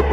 Mit 0.00 0.08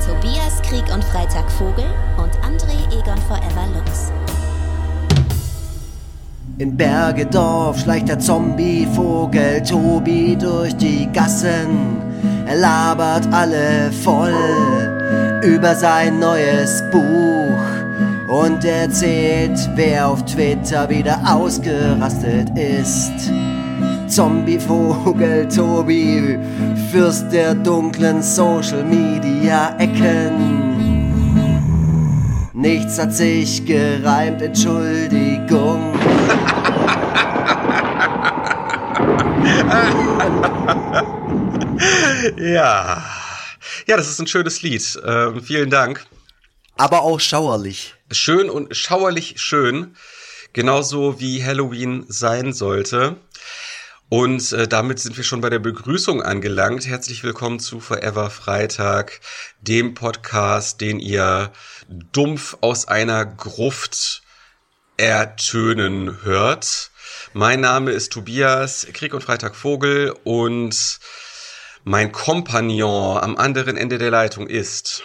Tobias 0.00 0.62
Krieg 0.62 0.84
und 0.92 1.04
Freitag 1.04 1.50
Vogel 1.52 1.84
und 2.16 2.32
André 2.40 2.86
Egon 2.90 3.18
Forever 3.28 3.66
Lux. 3.74 4.10
In 6.56 6.76
Bergedorf 6.76 7.80
schleicht 7.80 8.08
der 8.08 8.18
Zombie-Vogel 8.18 9.62
Tobi 9.64 10.34
durch 10.36 10.74
die 10.76 11.06
Gassen. 11.12 12.00
Er 12.46 12.56
labert 12.56 13.26
alle 13.32 13.90
voll 13.90 14.93
über 15.44 15.74
sein 15.74 16.18
neues 16.18 16.82
Buch 16.90 17.60
und 18.28 18.64
erzählt, 18.64 19.58
wer 19.74 20.08
auf 20.08 20.24
Twitter 20.24 20.88
wieder 20.88 21.20
ausgerastet 21.26 22.48
ist. 22.56 23.30
Zombie-Vogel 24.08 25.46
Tobi, 25.48 26.38
Fürst 26.90 27.30
der 27.30 27.54
dunklen 27.54 28.22
Social-Media-Ecken. 28.22 30.54
Nichts 32.54 32.98
hat 32.98 33.12
sich 33.12 33.66
gereimt, 33.66 34.40
Entschuldigung. 34.40 35.92
Ja. 42.36 42.93
Ja, 43.86 43.98
das 43.98 44.08
ist 44.08 44.18
ein 44.18 44.26
schönes 44.26 44.62
Lied. 44.62 44.98
Ähm, 45.04 45.42
vielen 45.42 45.68
Dank. 45.68 46.06
Aber 46.78 47.02
auch 47.02 47.20
schauerlich. 47.20 47.94
Schön 48.10 48.48
und 48.48 48.74
schauerlich 48.74 49.34
schön. 49.36 49.94
Genauso 50.54 51.20
wie 51.20 51.44
Halloween 51.44 52.06
sein 52.08 52.54
sollte. 52.54 53.16
Und 54.08 54.52
äh, 54.52 54.66
damit 54.66 55.00
sind 55.00 55.18
wir 55.18 55.24
schon 55.24 55.42
bei 55.42 55.50
der 55.50 55.58
Begrüßung 55.58 56.22
angelangt. 56.22 56.86
Herzlich 56.86 57.24
willkommen 57.24 57.60
zu 57.60 57.78
Forever 57.78 58.30
Freitag, 58.30 59.20
dem 59.60 59.92
Podcast, 59.92 60.80
den 60.80 60.98
ihr 60.98 61.52
dumpf 61.88 62.56
aus 62.62 62.88
einer 62.88 63.26
Gruft 63.26 64.22
ertönen 64.96 66.22
hört. 66.22 66.90
Mein 67.34 67.60
Name 67.60 67.90
ist 67.90 68.12
Tobias 68.14 68.86
Krieg 68.94 69.12
und 69.12 69.24
Freitag 69.24 69.54
Vogel 69.54 70.14
und 70.24 71.00
mein 71.84 72.12
Kompagnon 72.12 73.18
am 73.18 73.36
anderen 73.36 73.76
Ende 73.76 73.98
der 73.98 74.10
Leitung 74.10 74.48
ist. 74.48 75.02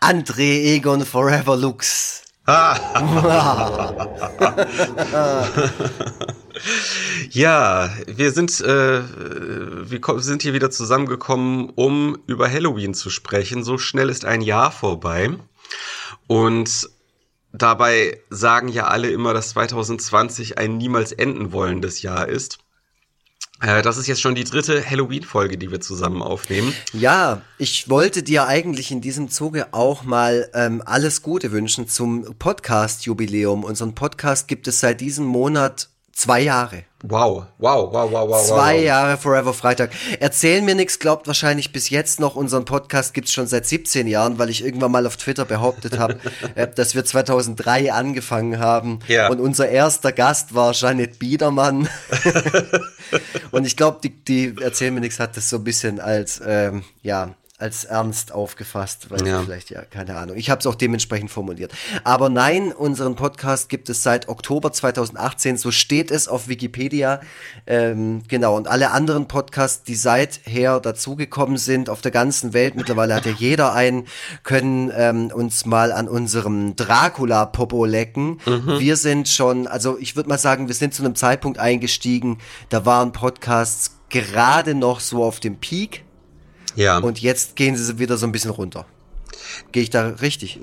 André 0.00 0.74
Egon 0.74 1.04
Forever 1.04 1.56
Lux. 1.56 2.22
Ja, 7.30 7.90
wir 8.06 8.32
sind, 8.32 8.60
äh, 8.62 9.02
wir 9.02 10.20
sind 10.20 10.42
hier 10.42 10.54
wieder 10.54 10.70
zusammengekommen, 10.70 11.70
um 11.74 12.18
über 12.26 12.50
Halloween 12.50 12.94
zu 12.94 13.10
sprechen. 13.10 13.62
So 13.62 13.76
schnell 13.78 14.08
ist 14.08 14.24
ein 14.24 14.40
Jahr 14.40 14.72
vorbei. 14.72 15.36
Und 16.26 16.88
dabei 17.52 18.20
sagen 18.30 18.68
ja 18.68 18.86
alle 18.86 19.10
immer, 19.10 19.34
dass 19.34 19.50
2020 19.50 20.58
ein 20.58 20.78
niemals 20.78 21.12
enden 21.12 21.52
wollendes 21.52 22.02
Jahr 22.02 22.28
ist. 22.28 22.58
Äh, 23.60 23.82
das 23.82 23.96
ist 23.96 24.06
jetzt 24.06 24.20
schon 24.20 24.34
die 24.34 24.44
dritte 24.44 24.84
Halloween-Folge, 24.88 25.56
die 25.56 25.70
wir 25.70 25.80
zusammen 25.80 26.22
aufnehmen. 26.22 26.74
Ja, 26.92 27.42
ich 27.58 27.88
wollte 27.88 28.22
dir 28.22 28.46
eigentlich 28.46 28.90
in 28.90 29.00
diesem 29.00 29.30
Zuge 29.30 29.72
auch 29.72 30.02
mal 30.04 30.50
ähm, 30.54 30.82
alles 30.84 31.22
Gute 31.22 31.52
wünschen 31.52 31.88
zum 31.88 32.34
Podcast-Jubiläum. 32.38 33.64
Unseren 33.64 33.94
Podcast 33.94 34.48
gibt 34.48 34.68
es 34.68 34.80
seit 34.80 35.00
diesem 35.00 35.24
Monat 35.24 35.88
zwei 36.16 36.40
Jahre. 36.40 36.84
Wow, 37.02 37.44
wow, 37.58 37.92
wow, 37.92 38.10
wow, 38.10 38.28
wow. 38.28 38.46
Zwei 38.46 38.76
wow. 38.76 38.84
Jahre 38.84 39.16
Forever 39.18 39.52
Freitag. 39.52 39.90
Erzählen 40.18 40.64
mir 40.64 40.74
nichts, 40.74 40.98
glaubt 40.98 41.26
wahrscheinlich 41.26 41.72
bis 41.72 41.90
jetzt 41.90 42.20
noch, 42.20 42.36
unseren 42.36 42.64
Podcast 42.64 43.12
gibt's 43.12 43.32
schon 43.32 43.46
seit 43.46 43.66
17 43.66 44.06
Jahren, 44.06 44.38
weil 44.38 44.48
ich 44.48 44.64
irgendwann 44.64 44.90
mal 44.90 45.06
auf 45.06 45.18
Twitter 45.18 45.44
behauptet 45.44 45.98
habe, 45.98 46.18
äh, 46.54 46.66
dass 46.66 46.94
wir 46.94 47.04
2003 47.04 47.92
angefangen 47.92 48.58
haben. 48.58 49.00
Ja. 49.08 49.28
Und 49.28 49.40
unser 49.40 49.68
erster 49.68 50.10
Gast 50.10 50.54
war 50.54 50.72
Janet 50.72 51.18
Biedermann. 51.18 51.88
Und 53.50 53.66
ich 53.66 53.76
glaube, 53.76 53.98
die, 54.02 54.10
die 54.10 54.54
Erzählen 54.60 54.94
mir 54.94 55.00
nichts 55.00 55.20
hat 55.20 55.36
das 55.36 55.50
so 55.50 55.56
ein 55.58 55.64
bisschen 55.64 56.00
als, 56.00 56.40
ähm, 56.44 56.82
ja, 57.02 57.34
als 57.58 57.84
ernst 57.84 58.32
aufgefasst, 58.32 59.10
weil 59.10 59.26
Ja. 59.26 59.42
vielleicht, 59.42 59.70
ja, 59.70 59.82
keine 59.82 60.16
Ahnung. 60.16 60.36
Ich 60.36 60.50
habe 60.50 60.58
es 60.60 60.66
auch 60.66 60.74
dementsprechend 60.74 61.30
formuliert. 61.30 61.72
Aber 62.04 62.28
nein, 62.28 62.70
unseren 62.72 63.16
Podcast 63.16 63.70
gibt 63.70 63.88
es 63.88 64.02
seit 64.02 64.28
Oktober 64.28 64.72
2018, 64.72 65.56
so 65.56 65.70
steht 65.70 66.10
es 66.10 66.28
auf 66.28 66.48
Wikipedia. 66.48 67.20
Ähm, 67.66 68.22
genau, 68.28 68.56
und 68.56 68.68
alle 68.68 68.90
anderen 68.90 69.26
Podcasts, 69.26 69.82
die 69.84 69.94
seither 69.94 70.80
dazugekommen 70.80 71.56
sind 71.56 71.88
auf 71.88 72.02
der 72.02 72.10
ganzen 72.10 72.52
Welt, 72.52 72.74
mittlerweile 72.74 73.14
hat 73.14 73.24
ja 73.24 73.32
jeder 73.32 73.72
einen, 73.72 74.06
können 74.42 74.92
ähm, 74.94 75.30
uns 75.34 75.64
mal 75.64 75.92
an 75.92 76.08
unserem 76.08 76.76
Dracula-Popo 76.76 77.84
lecken. 77.86 78.38
Wir 78.78 78.96
sind 78.96 79.28
schon, 79.28 79.66
also 79.66 79.96
ich 79.98 80.14
würde 80.14 80.28
mal 80.28 80.38
sagen, 80.38 80.68
wir 80.68 80.74
sind 80.74 80.92
zu 80.92 81.02
einem 81.02 81.14
Zeitpunkt 81.14 81.58
eingestiegen, 81.58 82.38
da 82.68 82.84
waren 82.84 83.12
Podcasts 83.12 83.92
gerade 84.08 84.74
noch 84.74 85.00
so 85.00 85.24
auf 85.24 85.40
dem 85.40 85.56
Peak. 85.56 86.04
Ja. 86.76 86.98
Und 86.98 87.20
jetzt 87.20 87.56
gehen 87.56 87.76
sie 87.76 87.98
wieder 87.98 88.16
so 88.16 88.26
ein 88.26 88.32
bisschen 88.32 88.50
runter. 88.50 88.86
Gehe 89.72 89.82
ich 89.82 89.90
da 89.90 90.08
richtig? 90.08 90.60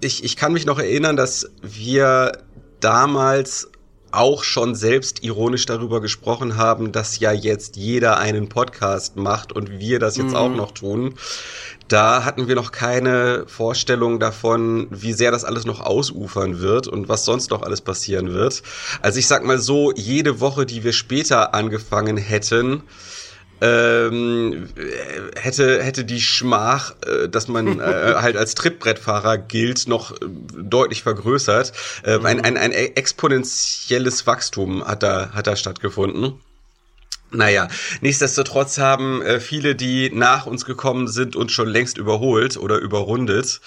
ich, 0.00 0.24
ich 0.24 0.36
kann 0.36 0.52
mich 0.52 0.66
noch 0.66 0.78
erinnern, 0.78 1.16
dass 1.16 1.50
wir 1.62 2.32
damals 2.80 3.68
auch 4.10 4.42
schon 4.42 4.74
selbst 4.74 5.22
ironisch 5.22 5.66
darüber 5.66 6.00
gesprochen 6.00 6.56
haben, 6.56 6.92
dass 6.92 7.18
ja 7.18 7.32
jetzt 7.32 7.76
jeder 7.76 8.18
einen 8.18 8.48
Podcast 8.48 9.16
macht 9.16 9.52
und 9.52 9.78
wir 9.78 9.98
das 9.98 10.16
jetzt 10.16 10.34
auch 10.34 10.48
noch 10.48 10.72
tun. 10.72 11.14
Da 11.88 12.24
hatten 12.24 12.48
wir 12.48 12.54
noch 12.54 12.72
keine 12.72 13.44
Vorstellung 13.46 14.18
davon, 14.20 14.88
wie 14.90 15.12
sehr 15.12 15.30
das 15.30 15.44
alles 15.44 15.64
noch 15.64 15.80
ausufern 15.80 16.60
wird 16.60 16.86
und 16.86 17.08
was 17.08 17.24
sonst 17.24 17.50
noch 17.50 17.62
alles 17.62 17.80
passieren 17.80 18.32
wird. 18.32 18.62
Also 19.02 19.18
ich 19.18 19.26
sag 19.26 19.44
mal 19.44 19.58
so, 19.58 19.92
jede 19.94 20.40
Woche, 20.40 20.66
die 20.66 20.84
wir 20.84 20.92
später 20.92 21.54
angefangen 21.54 22.16
hätten, 22.16 22.82
ähm, 23.60 24.68
äh, 24.76 25.40
hätte, 25.40 25.82
hätte 25.82 26.04
die 26.04 26.20
Schmach, 26.20 26.94
äh, 27.06 27.28
dass 27.28 27.48
man 27.48 27.80
äh, 27.80 27.82
halt 28.16 28.36
als 28.36 28.54
Trittbrettfahrer 28.54 29.38
gilt, 29.38 29.88
noch 29.88 30.12
äh, 30.12 30.16
deutlich 30.56 31.02
vergrößert. 31.02 31.72
Ähm, 32.04 32.24
ein, 32.26 32.40
ein, 32.44 32.56
ein 32.56 32.72
exponentielles 32.72 34.26
Wachstum 34.26 34.84
hat 34.84 35.02
da, 35.02 35.30
hat 35.32 35.46
da 35.46 35.56
stattgefunden. 35.56 36.40
Naja, 37.30 37.68
nichtsdestotrotz 38.00 38.78
haben 38.78 39.20
äh, 39.20 39.38
viele, 39.38 39.74
die 39.74 40.10
nach 40.10 40.46
uns 40.46 40.64
gekommen 40.64 41.08
sind, 41.08 41.36
uns 41.36 41.52
schon 41.52 41.68
längst 41.68 41.98
überholt 41.98 42.56
oder 42.56 42.78
überrundet. 42.78 43.60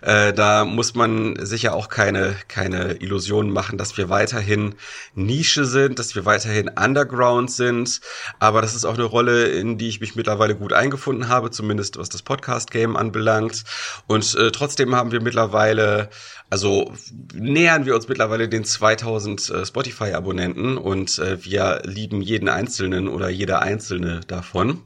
Äh, 0.00 0.32
da 0.32 0.64
muss 0.64 0.94
man 0.94 1.34
sich 1.44 1.62
ja 1.62 1.72
auch 1.72 1.88
keine, 1.88 2.36
keine 2.46 2.92
Illusionen 3.00 3.52
machen, 3.52 3.78
dass 3.78 3.96
wir 3.96 4.10
weiterhin 4.10 4.76
Nische 5.16 5.64
sind, 5.64 5.98
dass 5.98 6.14
wir 6.14 6.24
weiterhin 6.24 6.68
Underground 6.68 7.50
sind. 7.50 8.00
Aber 8.38 8.62
das 8.62 8.76
ist 8.76 8.84
auch 8.84 8.94
eine 8.94 9.04
Rolle, 9.04 9.48
in 9.48 9.76
die 9.76 9.88
ich 9.88 10.00
mich 10.00 10.14
mittlerweile 10.14 10.54
gut 10.54 10.72
eingefunden 10.72 11.28
habe, 11.28 11.50
zumindest 11.50 11.98
was 11.98 12.10
das 12.10 12.22
Podcast-Game 12.22 12.96
anbelangt. 12.96 13.64
Und 14.06 14.36
äh, 14.36 14.52
trotzdem 14.52 14.94
haben 14.94 15.10
wir 15.10 15.20
mittlerweile 15.20 16.10
also 16.50 16.92
nähern 17.32 17.86
wir 17.86 17.94
uns 17.94 18.08
mittlerweile 18.08 18.48
den 18.48 18.64
2000 18.64 19.50
äh, 19.50 19.66
Spotify-Abonnenten 19.66 20.78
und 20.78 21.20
äh, 21.20 21.44
wir 21.44 21.82
lieben 21.84 22.20
jeden 22.22 22.48
Einzelnen 22.48 22.99
oder 23.08 23.28
jeder 23.28 23.62
Einzelne 23.62 24.20
davon. 24.26 24.82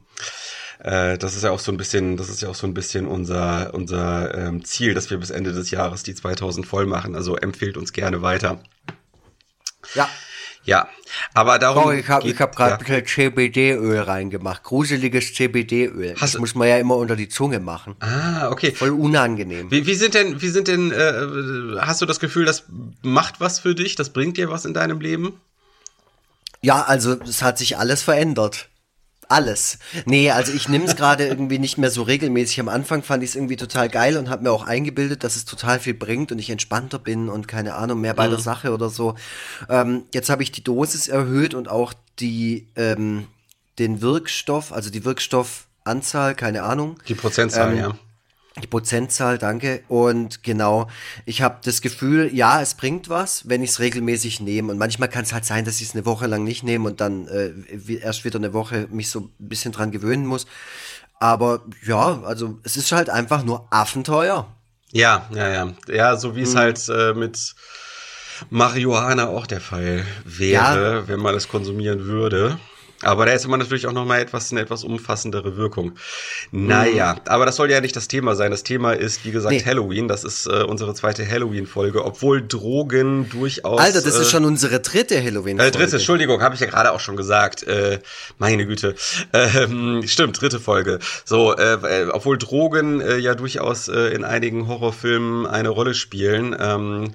Äh, 0.79 1.17
das 1.17 1.35
ist 1.35 1.43
ja 1.43 1.51
auch 1.51 1.59
so 1.59 1.71
ein 1.71 1.77
bisschen, 1.77 2.17
das 2.17 2.29
ist 2.29 2.41
ja 2.41 2.49
auch 2.49 2.55
so 2.55 2.67
ein 2.67 2.73
bisschen 2.73 3.07
unser 3.07 3.73
unser 3.73 4.35
ähm, 4.37 4.63
Ziel, 4.65 4.93
dass 4.93 5.09
wir 5.09 5.17
bis 5.17 5.29
Ende 5.29 5.53
des 5.53 5.71
Jahres 5.71 6.03
die 6.03 6.15
2000 6.15 6.65
voll 6.65 6.85
machen. 6.85 7.15
Also 7.15 7.35
empfehlt 7.35 7.77
uns 7.77 7.93
gerne 7.93 8.21
weiter. 8.21 8.59
Ja. 9.93 10.09
Ja, 10.65 10.89
aber 11.35 11.59
darum. 11.59 11.85
Oh, 11.85 11.91
ich 11.91 12.09
habe 12.09 12.27
hab 12.39 12.55
gerade 12.55 12.83
ja. 12.91 13.05
CBD-Öl 13.05 13.99
reingemacht. 13.99 14.63
Gruseliges 14.63 15.35
CBD-Öl. 15.35 16.15
Das 16.19 16.39
muss 16.39 16.55
man 16.55 16.67
ja 16.67 16.77
immer 16.77 16.95
unter 16.95 17.15
die 17.15 17.29
Zunge 17.29 17.59
machen. 17.59 17.95
Ah, 17.99 18.49
okay. 18.49 18.71
Voll 18.71 18.89
unangenehm. 18.89 19.69
Wie, 19.69 19.85
wie 19.85 19.93
sind 19.93 20.15
denn, 20.15 20.41
wie 20.41 20.49
sind 20.49 20.67
denn, 20.67 20.91
äh, 20.91 21.77
hast 21.79 22.01
du 22.01 22.07
das 22.07 22.19
Gefühl, 22.19 22.45
das 22.45 22.63
macht 23.03 23.39
was 23.39 23.59
für 23.59 23.75
dich? 23.75 23.95
Das 23.95 24.09
bringt 24.09 24.37
dir 24.37 24.49
was 24.49 24.65
in 24.65 24.73
deinem 24.73 24.99
Leben? 24.99 25.39
Ja, 26.65 26.81
also 26.81 27.13
es 27.21 27.43
hat 27.43 27.59
sich 27.59 27.77
alles 27.77 28.01
verändert. 28.01 28.69
Alles. 29.27 29.77
Nee, 30.05 30.31
also 30.31 30.51
ich 30.51 30.67
nehme 30.67 30.85
es 30.85 30.95
gerade 30.95 31.27
irgendwie 31.27 31.59
nicht 31.59 31.77
mehr 31.77 31.91
so 31.91 32.01
regelmäßig. 32.01 32.59
Am 32.59 32.69
Anfang 32.69 33.03
fand 33.03 33.21
ich 33.21 33.29
es 33.29 33.35
irgendwie 33.35 33.55
total 33.55 33.87
geil 33.87 34.17
und 34.17 34.29
habe 34.29 34.43
mir 34.43 34.51
auch 34.51 34.65
eingebildet, 34.65 35.23
dass 35.23 35.35
es 35.35 35.45
total 35.45 35.79
viel 35.79 35.93
bringt 35.93 36.31
und 36.31 36.39
ich 36.39 36.49
entspannter 36.49 36.97
bin 36.97 37.29
und 37.29 37.47
keine 37.47 37.75
Ahnung, 37.75 38.01
mehr 38.01 38.15
bei 38.15 38.27
der 38.27 38.39
Sache 38.39 38.73
oder 38.73 38.89
so. 38.89 39.13
Ähm, 39.69 40.05
jetzt 40.11 40.29
habe 40.31 40.41
ich 40.41 40.51
die 40.51 40.63
Dosis 40.63 41.07
erhöht 41.07 41.53
und 41.53 41.69
auch 41.69 41.93
die, 42.19 42.67
ähm, 42.75 43.27
den 43.77 44.01
Wirkstoff, 44.01 44.73
also 44.73 44.89
die 44.89 45.05
Wirkstoffanzahl, 45.05 46.33
keine 46.33 46.63
Ahnung. 46.63 46.99
Die 47.07 47.15
Prozentzahl, 47.15 47.73
Ähm, 47.73 47.77
ja. 47.77 47.99
Die 48.63 48.67
Prozentzahl, 48.67 49.37
danke. 49.37 49.83
Und 49.89 50.41
genau, 50.41 50.87
ich 51.25 51.41
habe 51.41 51.57
das 51.63 51.81
Gefühl, 51.81 52.29
ja, 52.33 52.61
es 52.61 52.75
bringt 52.75 53.09
was, 53.09 53.49
wenn 53.49 53.61
ich 53.61 53.71
es 53.71 53.79
regelmäßig 53.79 54.39
nehme. 54.39 54.71
Und 54.71 54.77
manchmal 54.77 55.09
kann 55.09 55.23
es 55.23 55.33
halt 55.33 55.43
sein, 55.43 55.65
dass 55.65 55.81
ich 55.81 55.89
es 55.89 55.93
eine 55.93 56.05
Woche 56.05 56.27
lang 56.27 56.45
nicht 56.45 56.63
nehme 56.63 56.87
und 56.87 57.01
dann 57.01 57.27
äh, 57.27 57.51
erst 57.95 58.23
wieder 58.23 58.39
eine 58.39 58.53
Woche 58.53 58.87
mich 58.89 59.09
so 59.09 59.21
ein 59.21 59.33
bisschen 59.39 59.73
dran 59.73 59.91
gewöhnen 59.91 60.25
muss. 60.25 60.47
Aber 61.19 61.65
ja, 61.85 62.21
also 62.23 62.59
es 62.63 62.77
ist 62.77 62.93
halt 62.93 63.09
einfach 63.09 63.43
nur 63.43 63.67
Affenteuer. 63.71 64.47
Ja, 64.91 65.27
ja, 65.33 65.49
ja. 65.49 65.73
Ja, 65.89 66.15
so 66.15 66.37
wie 66.37 66.43
es 66.43 66.53
mhm. 66.53 66.57
halt 66.57 66.89
äh, 66.89 67.13
mit 67.13 67.55
Marihuana 68.49 69.27
auch 69.27 69.47
der 69.47 69.59
Fall 69.61 70.05
wäre, 70.23 70.93
ja. 71.01 71.07
wenn 71.07 71.19
man 71.19 71.35
es 71.35 71.49
konsumieren 71.49 72.05
würde. 72.05 72.57
Aber 73.05 73.25
da 73.25 73.33
ist 73.33 73.45
immer 73.45 73.57
natürlich 73.57 73.87
auch 73.87 73.93
nochmal 73.93 74.21
etwas, 74.21 74.51
eine 74.51 74.61
etwas 74.61 74.83
umfassendere 74.83 75.57
Wirkung. 75.57 75.93
Naja, 76.51 77.13
mhm. 77.13 77.21
aber 77.25 77.45
das 77.45 77.55
soll 77.55 77.71
ja 77.71 77.81
nicht 77.81 77.95
das 77.95 78.07
Thema 78.07 78.35
sein. 78.35 78.51
Das 78.51 78.63
Thema 78.63 78.93
ist, 78.93 79.25
wie 79.25 79.31
gesagt, 79.31 79.53
nee. 79.53 79.63
Halloween. 79.63 80.07
Das 80.07 80.23
ist 80.23 80.47
äh, 80.47 80.63
unsere 80.63 80.93
zweite 80.93 81.27
Halloween-Folge, 81.27 82.03
obwohl 82.03 82.45
Drogen 82.45 83.29
durchaus. 83.29 83.79
Alter, 83.79 84.01
das 84.01 84.17
äh, 84.17 84.21
ist 84.21 84.31
schon 84.31 84.45
unsere 84.45 84.79
dritte 84.79 85.21
Halloween-Folge. 85.23 85.77
Äh, 85.77 85.79
dritte, 85.79 85.97
Entschuldigung, 85.97 86.41
habe 86.41 86.55
ich 86.55 86.61
ja 86.61 86.67
gerade 86.67 86.91
auch 86.91 86.99
schon 86.99 87.15
gesagt. 87.15 87.63
Äh, 87.63 87.99
meine 88.37 88.65
Güte. 88.65 88.95
Ähm, 89.33 90.03
stimmt, 90.05 90.41
dritte 90.41 90.59
Folge. 90.59 90.99
So, 91.23 91.55
äh, 91.55 91.73
äh, 91.73 92.09
obwohl 92.11 92.37
Drogen 92.37 93.01
äh, 93.01 93.17
ja 93.17 93.35
durchaus 93.35 93.87
äh, 93.87 94.13
in 94.13 94.23
einigen 94.23 94.67
Horrorfilmen 94.67 95.45
eine 95.45 95.69
Rolle 95.69 95.93
spielen. 95.93 96.55
Ähm, 96.59 97.13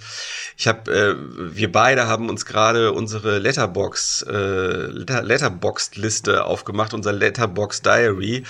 ich 0.56 0.68
habe, 0.68 0.92
äh, 0.92 1.14
wir 1.56 1.72
beide 1.72 2.06
haben 2.06 2.28
uns 2.28 2.44
gerade 2.44 2.92
unsere 2.92 3.38
Letterbox, 3.38 4.22
äh, 4.22 4.88
Letterboxd-Liste 5.80 6.44
aufgemacht, 6.44 6.94
unser 6.94 7.12
Letterbox 7.12 7.82
Diary, 7.82 8.44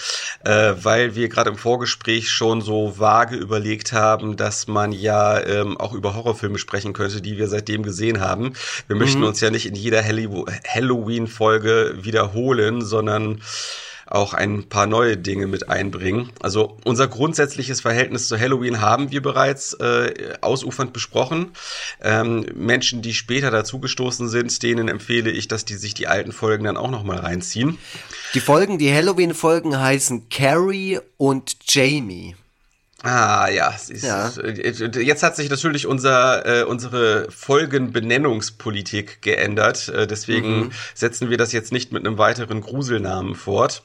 äh, 0.45 0.75
weil 0.83 1.15
wir 1.15 1.29
gerade 1.29 1.51
im 1.51 1.57
Vorgespräch 1.57 2.31
schon 2.31 2.61
so 2.61 2.99
vage 2.99 3.37
überlegt 3.37 3.93
haben, 3.93 4.37
dass 4.37 4.67
man 4.67 4.93
ja 4.93 5.41
ähm, 5.41 5.77
auch 5.77 5.93
über 5.93 6.15
Horrorfilme 6.15 6.59
sprechen 6.59 6.93
könnte, 6.93 7.21
die 7.21 7.39
wir 7.39 7.49
seitdem 7.49 7.83
gesehen 7.83 8.21
haben. 8.21 8.55
Wir 8.87 8.97
mhm. 8.97 9.03
möchten 9.03 9.23
uns 9.23 9.41
ja 9.41 9.51
nicht 9.51 9.67
in 9.67 9.75
jeder 9.75 10.03
Halloween-Folge 10.05 11.99
wiederholen, 12.01 12.83
sondern 12.83 13.43
auch 14.11 14.35
ein 14.35 14.69
paar 14.69 14.87
neue 14.87 15.17
Dinge 15.17 15.47
mit 15.47 15.69
einbringen. 15.69 16.31
Also 16.41 16.77
unser 16.85 17.09
grundsätzliches 17.09 17.81
Verhältnis 17.81 18.29
zu 18.29 18.39
Halloween 18.39 18.81
haben 18.81 19.11
wir 19.11 19.23
bereits 19.23 19.75
äh, 19.75 20.35
ausufernd 20.41 20.93
besprochen. 20.93 21.53
Ähm, 22.03 22.45
Menschen, 22.55 23.03
die 23.03 23.15
später 23.15 23.51
dazugestoßen 23.51 24.29
sind, 24.29 24.63
denen 24.63 24.89
empfehle 24.89 25.31
ich, 25.31 25.49
dass 25.49 25.65
die 25.65 25.77
sich 25.77 25.95
die 25.95 26.09
alten 26.09 26.33
Folgen 26.33 26.65
dann 26.65 26.77
auch 26.77 26.91
nochmal 26.91 27.19
reinziehen. 27.19 27.79
Die 28.35 28.41
Folgen, 28.41 28.79
die 28.79 28.93
Halloween-Folgen 28.93 29.79
heißen 29.79 30.29
Carrie 30.29 30.99
und 31.17 31.57
Jamie. 31.69 32.35
Ah 33.03 33.49
ja, 33.49 33.75
ja, 33.89 34.31
jetzt 34.31 35.23
hat 35.23 35.35
sich 35.35 35.49
natürlich 35.49 35.87
unser 35.87 36.45
äh, 36.45 36.65
unsere 36.65 37.31
Folgenbenennungspolitik 37.31 39.23
geändert. 39.23 39.89
Äh, 39.89 40.07
deswegen 40.07 40.59
mhm. 40.59 40.73
setzen 40.95 41.31
wir 41.31 41.39
das 41.39 41.53
jetzt 41.53 41.73
nicht 41.73 41.93
mit 41.93 42.07
einem 42.07 42.19
weiteren 42.19 42.61
Gruselnamen 42.61 43.37
fort. 43.37 43.85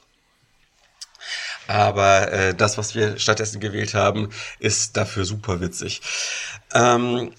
Aber 1.66 2.32
äh, 2.32 2.54
das, 2.54 2.78
was 2.78 2.94
wir 2.94 3.18
stattdessen 3.18 3.60
gewählt 3.60 3.94
haben, 3.94 4.30
ist 4.58 4.96
dafür 4.96 5.24
super 5.24 5.60
witzig. 5.60 6.00
Ähm, 6.74 7.32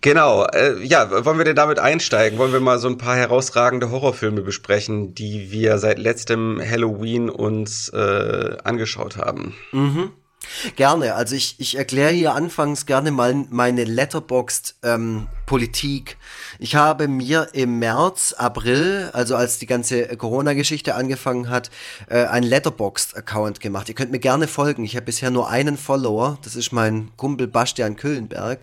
Genau, 0.00 0.44
äh, 0.46 0.82
ja, 0.82 1.24
wollen 1.24 1.38
wir 1.38 1.44
denn 1.44 1.54
damit 1.54 1.78
einsteigen? 1.78 2.36
Wollen 2.38 2.52
wir 2.52 2.60
mal 2.60 2.80
so 2.80 2.88
ein 2.88 2.98
paar 2.98 3.16
herausragende 3.16 3.90
Horrorfilme 3.90 4.42
besprechen, 4.42 5.14
die 5.14 5.52
wir 5.52 5.78
seit 5.78 5.98
letztem 5.98 6.60
Halloween 6.60 7.30
uns 7.30 7.88
äh, 7.90 8.56
angeschaut 8.64 9.16
haben? 9.16 9.54
Mhm. 9.70 10.10
Gerne. 10.76 11.14
Also 11.14 11.34
ich, 11.34 11.56
ich 11.58 11.76
erkläre 11.76 12.12
hier 12.12 12.34
anfangs 12.34 12.86
gerne 12.86 13.10
mal 13.10 13.34
meine 13.50 13.84
Letterboxd-Politik. 13.84 16.10
Ähm, 16.10 16.16
ich 16.58 16.76
habe 16.76 17.08
mir 17.08 17.48
im 17.52 17.78
März, 17.78 18.34
April, 18.34 19.10
also 19.12 19.36
als 19.36 19.58
die 19.58 19.66
ganze 19.66 20.16
Corona-Geschichte 20.16 20.94
angefangen 20.94 21.48
hat, 21.48 21.70
äh, 22.08 22.24
einen 22.24 22.46
Letterboxd-Account 22.46 23.60
gemacht. 23.60 23.88
Ihr 23.88 23.94
könnt 23.94 24.12
mir 24.12 24.20
gerne 24.20 24.48
folgen. 24.48 24.84
Ich 24.84 24.96
habe 24.96 25.06
bisher 25.06 25.30
nur 25.30 25.48
einen 25.48 25.76
Follower. 25.76 26.38
Das 26.42 26.56
ist 26.56 26.72
mein 26.72 27.10
Kumpel 27.16 27.46
Bastian 27.46 27.96
Küllenberg. 27.96 28.60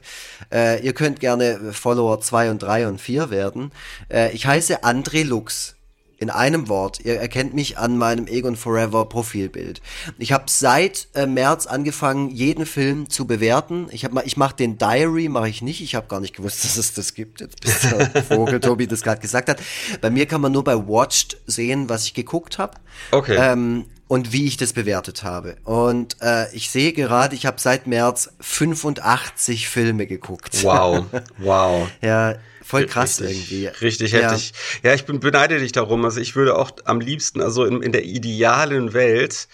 Äh, 0.51 0.85
ihr 0.85 0.93
könnt 0.93 1.19
gerne 1.19 1.73
Follower 1.73 2.21
2 2.21 2.51
und 2.51 2.59
3 2.59 2.87
und 2.87 3.01
4 3.01 3.29
werden. 3.29 3.71
Äh, 4.11 4.31
ich 4.33 4.45
heiße 4.45 4.83
André 4.83 5.23
Lux 5.23 5.75
in 6.19 6.29
einem 6.29 6.67
Wort. 6.67 6.99
Ihr 7.03 7.19
erkennt 7.19 7.53
mich 7.53 7.77
an 7.77 7.97
meinem 7.97 8.27
Egon 8.27 8.55
Forever 8.55 9.05
Profilbild. 9.05 9.81
Ich 10.17 10.31
habe 10.31 10.45
seit 10.47 11.07
äh, 11.13 11.25
März 11.25 11.65
angefangen, 11.65 12.29
jeden 12.29 12.65
Film 12.65 13.09
zu 13.09 13.25
bewerten. 13.25 13.87
Ich 13.91 14.03
habe 14.03 14.21
ich 14.25 14.35
mache 14.35 14.55
den 14.55 14.77
Diary, 14.77 15.29
mache 15.29 15.49
ich 15.49 15.61
nicht. 15.61 15.81
Ich 15.81 15.95
habe 15.95 16.07
gar 16.07 16.19
nicht 16.19 16.35
gewusst, 16.35 16.63
dass 16.63 16.77
es 16.77 16.93
das 16.93 17.13
gibt. 17.13 17.41
Jetzt 17.41 17.61
bis 17.61 17.81
der 17.81 18.23
Vogel 18.27 18.59
Tobi 18.59 18.87
das 18.87 19.01
gerade 19.01 19.21
gesagt 19.21 19.49
hat. 19.49 19.59
Bei 20.01 20.09
mir 20.09 20.25
kann 20.25 20.41
man 20.41 20.51
nur 20.51 20.63
bei 20.63 20.75
Watched 20.75 21.37
sehen, 21.47 21.89
was 21.89 22.05
ich 22.05 22.13
geguckt 22.13 22.57
habe. 22.57 22.77
Okay. 23.11 23.37
Ähm, 23.39 23.85
und 24.09 24.33
wie 24.33 24.47
ich 24.47 24.57
das 24.57 24.73
bewertet 24.73 25.23
habe. 25.23 25.57
Und 25.63 26.17
äh, 26.19 26.51
ich 26.53 26.71
sehe 26.71 26.93
gerade, 26.93 27.35
ich 27.35 27.45
habe 27.45 27.61
seit 27.61 27.85
März 27.85 28.31
85 28.41 29.69
Filme 29.69 30.07
geguckt. 30.07 30.63
Wow, 30.63 31.05
wow. 31.37 31.87
ja, 32.01 32.33
voll 32.69 32.85
krass 32.85 33.19
richtig, 33.19 33.51
irgendwie. 33.51 33.65
Richtig 33.85 34.13
heftig. 34.13 34.53
Ja. 34.83 34.89
ja, 34.89 34.95
ich 34.95 35.05
bin, 35.05 35.19
beneide 35.19 35.59
dich 35.59 35.71
darum. 35.71 36.05
Also 36.05 36.21
ich 36.21 36.35
würde 36.35 36.55
auch 36.55 36.71
am 36.85 37.01
liebsten, 37.01 37.41
also 37.41 37.65
in, 37.65 37.81
in 37.81 37.91
der 37.91 38.03
idealen 38.03 38.93
Welt, 38.93 39.47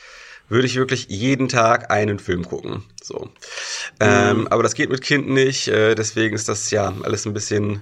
würde 0.49 0.67
ich 0.67 0.75
wirklich 0.75 1.07
jeden 1.07 1.47
Tag 1.47 1.89
einen 1.91 2.19
Film 2.19 2.45
gucken. 2.45 2.83
So. 3.01 3.29
Ähm, 3.99 4.41
mhm. 4.41 4.47
aber 4.47 4.63
das 4.63 4.75
geht 4.75 4.89
mit 4.89 5.01
Kind 5.01 5.29
nicht, 5.29 5.69
äh, 5.69 5.95
deswegen 5.95 6.35
ist 6.35 6.49
das 6.49 6.69
ja 6.71 6.93
alles 7.03 7.25
ein 7.25 7.33
bisschen 7.33 7.81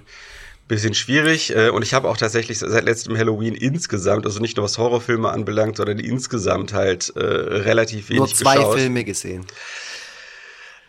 bisschen 0.66 0.94
schwierig 0.94 1.54
äh, 1.54 1.68
und 1.68 1.82
ich 1.82 1.92
habe 1.92 2.08
auch 2.08 2.16
tatsächlich 2.16 2.58
seit 2.58 2.84
letztem 2.84 3.18
Halloween 3.18 3.54
insgesamt, 3.54 4.24
also 4.24 4.40
nicht 4.40 4.56
nur 4.56 4.64
was 4.64 4.78
Horrorfilme 4.78 5.28
anbelangt, 5.28 5.76
sondern 5.76 5.98
insgesamt 5.98 6.72
halt 6.72 7.12
äh, 7.16 7.20
relativ 7.20 8.08
wenig 8.08 8.20
Nur 8.20 8.28
zwei 8.28 8.56
geschaut. 8.56 8.78
Filme 8.78 9.04
gesehen. 9.04 9.44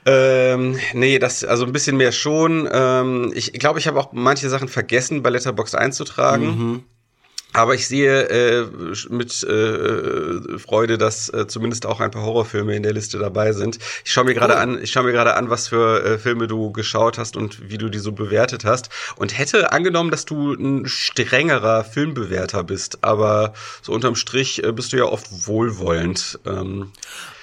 Ähm, 0.05 0.77
nee, 0.93 1.17
das, 1.17 1.43
also 1.43 1.65
ein 1.65 1.71
bisschen 1.71 1.97
mehr 1.97 2.11
schon. 2.11 2.69
Ähm, 2.71 3.31
ich 3.33 3.53
glaube, 3.53 3.79
ich 3.79 3.87
habe 3.87 3.99
auch 3.99 4.13
manche 4.13 4.49
Sachen 4.49 4.67
vergessen, 4.67 5.23
bei 5.23 5.31
Letterbox 5.31 5.74
einzutragen. 5.74 6.45
Mhm. 6.45 6.83
Aber 7.55 7.74
ich 7.74 7.88
sehe 7.88 8.27
äh, 8.27 8.67
mit 9.09 9.41
äh, 9.43 10.59
Freude, 10.59 10.97
dass 10.97 11.29
äh, 11.29 11.47
zumindest 11.47 11.85
auch 11.85 12.01
ein 12.01 12.12
paar 12.12 12.24
Horrorfilme 12.24 12.75
in 12.75 12.83
der 12.83 12.91
Liste 12.91 13.17
dabei 13.17 13.53
sind. 13.53 13.79
Ich 14.03 14.12
schaue 14.12 14.25
mir 14.25 14.33
gerade 14.33 14.55
oh. 14.55 14.57
an, 14.57 14.83
ich 14.83 14.91
schaue 14.91 15.03
mir 15.03 15.13
gerade 15.13 15.35
an, 15.35 15.50
was 15.50 15.69
für 15.69 16.03
äh, 16.03 16.17
Filme 16.17 16.47
du 16.47 16.74
geschaut 16.74 17.17
hast 17.17 17.38
und 17.38 17.69
wie 17.69 17.77
du 17.77 17.88
die 17.88 18.00
so 18.00 18.12
bewertet 18.12 18.65
hast. 18.65 18.89
Und 19.15 19.38
hätte 19.38 19.71
angenommen, 19.71 20.12
dass 20.12 20.25
du 20.25 20.53
ein 20.53 20.85
strengerer 20.85 21.85
Filmbewerter 21.85 22.65
bist, 22.65 23.05
aber 23.05 23.53
so 23.81 23.93
unterm 23.93 24.15
Strich 24.15 24.62
äh, 24.62 24.74
bist 24.74 24.91
du 24.91 24.97
ja 24.97 25.05
oft 25.05 25.47
wohlwollend. 25.47 26.39
Ähm, 26.45 26.91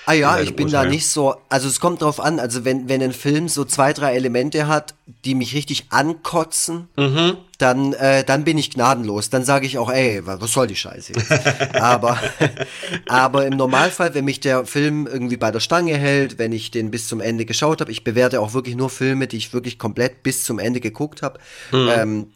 Ah 0.06 0.14
ja, 0.14 0.40
ich 0.40 0.56
bin 0.56 0.68
da 0.68 0.84
nicht 0.84 1.06
so, 1.06 1.36
also 1.48 1.68
es 1.68 1.78
kommt 1.78 2.02
drauf 2.02 2.18
an, 2.18 2.40
also 2.40 2.64
wenn, 2.64 2.88
wenn 2.88 3.02
ein 3.02 3.12
Film 3.12 3.48
so 3.48 3.64
zwei, 3.64 3.92
drei 3.92 4.14
Elemente 4.14 4.66
hat, 4.66 4.94
die 5.24 5.34
mich 5.34 5.54
richtig 5.54 5.86
ankotzen, 5.90 6.88
mhm. 6.96 7.36
dann, 7.58 7.92
äh, 7.92 8.24
dann 8.24 8.42
bin 8.42 8.58
ich 8.58 8.70
gnadenlos. 8.70 9.30
Dann 9.30 9.44
sage 9.44 9.66
ich 9.66 9.78
auch, 9.78 9.90
ey, 9.92 10.20
was 10.24 10.52
soll 10.52 10.66
die 10.66 10.76
Scheiße 10.76 11.12
jetzt? 11.12 11.30
aber, 11.74 12.18
aber 13.08 13.46
im 13.46 13.56
Normalfall, 13.56 14.14
wenn 14.14 14.24
mich 14.24 14.40
der 14.40 14.66
Film 14.66 15.06
irgendwie 15.06 15.36
bei 15.36 15.52
der 15.52 15.60
Stange 15.60 15.96
hält, 15.96 16.38
wenn 16.38 16.52
ich 16.52 16.72
den 16.72 16.90
bis 16.90 17.06
zum 17.06 17.20
Ende 17.20 17.44
geschaut 17.44 17.80
habe, 17.80 17.92
ich 17.92 18.02
bewerte 18.02 18.40
auch 18.40 18.54
wirklich 18.54 18.74
nur 18.74 18.90
Filme, 18.90 19.28
die 19.28 19.36
ich 19.36 19.52
wirklich 19.52 19.78
komplett 19.78 20.24
bis 20.24 20.44
zum 20.44 20.58
Ende 20.58 20.80
geguckt 20.80 21.22
habe. 21.22 21.38
Mhm. 21.70 21.88
Ähm, 21.94 22.26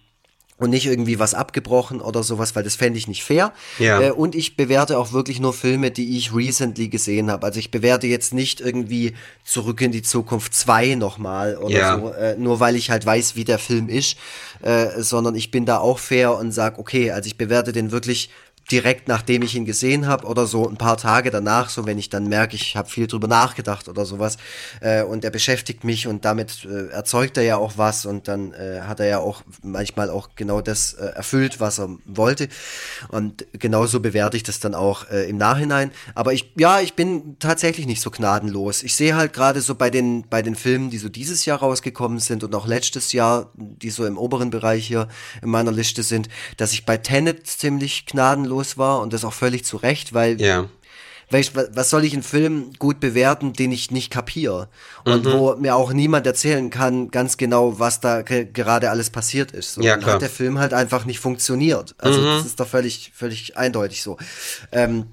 und 0.58 0.70
nicht 0.70 0.86
irgendwie 0.86 1.18
was 1.18 1.34
abgebrochen 1.34 2.00
oder 2.00 2.22
sowas, 2.22 2.56
weil 2.56 2.62
das 2.62 2.76
fände 2.76 2.98
ich 2.98 3.08
nicht 3.08 3.24
fair. 3.24 3.52
Ja. 3.78 4.00
Äh, 4.00 4.10
und 4.10 4.34
ich 4.34 4.56
bewerte 4.56 4.98
auch 4.98 5.12
wirklich 5.12 5.38
nur 5.38 5.52
Filme, 5.52 5.90
die 5.90 6.16
ich 6.16 6.34
recently 6.34 6.88
gesehen 6.88 7.30
habe. 7.30 7.44
Also 7.44 7.58
ich 7.58 7.70
bewerte 7.70 8.06
jetzt 8.06 8.32
nicht 8.32 8.60
irgendwie 8.60 9.14
Zurück 9.44 9.80
in 9.82 9.92
die 9.92 10.02
Zukunft 10.02 10.54
2 10.54 10.94
nochmal 10.94 11.56
oder 11.58 11.78
ja. 11.78 11.98
so, 11.98 12.12
äh, 12.12 12.36
nur 12.36 12.58
weil 12.58 12.74
ich 12.74 12.90
halt 12.90 13.04
weiß, 13.04 13.36
wie 13.36 13.44
der 13.44 13.58
Film 13.58 13.88
ist, 13.88 14.16
äh, 14.62 15.02
sondern 15.02 15.34
ich 15.34 15.50
bin 15.50 15.66
da 15.66 15.78
auch 15.78 15.98
fair 15.98 16.36
und 16.36 16.52
sag, 16.52 16.78
okay, 16.78 17.10
also 17.10 17.26
ich 17.26 17.36
bewerte 17.36 17.72
den 17.72 17.90
wirklich 17.92 18.30
direkt 18.70 19.08
nachdem 19.08 19.42
ich 19.42 19.54
ihn 19.54 19.64
gesehen 19.64 20.06
habe 20.06 20.26
oder 20.26 20.46
so 20.46 20.68
ein 20.68 20.76
paar 20.76 20.96
Tage 20.96 21.30
danach, 21.30 21.68
so 21.68 21.86
wenn 21.86 21.98
ich 21.98 22.08
dann 22.08 22.28
merke, 22.28 22.56
ich 22.56 22.76
habe 22.76 22.88
viel 22.88 23.06
drüber 23.06 23.28
nachgedacht 23.28 23.88
oder 23.88 24.04
sowas 24.04 24.38
äh, 24.80 25.02
und 25.02 25.24
er 25.24 25.30
beschäftigt 25.30 25.84
mich 25.84 26.06
und 26.08 26.24
damit 26.24 26.64
äh, 26.64 26.88
erzeugt 26.88 27.36
er 27.36 27.44
ja 27.44 27.56
auch 27.56 27.74
was 27.76 28.06
und 28.06 28.28
dann 28.28 28.52
äh, 28.52 28.80
hat 28.82 29.00
er 29.00 29.06
ja 29.06 29.18
auch 29.18 29.42
manchmal 29.62 30.10
auch 30.10 30.30
genau 30.34 30.60
das 30.60 30.94
äh, 30.94 31.06
erfüllt, 31.06 31.60
was 31.60 31.78
er 31.78 31.90
wollte 32.04 32.48
und 33.08 33.46
genauso 33.52 34.00
bewerte 34.00 34.36
ich 34.36 34.42
das 34.42 34.58
dann 34.58 34.74
auch 34.74 35.08
äh, 35.10 35.28
im 35.28 35.36
Nachhinein. 35.36 35.92
Aber 36.14 36.32
ich, 36.32 36.52
ja, 36.56 36.80
ich 36.80 36.94
bin 36.94 37.36
tatsächlich 37.38 37.86
nicht 37.86 38.00
so 38.00 38.10
gnadenlos. 38.10 38.82
Ich 38.82 38.96
sehe 38.96 39.14
halt 39.14 39.32
gerade 39.32 39.60
so 39.60 39.74
bei 39.74 39.90
den 39.90 40.28
bei 40.28 40.42
den 40.42 40.56
Filmen, 40.56 40.90
die 40.90 40.98
so 40.98 41.08
dieses 41.08 41.44
Jahr 41.44 41.58
rausgekommen 41.58 42.18
sind 42.18 42.42
und 42.42 42.54
auch 42.54 42.66
letztes 42.66 43.12
Jahr, 43.12 43.52
die 43.54 43.90
so 43.90 44.04
im 44.06 44.18
oberen 44.18 44.50
Bereich 44.50 44.86
hier 44.86 45.08
in 45.42 45.50
meiner 45.50 45.72
Liste 45.72 46.02
sind, 46.02 46.28
dass 46.56 46.72
ich 46.72 46.84
bei 46.84 46.96
Tenet 46.96 47.46
ziemlich 47.46 48.06
gnadenlos 48.06 48.55
los 48.56 48.78
war 48.78 49.00
und 49.00 49.12
das 49.12 49.24
auch 49.24 49.32
völlig 49.32 49.64
zu 49.64 49.76
Recht, 49.76 50.14
weil 50.14 50.40
ja. 50.40 50.68
was 51.30 51.90
soll 51.90 52.04
ich 52.04 52.14
einen 52.14 52.22
Film 52.22 52.72
gut 52.78 53.00
bewerten, 53.00 53.52
den 53.52 53.72
ich 53.72 53.90
nicht 53.90 54.10
kapiere? 54.10 54.68
Und 55.04 55.24
mhm. 55.24 55.32
wo 55.32 55.56
mir 55.56 55.76
auch 55.76 55.92
niemand 55.92 56.26
erzählen 56.26 56.70
kann, 56.70 57.10
ganz 57.10 57.36
genau, 57.36 57.78
was 57.78 58.00
da 58.00 58.22
gerade 58.22 58.90
alles 58.90 59.10
passiert 59.10 59.52
ist. 59.52 59.74
So, 59.74 59.82
ja, 59.82 59.96
klar. 59.96 60.14
hat 60.14 60.22
der 60.22 60.30
Film 60.30 60.58
halt 60.58 60.72
einfach 60.72 61.04
nicht 61.04 61.20
funktioniert. 61.20 61.94
Also 61.98 62.20
mhm. 62.20 62.24
das 62.24 62.46
ist 62.46 62.60
doch 62.60 62.68
völlig, 62.68 63.12
völlig 63.14 63.56
eindeutig 63.56 64.02
so. 64.02 64.16
Ähm, 64.72 65.06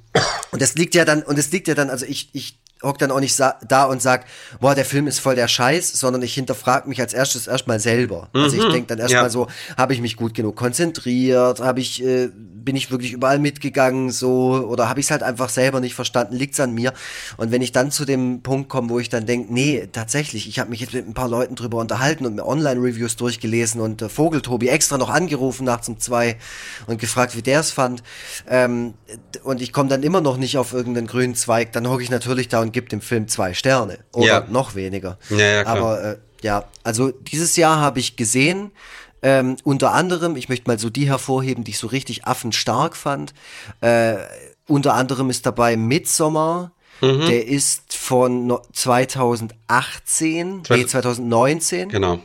und 0.51 0.61
das 0.61 0.75
liegt 0.75 0.95
ja 0.95 1.05
dann, 1.05 1.23
und 1.23 1.37
es 1.37 1.51
liegt 1.51 1.67
ja 1.67 1.75
dann, 1.75 1.89
also 1.89 2.05
ich, 2.05 2.29
ich 2.33 2.62
hock 2.83 2.97
dann 2.97 3.11
auch 3.11 3.19
nicht 3.19 3.39
da 3.39 3.85
und 3.85 4.01
sag, 4.01 4.25
boah, 4.59 4.75
der 4.75 4.85
Film 4.85 5.07
ist 5.07 5.19
voll 5.19 5.35
der 5.35 5.47
Scheiß, 5.47 5.93
sondern 5.93 6.21
ich 6.21 6.33
hinterfrage 6.33 6.87
mich 6.87 6.99
als 6.99 7.13
erstes 7.13 7.47
erstmal 7.47 7.79
selber. 7.79 8.29
Mhm. 8.33 8.41
Also 8.41 8.57
ich 8.57 8.67
mhm. 8.67 8.71
denke 8.71 8.87
dann 8.87 8.99
erstmal 8.99 9.23
ja. 9.23 9.29
so, 9.29 9.47
habe 9.77 9.93
ich 9.93 10.01
mich 10.01 10.15
gut 10.15 10.33
genug 10.33 10.55
konzentriert, 10.55 11.59
habe 11.59 11.79
ich 11.79 12.03
äh, 12.03 12.29
bin 12.63 12.75
ich 12.75 12.91
wirklich 12.91 13.13
überall 13.13 13.39
mitgegangen 13.39 14.11
so 14.11 14.65
oder 14.67 14.89
habe 14.89 14.99
ich 14.99 15.07
es 15.07 15.11
halt 15.11 15.23
einfach 15.23 15.49
selber 15.49 15.79
nicht 15.79 15.95
verstanden, 15.95 16.35
liegt's 16.35 16.59
an 16.59 16.73
mir. 16.73 16.93
Und 17.37 17.51
wenn 17.51 17.61
ich 17.61 17.71
dann 17.71 17.91
zu 17.91 18.05
dem 18.05 18.41
Punkt 18.41 18.69
komme, 18.69 18.89
wo 18.89 18.99
ich 18.99 19.09
dann 19.09 19.25
denke, 19.25 19.53
nee, 19.53 19.87
tatsächlich, 19.91 20.47
ich 20.47 20.59
habe 20.59 20.69
mich 20.69 20.79
jetzt 20.79 20.93
mit 20.93 21.07
ein 21.07 21.13
paar 21.13 21.27
Leuten 21.27 21.55
drüber 21.55 21.77
unterhalten 21.77 22.25
und 22.25 22.35
mir 22.35 22.45
Online-Reviews 22.45 23.15
durchgelesen 23.17 23.81
und 23.81 24.01
äh, 24.01 24.09
Vogeltobi 24.09 24.69
extra 24.69 24.97
noch 24.97 25.09
angerufen 25.09 25.65
nachts 25.65 25.89
um 25.89 25.99
zwei 25.99 26.37
und 26.87 26.99
gefragt, 26.99 27.35
wie 27.35 27.41
der 27.41 27.59
es 27.59 27.71
fand. 27.71 28.03
Ähm, 28.49 28.93
und 29.43 29.61
ich 29.61 29.73
komme 29.73 29.89
dann 29.89 30.03
immer 30.03 30.21
noch 30.21 30.37
nicht 30.37 30.57
auf 30.57 30.73
irgendeinen 30.73 31.07
grünen 31.07 31.35
Zweig, 31.35 31.71
dann 31.73 31.89
hocke 31.89 32.03
ich 32.03 32.09
natürlich 32.09 32.47
da 32.47 32.61
und 32.61 32.72
gebe 32.73 32.89
dem 32.89 33.01
Film 33.01 33.27
zwei 33.27 33.53
Sterne 33.53 33.99
oder 34.11 34.25
ja. 34.25 34.45
noch 34.49 34.75
weniger. 34.75 35.17
Ja, 35.29 35.37
ja, 35.37 35.63
klar. 35.63 35.77
Aber 35.77 36.03
äh, 36.03 36.17
ja, 36.41 36.65
also 36.83 37.11
dieses 37.11 37.55
Jahr 37.55 37.79
habe 37.79 37.99
ich 37.99 38.15
gesehen, 38.15 38.71
ähm, 39.21 39.55
unter 39.63 39.93
anderem, 39.93 40.35
ich 40.35 40.49
möchte 40.49 40.69
mal 40.69 40.77
so 40.77 40.89
die 40.89 41.07
hervorheben, 41.07 41.63
die 41.63 41.71
ich 41.71 41.77
so 41.77 41.87
richtig 41.87 42.25
affenstark 42.25 42.97
fand. 42.97 43.33
Äh, 43.79 44.15
unter 44.67 44.93
anderem 44.93 45.29
ist 45.29 45.45
dabei 45.45 45.77
Midsommar. 45.77 46.73
Mhm. 47.01 47.25
Der 47.27 47.47
ist 47.47 47.93
von 47.95 48.57
2018, 48.73 50.65
20, 50.65 50.69
nee, 50.69 50.85
2019. 50.85 51.89
Genau. 51.89 52.19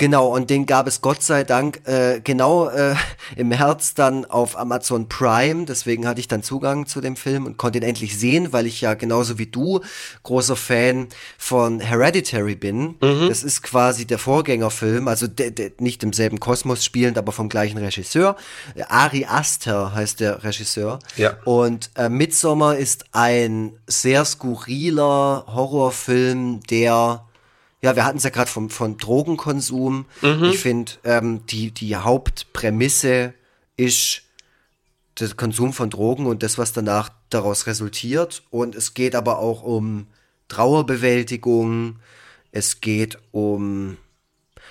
Genau, 0.00 0.34
und 0.34 0.48
den 0.48 0.64
gab 0.64 0.86
es 0.86 1.02
Gott 1.02 1.22
sei 1.22 1.44
Dank 1.44 1.86
äh, 1.86 2.22
genau 2.24 2.70
äh, 2.70 2.94
im 3.36 3.48
März 3.48 3.92
dann 3.92 4.24
auf 4.24 4.58
Amazon 4.58 5.10
Prime. 5.10 5.66
Deswegen 5.66 6.08
hatte 6.08 6.20
ich 6.20 6.26
dann 6.26 6.42
Zugang 6.42 6.86
zu 6.86 7.02
dem 7.02 7.16
Film 7.16 7.44
und 7.44 7.58
konnte 7.58 7.78
ihn 7.78 7.84
endlich 7.84 8.18
sehen, 8.18 8.50
weil 8.54 8.66
ich 8.66 8.80
ja 8.80 8.94
genauso 8.94 9.38
wie 9.38 9.46
du 9.46 9.80
großer 10.22 10.56
Fan 10.56 11.08
von 11.36 11.80
Hereditary 11.80 12.54
bin. 12.54 12.96
Mhm. 13.02 13.28
Das 13.28 13.44
ist 13.44 13.62
quasi 13.62 14.06
der 14.06 14.18
Vorgängerfilm, 14.18 15.06
also 15.06 15.26
de, 15.26 15.50
de, 15.50 15.72
nicht 15.80 16.02
im 16.02 16.14
selben 16.14 16.40
Kosmos 16.40 16.82
spielend, 16.82 17.18
aber 17.18 17.32
vom 17.32 17.50
gleichen 17.50 17.76
Regisseur. 17.76 18.36
Ari 18.88 19.26
Aster 19.26 19.94
heißt 19.94 20.20
der 20.20 20.42
Regisseur. 20.42 20.98
Ja. 21.16 21.36
Und 21.44 21.90
äh, 21.96 22.08
Midsommar 22.08 22.76
ist 22.78 23.04
ein 23.12 23.72
sehr 23.86 24.24
skurriler 24.24 25.44
Horrorfilm, 25.46 26.60
der 26.70 27.26
ja, 27.82 27.96
wir 27.96 28.04
hatten 28.04 28.18
es 28.18 28.24
ja 28.24 28.30
gerade 28.30 28.50
vom, 28.50 28.68
von 28.68 28.98
Drogenkonsum. 28.98 30.06
Mhm. 30.20 30.44
Ich 30.44 30.58
finde, 30.58 30.92
ähm, 31.04 31.46
die, 31.46 31.70
die 31.70 31.96
Hauptprämisse 31.96 33.32
ist 33.76 34.22
der 35.18 35.28
Konsum 35.30 35.72
von 35.72 35.90
Drogen 35.90 36.26
und 36.26 36.42
das, 36.42 36.58
was 36.58 36.72
danach 36.72 37.10
daraus 37.30 37.66
resultiert. 37.66 38.42
Und 38.50 38.74
es 38.74 38.94
geht 38.94 39.14
aber 39.14 39.38
auch 39.38 39.62
um 39.62 40.06
Trauerbewältigung. 40.48 41.96
Es 42.52 42.80
geht 42.80 43.18
um, 43.30 43.96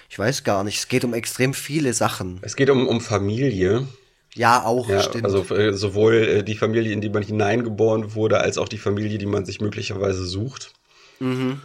ich 0.10 0.20
weiß 0.20 0.44
gar 0.44 0.64
nicht, 0.64 0.78
es 0.78 0.88
geht 0.88 1.04
um 1.04 1.14
extrem 1.14 1.54
viele 1.54 1.94
Sachen. 1.94 2.40
Es 2.42 2.56
geht 2.56 2.70
um, 2.70 2.88
um 2.88 3.02
Familie. 3.02 3.88
Ja, 4.36 4.64
auch, 4.64 4.88
ja, 4.88 5.02
stimmt. 5.02 5.26
Also 5.26 5.44
äh, 5.56 5.74
sowohl 5.74 6.16
äh, 6.16 6.44
die 6.44 6.56
Familie, 6.56 6.94
in 6.94 7.02
die 7.02 7.10
man 7.10 7.24
hineingeboren 7.24 8.14
wurde, 8.14 8.40
als 8.40 8.60
auch 8.60 8.70
die 8.70 8.78
Familie, 8.78 9.18
die 9.18 9.26
man 9.26 9.46
sich 9.46 9.60
möglicherweise 9.60 10.26
sucht. 10.26 10.74
Mhm. 11.20 11.62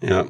Ja. 0.00 0.26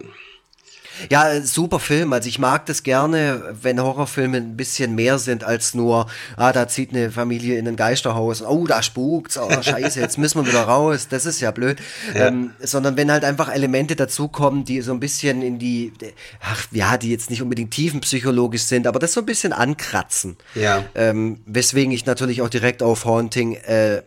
Ja, 1.10 1.40
super 1.40 1.78
Film. 1.78 2.12
Also 2.12 2.28
ich 2.28 2.38
mag 2.38 2.66
das 2.66 2.82
gerne, 2.82 3.54
wenn 3.60 3.80
Horrorfilme 3.80 4.36
ein 4.36 4.56
bisschen 4.56 4.94
mehr 4.94 5.18
sind 5.18 5.44
als 5.44 5.74
nur, 5.74 6.06
ah, 6.36 6.52
da 6.52 6.68
zieht 6.68 6.90
eine 6.90 7.10
Familie 7.10 7.58
in 7.58 7.68
ein 7.68 7.76
Geisterhaus, 7.76 8.42
oh, 8.42 8.66
da 8.66 8.82
spukt's, 8.82 9.38
oh, 9.38 9.50
scheiße, 9.62 10.00
jetzt 10.00 10.18
müssen 10.18 10.44
wir 10.44 10.46
wieder 10.46 10.62
raus, 10.62 11.08
das 11.08 11.26
ist 11.26 11.40
ja 11.40 11.50
blöd. 11.50 11.78
Ja. 12.14 12.28
Ähm, 12.28 12.50
sondern 12.60 12.96
wenn 12.96 13.10
halt 13.10 13.24
einfach 13.24 13.52
Elemente 13.52 13.96
dazukommen, 13.96 14.64
die 14.64 14.80
so 14.80 14.92
ein 14.92 15.00
bisschen 15.00 15.42
in 15.42 15.58
die, 15.58 15.92
ach 16.40 16.66
ja, 16.70 16.96
die 16.96 17.10
jetzt 17.10 17.30
nicht 17.30 17.42
unbedingt 17.42 17.72
tiefenpsychologisch 17.72 18.62
sind, 18.62 18.86
aber 18.86 18.98
das 18.98 19.12
so 19.12 19.20
ein 19.20 19.26
bisschen 19.26 19.52
ankratzen. 19.52 20.36
Ja. 20.54 20.84
Ähm, 20.94 21.40
weswegen 21.46 21.92
ich 21.92 22.06
natürlich 22.06 22.42
auch 22.42 22.48
direkt 22.50 22.82
auf 22.82 23.04
Haunting 23.04 23.54
äh, 23.54 24.02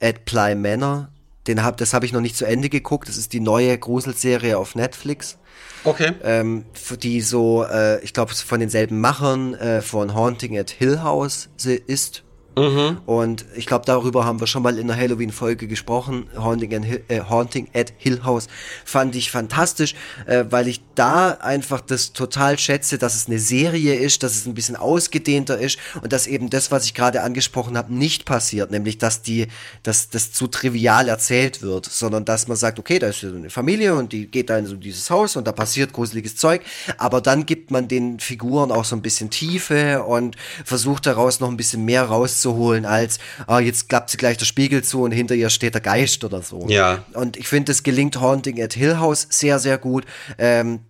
at 0.00 0.24
Ply 0.24 0.54
Manor 0.54 1.08
den 1.50 1.62
hab, 1.62 1.76
das 1.76 1.92
habe 1.92 2.06
ich 2.06 2.12
noch 2.12 2.20
nicht 2.20 2.36
zu 2.36 2.46
Ende 2.46 2.68
geguckt. 2.68 3.08
Das 3.08 3.16
ist 3.16 3.32
die 3.32 3.40
neue 3.40 3.76
Gruselserie 3.76 4.56
auf 4.56 4.74
Netflix. 4.74 5.38
Okay. 5.84 6.12
Ähm, 6.22 6.64
die 7.02 7.20
so, 7.20 7.64
äh, 7.64 8.02
ich 8.02 8.12
glaube, 8.12 8.34
von 8.34 8.60
denselben 8.60 9.00
Machern 9.00 9.54
äh, 9.54 9.80
von 9.80 10.14
Haunting 10.14 10.58
at 10.58 10.70
Hill 10.70 11.02
House 11.02 11.48
ist. 11.86 12.22
Mhm. 12.60 12.98
Und 13.06 13.46
ich 13.56 13.66
glaube, 13.66 13.86
darüber 13.86 14.24
haben 14.24 14.40
wir 14.40 14.46
schon 14.46 14.62
mal 14.62 14.78
in 14.78 14.86
der 14.86 14.96
Halloween-Folge 14.96 15.66
gesprochen. 15.66 16.26
Haunting, 16.36 16.82
Hill, 16.82 17.02
äh, 17.08 17.20
Haunting, 17.20 17.68
at 17.74 17.92
Hill 17.96 18.22
House 18.24 18.48
fand 18.84 19.16
ich 19.16 19.30
fantastisch, 19.30 19.94
äh, 20.26 20.44
weil 20.50 20.68
ich 20.68 20.82
da 20.94 21.30
einfach 21.30 21.80
das 21.80 22.12
total 22.12 22.58
schätze, 22.58 22.98
dass 22.98 23.14
es 23.14 23.26
eine 23.26 23.38
Serie 23.38 23.94
ist, 23.94 24.22
dass 24.22 24.36
es 24.36 24.46
ein 24.46 24.54
bisschen 24.54 24.76
ausgedehnter 24.76 25.58
ist 25.58 25.78
und 26.02 26.12
dass 26.12 26.26
eben 26.26 26.50
das, 26.50 26.70
was 26.70 26.84
ich 26.84 26.94
gerade 26.94 27.22
angesprochen 27.22 27.78
habe, 27.78 27.94
nicht 27.94 28.26
passiert, 28.26 28.70
nämlich 28.70 28.98
dass 28.98 29.22
die, 29.22 29.46
dass 29.82 30.10
das 30.10 30.32
zu 30.32 30.46
trivial 30.46 31.08
erzählt 31.08 31.62
wird, 31.62 31.86
sondern 31.86 32.24
dass 32.24 32.48
man 32.48 32.56
sagt, 32.56 32.78
okay, 32.78 32.98
da 32.98 33.08
ist 33.08 33.24
eine 33.24 33.50
Familie 33.50 33.94
und 33.94 34.12
die 34.12 34.26
geht 34.26 34.50
da 34.50 34.58
in 34.58 34.66
so 34.66 34.76
dieses 34.76 35.08
Haus 35.08 35.36
und 35.36 35.46
da 35.46 35.52
passiert 35.52 35.92
gruseliges 35.92 36.36
Zeug, 36.36 36.62
aber 36.98 37.20
dann 37.20 37.46
gibt 37.46 37.70
man 37.70 37.88
den 37.88 38.20
Figuren 38.20 38.70
auch 38.70 38.84
so 38.84 38.94
ein 38.96 39.02
bisschen 39.02 39.30
Tiefe 39.30 40.02
und 40.02 40.36
versucht 40.64 41.06
daraus 41.06 41.40
noch 41.40 41.48
ein 41.48 41.56
bisschen 41.56 41.84
mehr 41.84 42.04
rauszuholen 42.04 42.49
rauszuholen, 42.50 42.84
als 42.84 43.18
oh, 43.46 43.58
jetzt 43.58 43.88
klappt 43.88 44.10
sie 44.10 44.16
gleich 44.16 44.36
der 44.36 44.46
Spiegel 44.46 44.82
zu 44.82 45.02
und 45.02 45.12
hinter 45.12 45.34
ihr 45.34 45.50
steht 45.50 45.74
der 45.74 45.80
Geist 45.80 46.24
oder 46.24 46.42
so. 46.42 46.66
Ja. 46.68 47.04
Und 47.14 47.36
ich 47.36 47.48
finde, 47.48 47.72
es 47.72 47.82
gelingt 47.82 48.20
Haunting 48.20 48.60
at 48.62 48.74
Hill 48.74 48.98
House 48.98 49.26
sehr, 49.30 49.58
sehr 49.58 49.78
gut. 49.78 50.04
Ähm, 50.38 50.80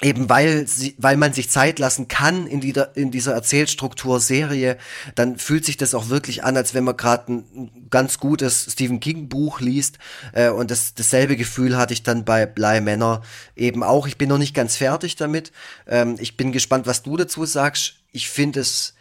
eben 0.00 0.28
weil 0.28 0.68
sie, 0.68 0.94
weil 0.98 1.16
man 1.16 1.32
sich 1.32 1.50
Zeit 1.50 1.80
lassen 1.80 2.06
kann 2.06 2.46
in, 2.46 2.60
die, 2.60 2.72
in 2.94 3.10
dieser 3.10 3.32
Erzählstruktur 3.32 4.20
Serie, 4.20 4.78
dann 5.16 5.38
fühlt 5.38 5.64
sich 5.64 5.76
das 5.76 5.92
auch 5.92 6.08
wirklich 6.08 6.44
an, 6.44 6.56
als 6.56 6.72
wenn 6.72 6.84
man 6.84 6.96
gerade 6.96 7.32
ein 7.32 7.88
ganz 7.90 8.20
gutes 8.20 8.68
Stephen 8.70 9.00
King 9.00 9.28
Buch 9.28 9.60
liest. 9.60 9.98
Äh, 10.32 10.50
und 10.50 10.70
das, 10.70 10.94
dasselbe 10.94 11.36
Gefühl 11.36 11.76
hatte 11.76 11.94
ich 11.94 12.04
dann 12.04 12.24
bei 12.24 12.46
Bly 12.46 12.80
Männer 12.80 13.22
eben 13.56 13.82
auch. 13.82 14.06
Ich 14.06 14.16
bin 14.16 14.28
noch 14.28 14.38
nicht 14.38 14.54
ganz 14.54 14.76
fertig 14.76 15.16
damit. 15.16 15.50
Ähm, 15.88 16.14
ich 16.20 16.36
bin 16.36 16.52
gespannt, 16.52 16.86
was 16.86 17.02
du 17.02 17.16
dazu 17.16 17.44
sagst. 17.44 17.94
Ich 18.12 18.28
finde 18.28 18.60
es 18.60 18.94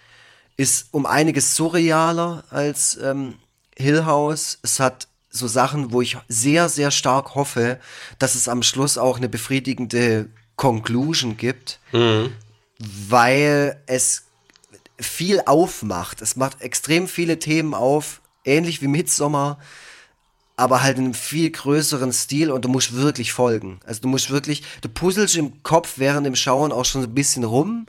ist 0.57 0.87
um 0.91 1.05
einiges 1.05 1.55
surrealer 1.55 2.43
als 2.49 2.97
ähm, 3.01 3.35
Hill 3.77 4.05
House. 4.05 4.57
Es 4.63 4.79
hat 4.79 5.07
so 5.29 5.47
Sachen, 5.47 5.91
wo 5.91 6.01
ich 6.01 6.17
sehr, 6.27 6.67
sehr 6.67 6.91
stark 6.91 7.35
hoffe, 7.35 7.79
dass 8.17 8.35
es 8.35 8.49
am 8.49 8.63
Schluss 8.63 8.97
auch 8.97 9.17
eine 9.17 9.29
befriedigende 9.29 10.29
Conclusion 10.55 11.37
gibt, 11.37 11.79
mhm. 11.91 12.33
weil 12.79 13.81
es 13.85 14.23
viel 14.99 15.41
aufmacht. 15.45 16.21
Es 16.23 16.35
macht 16.35 16.61
extrem 16.61 17.07
viele 17.07 17.37
Themen 17.37 17.75
auf, 17.75 18.21
ähnlich 18.43 18.81
wie 18.81 18.87
Midsommer, 18.87 19.59
aber 20.55 20.81
halt 20.81 20.97
in 20.97 21.05
einem 21.05 21.13
viel 21.13 21.51
größeren 21.51 22.11
Stil 22.11 22.49
und 22.49 22.65
du 22.65 22.69
musst 22.69 22.95
wirklich 22.95 23.31
folgen. 23.31 23.79
Also 23.85 24.01
du 24.01 24.07
musst 24.07 24.31
wirklich, 24.31 24.63
du 24.81 24.89
puzzelst 24.89 25.35
im 25.35 25.61
Kopf 25.61 25.93
während 25.97 26.25
dem 26.25 26.35
Schauen 26.35 26.71
auch 26.71 26.85
schon 26.85 27.03
ein 27.03 27.13
bisschen 27.13 27.43
rum 27.43 27.85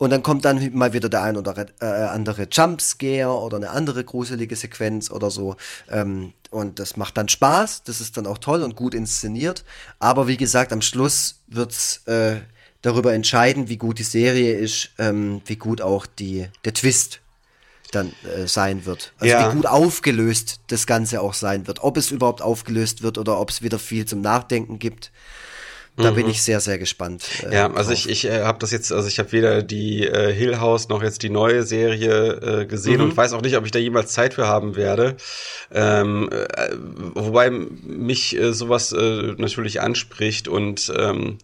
und 0.00 0.08
dann 0.08 0.22
kommt 0.22 0.46
dann 0.46 0.72
mal 0.72 0.94
wieder 0.94 1.10
der 1.10 1.22
ein 1.24 1.36
oder 1.36 1.66
äh, 1.78 1.84
andere 1.84 2.48
Jumpscare 2.50 3.38
oder 3.38 3.58
eine 3.58 3.68
andere 3.68 4.02
gruselige 4.02 4.56
Sequenz 4.56 5.10
oder 5.10 5.30
so. 5.30 5.56
Ähm, 5.90 6.32
und 6.48 6.78
das 6.78 6.96
macht 6.96 7.18
dann 7.18 7.28
Spaß. 7.28 7.82
Das 7.84 8.00
ist 8.00 8.16
dann 8.16 8.26
auch 8.26 8.38
toll 8.38 8.62
und 8.62 8.76
gut 8.76 8.94
inszeniert. 8.94 9.62
Aber 9.98 10.26
wie 10.26 10.38
gesagt, 10.38 10.72
am 10.72 10.80
Schluss 10.80 11.42
wird's 11.48 12.00
äh, 12.06 12.36
darüber 12.80 13.12
entscheiden, 13.12 13.68
wie 13.68 13.76
gut 13.76 13.98
die 13.98 14.04
Serie 14.04 14.54
ist, 14.54 14.88
ähm, 14.96 15.42
wie 15.44 15.56
gut 15.56 15.82
auch 15.82 16.06
die, 16.06 16.48
der 16.64 16.72
Twist 16.72 17.20
dann 17.92 18.14
äh, 18.24 18.46
sein 18.46 18.86
wird. 18.86 19.12
Also 19.18 19.34
ja. 19.34 19.50
wie 19.50 19.56
gut 19.56 19.66
aufgelöst 19.66 20.60
das 20.68 20.86
Ganze 20.86 21.20
auch 21.20 21.34
sein 21.34 21.66
wird. 21.66 21.84
Ob 21.84 21.98
es 21.98 22.10
überhaupt 22.10 22.40
aufgelöst 22.40 23.02
wird 23.02 23.18
oder 23.18 23.38
ob 23.38 23.50
es 23.50 23.60
wieder 23.60 23.78
viel 23.78 24.06
zum 24.06 24.22
Nachdenken 24.22 24.78
gibt. 24.78 25.12
Da 25.96 26.12
mhm. 26.12 26.14
bin 26.14 26.28
ich 26.28 26.42
sehr, 26.42 26.60
sehr 26.60 26.78
gespannt. 26.78 27.24
Äh, 27.42 27.54
ja, 27.54 27.66
also 27.72 27.90
drauf. 27.90 27.92
ich, 27.92 28.08
ich 28.08 28.24
äh, 28.24 28.42
habe 28.42 28.58
das 28.58 28.70
jetzt, 28.70 28.92
also 28.92 29.08
ich 29.08 29.18
habe 29.18 29.32
weder 29.32 29.62
die 29.62 30.06
äh, 30.06 30.32
Hill 30.32 30.60
House 30.60 30.88
noch 30.88 31.02
jetzt 31.02 31.22
die 31.22 31.30
neue 31.30 31.62
Serie 31.62 32.62
äh, 32.62 32.66
gesehen 32.66 32.98
mhm. 32.98 33.10
und 33.10 33.16
weiß 33.16 33.32
auch 33.32 33.42
nicht, 33.42 33.56
ob 33.56 33.64
ich 33.64 33.70
da 33.70 33.78
jemals 33.78 34.12
Zeit 34.12 34.34
für 34.34 34.46
haben 34.46 34.76
werde. 34.76 35.16
Ähm, 35.72 36.30
äh, 36.32 36.68
wobei 37.14 37.50
mich 37.50 38.36
äh, 38.36 38.52
sowas 38.52 38.92
äh, 38.92 39.34
natürlich 39.36 39.80
anspricht 39.80 40.48
und 40.48 40.92
ähm, 40.96 41.38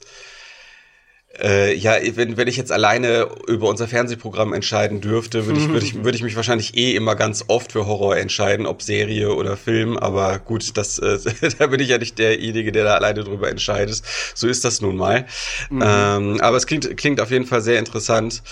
Äh, 1.43 1.75
ja, 1.75 1.97
wenn, 2.15 2.37
wenn 2.37 2.49
ich 2.49 2.57
jetzt 2.57 2.73
alleine 2.73 3.29
über 3.47 3.69
unser 3.69 3.89
Fernsehprogramm 3.89 4.53
entscheiden 4.53 5.01
dürfte, 5.01 5.47
würde 5.47 5.61
ich, 5.61 5.69
würde 5.69 5.87
ich, 5.87 6.05
würde 6.05 6.17
ich 6.17 6.23
mich 6.23 6.37
wahrscheinlich 6.37 6.77
eh 6.77 6.95
immer 6.95 7.15
ganz 7.15 7.45
oft 7.49 7.73
für 7.73 7.87
Horror 7.87 8.17
entscheiden, 8.17 8.67
ob 8.67 8.83
Serie 8.83 9.35
oder 9.35 9.57
Film. 9.57 9.97
Aber 9.97 10.39
gut, 10.39 10.77
das, 10.77 10.99
äh, 10.99 11.19
da 11.59 11.67
bin 11.67 11.81
ich 11.81 11.89
ja 11.89 11.99
nicht 11.99 12.19
derjenige, 12.19 12.73
der 12.73 12.85
da 12.85 12.95
alleine 12.95 13.25
drüber 13.25 13.51
entscheidet. 13.51 14.03
So 14.35 14.49
ist 14.49 14.65
das 14.65 14.81
nun 14.81 14.97
mal. 14.97 15.27
Mhm. 15.71 15.83
Ähm, 15.85 16.41
aber 16.41 16.57
es 16.57 16.67
klingt, 16.67 16.97
klingt 16.97 17.21
auf 17.21 17.31
jeden 17.31 17.47
Fall 17.47 17.61
sehr 17.61 17.79
interessant. 17.79 18.43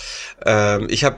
Ähm, 0.45 0.87
ich 0.89 1.03
habe 1.03 1.17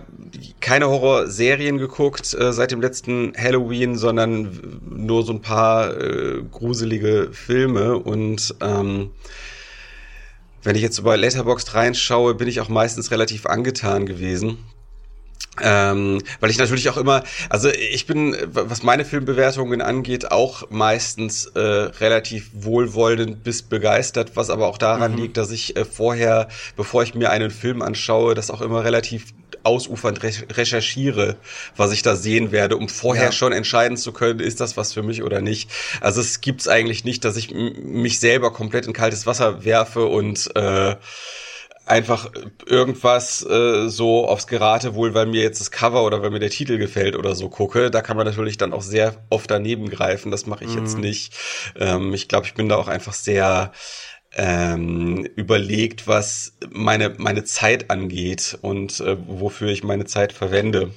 keine 0.60 0.88
Horrorserien 0.90 1.78
geguckt 1.78 2.34
äh, 2.34 2.54
seit 2.54 2.72
dem 2.72 2.82
letzten 2.82 3.34
Halloween, 3.38 3.96
sondern 3.96 4.80
nur 4.90 5.24
so 5.24 5.34
ein 5.34 5.42
paar 5.42 5.96
äh, 5.98 6.42
gruselige 6.52 7.30
Filme 7.32 7.98
und 7.98 8.56
ähm, 8.62 9.12
wenn 10.68 10.76
ich 10.76 10.82
jetzt 10.82 11.00
über 11.00 11.16
Letterboxd 11.16 11.76
reinschaue, 11.76 12.36
bin 12.36 12.50
ich 12.50 12.60
auch 12.60 12.68
meistens 12.68 13.10
relativ 13.12 13.46
angetan 13.46 14.06
gewesen. 14.06 14.58
Ähm, 15.62 16.22
weil 16.42 16.50
ich 16.50 16.58
natürlich 16.58 16.90
auch 16.90 16.98
immer, 16.98 17.24
also 17.50 17.70
ich 17.70 18.06
bin, 18.06 18.36
was 18.52 18.84
meine 18.84 19.06
Filmbewertungen 19.06 19.82
angeht, 19.82 20.30
auch 20.30 20.70
meistens 20.70 21.46
äh, 21.46 21.60
relativ 21.60 22.50
wohlwollend 22.54 23.46
bis 23.46 23.64
begeistert, 23.64 24.32
was 24.36 24.50
aber 24.50 24.68
auch 24.68 24.78
daran 24.78 25.14
mhm. 25.14 25.20
liegt, 25.20 25.38
dass 25.38 25.52
ich 25.52 25.78
äh, 25.78 25.86
vorher, 25.86 26.50
bevor 26.76 27.02
ich 27.02 27.16
mir 27.16 27.30
einen 27.30 27.50
Film 27.50 27.82
anschaue, 27.82 28.36
das 28.36 28.52
auch 28.52 28.60
immer 28.60 28.84
relativ 28.84 29.34
ausufernd 29.68 30.24
recherchiere, 30.24 31.36
was 31.76 31.92
ich 31.92 32.02
da 32.02 32.16
sehen 32.16 32.52
werde, 32.52 32.78
um 32.78 32.90
vorher 32.90 33.26
ja. 33.26 33.32
schon 33.32 33.52
entscheiden 33.52 33.98
zu 33.98 34.12
können, 34.14 34.40
ist 34.40 34.60
das 34.60 34.78
was 34.78 34.94
für 34.94 35.04
mich 35.04 35.22
oder 35.24 35.42
nicht. 35.42 35.70
Also 36.02 36.22
es 36.22 36.42
gibt's 36.42 36.68
eigentlich 36.68 37.04
nicht, 37.04 37.26
dass 37.26 37.38
ich 37.38 37.54
mich 37.54 38.20
selber 38.20 38.52
komplett 38.52 38.88
in 38.88 38.94
kaltes 38.94 39.28
Wasser 39.28 39.66
werfe 39.66 40.06
und 40.06 40.56
äh, 40.56 40.96
einfach 41.86 42.30
irgendwas 42.66 43.46
äh, 43.46 43.88
so 43.88 44.28
aufs 44.28 44.48
Geratewohl, 44.48 45.14
weil 45.14 45.26
mir 45.26 45.42
jetzt 45.42 45.62
das 45.62 45.72
Cover 45.72 46.04
oder 46.04 46.22
weil 46.22 46.32
mir 46.32 46.40
der 46.40 46.50
Titel 46.50 46.78
gefällt 46.78 47.16
oder 47.16 47.34
so 47.34 47.50
gucke. 47.50 47.90
Da 47.90 48.02
kann 48.02 48.18
man 48.18 48.26
natürlich 48.26 48.58
dann 48.58 48.74
auch 48.74 48.82
sehr 48.82 49.16
oft 49.30 49.50
daneben 49.50 49.90
greifen. 49.90 50.32
Das 50.32 50.46
mache 50.46 50.66
ich 50.66 50.72
mhm. 50.72 50.80
jetzt 50.80 50.98
nicht. 50.98 51.34
Ähm, 51.80 52.14
ich 52.14 52.28
glaube, 52.28 52.46
ich 52.46 52.54
bin 52.54 52.70
da 52.70 52.76
auch 52.76 52.88
einfach 52.88 53.14
sehr 53.14 53.72
ähm, 54.36 55.28
überlegt, 55.36 56.08
was 56.08 56.54
meine, 56.70 57.16
meine 57.18 57.44
Zeit 57.44 57.90
angeht 57.90 58.58
und 58.62 59.00
äh, 59.00 59.18
wofür 59.28 59.70
ich 59.70 59.84
meine 59.84 60.06
Zeit 60.06 60.34
verwende. 60.34 60.92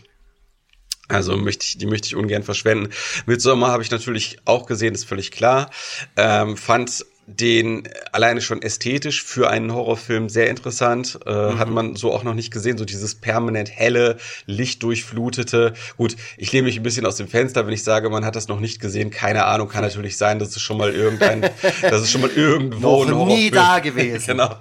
Also 1.09 1.37
möchte 1.37 1.65
ich, 1.65 1.79
die 1.79 1.87
möchte 1.87 2.07
ich 2.07 2.15
ungern 2.15 2.45
verschwenden. 2.45 2.93
Midsommar 3.27 3.73
habe 3.73 3.83
ich 3.83 3.91
natürlich 3.91 4.39
auch 4.45 4.67
gesehen, 4.67 4.95
ist 4.95 5.07
völlig 5.07 5.33
klar. 5.33 5.71
Ähm, 6.17 6.57
fand 6.57 7.05
den 7.37 7.89
alleine 8.13 8.41
schon 8.41 8.63
ästhetisch 8.63 9.23
für 9.23 9.51
einen 9.51 9.73
Horrorfilm 9.73 10.29
sehr 10.29 10.49
interessant. 10.49 11.19
Äh, 11.27 11.31
mhm. 11.31 11.59
Hat 11.59 11.71
man 11.71 11.97
so 11.97 12.13
auch 12.13 12.23
noch 12.23 12.35
nicht 12.35 12.51
gesehen, 12.53 12.79
so 12.79 12.85
dieses 12.85 13.15
permanent 13.15 13.71
helle, 13.71 14.17
lichtdurchflutete. 14.47 15.75
Gut, 15.97 16.17
ich 16.37 16.53
lehne 16.53 16.67
mich 16.67 16.77
ein 16.77 16.83
bisschen 16.83 17.07
aus 17.07 17.17
dem 17.17 17.29
Fenster, 17.29 17.67
wenn 17.67 17.75
ich 17.75 17.85
sage, 17.85 18.11
man 18.11 18.25
hat 18.25 18.37
das 18.37 18.49
noch 18.49 18.61
nicht 18.61 18.81
gesehen. 18.81 19.11
Keine 19.11 19.45
Ahnung, 19.45 19.69
kann 19.69 19.83
natürlich 19.83 20.17
sein, 20.17 20.39
dass 20.39 20.57
es 20.57 20.63
schon 20.63 20.79
mal 20.79 20.93
irgendein, 20.93 21.43
dass 21.83 22.03
es 22.03 22.11
schon 22.11 22.21
mal 22.21 22.31
irgendwo 22.31 23.05
noch 23.05 23.27
nie 23.27 23.51
da 23.51 23.79
gewesen. 23.79 24.27
genau. 24.27 24.57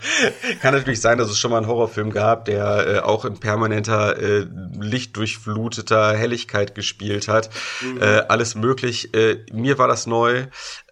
Kann 0.62 0.74
natürlich 0.74 1.02
sein, 1.02 1.18
dass 1.18 1.30
es 1.30 1.40
schon 1.40 1.52
mal 1.52 1.58
einen 1.58 1.68
Horrorfilm 1.68 2.12
gab, 2.12 2.46
der 2.46 2.88
äh, 2.88 3.00
auch 3.00 3.26
in 3.26 3.40
permanenter, 3.40 4.18
äh, 4.18 4.46
lichtdurchfluteter 4.80 6.16
Helligkeit 6.16 6.76
gespielt 6.76 7.28
hat. 7.28 7.50
Mhm. 7.82 8.02
Äh, 8.02 8.06
alles 8.28 8.56
möglich. 8.56 9.14
Äh, 9.14 9.46
mir 9.52 9.78
war 9.78 9.88
das 9.88 10.08
neu. 10.08 10.48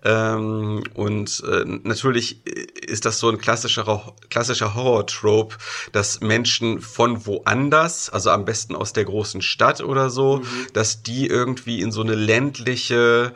Ähm, 0.07 0.83
und 0.93 1.43
äh, 1.45 1.65
natürlich 1.65 2.47
ist 2.47 3.03
das 3.03 3.19
so 3.19 3.29
ein 3.29 3.39
klassischer, 3.39 4.13
klassischer 4.29 4.73
Horror-Trope, 4.73 5.57
dass 5.91 6.21
Menschen 6.21 6.79
von 6.79 7.25
woanders, 7.25 8.09
also 8.09 8.29
am 8.29 8.45
besten 8.45 8.73
aus 8.73 8.93
der 8.93 9.03
großen 9.03 9.41
Stadt 9.41 9.81
oder 9.81 10.09
so, 10.09 10.37
mhm. 10.37 10.67
dass 10.71 11.03
die 11.03 11.27
irgendwie 11.27 11.81
in 11.81 11.91
so 11.91 12.01
eine 12.01 12.15
ländliche 12.15 13.33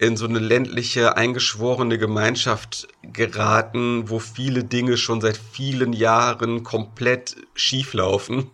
in 0.00 0.16
so 0.16 0.24
eine 0.24 0.38
ländliche, 0.38 1.18
eingeschworene 1.18 1.98
Gemeinschaft 1.98 2.88
geraten, 3.02 4.08
wo 4.08 4.18
viele 4.18 4.64
Dinge 4.64 4.96
schon 4.96 5.20
seit 5.20 5.36
vielen 5.36 5.92
Jahren 5.92 6.62
komplett 6.62 7.36
schief 7.52 7.92
laufen 7.92 8.48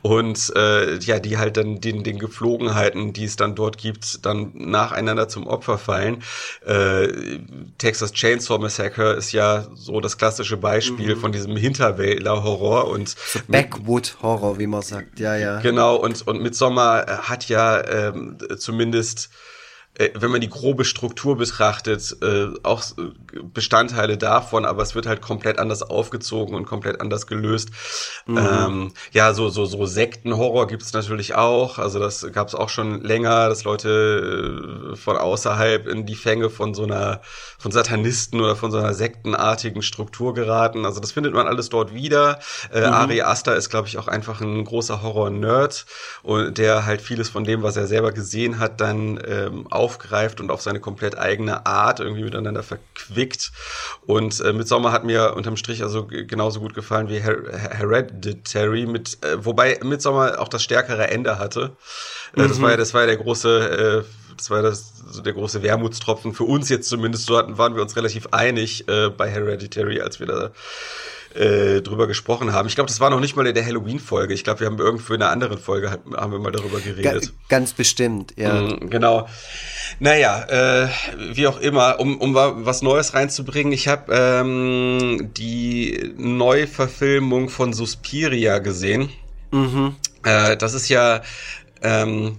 und 0.00 0.54
äh, 0.56 0.96
ja, 0.96 1.18
die 1.18 1.36
halt 1.36 1.58
dann 1.58 1.82
den, 1.82 2.02
den 2.02 2.18
Geflogenheiten, 2.18 3.12
die 3.12 3.24
es 3.24 3.36
dann 3.36 3.54
dort 3.54 3.76
gibt, 3.76 4.24
dann 4.24 4.52
nacheinander 4.54 5.28
zum 5.28 5.46
Opfer 5.46 5.76
fallen. 5.76 6.22
Äh, 6.64 7.40
Texas 7.76 8.12
Chainsaw 8.12 8.58
Massacre 8.58 9.12
ist 9.12 9.32
ja 9.32 9.66
so 9.74 10.00
das 10.00 10.16
klassische 10.16 10.56
Beispiel 10.56 11.14
mhm. 11.14 11.20
von 11.20 11.32
diesem 11.32 11.56
Hinterwäldler-Horror 11.58 12.88
und 12.88 13.10
so 13.10 13.40
Backwood-Horror, 13.48 14.58
wie 14.58 14.66
man 14.66 14.80
sagt, 14.80 15.20
ja, 15.20 15.36
ja. 15.36 15.60
Genau, 15.60 15.96
und, 15.96 16.26
und 16.26 16.40
Midsommar 16.40 17.28
hat 17.28 17.50
ja 17.50 17.86
ähm, 17.86 18.38
zumindest 18.56 19.28
wenn 20.14 20.30
man 20.30 20.40
die 20.40 20.50
grobe 20.50 20.84
Struktur 20.84 21.36
betrachtet, 21.36 22.16
äh, 22.22 22.48
auch 22.62 22.82
Bestandteile 23.54 24.18
davon, 24.18 24.66
aber 24.66 24.82
es 24.82 24.94
wird 24.94 25.06
halt 25.06 25.22
komplett 25.22 25.58
anders 25.58 25.82
aufgezogen 25.82 26.54
und 26.54 26.66
komplett 26.66 27.00
anders 27.00 27.26
gelöst. 27.26 27.70
Mhm. 28.26 28.38
Ähm, 28.38 28.92
ja, 29.12 29.32
so, 29.32 29.48
so, 29.48 29.64
so 29.64 29.86
Sektenhorror 29.86 30.66
gibt's 30.66 30.92
natürlich 30.92 31.34
auch. 31.34 31.78
Also 31.78 31.98
das 31.98 32.26
gab's 32.32 32.54
auch 32.54 32.68
schon 32.68 33.02
länger, 33.02 33.48
dass 33.48 33.64
Leute 33.64 34.92
äh, 34.92 34.96
von 34.96 35.16
außerhalb 35.16 35.86
in 35.86 36.04
die 36.04 36.14
Fänge 36.14 36.50
von 36.50 36.74
so 36.74 36.84
einer, 36.84 37.22
von 37.58 37.72
Satanisten 37.72 38.40
oder 38.40 38.54
von 38.54 38.70
so 38.70 38.78
einer 38.78 38.92
sektenartigen 38.92 39.80
Struktur 39.80 40.34
geraten. 40.34 40.84
Also 40.84 41.00
das 41.00 41.12
findet 41.12 41.32
man 41.32 41.46
alles 41.46 41.70
dort 41.70 41.94
wieder. 41.94 42.40
Äh, 42.70 42.80
mhm. 42.80 42.92
Ari 42.92 43.22
Aster 43.22 43.56
ist, 43.56 43.70
glaube 43.70 43.88
ich, 43.88 43.96
auch 43.96 44.08
einfach 44.08 44.42
ein 44.42 44.64
großer 44.64 45.02
Horror-Nerd 45.02 45.86
und 46.22 46.58
der 46.58 46.84
halt 46.84 47.00
vieles 47.00 47.30
von 47.30 47.44
dem, 47.44 47.62
was 47.62 47.76
er 47.76 47.86
selber 47.86 48.12
gesehen 48.12 48.58
hat, 48.58 48.80
dann 48.80 49.18
ähm, 49.26 49.66
auch 49.70 49.85
aufgreift 49.86 50.40
und 50.40 50.50
auf 50.50 50.62
seine 50.62 50.80
komplett 50.80 51.16
eigene 51.16 51.64
Art 51.64 52.00
irgendwie 52.00 52.24
miteinander 52.24 52.64
verquickt. 52.64 53.52
Und 54.04 54.40
äh, 54.40 54.52
Midsommar 54.52 54.90
hat 54.90 55.04
mir 55.04 55.34
unterm 55.36 55.56
Strich 55.56 55.84
also 55.84 56.08
genauso 56.08 56.58
gut 56.58 56.74
gefallen 56.74 57.08
wie 57.08 57.20
Her 57.20 57.36
Hereditary, 57.52 58.86
mit, 58.86 59.24
äh, 59.24 59.44
wobei 59.44 59.78
Midsommar 59.84 60.40
auch 60.40 60.48
das 60.48 60.64
stärkere 60.64 61.08
Ende 61.08 61.38
hatte. 61.38 61.76
Äh, 62.36 62.42
mhm. 62.42 62.48
Das 62.48 62.60
war 62.60 62.70
ja, 62.70 62.76
das 62.76 62.94
war 62.94 63.02
ja 63.02 63.06
der 63.06 63.18
große, 63.18 64.04
äh, 64.04 64.34
das 64.36 64.50
war 64.50 64.60
das, 64.60 64.92
so 65.08 65.22
der 65.22 65.34
große 65.34 65.62
Wermutstropfen 65.62 66.34
für 66.34 66.44
uns 66.44 66.68
jetzt 66.68 66.88
zumindest. 66.88 67.26
So 67.26 67.38
hatten, 67.38 67.56
waren 67.56 67.76
wir 67.76 67.82
uns 67.82 67.94
relativ 67.94 68.26
einig 68.32 68.88
äh, 68.88 69.08
bei 69.10 69.30
Hereditary, 69.30 70.00
als 70.00 70.18
wir 70.18 70.26
da 70.26 70.50
äh, 71.36 71.82
drüber 71.82 72.06
gesprochen 72.06 72.52
haben. 72.52 72.66
Ich 72.68 72.74
glaube, 72.74 72.88
das 72.88 73.00
war 73.00 73.10
noch 73.10 73.20
nicht 73.20 73.36
mal 73.36 73.46
in 73.46 73.54
der 73.54 73.64
Halloween-Folge. 73.64 74.34
Ich 74.34 74.44
glaube, 74.44 74.60
wir 74.60 74.66
haben 74.66 74.78
irgendwo 74.78 75.14
in 75.14 75.22
einer 75.22 75.30
anderen 75.30 75.58
Folge 75.58 75.90
haben 75.90 76.32
wir 76.32 76.38
mal 76.38 76.52
darüber 76.52 76.80
geredet. 76.80 77.04
Ga 77.04 77.30
ganz 77.48 77.72
bestimmt, 77.72 78.34
ja. 78.36 78.54
Mm, 78.54 78.90
genau. 78.90 79.28
Naja, 80.00 80.84
äh, 80.84 80.88
wie 81.34 81.46
auch 81.46 81.60
immer, 81.60 82.00
um, 82.00 82.18
um 82.18 82.34
was 82.34 82.82
Neues 82.82 83.14
reinzubringen, 83.14 83.72
ich 83.72 83.88
habe 83.88 84.12
ähm, 84.12 85.30
die 85.36 86.14
Neuverfilmung 86.16 87.48
von 87.48 87.72
Suspiria 87.72 88.58
gesehen. 88.58 89.10
Mhm. 89.52 89.96
Äh, 90.24 90.56
das 90.56 90.74
ist 90.74 90.88
ja 90.88 91.22
ähm, 91.82 92.38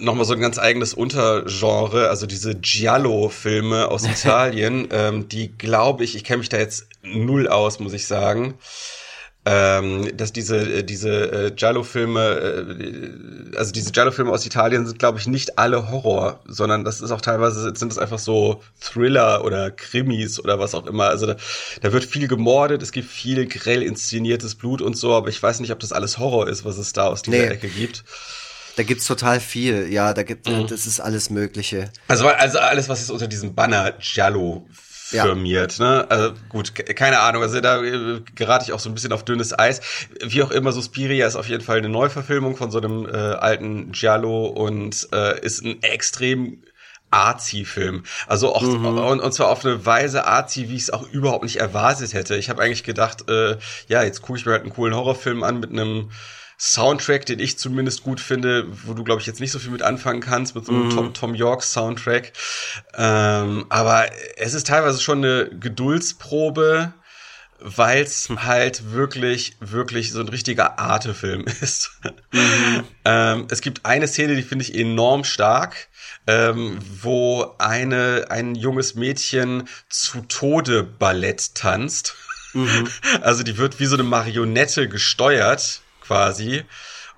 nochmal 0.00 0.24
so 0.24 0.34
ein 0.34 0.40
ganz 0.40 0.58
eigenes 0.58 0.94
Untergenre, 0.94 2.08
also 2.08 2.26
diese 2.26 2.54
Giallo-Filme 2.54 3.88
aus 3.88 4.04
Italien, 4.06 4.88
ähm, 4.90 5.28
die 5.28 5.56
glaube 5.56 6.04
ich, 6.04 6.16
ich 6.16 6.24
kenne 6.24 6.38
mich 6.38 6.48
da 6.48 6.58
jetzt 6.58 6.88
null 7.02 7.48
aus, 7.48 7.80
muss 7.80 7.92
ich 7.92 8.06
sagen. 8.06 8.54
Ähm, 9.48 10.16
dass 10.16 10.32
diese 10.32 10.56
äh, 10.56 10.82
diese 10.82 11.30
äh, 11.30 11.50
Giallo-Filme, 11.52 12.20
äh, 12.20 13.56
also 13.56 13.70
diese 13.70 13.92
Giallo-Filme 13.92 14.32
aus 14.32 14.44
Italien 14.44 14.86
sind, 14.86 14.98
glaube 14.98 15.20
ich, 15.20 15.28
nicht 15.28 15.56
alle 15.56 15.88
Horror, 15.88 16.40
sondern 16.48 16.82
das 16.82 17.00
ist 17.00 17.12
auch 17.12 17.20
teilweise 17.20 17.72
sind 17.76 17.92
es 17.92 17.96
einfach 17.96 18.18
so 18.18 18.60
Thriller 18.80 19.44
oder 19.44 19.70
Krimis 19.70 20.40
oder 20.40 20.58
was 20.58 20.74
auch 20.74 20.84
immer. 20.86 21.04
Also 21.04 21.26
da, 21.26 21.36
da 21.80 21.92
wird 21.92 22.04
viel 22.04 22.26
gemordet, 22.26 22.82
es 22.82 22.90
gibt 22.90 23.08
viel 23.08 23.46
grell 23.46 23.84
inszeniertes 23.84 24.56
Blut 24.56 24.82
und 24.82 24.96
so, 24.96 25.14
aber 25.14 25.28
ich 25.28 25.40
weiß 25.40 25.60
nicht, 25.60 25.70
ob 25.70 25.78
das 25.78 25.92
alles 25.92 26.18
Horror 26.18 26.48
ist, 26.48 26.64
was 26.64 26.76
es 26.76 26.92
da 26.92 27.06
aus 27.06 27.22
dieser 27.22 27.38
nee. 27.38 27.44
Ecke 27.44 27.68
gibt. 27.68 28.02
Da 28.76 28.82
gibt's 28.82 29.06
total 29.06 29.40
viel, 29.40 29.90
ja, 29.90 30.12
da 30.12 30.22
gibt, 30.22 30.48
mhm. 30.48 30.66
das 30.66 30.86
ist 30.86 31.00
alles 31.00 31.30
Mögliche. 31.30 31.90
Also, 32.08 32.28
also 32.28 32.58
alles, 32.58 32.88
was 32.88 33.00
jetzt 33.00 33.10
unter 33.10 33.26
diesem 33.26 33.54
Banner 33.54 33.92
Giallo 33.92 34.66
firmiert, 34.70 35.78
ja. 35.78 35.84
ne? 35.84 36.10
Also 36.10 36.32
gut, 36.48 36.74
keine 36.74 37.20
Ahnung, 37.20 37.42
also 37.42 37.60
da 37.60 37.82
äh, 37.82 38.20
gerate 38.34 38.64
ich 38.66 38.72
auch 38.72 38.80
so 38.80 38.90
ein 38.90 38.94
bisschen 38.94 39.12
auf 39.12 39.24
dünnes 39.24 39.58
Eis. 39.58 39.80
Wie 40.22 40.42
auch 40.42 40.50
immer, 40.50 40.72
Suspiria 40.72 41.26
ist 41.26 41.36
auf 41.36 41.48
jeden 41.48 41.62
Fall 41.64 41.78
eine 41.78 41.88
Neuverfilmung 41.88 42.56
von 42.56 42.70
so 42.70 42.78
einem 42.78 43.06
äh, 43.06 43.16
alten 43.16 43.92
Giallo 43.92 44.46
und 44.46 45.08
äh, 45.12 45.40
ist 45.40 45.64
ein 45.64 45.82
extrem 45.82 46.62
Arzi-Film. 47.10 48.02
Also 48.26 48.54
auch 48.54 48.62
mhm. 48.62 48.84
und, 48.84 49.20
und 49.20 49.32
zwar 49.32 49.48
auf 49.48 49.64
eine 49.64 49.86
Weise 49.86 50.26
Arzi, 50.26 50.68
wie 50.68 50.76
ich 50.76 50.82
es 50.82 50.90
auch 50.90 51.08
überhaupt 51.08 51.44
nicht 51.44 51.56
erwartet 51.56 52.12
hätte. 52.12 52.36
Ich 52.36 52.50
habe 52.50 52.62
eigentlich 52.62 52.84
gedacht, 52.84 53.30
äh, 53.30 53.56
ja, 53.88 54.02
jetzt 54.02 54.22
gucke 54.22 54.38
ich 54.38 54.44
mir 54.44 54.52
halt 54.52 54.62
einen 54.62 54.72
coolen 54.72 54.94
Horrorfilm 54.94 55.42
an 55.44 55.60
mit 55.60 55.70
einem 55.70 56.10
Soundtrack, 56.58 57.26
den 57.26 57.38
ich 57.38 57.58
zumindest 57.58 58.02
gut 58.02 58.20
finde, 58.20 58.66
wo 58.84 58.94
du, 58.94 59.04
glaube 59.04 59.20
ich, 59.20 59.26
jetzt 59.26 59.40
nicht 59.40 59.52
so 59.52 59.58
viel 59.58 59.70
mit 59.70 59.82
anfangen 59.82 60.20
kannst, 60.20 60.54
mit 60.54 60.64
so 60.64 60.72
einem 60.72 60.88
mm. 60.88 60.90
Tom, 60.90 61.14
Tom 61.14 61.34
York 61.34 61.62
Soundtrack. 61.62 62.32
Ähm, 62.94 63.66
aber 63.68 64.06
es 64.36 64.54
ist 64.54 64.66
teilweise 64.66 65.00
schon 65.00 65.18
eine 65.18 65.50
Geduldsprobe, 65.50 66.94
weil 67.58 68.02
es 68.02 68.28
hm. 68.28 68.44
halt 68.44 68.92
wirklich, 68.92 69.56
wirklich 69.60 70.12
so 70.12 70.20
ein 70.20 70.28
richtiger 70.28 70.78
Artefilm 70.78 71.44
ist. 71.60 71.90
Mhm. 72.32 72.84
ähm, 73.04 73.46
es 73.50 73.60
gibt 73.60 73.84
eine 73.86 74.08
Szene, 74.08 74.36
die 74.36 74.42
finde 74.42 74.64
ich 74.64 74.74
enorm 74.74 75.24
stark, 75.24 75.88
ähm, 76.26 76.78
wo 77.00 77.54
eine, 77.58 78.26
ein 78.30 78.54
junges 78.54 78.94
Mädchen 78.94 79.68
zu 79.88 80.20
Tode 80.22 80.82
Ballett 80.82 81.54
tanzt. 81.54 82.14
Mhm. 82.52 82.88
Also 83.22 83.42
die 83.42 83.58
wird 83.58 83.80
wie 83.80 83.86
so 83.86 83.96
eine 83.96 84.02
Marionette 84.02 84.88
gesteuert, 84.88 85.80
quasi 86.06 86.64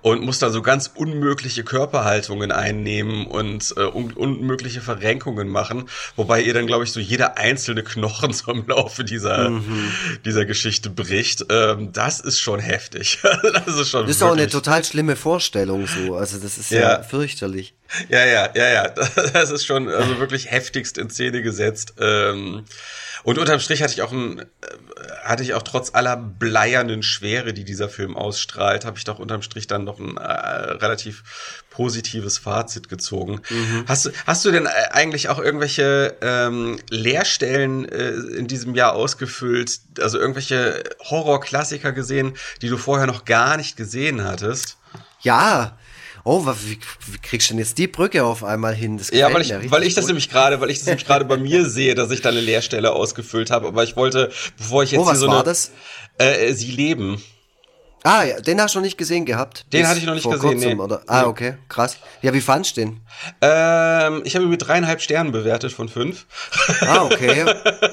und 0.01 0.21
muss 0.21 0.39
da 0.39 0.49
so 0.49 0.61
ganz 0.61 0.89
unmögliche 0.93 1.63
Körperhaltungen 1.63 2.51
einnehmen 2.51 3.27
und 3.27 3.73
äh, 3.75 3.81
un 3.81 4.13
unmögliche 4.13 4.81
Verrenkungen 4.81 5.49
machen, 5.49 5.89
wobei 6.15 6.41
ihr 6.41 6.53
dann, 6.53 6.67
glaube 6.67 6.85
ich, 6.85 6.91
so 6.91 6.99
jeder 6.99 7.37
einzelne 7.37 7.83
Knochen 7.83 8.31
so 8.33 8.51
im 8.51 8.65
Laufe 8.67 9.03
dieser, 9.03 9.49
mhm. 9.49 9.91
dieser 10.25 10.45
Geschichte 10.45 10.89
bricht. 10.89 11.45
Ähm, 11.49 11.91
das 11.91 12.19
ist 12.19 12.39
schon 12.39 12.59
heftig. 12.59 13.19
das 13.65 13.75
ist 13.75 13.89
schon. 13.89 14.07
Das 14.07 14.15
ist 14.15 14.23
auch 14.23 14.33
eine 14.33 14.47
total 14.47 14.83
schlimme 14.83 15.15
Vorstellung 15.15 15.87
so. 15.87 16.15
Also 16.15 16.39
das 16.39 16.57
ist 16.57 16.71
ja, 16.71 16.79
ja 16.79 17.03
fürchterlich. 17.03 17.73
Ja, 18.07 18.25
ja, 18.25 18.49
ja, 18.55 18.69
ja. 18.69 18.89
Das 19.33 19.51
ist 19.51 19.65
schon 19.65 19.89
also 19.89 20.19
wirklich 20.19 20.49
heftigst 20.51 20.97
in 20.97 21.09
Szene 21.09 21.41
gesetzt. 21.41 21.95
Ähm, 21.99 22.65
und 23.29 23.37
unterm 23.37 23.59
Strich 23.59 23.83
hatte 23.83 23.93
ich 23.93 24.01
auch 24.01 24.11
ein, 24.11 24.39
äh, 24.39 24.45
hatte 25.23 25.43
ich 25.43 25.53
auch 25.53 25.61
trotz 25.61 25.93
aller 25.93 26.17
bleiernen 26.17 27.03
Schwere, 27.03 27.53
die 27.53 27.63
dieser 27.63 27.87
Film 27.87 28.17
ausstrahlt, 28.17 28.85
habe 28.85 28.97
ich 28.97 29.03
doch 29.03 29.19
unterm 29.19 29.43
Strich 29.43 29.67
dann 29.67 29.83
noch 29.83 29.99
ein 29.99 30.17
äh, 30.17 30.21
relativ 30.23 31.63
positives 31.69 32.39
Fazit 32.39 32.89
gezogen. 32.89 33.41
Mhm. 33.51 33.83
Hast 33.87 34.05
du, 34.05 34.09
hast 34.25 34.45
du 34.45 34.51
denn 34.51 34.65
äh, 34.65 34.69
eigentlich 34.93 35.29
auch 35.29 35.37
irgendwelche 35.37 36.17
ähm, 36.21 36.79
Lehrstellen 36.89 37.87
äh, 37.87 38.13
in 38.13 38.47
diesem 38.47 38.73
Jahr 38.73 38.93
ausgefüllt, 38.93 39.79
also 39.99 40.17
irgendwelche 40.17 40.83
Horrorklassiker 40.99 41.91
gesehen, 41.91 42.33
die 42.63 42.69
du 42.69 42.77
vorher 42.77 43.05
noch 43.05 43.25
gar 43.25 43.57
nicht 43.57 43.77
gesehen 43.77 44.23
hattest? 44.23 44.77
Ja, 45.21 45.77
oh, 46.29 46.45
wie, 46.63 46.77
wie 47.07 47.17
kriegst 47.17 47.49
du 47.49 47.53
denn 47.53 47.59
jetzt 47.59 47.77
die 47.77 47.87
Brücke 47.87 48.23
auf 48.23 48.43
einmal 48.43 48.75
hin? 48.75 49.01
ja, 49.11 49.33
weil 49.33 49.41
ich, 49.41 49.71
weil 49.71 49.83
ich 49.83 49.95
das 49.95 50.07
nämlich 50.07 50.29
gerade, 50.29 50.61
weil 50.61 50.69
ich 50.69 50.77
das 50.77 50.85
nämlich 50.87 51.05
gerade 51.05 51.25
bei 51.25 51.37
mir 51.49 51.65
sehe, 51.65 51.95
dass 51.95 52.11
ich 52.11 52.21
da 52.21 52.29
eine 52.29 52.41
Leerstelle 52.41 52.91
ausgefüllt 52.91 53.49
habe. 53.51 53.67
Aber 53.67 53.83
ich 53.83 53.95
wollte, 53.95 54.31
bevor 54.57 54.83
ich 54.83 54.91
jetzt 54.91 55.01
oh, 55.01 55.05
was 55.05 55.13
hier 55.13 55.19
so 55.19 55.27
war 55.27 55.37
eine, 55.37 55.43
das? 55.43 55.71
Äh, 56.17 56.53
sie 56.53 56.71
leben. 56.71 57.21
Ah, 58.03 58.23
ja, 58.23 58.39
den 58.39 58.61
hast 58.61 58.75
du 58.75 58.79
noch 58.79 58.85
nicht 58.85 58.97
gesehen 58.97 59.25
gehabt. 59.25 59.65
Den 59.73 59.87
hatte 59.87 59.99
ich 59.99 60.05
noch 60.05 60.13
nicht 60.13 60.23
vor 60.23 60.33
gesehen. 60.33 60.51
Kurzem, 60.51 60.77
nee. 60.77 60.83
oder? 60.83 61.01
Ah, 61.07 61.25
okay, 61.25 61.55
krass. 61.67 61.97
Ja, 62.21 62.33
wie 62.33 62.41
fandst 62.41 62.77
du 62.77 62.81
den? 62.81 63.01
Ähm, 63.41 64.21
ich 64.23 64.35
habe 64.35 64.45
ihn 64.45 64.49
mit 64.49 64.65
dreieinhalb 64.65 65.01
Sternen 65.01 65.31
bewertet 65.31 65.73
von 65.73 65.89
fünf. 65.89 66.25
Ah, 66.81 67.03
okay. 67.03 67.45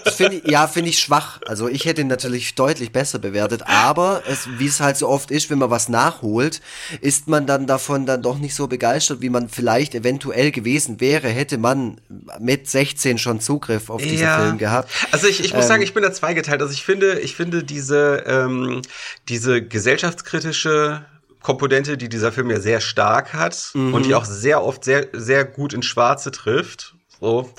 Das 0.05 0.14
finde 0.14 0.37
ich, 0.37 0.51
ja, 0.51 0.69
finde 0.69 0.90
ich 0.90 1.01
schwach. 1.01 1.40
Also 1.47 1.69
ich 1.69 1.85
hätte 1.85 2.03
ihn 2.03 2.07
natürlich 2.07 2.55
deutlich 2.55 2.92
besser 2.92 3.19
bewertet, 3.19 3.62
aber 3.66 4.23
wie 4.59 4.66
es 4.66 4.81
halt 4.81 4.97
so 4.97 5.09
oft 5.09 5.31
ist, 5.31 5.51
wenn 5.51 5.59
man 5.59 5.71
was 5.71 5.88
nachholt, 5.88 6.61
ist 7.01 7.27
man 7.27 7.47
dann 7.47 7.66
davon 7.66 8.07
dann 8.07 8.23
doch 8.23 8.38
nicht 8.38 8.55
so 8.55 8.69
begeistert, 8.69 9.21
wie 9.21 9.29
man 9.29 9.49
vielleicht 9.49 9.95
eventuell 9.95 10.53
gewesen 10.53 11.01
wäre, 11.01 11.29
hätte 11.29 11.59
man 11.59 12.01
mit 12.38 12.69
16 12.69 13.19
schon 13.19 13.40
Zugriff 13.40 13.90
auf 13.90 14.03
diesen 14.03 14.21
ja. 14.21 14.38
Film 14.38 14.59
gehabt. 14.59 14.90
Also 15.11 15.27
ich, 15.27 15.40
ich 15.40 15.53
muss 15.53 15.64
ähm, 15.64 15.69
sagen, 15.69 15.83
ich 15.83 15.95
bin 15.95 16.03
da 16.03 16.12
zweigeteilt. 16.12 16.62
Also 16.62 16.73
ich 16.73 16.85
finde, 16.85 17.19
ich 17.21 17.35
finde 17.35 17.64
diese, 17.64 18.25
ähm, 18.27 18.83
diese 19.29 19.62
gesellschaftskritische 19.96 21.04
Komponente, 21.42 21.96
die 21.96 22.09
dieser 22.09 22.32
Film 22.32 22.50
ja 22.50 22.61
sehr 22.61 22.80
stark 22.80 23.32
hat 23.32 23.70
mhm. 23.74 23.94
und 23.94 24.06
die 24.06 24.14
auch 24.14 24.24
sehr 24.24 24.62
oft 24.62 24.85
sehr, 24.85 25.09
sehr 25.12 25.44
gut 25.44 25.72
ins 25.72 25.87
Schwarze 25.87 26.30
trifft. 26.30 26.94
So, 27.18 27.50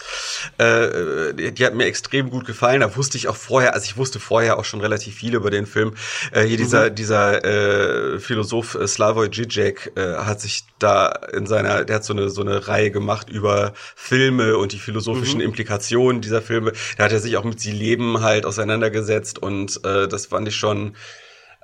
äh, 0.59 1.33
die 1.33 1.65
hat 1.65 1.73
mir 1.73 1.85
extrem 1.85 2.29
gut 2.29 2.45
gefallen. 2.45 2.81
Da 2.81 2.95
wusste 2.95 3.17
ich 3.17 3.27
auch 3.27 3.35
vorher, 3.35 3.73
also 3.73 3.85
ich 3.85 3.97
wusste 3.97 4.19
vorher 4.19 4.59
auch 4.59 4.65
schon 4.65 4.81
relativ 4.81 5.15
viel 5.15 5.33
über 5.33 5.49
den 5.49 5.65
Film. 5.65 5.95
Äh, 6.31 6.43
hier 6.43 6.57
mhm. 6.57 6.61
dieser 6.61 6.89
dieser 6.91 7.43
äh, 7.43 8.19
Philosoph 8.19 8.75
äh, 8.75 8.87
Slavoj 8.87 9.29
Žižek 9.29 9.93
äh, 9.95 10.17
hat 10.17 10.41
sich 10.41 10.65
da 10.77 11.07
in 11.33 11.47
seiner, 11.47 11.85
der 11.85 11.95
hat 11.95 12.03
so 12.03 12.13
eine 12.13 12.29
so 12.29 12.41
eine 12.41 12.67
Reihe 12.67 12.91
gemacht 12.91 13.31
über 13.31 13.73
Filme 13.95 14.57
und 14.57 14.73
die 14.73 14.79
philosophischen 14.79 15.39
mhm. 15.39 15.45
Implikationen 15.45 16.21
dieser 16.21 16.43
Filme. 16.43 16.73
Da 16.97 17.05
hat 17.05 17.11
er 17.11 17.19
sich 17.19 17.35
auch 17.35 17.43
mit 17.43 17.59
sie 17.59 17.71
Leben 17.71 18.21
halt 18.21 18.45
auseinandergesetzt 18.45 19.39
und 19.39 19.83
äh, 19.83 20.07
das 20.07 20.27
fand 20.27 20.47
ich 20.47 20.55
schon 20.55 20.93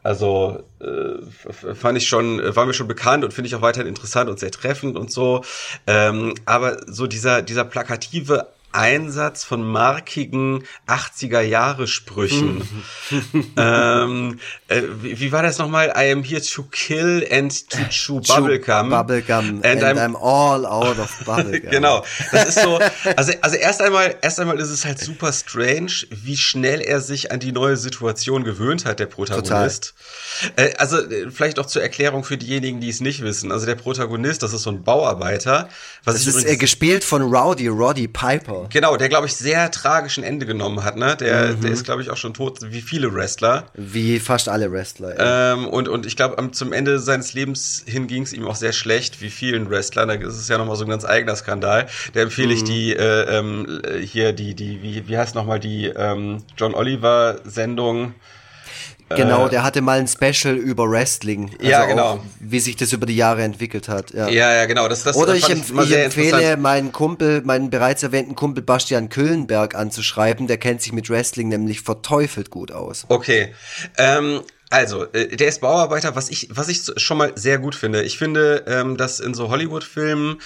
also 0.03 0.63
äh, 0.79 1.73
fand 1.73 1.97
ich 1.97 2.07
schon, 2.07 2.41
war 2.55 2.65
mir 2.65 2.73
schon 2.73 2.87
bekannt 2.87 3.23
und 3.23 3.33
finde 3.33 3.47
ich 3.47 3.55
auch 3.55 3.61
weiterhin 3.61 3.87
interessant 3.87 4.29
und 4.29 4.39
sehr 4.39 4.51
treffend 4.51 4.97
und 4.97 5.09
so. 5.09 5.43
Ähm, 5.87 6.35
aber 6.45 6.77
so 6.87 7.07
dieser, 7.07 7.41
dieser 7.41 7.63
plakative 7.63 8.47
Einsatz 8.73 9.43
von 9.43 9.63
markigen 9.63 10.63
80er 10.88 11.41
Jahre 11.41 11.88
Sprüchen. 11.88 12.67
ähm, 13.57 14.39
äh, 14.67 14.81
wie, 15.01 15.19
wie, 15.19 15.31
war 15.31 15.43
das 15.43 15.57
nochmal? 15.57 15.93
I 15.95 16.12
am 16.12 16.23
here 16.23 16.41
to 16.41 16.63
kill 16.63 17.25
and 17.31 17.69
to 17.69 17.77
chew 17.89 18.19
bubblegum. 18.19 18.89
Bubblegum. 18.89 19.62
And, 19.63 19.65
and 19.65 19.83
I'm, 19.83 19.97
I'm, 19.97 20.15
all 20.15 20.65
out 20.65 20.99
of 20.99 21.12
bubblegum. 21.25 21.69
genau. 21.69 22.03
Das 22.31 22.49
ist 22.49 22.62
so, 22.62 22.79
also, 23.15 23.33
also 23.41 23.55
erst 23.55 23.81
einmal, 23.81 24.15
erst 24.21 24.39
einmal 24.39 24.59
ist 24.59 24.69
es 24.69 24.86
halt 24.86 24.99
super 24.99 25.31
strange, 25.31 25.91
wie 26.09 26.38
schnell 26.38 26.81
er 26.81 27.01
sich 27.01 27.31
an 27.31 27.39
die 27.39 27.51
neue 27.51 27.77
Situation 27.77 28.43
gewöhnt 28.43 28.86
hat, 28.86 28.99
der 28.99 29.05
Protagonist. 29.05 29.93
Äh, 30.55 30.73
also, 30.77 30.97
äh, 30.97 31.29
vielleicht 31.31 31.59
auch 31.59 31.65
zur 31.65 31.81
Erklärung 31.81 32.23
für 32.23 32.38
diejenigen, 32.38 32.81
die 32.81 32.89
es 32.89 33.01
nicht 33.01 33.21
wissen. 33.21 33.51
Also 33.51 33.65
der 33.65 33.75
Protagonist, 33.75 34.43
das 34.43 34.53
ist 34.53 34.63
so 34.63 34.71
ein 34.71 34.83
Bauarbeiter. 34.83 35.69
Was 36.03 36.15
das 36.15 36.27
ist 36.27 36.45
äh, 36.45 36.57
gespielt 36.57 37.03
von 37.03 37.21
Rowdy, 37.21 37.67
Roddy 37.67 38.07
Piper. 38.07 38.62
Genau. 38.69 38.97
der 38.97 39.10
glaube 39.10 39.28
ich 39.28 39.36
sehr 39.36 39.71
tragischen 39.71 40.23
Ende 40.23 40.45
genommen 40.45 40.84
hat, 40.84 40.97
ne? 40.97 41.15
Der, 41.15 41.54
mhm. 41.54 41.62
der 41.62 41.71
ist 41.71 41.84
glaube 41.84 42.02
ich 42.02 42.10
auch 42.10 42.17
schon 42.17 42.34
tot, 42.34 42.60
wie 42.63 42.82
viele 42.82 43.13
Wrestler. 43.13 43.65
Wie 43.73 44.19
fast 44.19 44.49
alle 44.49 44.71
Wrestler. 44.71 45.17
Ja. 45.17 45.54
Ähm, 45.54 45.67
und 45.67 45.88
und 45.88 46.06
ich 46.06 46.15
glaube 46.15 46.52
zum 46.52 46.73
Ende 46.73 46.99
seines 46.99 47.34
Lebens 47.34 47.84
hin 47.86 48.08
ging 48.08 48.23
es 48.23 48.34
ihm 48.34 48.47
auch 48.47 48.56
sehr 48.56 48.73
schlecht, 48.73 49.21
wie 49.21 49.30
vielen 49.30 49.69
Wrestlern. 49.69 50.08
Da 50.08 50.15
ist 50.15 50.38
es 50.38 50.47
ja 50.47 50.58
nochmal 50.58 50.76
so 50.76 50.86
ein 50.86 50.89
ganz 50.89 51.06
eigener 51.06 51.36
Skandal. 51.36 51.88
Da 52.13 52.21
empfehle 52.21 52.49
mhm. 52.49 52.54
ich 52.54 52.63
die 52.63 52.93
äh, 52.95 53.38
ähm, 53.38 53.82
hier 54.02 54.34
die 54.34 54.56
die 54.56 54.82
wie 54.82 55.08
wie 55.08 55.17
heißt 55.17 55.36
nochmal 55.36 55.60
die 55.60 55.88
ähm, 55.88 56.43
John 56.58 56.73
Oliver 56.73 57.38
Sendung. 57.43 58.13
Genau, 59.09 59.47
äh, 59.47 59.49
der 59.49 59.63
hatte 59.63 59.81
mal 59.81 59.99
ein 59.99 60.07
Special 60.07 60.55
über 60.55 60.89
Wrestling. 60.89 61.51
Also 61.59 61.69
ja, 61.69 61.85
genau. 61.85 62.03
Auch, 62.03 62.19
wie 62.39 62.59
sich 62.59 62.75
das 62.75 62.93
über 62.93 63.05
die 63.05 63.15
Jahre 63.15 63.43
entwickelt 63.43 63.89
hat. 63.89 64.11
Ja, 64.11 64.27
ja, 64.29 64.53
ja 64.53 64.65
genau. 64.65 64.87
Das, 64.87 65.03
das, 65.03 65.15
Oder 65.15 65.35
ich, 65.35 65.49
empf 65.49 65.71
ich 65.83 65.95
empfehle 65.95 66.57
meinen 66.57 66.91
Kumpel, 66.91 67.41
meinen 67.43 67.69
bereits 67.69 68.03
erwähnten 68.03 68.35
Kumpel 68.35 68.63
Bastian 68.63 69.09
Kölnberg 69.09 69.75
anzuschreiben. 69.75 70.47
Der 70.47 70.57
kennt 70.57 70.81
sich 70.81 70.93
mit 70.93 71.09
Wrestling 71.09 71.49
nämlich 71.49 71.81
verteufelt 71.81 72.49
gut 72.49 72.71
aus. 72.71 73.05
Okay. 73.09 73.53
Ähm, 73.97 74.41
also, 74.73 75.05
äh, 75.13 75.27
der 75.27 75.49
ist 75.49 75.61
Bauarbeiter, 75.61 76.15
was 76.15 76.29
ich, 76.29 76.49
was 76.51 76.67
ich 76.67 76.81
schon 76.97 77.17
mal 77.19 77.31
sehr 77.35 77.59
gut 77.59 77.75
finde. 77.75 78.01
Ich 78.01 78.17
finde, 78.17 78.63
ähm, 78.65 78.97
dass 78.97 79.19
in 79.19 79.35
so 79.35 79.49
Hollywood-Filmen 79.49 80.41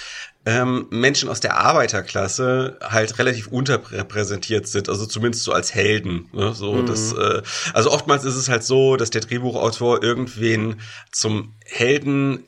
ähm, 0.48 0.86
Menschen 0.88 1.28
aus 1.28 1.40
der 1.40 1.58
Arbeiterklasse 1.58 2.78
halt 2.82 3.18
relativ 3.18 3.48
unterrepräsentiert 3.48 4.66
sind, 4.66 4.88
also 4.88 5.04
zumindest 5.04 5.44
so 5.44 5.52
als 5.52 5.74
Helden. 5.74 6.30
Ne? 6.32 6.54
So, 6.54 6.72
mhm. 6.72 6.86
das, 6.86 7.12
äh, 7.12 7.42
also 7.74 7.90
oftmals 7.90 8.24
ist 8.24 8.36
es 8.36 8.48
halt 8.48 8.64
so, 8.64 8.96
dass 8.96 9.10
der 9.10 9.20
Drehbuchautor 9.20 10.02
irgendwen 10.02 10.80
zum 11.12 11.52
Helden 11.66 12.44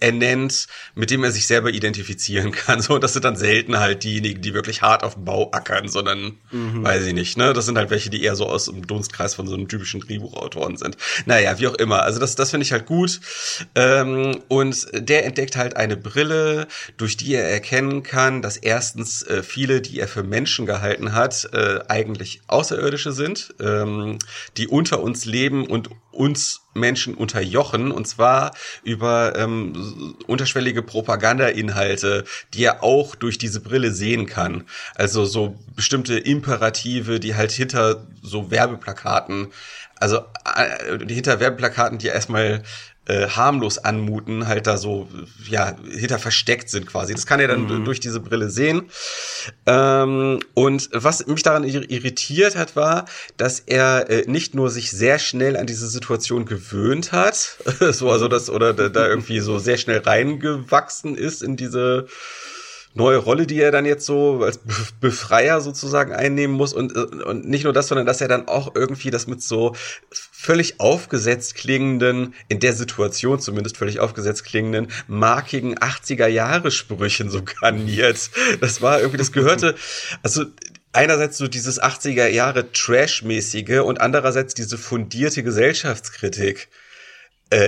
ernennt, 0.00 0.66
mit 0.94 1.10
dem 1.10 1.24
er 1.24 1.32
sich 1.32 1.46
selber 1.46 1.70
identifizieren 1.70 2.52
kann. 2.52 2.82
So, 2.92 2.98
das 2.98 3.12
sind 3.12 3.24
dann 3.24 3.36
selten 3.36 3.78
halt 3.78 4.02
diejenigen, 4.02 4.42
die 4.42 4.54
wirklich 4.54 4.82
hart 4.82 5.04
auf 5.04 5.14
dem 5.14 5.24
Bau 5.24 5.52
ackern, 5.52 5.88
sondern, 5.88 6.38
mhm. 6.50 6.82
weiß 6.82 7.06
ich 7.06 7.12
nicht, 7.12 7.38
ne? 7.38 7.52
Das 7.52 7.66
sind 7.66 7.78
halt 7.78 7.90
welche, 7.90 8.10
die 8.10 8.24
eher 8.24 8.34
so 8.34 8.46
aus 8.46 8.64
dem 8.64 8.86
Dunstkreis 8.86 9.34
von 9.34 9.46
so 9.46 9.54
einem 9.54 9.68
typischen 9.68 10.00
Drehbuchautoren 10.00 10.76
sind. 10.76 10.96
Naja, 11.26 11.60
wie 11.60 11.68
auch 11.68 11.74
immer. 11.74 12.02
Also 12.02 12.18
das, 12.18 12.34
das 12.34 12.50
finde 12.50 12.64
ich 12.64 12.72
halt 12.72 12.86
gut. 12.86 13.20
Ähm, 13.76 14.40
und 14.48 14.88
der 14.92 15.24
entdeckt 15.26 15.56
halt 15.56 15.76
eine 15.76 15.96
Brille, 15.96 16.66
durch 16.96 17.16
die 17.16 17.34
er 17.34 17.48
erkennen 17.48 18.02
kann, 18.02 18.42
dass 18.42 18.56
erstens 18.56 19.22
äh, 19.22 19.42
viele, 19.42 19.80
die 19.80 20.00
er 20.00 20.08
für 20.08 20.24
Menschen 20.24 20.66
gehalten 20.66 21.12
hat, 21.12 21.48
äh, 21.52 21.80
eigentlich 21.88 22.42
Außerirdische 22.48 23.12
sind, 23.12 23.54
ähm, 23.60 24.18
die 24.56 24.66
unter 24.66 25.00
uns 25.00 25.24
leben 25.24 25.66
und 25.66 25.90
uns 26.10 26.61
Menschen 26.74 27.14
unterjochen 27.14 27.92
und 27.92 28.06
zwar 28.06 28.54
über 28.82 29.36
ähm, 29.36 30.16
unterschwellige 30.26 30.82
Propagandainhalte, 30.82 32.24
die 32.54 32.64
er 32.64 32.82
auch 32.82 33.14
durch 33.14 33.38
diese 33.38 33.60
Brille 33.60 33.92
sehen 33.92 34.26
kann. 34.26 34.64
Also 34.94 35.24
so 35.24 35.56
bestimmte 35.74 36.18
Imperative, 36.18 37.20
die 37.20 37.34
halt 37.34 37.52
hinter 37.52 38.06
so 38.22 38.50
Werbeplakaten, 38.50 39.48
also 40.00 40.18
äh, 40.56 40.98
hinter 41.06 41.40
Werbeplakaten, 41.40 41.98
die 41.98 42.08
erstmal 42.08 42.62
äh, 43.06 43.26
harmlos 43.26 43.78
anmuten, 43.78 44.46
halt 44.46 44.66
da 44.66 44.76
so, 44.76 45.08
ja, 45.48 45.76
hinter 45.90 46.18
versteckt 46.20 46.70
sind 46.70 46.86
quasi. 46.86 47.14
Das 47.14 47.26
kann 47.26 47.40
er 47.40 47.48
dann 47.48 47.64
mhm. 47.64 47.84
durch 47.84 47.98
diese 47.98 48.20
Brille 48.20 48.48
sehen. 48.48 48.90
Ähm, 49.66 50.38
und 50.54 50.88
was 50.92 51.26
mich 51.26 51.42
daran 51.42 51.64
irritiert 51.64 52.56
hat, 52.56 52.76
war, 52.76 53.06
dass 53.36 53.60
er 53.60 54.08
äh, 54.08 54.30
nicht 54.30 54.54
nur 54.54 54.70
sich 54.70 54.92
sehr 54.92 55.18
schnell 55.18 55.56
an 55.56 55.66
diese 55.66 55.88
Situation 55.88 56.44
gewöhnt 56.46 57.10
hat, 57.10 57.58
so, 57.80 58.10
also 58.10 58.28
das, 58.28 58.48
oder 58.48 58.72
da, 58.72 58.88
da 58.88 59.08
irgendwie 59.08 59.40
so 59.40 59.58
sehr 59.58 59.78
schnell 59.78 59.98
reingewachsen 59.98 61.16
ist 61.16 61.42
in 61.42 61.56
diese, 61.56 62.06
neue 62.94 63.18
Rolle, 63.18 63.46
die 63.46 63.60
er 63.60 63.70
dann 63.70 63.86
jetzt 63.86 64.04
so 64.04 64.42
als 64.42 64.60
Befreier 65.00 65.60
sozusagen 65.60 66.12
einnehmen 66.12 66.56
muss 66.56 66.72
und, 66.72 66.94
und 66.94 67.48
nicht 67.48 67.64
nur 67.64 67.72
das, 67.72 67.88
sondern 67.88 68.06
dass 68.06 68.20
er 68.20 68.28
dann 68.28 68.48
auch 68.48 68.74
irgendwie 68.74 69.10
das 69.10 69.26
mit 69.26 69.42
so 69.42 69.74
völlig 70.10 70.80
aufgesetzt 70.80 71.54
klingenden, 71.54 72.34
in 72.48 72.60
der 72.60 72.74
Situation 72.74 73.40
zumindest 73.40 73.76
völlig 73.76 74.00
aufgesetzt 74.00 74.44
klingenden, 74.44 74.88
markigen 75.06 75.78
80er 75.78 76.26
Jahre 76.26 76.70
Sprüchen 76.70 77.30
so 77.30 77.42
garniert. 77.42 78.30
Das 78.60 78.82
war 78.82 78.98
irgendwie, 78.98 79.18
das 79.18 79.32
gehörte, 79.32 79.74
also 80.22 80.44
einerseits 80.92 81.38
so 81.38 81.48
dieses 81.48 81.80
80er 81.80 82.26
Jahre 82.26 82.72
Trash-mäßige 82.72 83.80
und 83.80 84.00
andererseits 84.00 84.54
diese 84.54 84.78
fundierte 84.78 85.42
Gesellschaftskritik 85.42 86.68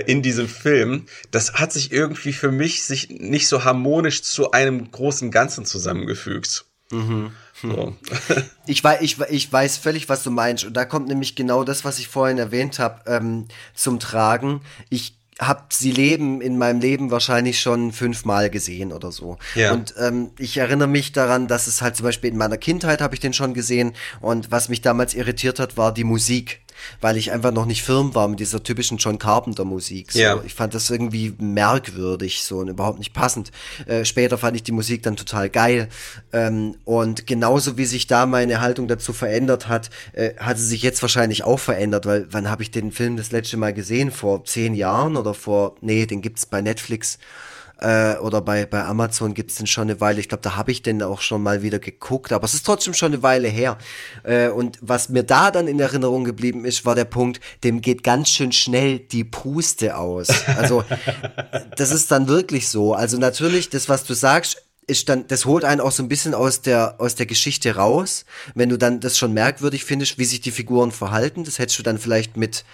in 0.07 0.23
diesem 0.23 0.49
Film, 0.49 1.07
das 1.31 1.55
hat 1.55 1.73
sich 1.73 1.93
irgendwie 1.93 2.33
für 2.33 2.51
mich 2.51 2.85
sich 2.85 3.11
nicht 3.11 3.49
so 3.49 3.65
harmonisch 3.65 4.23
zu 4.23 4.53
einem 4.53 4.91
großen 4.91 5.31
Ganzen 5.31 5.65
zusammengefügt. 5.65 6.65
Mhm. 6.91 7.33
So. 7.61 7.97
ich, 8.67 8.83
weiß, 8.83 9.01
ich, 9.01 9.21
ich 9.21 9.53
weiß 9.53 9.79
völlig, 9.79 10.09
was 10.09 10.23
du 10.23 10.31
meinst. 10.31 10.65
Und 10.65 10.75
da 10.75 10.85
kommt 10.85 11.09
nämlich 11.09 11.35
genau 11.35 11.65
das, 11.65 11.85
was 11.85 11.99
ich 11.99 12.09
vorhin 12.09 12.39
erwähnt 12.39 12.79
habe, 12.79 13.03
ähm, 13.07 13.47
zum 13.75 14.01
Tragen. 14.01 14.61
Ich 14.91 15.17
hab 15.39 15.73
sie 15.73 15.91
leben 15.91 16.41
in 16.41 16.59
meinem 16.59 16.81
Leben 16.81 17.11
wahrscheinlich 17.11 17.61
schon 17.61 17.93
fünfmal 17.93 18.51
gesehen 18.51 18.93
oder 18.93 19.11
so. 19.11 19.39
Ja. 19.55 19.73
Und 19.73 19.95
ähm, 19.99 20.31
ich 20.39 20.57
erinnere 20.57 20.89
mich 20.89 21.13
daran, 21.13 21.49
dass 21.49 21.67
es 21.67 21.83
halt 21.83 21.97
zum 21.97 22.05
Beispiel 22.05 22.31
in 22.31 22.37
meiner 22.37 22.57
Kindheit 22.57 23.01
habe 23.01 23.15
ich 23.15 23.21
den 23.21 23.33
schon 23.33 23.53
gesehen 23.53 23.95
und 24.21 24.53
was 24.53 24.69
mich 24.69 24.81
damals 24.81 25.15
irritiert 25.15 25.59
hat, 25.59 25.77
war 25.77 25.93
die 25.93 26.05
Musik 26.05 26.64
weil 27.01 27.17
ich 27.17 27.33
einfach 27.33 27.53
noch 27.53 27.67
nicht 27.67 27.83
firm 27.83 28.15
war 28.15 28.29
mit 28.29 28.41
dieser 28.41 28.63
typischen 28.63 28.99
John 28.99 29.19
Carpenter 29.19 29.65
Musik. 29.65 30.13
So. 30.13 30.19
Ja. 30.19 30.41
Ich 30.45 30.55
fand 30.55 30.75
das 30.75 30.91
irgendwie 30.91 31.35
merkwürdig 31.39 32.43
so 32.43 32.59
und 32.59 32.69
überhaupt 32.69 32.99
nicht 32.99 33.13
passend. 33.13 33.51
Äh, 33.87 34.05
später 34.05 34.39
fand 34.39 34.57
ich 34.57 34.63
die 34.63 34.73
Musik 34.73 35.03
dann 35.03 35.17
total 35.17 35.51
geil. 35.51 35.89
Ähm, 36.33 36.77
und 36.85 37.27
genauso 37.27 37.77
wie 37.77 37.85
sich 37.85 38.07
da 38.07 38.27
meine 38.27 38.61
Haltung 38.61 38.89
dazu 38.89 39.13
verändert 39.13 39.69
hat, 39.69 39.91
äh, 40.13 40.35
hat 40.37 40.59
sie 40.59 40.67
sich 40.67 40.83
jetzt 40.83 41.03
wahrscheinlich 41.03 41.45
auch 41.45 41.59
verändert, 41.59 42.07
weil 42.07 42.27
wann 42.31 42.51
habe 42.51 42.63
ich 42.63 42.71
den 42.71 42.93
Film 42.93 43.17
das 43.17 43.33
letzte 43.33 43.57
Mal 43.57 43.73
gesehen? 43.73 44.11
Vor 44.11 44.45
zehn 44.45 44.75
Jahren 44.75 45.17
oder 45.17 45.35
vor, 45.35 45.77
nee, 45.81 46.07
den 46.07 46.23
gibt's 46.23 46.47
bei 46.47 46.61
Netflix 46.61 47.19
äh, 47.81 48.17
oder 48.19 48.41
bei, 48.41 48.67
bei 48.67 48.85
Amazon 48.85 49.35
gibt's 49.35 49.57
den 49.57 49.67
schon 49.67 49.85
eine 49.85 50.01
Weile. 50.01 50.21
Ich 50.21 50.29
glaube, 50.29 50.43
da 50.43 50.57
habe 50.57 50.71
ich 50.71 50.83
den 50.83 51.03
auch 51.03 51.21
schon 51.21 51.43
mal 51.43 51.63
wieder 51.63 51.79
geguckt, 51.79 52.33
aber 52.33 52.45
es 52.45 52.55
ist 52.55 52.65
trotzdem 52.67 52.95
schon 52.95 53.13
eine 53.13 53.23
Weile 53.23 53.49
her. 53.49 53.79
Äh, 54.23 54.49
und 54.49 54.79
was 54.81 55.09
mir 55.09 55.23
da 55.23 55.51
dann 55.51 55.69
in 55.69 55.81
Erinnerung 55.81 56.25
geblieben 56.25 56.65
ist, 56.65 56.85
war 56.85 56.95
der 56.95 57.05
Punkt, 57.05 57.41
dem 57.63 57.81
geht 57.81 58.03
ganz 58.03 58.31
schön 58.31 58.53
schnell 58.53 58.99
die 58.99 59.25
Puste 59.25 59.97
aus. 59.97 60.29
Also 60.57 60.85
das 61.77 61.91
ist 61.91 62.11
dann 62.11 62.29
wirklich 62.29 62.69
so. 62.69 62.95
Also 62.95 63.19
natürlich, 63.19 63.71
das, 63.71 63.89
was 63.89 64.05
du 64.05 64.15
sagst, 64.15 64.63
ist 64.87 65.09
dann, 65.09 65.27
das 65.29 65.47
holt 65.47 65.65
einen 65.65 65.81
auch 65.81 65.93
so 65.93 66.03
ein 66.03 66.09
bisschen 66.09 66.35
aus 66.35 66.61
der, 66.61 67.01
aus 67.01 67.15
der 67.15 67.27
Geschichte 67.27 67.77
raus, 67.77 68.25
wenn 68.55 68.69
du 68.69 68.77
dann 68.77 69.01
das 69.01 69.17
schon 69.19 69.33
merkwürdig 69.33 69.85
findest, 69.85 70.19
wie 70.19 70.25
sich 70.25 70.41
die 70.41 70.51
Figuren 70.51 70.93
verhalten. 70.93 71.45
Das 71.45 71.59
hättest 71.59 71.79
du 71.79 71.83
dann 71.83 71.99
vielleicht 71.99 72.37
mit 72.37 72.65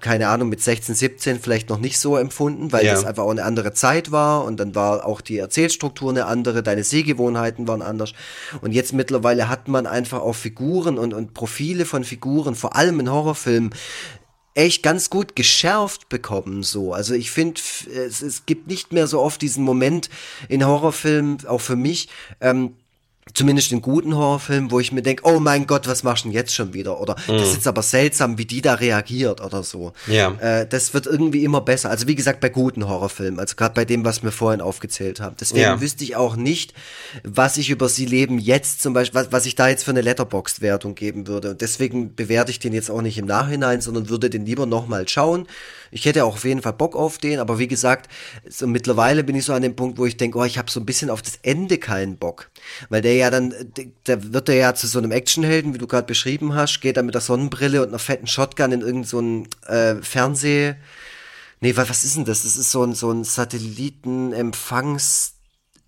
keine 0.00 0.28
Ahnung, 0.28 0.48
mit 0.48 0.62
16, 0.62 0.94
17 0.94 1.40
vielleicht 1.40 1.68
noch 1.68 1.78
nicht 1.78 1.98
so 1.98 2.16
empfunden, 2.16 2.72
weil 2.72 2.86
ja. 2.86 2.92
das 2.92 3.04
einfach 3.04 3.24
auch 3.24 3.30
eine 3.30 3.44
andere 3.44 3.72
Zeit 3.72 4.12
war 4.12 4.44
und 4.44 4.58
dann 4.58 4.74
war 4.74 5.04
auch 5.04 5.20
die 5.20 5.38
Erzählstruktur 5.38 6.10
eine 6.10 6.26
andere, 6.26 6.62
deine 6.62 6.84
Sehgewohnheiten 6.84 7.66
waren 7.66 7.82
anders. 7.82 8.12
Und 8.60 8.72
jetzt 8.72 8.92
mittlerweile 8.92 9.48
hat 9.48 9.68
man 9.68 9.86
einfach 9.86 10.20
auch 10.20 10.34
Figuren 10.34 10.98
und, 10.98 11.12
und 11.12 11.34
Profile 11.34 11.84
von 11.84 12.04
Figuren, 12.04 12.54
vor 12.54 12.76
allem 12.76 13.00
in 13.00 13.10
Horrorfilmen, 13.10 13.74
echt 14.54 14.82
ganz 14.82 15.10
gut 15.10 15.36
geschärft 15.36 16.08
bekommen 16.08 16.62
so. 16.62 16.94
Also 16.94 17.14
ich 17.14 17.30
finde, 17.30 17.60
es, 17.94 18.22
es 18.22 18.46
gibt 18.46 18.68
nicht 18.68 18.92
mehr 18.92 19.06
so 19.06 19.20
oft 19.20 19.42
diesen 19.42 19.64
Moment 19.64 20.08
in 20.48 20.66
Horrorfilmen, 20.66 21.46
auch 21.46 21.60
für 21.60 21.76
mich, 21.76 22.08
ähm, 22.40 22.74
zumindest 23.34 23.72
in 23.72 23.82
guten 23.82 24.16
Horrorfilmen, 24.16 24.70
wo 24.70 24.78
ich 24.78 24.92
mir 24.92 25.02
denke, 25.02 25.22
oh 25.26 25.40
mein 25.40 25.66
Gott, 25.66 25.88
was 25.88 26.04
machst 26.04 26.24
du 26.24 26.28
denn 26.28 26.34
jetzt 26.34 26.54
schon 26.54 26.72
wieder? 26.74 27.00
Oder 27.00 27.14
mm. 27.26 27.32
das 27.32 27.48
ist 27.48 27.54
jetzt 27.54 27.66
aber 27.66 27.82
seltsam, 27.82 28.38
wie 28.38 28.44
die 28.44 28.62
da 28.62 28.74
reagiert 28.74 29.40
oder 29.40 29.62
so. 29.62 29.92
Ja. 30.06 30.32
Äh, 30.40 30.66
das 30.66 30.94
wird 30.94 31.06
irgendwie 31.06 31.44
immer 31.44 31.60
besser. 31.60 31.90
Also 31.90 32.06
wie 32.06 32.14
gesagt, 32.14 32.40
bei 32.40 32.48
guten 32.48 32.88
Horrorfilmen, 32.88 33.40
also 33.40 33.56
gerade 33.56 33.74
bei 33.74 33.84
dem, 33.84 34.04
was 34.04 34.22
wir 34.22 34.30
vorhin 34.30 34.60
aufgezählt 34.60 35.20
haben. 35.20 35.36
Deswegen 35.40 35.62
ja. 35.62 35.80
wüsste 35.80 36.04
ich 36.04 36.14
auch 36.14 36.36
nicht, 36.36 36.72
was 37.24 37.56
ich 37.56 37.68
über 37.68 37.88
sie 37.88 38.06
leben 38.06 38.38
jetzt 38.38 38.80
zum 38.80 38.94
Beispiel, 38.94 39.20
was, 39.20 39.32
was 39.32 39.46
ich 39.46 39.56
da 39.56 39.68
jetzt 39.68 39.84
für 39.84 39.90
eine 39.90 40.02
Letterboxd-Wertung 40.02 40.94
geben 40.94 41.26
würde. 41.26 41.50
Und 41.50 41.60
deswegen 41.60 42.14
bewerte 42.14 42.52
ich 42.52 42.60
den 42.60 42.72
jetzt 42.72 42.90
auch 42.90 43.02
nicht 43.02 43.18
im 43.18 43.26
Nachhinein, 43.26 43.80
sondern 43.80 44.08
würde 44.08 44.30
den 44.30 44.46
lieber 44.46 44.66
nochmal 44.66 45.08
schauen. 45.08 45.48
Ich 45.90 46.04
hätte 46.04 46.24
auch 46.24 46.34
auf 46.34 46.44
jeden 46.44 46.62
Fall 46.62 46.72
Bock 46.72 46.96
auf 46.96 47.18
den, 47.18 47.38
aber 47.38 47.58
wie 47.58 47.68
gesagt, 47.68 48.10
so 48.48 48.66
mittlerweile 48.66 49.24
bin 49.24 49.36
ich 49.36 49.44
so 49.44 49.52
an 49.52 49.60
dem 49.62 49.76
Punkt, 49.76 49.98
wo 49.98 50.06
ich 50.06 50.16
denke, 50.16 50.38
oh, 50.38 50.44
ich 50.44 50.58
habe 50.58 50.70
so 50.70 50.80
ein 50.80 50.86
bisschen 50.86 51.10
auf 51.10 51.22
das 51.22 51.38
Ende 51.42 51.78
keinen 51.78 52.16
Bock. 52.16 52.50
Weil 52.88 53.02
der 53.02 53.14
ja 53.14 53.30
dann, 53.30 53.54
da 54.04 54.32
wird 54.32 54.48
er 54.48 54.56
ja 54.56 54.74
zu 54.74 54.86
so 54.86 54.98
einem 54.98 55.12
Actionhelden, 55.12 55.74
wie 55.74 55.78
du 55.78 55.86
gerade 55.86 56.06
beschrieben 56.06 56.54
hast, 56.54 56.80
geht 56.80 56.96
dann 56.96 57.06
mit 57.06 57.14
der 57.14 57.22
Sonnenbrille 57.22 57.82
und 57.82 57.88
einer 57.88 57.98
fetten 57.98 58.26
Shotgun 58.26 58.72
in 58.72 58.80
irgendeinen 58.80 59.04
so 59.04 59.20
äh, 59.72 59.96
Fernseh. 60.02 60.74
Nee, 61.60 61.76
was 61.76 62.04
ist 62.04 62.16
denn 62.16 62.24
das? 62.24 62.42
Das 62.42 62.56
ist 62.56 62.70
so 62.70 62.84
ein, 62.84 62.94
so 62.94 63.10
ein 63.10 63.24
Satellitenempfangs 63.24 65.36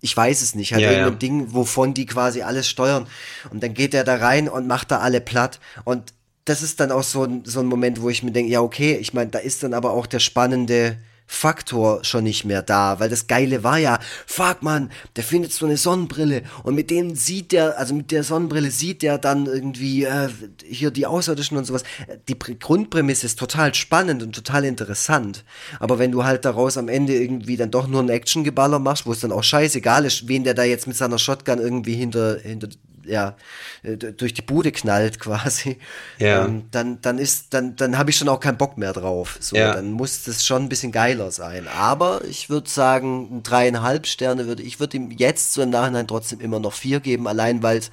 ich 0.01 0.15
weiß 0.15 0.41
es 0.41 0.55
nicht, 0.55 0.73
halt 0.73 0.83
ja, 0.83 0.91
irgendein 0.91 1.13
ja. 1.13 1.19
Ding, 1.19 1.53
wovon 1.53 1.93
die 1.93 2.05
quasi 2.05 2.41
alles 2.41 2.69
steuern. 2.69 3.07
Und 3.49 3.63
dann 3.63 3.73
geht 3.73 3.93
er 3.93 4.03
da 4.03 4.15
rein 4.15 4.47
und 4.47 4.67
macht 4.67 4.91
da 4.91 4.99
alle 4.99 5.19
platt. 5.19 5.59
Und 5.83 6.13
das 6.45 6.61
ist 6.61 6.79
dann 6.79 6.91
auch 6.91 7.03
so 7.03 7.23
ein, 7.23 7.43
so 7.45 7.59
ein 7.59 7.65
Moment, 7.65 8.01
wo 8.01 8.09
ich 8.09 8.23
mir 8.23 8.31
denke, 8.31 8.51
ja, 8.51 8.61
okay, 8.61 8.95
ich 8.95 9.13
meine, 9.13 9.29
da 9.29 9.39
ist 9.39 9.63
dann 9.63 9.73
aber 9.73 9.91
auch 9.91 10.07
der 10.07 10.19
spannende 10.19 10.97
Faktor 11.31 12.03
schon 12.03 12.23
nicht 12.23 12.43
mehr 12.43 12.63
da, 12.63 12.99
weil 12.99 13.07
das 13.07 13.27
Geile 13.27 13.63
war 13.63 13.77
ja, 13.77 13.99
fuck 14.25 14.63
man, 14.63 14.91
der 15.15 15.23
findet 15.23 15.53
so 15.53 15.67
eine 15.67 15.77
Sonnenbrille 15.77 16.41
und 16.63 16.73
mit 16.73 16.89
dem 16.89 17.13
sieht 17.15 17.51
der, 17.51 17.77
also 17.77 17.93
mit 17.93 18.09
der 18.09 18.23
Sonnenbrille 18.23 18.71
sieht 18.71 19.03
der 19.03 19.19
dann 19.19 19.45
irgendwie 19.45 20.05
äh, 20.05 20.29
hier 20.65 20.89
die 20.89 21.05
Außerirdischen 21.05 21.55
und 21.55 21.65
sowas. 21.65 21.83
Die 22.27 22.37
Grundprämisse 22.37 23.27
ist 23.27 23.37
total 23.37 23.75
spannend 23.75 24.23
und 24.23 24.33
total 24.33 24.65
interessant, 24.65 25.45
aber 25.79 25.99
wenn 25.99 26.11
du 26.11 26.23
halt 26.23 26.45
daraus 26.45 26.79
am 26.79 26.87
Ende 26.89 27.13
irgendwie 27.13 27.57
dann 27.57 27.69
doch 27.69 27.87
nur 27.87 28.01
ein 28.01 28.09
Actiongeballer 28.09 28.79
machst, 28.79 29.05
wo 29.05 29.11
es 29.11 29.19
dann 29.19 29.31
auch 29.31 29.43
scheißegal 29.43 30.05
ist, 30.05 30.27
wen 30.27 30.43
der 30.43 30.55
da 30.55 30.63
jetzt 30.63 30.87
mit 30.87 30.97
seiner 30.97 31.19
Shotgun 31.19 31.59
irgendwie 31.59 31.93
hinter, 31.93 32.39
hinter 32.39 32.69
ja, 33.05 33.35
äh, 33.83 33.97
durch 33.97 34.33
die 34.33 34.41
Bude 34.41 34.71
knallt 34.71 35.19
quasi, 35.19 35.77
ja. 36.17 36.45
Ähm, 36.45 36.65
dann, 36.71 37.01
dann 37.01 37.17
ist, 37.17 37.53
dann, 37.53 37.75
dann 37.75 37.97
habe 37.97 38.09
ich 38.09 38.17
schon 38.17 38.29
auch 38.29 38.39
keinen 38.39 38.57
Bock 38.57 38.77
mehr 38.77 38.93
drauf. 38.93 39.37
So, 39.39 39.55
ja. 39.55 39.73
dann 39.73 39.91
muss 39.91 40.23
das 40.23 40.45
schon 40.45 40.63
ein 40.63 40.69
bisschen 40.69 40.91
geiler 40.91 41.31
sein. 41.31 41.67
Aber 41.67 42.23
ich 42.25 42.49
würde 42.49 42.69
sagen, 42.69 43.41
dreieinhalb 43.43 44.07
Sterne 44.07 44.47
würde, 44.47 44.63
ich 44.63 44.79
würde 44.79 44.97
ihm 44.97 45.11
jetzt 45.11 45.53
so 45.53 45.61
im 45.61 45.69
Nachhinein 45.69 46.07
trotzdem 46.07 46.39
immer 46.39 46.59
noch 46.59 46.73
vier 46.73 46.99
geben, 46.99 47.27
allein 47.27 47.63
weil 47.63 47.77
es 47.77 47.91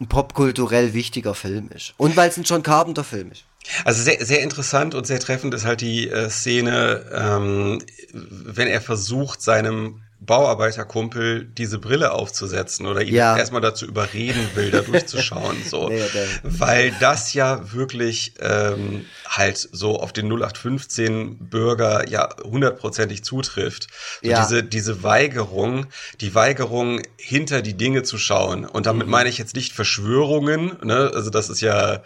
ein 0.00 0.06
popkulturell 0.06 0.94
wichtiger 0.94 1.34
Film 1.34 1.70
ist. 1.74 1.94
Und 1.96 2.16
weil 2.16 2.28
es 2.28 2.36
ein 2.36 2.44
John 2.44 2.62
Carpenter 2.62 3.04
Film 3.04 3.32
ist. 3.32 3.44
Also 3.84 4.02
sehr, 4.02 4.24
sehr 4.24 4.42
interessant 4.42 4.94
und 4.94 5.06
sehr 5.06 5.20
treffend 5.20 5.52
ist 5.54 5.64
halt 5.64 5.80
die 5.80 6.08
äh, 6.08 6.30
Szene, 6.30 7.04
ähm, 7.12 7.82
wenn 8.12 8.68
er 8.68 8.80
versucht, 8.80 9.42
seinem 9.42 10.02
Bauarbeiterkumpel 10.20 11.44
diese 11.44 11.78
Brille 11.78 12.12
aufzusetzen 12.12 12.86
oder 12.86 13.02
ihn 13.02 13.14
ja. 13.14 13.36
erstmal 13.36 13.60
dazu 13.60 13.86
überreden 13.86 14.48
will, 14.54 14.70
da 14.70 14.80
durchzuschauen. 14.80 15.56
So. 15.64 15.88
Nee, 15.98 16.02
Weil 16.42 16.94
das 17.00 17.34
ja 17.34 17.72
wirklich 17.72 18.34
ähm, 18.40 19.06
halt 19.26 19.56
so 19.72 19.98
auf 19.98 20.12
den 20.12 20.26
0815 20.26 21.38
Bürger 21.38 22.08
ja 22.08 22.28
hundertprozentig 22.42 23.24
zutrifft. 23.24 23.88
So 24.22 24.30
ja. 24.30 24.42
diese, 24.42 24.62
diese 24.62 25.02
Weigerung, 25.02 25.86
die 26.20 26.34
Weigerung, 26.34 27.00
hinter 27.16 27.62
die 27.62 27.74
Dinge 27.74 28.02
zu 28.02 28.18
schauen. 28.18 28.64
Und 28.64 28.86
damit 28.86 29.06
mhm. 29.06 29.12
meine 29.12 29.28
ich 29.28 29.38
jetzt 29.38 29.56
nicht 29.56 29.72
Verschwörungen, 29.72 30.76
ne? 30.82 31.10
Also 31.14 31.30
das 31.30 31.48
ist 31.48 31.60
ja, 31.60 32.02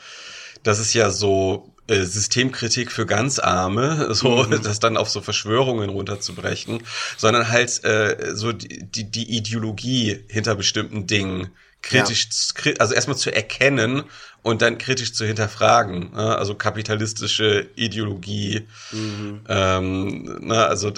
das 0.63 0.79
ist 0.79 0.95
ja 0.95 1.11
so 1.11 1.72
Systemkritik 2.01 2.91
für 2.91 3.07
ganz 3.07 3.39
Arme, 3.39 4.15
so 4.15 4.45
mhm. 4.45 4.63
das 4.63 4.81
dann 4.81 4.97
auf 4.97 5.09
so 5.09 5.21
Verschwörungen 5.21 5.91
runterzubrechen, 5.91 6.83
sondern 7.17 7.49
halt 7.49 7.85
äh, 7.85 8.35
so 8.35 8.53
die, 8.53 8.85
die, 8.85 9.11
die 9.11 9.37
Ideologie 9.37 10.25
hinter 10.29 10.55
bestimmten 10.55 11.07
Dingen 11.07 11.51
kritisch, 11.83 12.29
ja. 12.65 12.73
also 12.79 12.95
erstmal 12.95 13.17
zu 13.17 13.35
erkennen 13.35 14.05
und 14.43 14.63
dann 14.63 14.79
kritisch 14.79 15.13
zu 15.13 15.25
hinterfragen. 15.25 16.13
Ne? 16.13 16.37
Also 16.37 16.55
kapitalistische 16.55 17.69
Ideologie, 17.75 18.67
mhm. 18.93 19.41
ähm, 19.49 20.39
ne? 20.41 20.65
also 20.65 20.93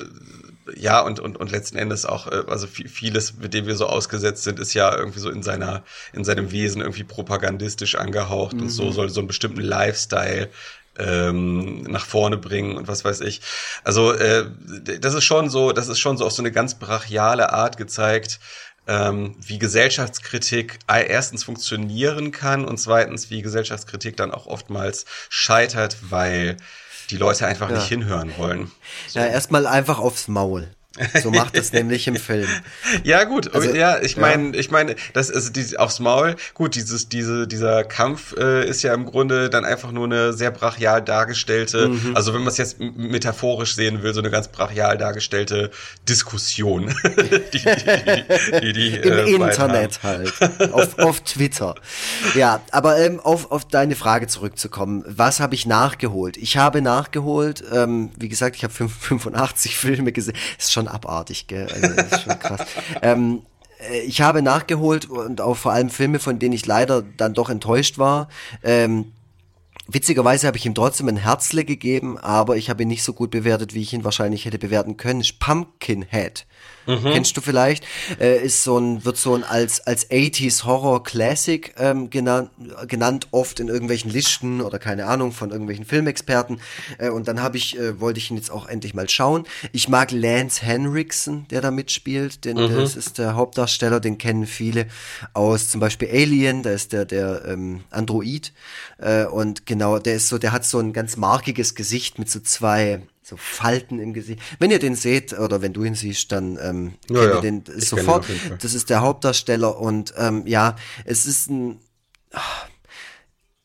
ja, 0.77 1.01
und, 1.01 1.21
und, 1.21 1.37
und 1.37 1.51
letzten 1.51 1.77
Endes 1.77 2.07
auch, 2.07 2.27
äh, 2.27 2.45
also 2.47 2.67
vieles, 2.67 3.35
mit 3.37 3.53
dem 3.53 3.67
wir 3.67 3.77
so 3.77 3.87
ausgesetzt 3.87 4.45
sind, 4.45 4.59
ist 4.59 4.73
ja 4.75 4.97
irgendwie 4.97 5.21
so 5.21 5.29
in 5.29 5.43
seiner, 5.43 5.85
in 6.13 6.25
seinem 6.25 6.53
Wesen 6.53 6.81
irgendwie 6.81 7.05
propagandistisch 7.05 7.97
angehaucht 7.97 8.57
mhm. 8.57 8.63
und 8.63 8.71
so 8.71 8.85
mhm. 8.85 8.93
soll 8.93 9.11
so 9.11 9.21
einen 9.21 9.29
bestimmten 9.29 9.61
Lifestyle 9.61 10.49
ähm, 10.99 11.83
nach 11.83 12.07
vorne 12.07 12.37
bringen 12.37 12.77
und 12.77 12.89
was 12.89 13.05
weiß 13.05 13.21
ich. 13.21 13.41
Also 13.83 14.13
äh, 14.13 14.47
das 15.01 15.15
ist 15.15 15.25
schon 15.25 15.51
so, 15.51 15.73
das 15.73 15.89
ist 15.89 15.99
schon 15.99 16.17
so 16.17 16.27
auf 16.27 16.33
so 16.33 16.43
eine 16.43 16.53
ganz 16.53 16.75
brachiale 16.75 17.53
Art 17.53 17.77
gezeigt, 17.77 18.41
ähm, 18.87 19.37
wie 19.41 19.59
Gesellschaftskritik 19.59 20.79
erstens 20.89 21.45
funktionieren 21.45 22.33
kann 22.33 22.65
und 22.65 22.79
zweitens 22.79 23.31
wie 23.31 23.43
Gesellschaftskritik 23.43 24.17
dann 24.17 24.31
auch 24.31 24.47
oftmals 24.47 25.07
scheitert, 25.31 25.97
weil 26.11 26.57
die 27.11 27.17
Leute 27.17 27.47
einfach 27.47 27.71
ja. 27.71 27.77
nicht 27.77 27.89
hinhören 27.89 28.33
wollen. 28.37 28.71
So. 29.09 29.19
Ja, 29.19 29.27
erstmal 29.27 29.67
einfach 29.67 29.99
aufs 29.99 30.29
Maul. 30.29 30.69
So 31.21 31.31
macht 31.33 31.57
es 31.57 31.73
nämlich 31.73 32.07
im 32.07 32.17
Film. 32.17 32.49
Ja, 33.03 33.25
gut. 33.25 33.55
Also, 33.55 33.75
ja, 33.75 34.01
ich 34.01 34.17
meine, 34.17 34.53
ja. 34.53 34.61
ich 34.61 34.71
meine, 34.71 34.95
das 35.13 35.29
ist 35.29 35.57
die, 35.57 35.77
aufs 35.79 35.99
Maul. 35.99 36.37
Gut, 36.55 36.75
dieses, 36.75 37.09
diese, 37.09 37.47
dieser 37.49 37.83
Kampf 37.83 38.35
äh, 38.37 38.67
ist 38.69 38.83
ja 38.83 38.95
im 38.95 39.05
Grunde 39.05 39.51
dann 39.51 39.65
einfach 39.65 39.91
nur 39.91 40.05
eine 40.05 40.33
sehr 40.33 40.51
brachial 40.51 41.03
dargestellte, 41.03 41.89
mhm. 41.89 42.15
also 42.15 42.33
wenn 42.33 42.41
man 42.41 42.49
es 42.49 42.59
jetzt 42.59 42.79
metaphorisch 42.79 43.75
sehen 43.75 44.03
will, 44.03 44.15
so 44.15 44.21
eine 44.21 44.31
ganz 44.31 44.49
brachial 44.49 44.97
dargestellte 44.97 45.71
Diskussion. 46.09 46.95
die, 47.53 47.59
die, 48.61 48.73
die, 48.73 48.97
Im 48.97 49.13
äh, 49.13 49.31
Internet 49.31 50.03
halt. 50.03 50.33
Auf, 50.73 50.99
auf 50.99 51.21
Twitter. 51.23 51.75
Ja, 52.35 52.61
aber 52.71 52.99
ähm, 52.99 53.21
auf, 53.21 53.51
auf 53.51 53.67
deine 53.67 53.97
Frage 53.97 54.27
zurückzukommen. 54.27 55.05
Was 55.07 55.41
habe 55.41 55.55
ich 55.55 55.67
nachgeholt? 55.67 56.37
Ich 56.37 56.57
habe 56.57 56.81
nachgeholt, 56.81 57.65
ähm, 57.73 58.11
wie 58.17 58.29
gesagt, 58.29 58.57
ich 58.57 58.65
habe 58.65 58.73
85 58.73 59.77
Filme 59.77 60.13
gesehen. 60.13 60.37
Ist 60.59 60.73
schon 60.73 60.84
schon 60.85 60.89
abartig, 60.89 61.47
gell? 61.47 61.69
Also, 61.73 61.95
das 61.95 62.13
ist 62.13 62.23
schon 62.23 62.39
krass. 62.39 62.67
ähm, 63.03 63.43
äh, 63.91 64.01
ich 64.01 64.21
habe 64.21 64.43
nachgeholt 64.43 65.09
und 65.09 65.41
auch 65.41 65.57
vor 65.57 65.73
allem 65.73 65.91
Filme, 65.91 66.19
von 66.19 66.39
denen 66.39 66.55
ich 66.55 66.67
leider 66.67 67.03
dann 67.03 67.35
doch 67.35 67.51
enttäuscht 67.51 67.99
war. 67.99 68.29
Ähm, 68.63 69.13
Witzigerweise 69.87 70.47
habe 70.47 70.57
ich 70.57 70.65
ihm 70.65 70.75
trotzdem 70.75 71.09
ein 71.09 71.19
Herzle 71.19 71.63
gegeben, 71.63 72.17
aber 72.17 72.57
ich 72.57 72.71
habe 72.71 72.85
ihn 72.85 72.89
nicht 72.89 73.03
so 73.03 73.13
gut 73.13 73.31
bewertet, 73.31 73.75
wie 73.75 73.83
ich 73.83 73.93
ihn 73.93 74.03
wahrscheinlich 74.03 74.47
hätte 74.47 74.59
bewerten 74.59 74.97
können. 74.97 75.23
Pumpkinhead. 75.39 76.47
Mhm. 76.87 77.13
Kennst 77.13 77.37
du 77.37 77.41
vielleicht? 77.41 77.85
Äh, 78.21 78.45
ist 78.45 78.65
so 78.65 78.79
ein, 78.79 79.05
wird 79.05 79.17
so 79.17 79.35
ein 79.35 79.45
als, 79.45 79.87
als 79.87 80.11
80s 80.11 80.65
Horror 80.65 81.03
Classic 81.03 81.75
ähm, 81.79 82.11
genannt, 82.11 82.51
genannt, 82.89 83.29
oft 83.31 83.61
in 83.61 83.69
irgendwelchen 83.69 84.11
Listen 84.11 84.61
oder 84.61 84.79
keine 84.79 85.07
Ahnung 85.07 85.33
von 85.33 85.51
irgendwelchen 85.51 85.85
Filmexperten. 85.85 86.61
Äh, 86.99 87.11
und 87.11 87.29
dann 87.29 87.43
habe 87.43 87.57
ich, 87.57 87.79
äh, 87.79 88.01
wollte 88.01 88.19
ich 88.19 88.31
ihn 88.31 88.37
jetzt 88.37 88.51
auch 88.51 88.67
endlich 88.67 88.95
mal 88.95 89.09
schauen. 89.09 89.45
Ich 89.73 89.89
mag 89.89 90.11
Lance 90.11 90.65
Henriksen, 90.65 91.47
der 91.49 91.61
da 91.61 91.71
mitspielt, 91.71 92.45
denn 92.45 92.57
mhm. 92.57 92.75
das 92.75 92.97
ist 92.97 93.19
der 93.19 93.35
Hauptdarsteller, 93.35 94.01
den 94.01 94.19
kennen 94.19 94.47
viele 94.47 94.87
aus 95.33 95.69
zum 95.69 95.81
Beispiel 95.81 96.09
Alien, 96.09 96.63
da 96.63 96.71
ist 96.71 96.93
der, 96.93 97.05
der 97.05 97.45
ähm, 97.47 97.85
Android. 97.91 98.53
Äh, 98.99 99.25
und 99.27 99.67
genau, 99.67 99.99
der 99.99 100.17
ist 100.17 100.29
so, 100.29 100.39
der 100.39 100.53
hat 100.53 100.65
so 100.65 100.79
ein 100.79 100.93
ganz 100.93 101.17
markiges 101.17 101.75
Gesicht 101.75 102.19
mit 102.19 102.31
so 102.31 102.41
zwei 102.41 103.03
so 103.25 103.37
Falten 103.39 103.99
im 104.01 104.13
Gesicht. 104.13 104.41
Wenn 104.59 104.71
ihr 104.71 104.79
den 104.79 104.95
seht 104.95 105.33
oder 105.33 105.63
wenn 105.63 105.73
du 105.73 105.83
ihn 105.83 105.95
siehst, 105.95 106.31
dann 106.31 106.59
ähm, 106.61 106.95
ja, 107.09 107.41
kennt 107.41 107.69
ihr 107.69 107.75
den 107.75 107.81
sofort. 107.81 108.27
Das 108.61 108.75
ist 108.75 108.91
der 108.91 109.01
Hauptdarsteller 109.01 109.79
und 109.79 110.13
ähm, 110.19 110.47
ja, 110.47 110.77
es 111.07 111.25
ist 111.25 111.49
ein. 111.49 111.81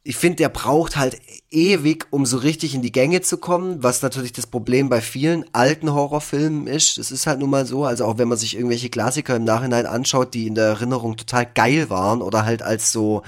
Ich 0.03 0.15
finde, 0.15 0.37
der 0.37 0.49
braucht 0.49 0.95
halt 0.95 1.19
ewig, 1.51 2.07
um 2.09 2.25
so 2.25 2.37
richtig 2.37 2.73
in 2.73 2.81
die 2.81 2.91
Gänge 2.91 3.21
zu 3.21 3.37
kommen, 3.37 3.83
was 3.83 4.01
natürlich 4.01 4.31
das 4.31 4.47
Problem 4.47 4.87
bei 4.87 5.01
vielen 5.01 5.43
alten 5.53 5.91
Horrorfilmen 5.93 6.65
ist. 6.65 6.97
Es 6.97 7.11
ist 7.11 7.27
halt 7.27 7.39
nun 7.39 7.49
mal 7.49 7.65
so, 7.65 7.83
also 7.83 8.05
auch 8.05 8.17
wenn 8.17 8.29
man 8.29 8.37
sich 8.37 8.55
irgendwelche 8.55 8.89
Klassiker 8.89 9.35
im 9.35 9.43
Nachhinein 9.43 9.85
anschaut, 9.85 10.33
die 10.33 10.47
in 10.47 10.55
der 10.55 10.65
Erinnerung 10.65 11.17
total 11.17 11.45
geil 11.45 11.89
waren 11.89 12.21
oder 12.21 12.45
halt 12.45 12.61
als 12.61 12.93
so 12.93 13.23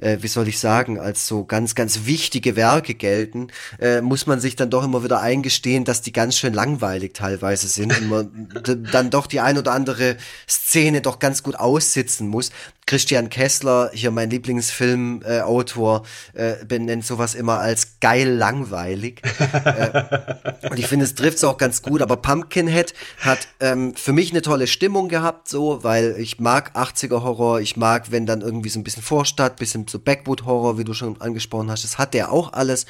äh, 0.00 0.18
wie 0.20 0.28
soll 0.28 0.48
ich 0.48 0.58
sagen, 0.58 0.98
als 0.98 1.26
so 1.26 1.44
ganz, 1.44 1.74
ganz 1.74 2.06
wichtige 2.06 2.56
Werke 2.56 2.94
gelten, 2.94 3.48
äh, 3.78 4.00
muss 4.00 4.26
man 4.26 4.40
sich 4.40 4.56
dann 4.56 4.70
doch 4.70 4.84
immer 4.84 5.04
wieder 5.04 5.20
eingestehen, 5.20 5.84
dass 5.84 6.02
die 6.02 6.12
ganz 6.12 6.36
schön 6.36 6.54
langweilig 6.54 7.14
teilweise 7.14 7.68
sind 7.68 7.96
und 7.98 8.08
man 8.08 8.48
dann 8.92 9.10
doch 9.10 9.26
die 9.26 9.40
ein 9.40 9.58
oder 9.58 9.72
andere 9.72 10.16
Szene 10.48 11.00
doch 11.00 11.18
ganz 11.18 11.42
gut 11.42 11.56
aussitzen 11.56 12.28
muss. 12.28 12.50
Christian 12.90 13.30
Kessler, 13.30 13.92
hier 13.94 14.10
mein 14.10 14.30
Lieblingsfilmautor, 14.30 16.02
äh, 16.34 16.50
äh, 16.50 16.64
benennt 16.64 17.06
sowas 17.06 17.36
immer 17.36 17.60
als 17.60 18.00
geil 18.00 18.28
langweilig. 18.28 19.22
äh, 19.64 20.68
und 20.68 20.76
ich 20.76 20.88
finde, 20.88 21.04
es 21.04 21.14
trifft 21.14 21.36
es 21.36 21.44
auch 21.44 21.56
ganz 21.56 21.82
gut. 21.82 22.02
Aber 22.02 22.16
Pumpkinhead 22.16 22.92
hat 23.20 23.46
ähm, 23.60 23.94
für 23.94 24.12
mich 24.12 24.32
eine 24.32 24.42
tolle 24.42 24.66
Stimmung 24.66 25.08
gehabt, 25.08 25.48
so, 25.48 25.84
weil 25.84 26.16
ich 26.18 26.40
mag 26.40 26.74
80er 26.74 27.22
Horror, 27.22 27.60
ich 27.60 27.76
mag, 27.76 28.10
wenn 28.10 28.26
dann 28.26 28.40
irgendwie 28.40 28.70
so 28.70 28.80
ein 28.80 28.84
bisschen 28.84 29.04
Vorstadt, 29.04 29.56
bisschen 29.56 29.86
so 29.90 29.98
Backwood 29.98 30.44
Horror, 30.44 30.78
wie 30.78 30.84
du 30.84 30.94
schon 30.94 31.20
angesprochen 31.20 31.70
hast. 31.70 31.84
Das 31.84 31.98
hat 31.98 32.14
der 32.14 32.32
auch 32.32 32.52
alles. 32.52 32.86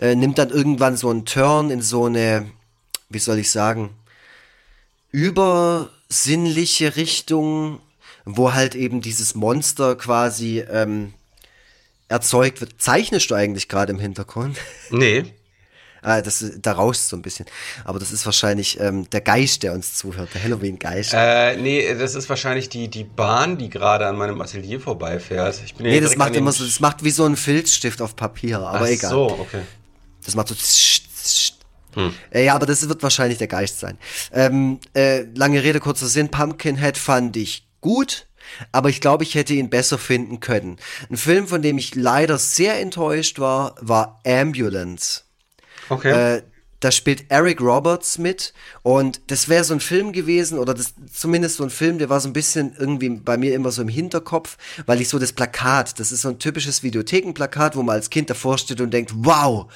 Äh, 0.00 0.14
nimmt 0.14 0.38
dann 0.38 0.50
irgendwann 0.50 0.96
so 0.96 1.10
einen 1.10 1.24
Turn 1.24 1.70
in 1.70 1.82
so 1.82 2.06
eine, 2.06 2.50
wie 3.08 3.18
soll 3.18 3.38
ich 3.38 3.50
sagen, 3.50 3.90
übersinnliche 5.10 6.96
Richtung 6.96 7.80
wo 8.24 8.54
halt 8.54 8.74
eben 8.74 9.00
dieses 9.00 9.34
Monster 9.34 9.96
quasi 9.96 10.60
ähm, 10.60 11.12
erzeugt 12.08 12.60
wird. 12.60 12.74
Zeichnest 12.78 13.30
du 13.30 13.34
eigentlich 13.34 13.68
gerade 13.68 13.92
im 13.92 13.98
Hintergrund? 13.98 14.56
Nee. 14.90 15.24
Ah, 16.04 16.20
das, 16.20 16.44
da 16.60 16.72
rauscht 16.72 17.00
so 17.00 17.16
ein 17.16 17.22
bisschen. 17.22 17.46
Aber 17.84 17.98
das 17.98 18.12
ist 18.12 18.24
wahrscheinlich 18.26 18.78
ähm, 18.78 19.08
der 19.10 19.20
Geist, 19.20 19.62
der 19.62 19.72
uns 19.72 19.94
zuhört, 19.94 20.30
der 20.34 20.42
Halloween-Geist. 20.42 21.12
Äh, 21.14 21.56
nee, 21.56 21.94
das 21.94 22.14
ist 22.14 22.28
wahrscheinlich 22.28 22.68
die, 22.68 22.88
die 22.88 23.04
Bahn, 23.04 23.58
die 23.58 23.68
gerade 23.68 24.06
an 24.06 24.16
meinem 24.16 24.40
Atelier 24.40 24.80
vorbeifährt. 24.80 25.60
Ich 25.64 25.74
bin 25.74 25.86
nee, 25.86 26.00
das 26.00 26.16
macht 26.16 26.36
immer 26.36 26.52
so, 26.52 26.64
das 26.64 26.80
macht 26.80 27.02
wie 27.04 27.10
so 27.10 27.24
ein 27.24 27.36
Filzstift 27.36 28.00
auf 28.00 28.16
Papier, 28.16 28.60
aber 28.60 28.86
Ach 28.86 28.86
egal. 28.86 29.10
so, 29.10 29.24
okay. 29.30 29.62
Das 30.24 30.34
macht 30.34 30.48
so 30.48 30.54
hm. 31.94 32.12
Äh, 32.30 32.46
ja, 32.46 32.54
aber 32.54 32.66
das 32.66 32.88
wird 32.88 33.02
wahrscheinlich 33.02 33.38
der 33.38 33.46
Geist 33.46 33.80
sein. 33.80 33.98
Ähm, 34.32 34.80
äh, 34.94 35.22
lange 35.34 35.62
Rede, 35.62 35.80
kurzer 35.80 36.06
Sinn. 36.06 36.28
Pumpkinhead 36.28 36.98
fand 36.98 37.36
ich 37.36 37.68
gut, 37.80 38.26
aber 38.72 38.88
ich 38.88 39.00
glaube, 39.00 39.24
ich 39.24 39.34
hätte 39.34 39.54
ihn 39.54 39.70
besser 39.70 39.98
finden 39.98 40.40
können. 40.40 40.78
Ein 41.10 41.16
Film, 41.16 41.46
von 41.46 41.62
dem 41.62 41.78
ich 41.78 41.94
leider 41.94 42.38
sehr 42.38 42.80
enttäuscht 42.80 43.38
war, 43.38 43.76
war 43.80 44.20
Ambulance. 44.26 45.22
Okay. 45.88 46.36
Äh, 46.36 46.42
da 46.84 46.90
spielt 46.90 47.30
Eric 47.30 47.62
Roberts 47.62 48.18
mit 48.18 48.52
und 48.82 49.22
das 49.28 49.48
wäre 49.48 49.64
so 49.64 49.72
ein 49.72 49.80
Film 49.80 50.12
gewesen 50.12 50.58
oder 50.58 50.74
das, 50.74 50.92
zumindest 51.10 51.56
so 51.56 51.64
ein 51.64 51.70
Film, 51.70 51.96
der 51.96 52.10
war 52.10 52.20
so 52.20 52.28
ein 52.28 52.34
bisschen 52.34 52.74
irgendwie 52.78 53.08
bei 53.08 53.38
mir 53.38 53.54
immer 53.54 53.70
so 53.70 53.80
im 53.80 53.88
Hinterkopf, 53.88 54.58
weil 54.84 55.00
ich 55.00 55.08
so 55.08 55.18
das 55.18 55.32
Plakat, 55.32 55.98
das 55.98 56.12
ist 56.12 56.20
so 56.20 56.28
ein 56.28 56.38
typisches 56.38 56.82
Videothekenplakat, 56.82 57.74
wo 57.74 57.82
man 57.82 57.94
als 57.94 58.10
Kind 58.10 58.28
davor 58.28 58.58
steht 58.58 58.82
und 58.82 58.92
denkt, 58.92 59.12
wow, 59.14 59.72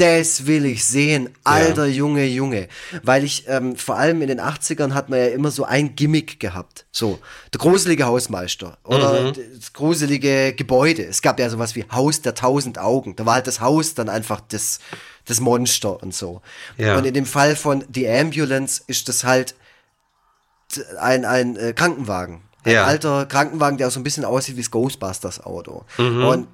das 0.00 0.46
will 0.46 0.64
ich 0.64 0.84
sehen, 0.86 1.28
alter 1.44 1.84
ja. 1.84 1.94
Junge, 1.94 2.24
Junge. 2.24 2.68
Weil 3.02 3.22
ich, 3.22 3.44
ähm, 3.48 3.76
vor 3.76 3.98
allem 3.98 4.22
in 4.22 4.28
den 4.28 4.40
80ern 4.40 4.94
hat 4.94 5.10
man 5.10 5.18
ja 5.18 5.26
immer 5.26 5.50
so 5.50 5.64
ein 5.64 5.94
Gimmick 5.94 6.40
gehabt. 6.40 6.86
So, 6.90 7.18
der 7.52 7.58
gruselige 7.58 8.06
Hausmeister 8.06 8.78
oder 8.84 9.22
mhm. 9.22 9.32
das 9.56 9.72
gruselige 9.74 10.54
Gebäude. 10.54 11.04
Es 11.04 11.20
gab 11.20 11.38
ja 11.38 11.50
sowas 11.50 11.74
wie 11.76 11.84
Haus 11.92 12.22
der 12.22 12.34
tausend 12.34 12.78
Augen. 12.78 13.14
Da 13.16 13.26
war 13.26 13.34
halt 13.34 13.46
das 13.46 13.60
Haus 13.60 13.94
dann 13.94 14.08
einfach 14.08 14.40
das, 14.40 14.80
das 15.26 15.40
Monster 15.40 16.02
und 16.02 16.14
so. 16.14 16.40
Ja. 16.78 16.96
Und 16.96 17.04
in 17.04 17.12
dem 17.12 17.26
Fall 17.26 17.54
von 17.54 17.84
The 17.92 18.08
Ambulance 18.08 18.82
ist 18.86 19.08
das 19.08 19.24
halt 19.24 19.54
ein, 20.98 21.26
ein 21.26 21.56
äh, 21.56 21.74
Krankenwagen. 21.74 22.40
Ein 22.64 22.72
ja. 22.72 22.84
alter 22.84 23.26
Krankenwagen, 23.26 23.76
der 23.76 23.88
auch 23.88 23.92
so 23.92 24.00
ein 24.00 24.04
bisschen 24.04 24.24
aussieht 24.24 24.56
wie 24.56 24.62
das 24.62 24.70
Ghostbusters 24.70 25.44
Auto. 25.44 25.84
Mhm. 25.98 26.24
Und 26.24 26.48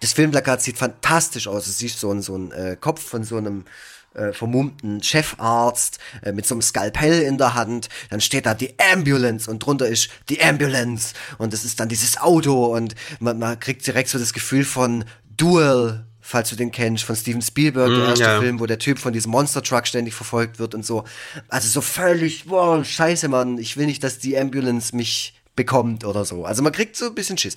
das 0.00 0.12
Filmplakat 0.12 0.62
sieht 0.62 0.78
fantastisch 0.78 1.48
aus. 1.48 1.66
Es 1.66 1.78
sieht 1.78 1.92
so 1.92 2.12
ein, 2.12 2.22
so 2.22 2.36
ein 2.36 2.52
äh, 2.52 2.76
Kopf 2.78 3.02
von 3.02 3.24
so 3.24 3.36
einem 3.36 3.64
äh, 4.14 4.32
vermummten 4.32 5.02
Chefarzt 5.02 5.98
äh, 6.22 6.32
mit 6.32 6.46
so 6.46 6.54
einem 6.54 6.62
Skalpell 6.62 7.22
in 7.22 7.38
der 7.38 7.54
Hand. 7.54 7.88
Dann 8.10 8.20
steht 8.20 8.46
da 8.46 8.54
die 8.54 8.74
Ambulance 8.92 9.50
und 9.50 9.60
drunter 9.60 9.86
ist 9.86 10.10
die 10.28 10.42
Ambulance. 10.42 11.14
Und 11.38 11.52
das 11.52 11.64
ist 11.64 11.80
dann 11.80 11.88
dieses 11.88 12.18
Auto 12.18 12.74
und 12.74 12.94
man, 13.20 13.38
man 13.38 13.58
kriegt 13.60 13.86
direkt 13.86 14.08
so 14.08 14.18
das 14.18 14.32
Gefühl 14.32 14.64
von 14.64 15.04
Duel 15.36 16.04
falls 16.28 16.50
du 16.50 16.56
den 16.56 16.70
kennst, 16.70 17.04
von 17.04 17.16
Steven 17.16 17.40
Spielberg, 17.40 17.88
der 17.88 18.04
mm, 18.04 18.08
erste 18.10 18.24
ja. 18.24 18.38
Film, 18.38 18.60
wo 18.60 18.66
der 18.66 18.78
Typ 18.78 18.98
von 18.98 19.14
diesem 19.14 19.30
Monster 19.30 19.62
Truck 19.62 19.86
ständig 19.86 20.12
verfolgt 20.12 20.58
wird 20.58 20.74
und 20.74 20.84
so. 20.84 21.04
Also 21.48 21.68
so 21.68 21.80
völlig, 21.80 22.50
wow, 22.50 22.84
scheiße, 22.84 23.28
Mann, 23.28 23.56
ich 23.56 23.78
will 23.78 23.86
nicht, 23.86 24.04
dass 24.04 24.18
die 24.18 24.36
Ambulance 24.36 24.94
mich 24.94 25.37
bekommt 25.58 26.04
oder 26.04 26.24
so. 26.24 26.44
Also 26.44 26.62
man 26.62 26.72
kriegt 26.72 26.94
so 26.94 27.06
ein 27.06 27.14
bisschen 27.16 27.36
Schiss. 27.36 27.56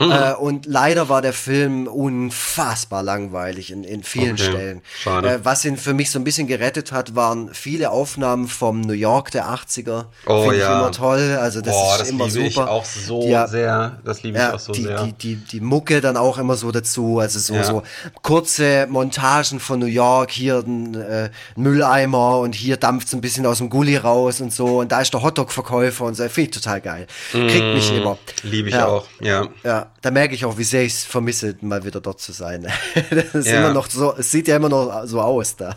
Mhm. 0.00 0.10
Äh, 0.10 0.32
und 0.32 0.64
leider 0.64 1.10
war 1.10 1.20
der 1.20 1.34
Film 1.34 1.86
unfassbar 1.86 3.02
langweilig 3.02 3.70
in, 3.70 3.84
in 3.84 4.02
vielen 4.02 4.32
okay. 4.32 4.42
Stellen. 4.42 4.82
Äh, 5.04 5.40
was 5.42 5.62
ihn 5.66 5.76
für 5.76 5.92
mich 5.92 6.10
so 6.10 6.18
ein 6.18 6.24
bisschen 6.24 6.46
gerettet 6.46 6.92
hat, 6.92 7.14
waren 7.14 7.50
viele 7.52 7.90
Aufnahmen 7.90 8.48
vom 8.48 8.80
New 8.80 8.94
York 8.94 9.32
der 9.32 9.48
80er. 9.48 10.06
Oh 10.24 10.48
Find 10.48 10.56
ja. 10.56 10.72
Ich 10.72 10.80
immer 10.80 10.92
toll. 10.92 11.38
Also 11.38 11.60
das 11.60 11.74
Boah, 11.74 11.92
ist 11.92 12.00
das 12.00 12.08
immer 12.08 12.26
liebe 12.26 12.50
super. 12.50 12.64
Ich 12.64 12.70
auch 12.70 12.84
so 12.86 13.20
die, 13.20 13.50
sehr. 13.50 13.98
Das 14.02 14.22
liebe 14.22 14.38
ich 14.38 14.42
ja, 14.42 14.54
auch 14.54 14.58
so 14.58 14.72
die, 14.72 14.82
sehr. 14.84 15.04
Die, 15.04 15.12
die, 15.12 15.36
die 15.36 15.60
Mucke 15.60 16.00
dann 16.00 16.16
auch 16.16 16.38
immer 16.38 16.56
so 16.56 16.72
dazu. 16.72 17.18
Also 17.18 17.38
so, 17.38 17.54
ja. 17.54 17.64
so 17.64 17.82
kurze 18.22 18.86
Montagen 18.88 19.60
von 19.60 19.78
New 19.78 19.84
York. 19.84 20.30
Hier 20.30 20.64
ein 20.66 20.94
äh, 20.94 21.30
Mülleimer 21.56 22.38
und 22.38 22.54
hier 22.54 22.78
dampft 22.78 23.08
es 23.08 23.12
ein 23.12 23.20
bisschen 23.20 23.44
aus 23.44 23.58
dem 23.58 23.68
Gully 23.68 23.98
raus 23.98 24.40
und 24.40 24.54
so. 24.54 24.80
Und 24.80 24.90
da 24.90 25.02
ist 25.02 25.12
der 25.12 25.22
Hotdog-Verkäufer 25.22 26.06
und 26.06 26.14
so. 26.14 26.22
Finde 26.30 26.48
ich 26.48 26.50
total 26.50 26.80
geil. 26.80 27.06
Mhm 27.34 27.41
kriegt 27.48 27.74
mich 27.74 27.92
mm, 27.92 27.96
immer. 27.96 28.18
Liebe 28.42 28.68
ich 28.68 28.74
ja. 28.74 28.86
auch, 28.86 29.06
ja. 29.20 29.48
Ja, 29.62 29.92
da 30.00 30.10
merke 30.10 30.34
ich 30.34 30.44
auch, 30.44 30.58
wie 30.58 30.64
sehr 30.64 30.82
ich 30.82 30.94
es 30.94 31.04
vermisse, 31.04 31.56
mal 31.60 31.84
wieder 31.84 32.00
dort 32.00 32.20
zu 32.20 32.32
sein. 32.32 32.66
das 33.10 33.34
ist 33.34 33.46
ja. 33.48 33.60
immer 33.60 33.72
noch 33.72 33.88
so, 33.88 34.14
es 34.16 34.30
sieht 34.30 34.48
ja 34.48 34.56
immer 34.56 34.68
noch 34.68 35.06
so 35.06 35.20
aus 35.20 35.56
da. 35.56 35.76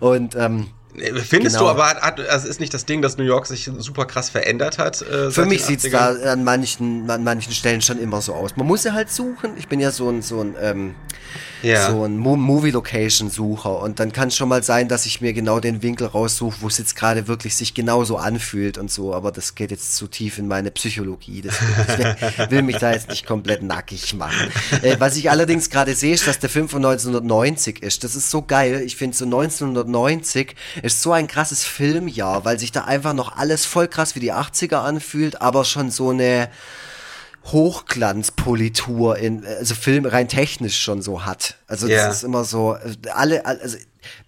Und 0.00 0.34
ähm, 0.36 0.68
Findest 0.94 1.56
genau. 1.56 1.74
du 1.74 1.80
aber, 1.80 2.02
also 2.30 2.48
ist 2.48 2.60
nicht 2.60 2.74
das 2.74 2.84
Ding, 2.84 3.00
dass 3.00 3.16
New 3.16 3.24
York 3.24 3.46
sich 3.46 3.70
super 3.78 4.04
krass 4.04 4.28
verändert 4.28 4.78
hat? 4.78 5.00
Äh, 5.00 5.30
Für 5.30 5.46
mich 5.46 5.64
sieht 5.64 5.82
es 5.82 5.90
da 5.90 6.10
an 6.10 6.44
manchen, 6.44 7.08
an 7.10 7.24
manchen 7.24 7.52
Stellen 7.52 7.80
schon 7.80 7.98
immer 7.98 8.20
so 8.20 8.34
aus. 8.34 8.56
Man 8.56 8.66
muss 8.66 8.84
ja 8.84 8.92
halt 8.92 9.10
suchen. 9.10 9.52
Ich 9.56 9.68
bin 9.68 9.80
ja 9.80 9.90
so 9.90 10.10
ein, 10.10 10.20
so 10.20 10.40
ein, 10.40 10.54
ähm, 10.60 10.94
ja. 11.62 11.90
so 11.90 12.04
ein 12.04 12.18
Movie-Location-Sucher 12.18 13.80
und 13.80 14.00
dann 14.00 14.12
kann 14.12 14.28
es 14.28 14.36
schon 14.36 14.48
mal 14.48 14.62
sein, 14.62 14.88
dass 14.88 15.06
ich 15.06 15.20
mir 15.20 15.32
genau 15.32 15.60
den 15.60 15.82
Winkel 15.82 16.08
raussuche, 16.08 16.56
wo 16.60 16.66
es 16.66 16.78
jetzt 16.78 16.96
gerade 16.96 17.28
wirklich 17.28 17.56
sich 17.56 17.72
genauso 17.72 18.16
anfühlt 18.16 18.76
und 18.76 18.90
so. 18.90 19.14
Aber 19.14 19.32
das 19.32 19.54
geht 19.54 19.70
jetzt 19.70 19.96
zu 19.96 20.08
tief 20.08 20.38
in 20.38 20.48
meine 20.48 20.70
Psychologie. 20.70 21.42
Das 21.42 21.58
will, 21.98 22.16
ich 22.38 22.50
will 22.50 22.62
mich 22.62 22.76
da 22.76 22.92
jetzt 22.92 23.08
nicht 23.08 23.26
komplett 23.26 23.62
nackig 23.62 24.14
machen. 24.14 24.52
Äh, 24.82 24.96
was 24.98 25.16
ich 25.16 25.30
allerdings 25.30 25.70
gerade 25.70 25.94
sehe, 25.94 26.14
ist, 26.14 26.26
dass 26.26 26.38
der 26.38 26.50
Film 26.50 26.68
von 26.68 26.84
1990 26.84 27.82
ist. 27.82 28.04
Das 28.04 28.14
ist 28.14 28.30
so 28.30 28.42
geil. 28.42 28.82
Ich 28.84 28.96
finde 28.96 29.16
so 29.16 29.24
1990 29.24 30.54
ist 30.82 31.00
so 31.00 31.12
ein 31.12 31.28
krasses 31.28 31.64
Filmjahr, 31.64 32.44
weil 32.44 32.58
sich 32.58 32.72
da 32.72 32.84
einfach 32.84 33.14
noch 33.14 33.36
alles 33.36 33.64
voll 33.64 33.88
krass 33.88 34.14
wie 34.14 34.20
die 34.20 34.32
80er 34.32 34.76
anfühlt, 34.76 35.40
aber 35.40 35.64
schon 35.64 35.90
so 35.90 36.10
eine 36.10 36.50
Hochglanzpolitur 37.46 39.16
in, 39.18 39.44
also 39.44 39.74
Film 39.74 40.06
rein 40.06 40.28
technisch 40.28 40.80
schon 40.80 41.02
so 41.02 41.24
hat. 41.24 41.56
Also 41.66 41.86
yeah. 41.86 42.06
das 42.06 42.18
ist 42.18 42.22
immer 42.24 42.44
so, 42.44 42.76
alle, 43.12 43.44
also 43.44 43.76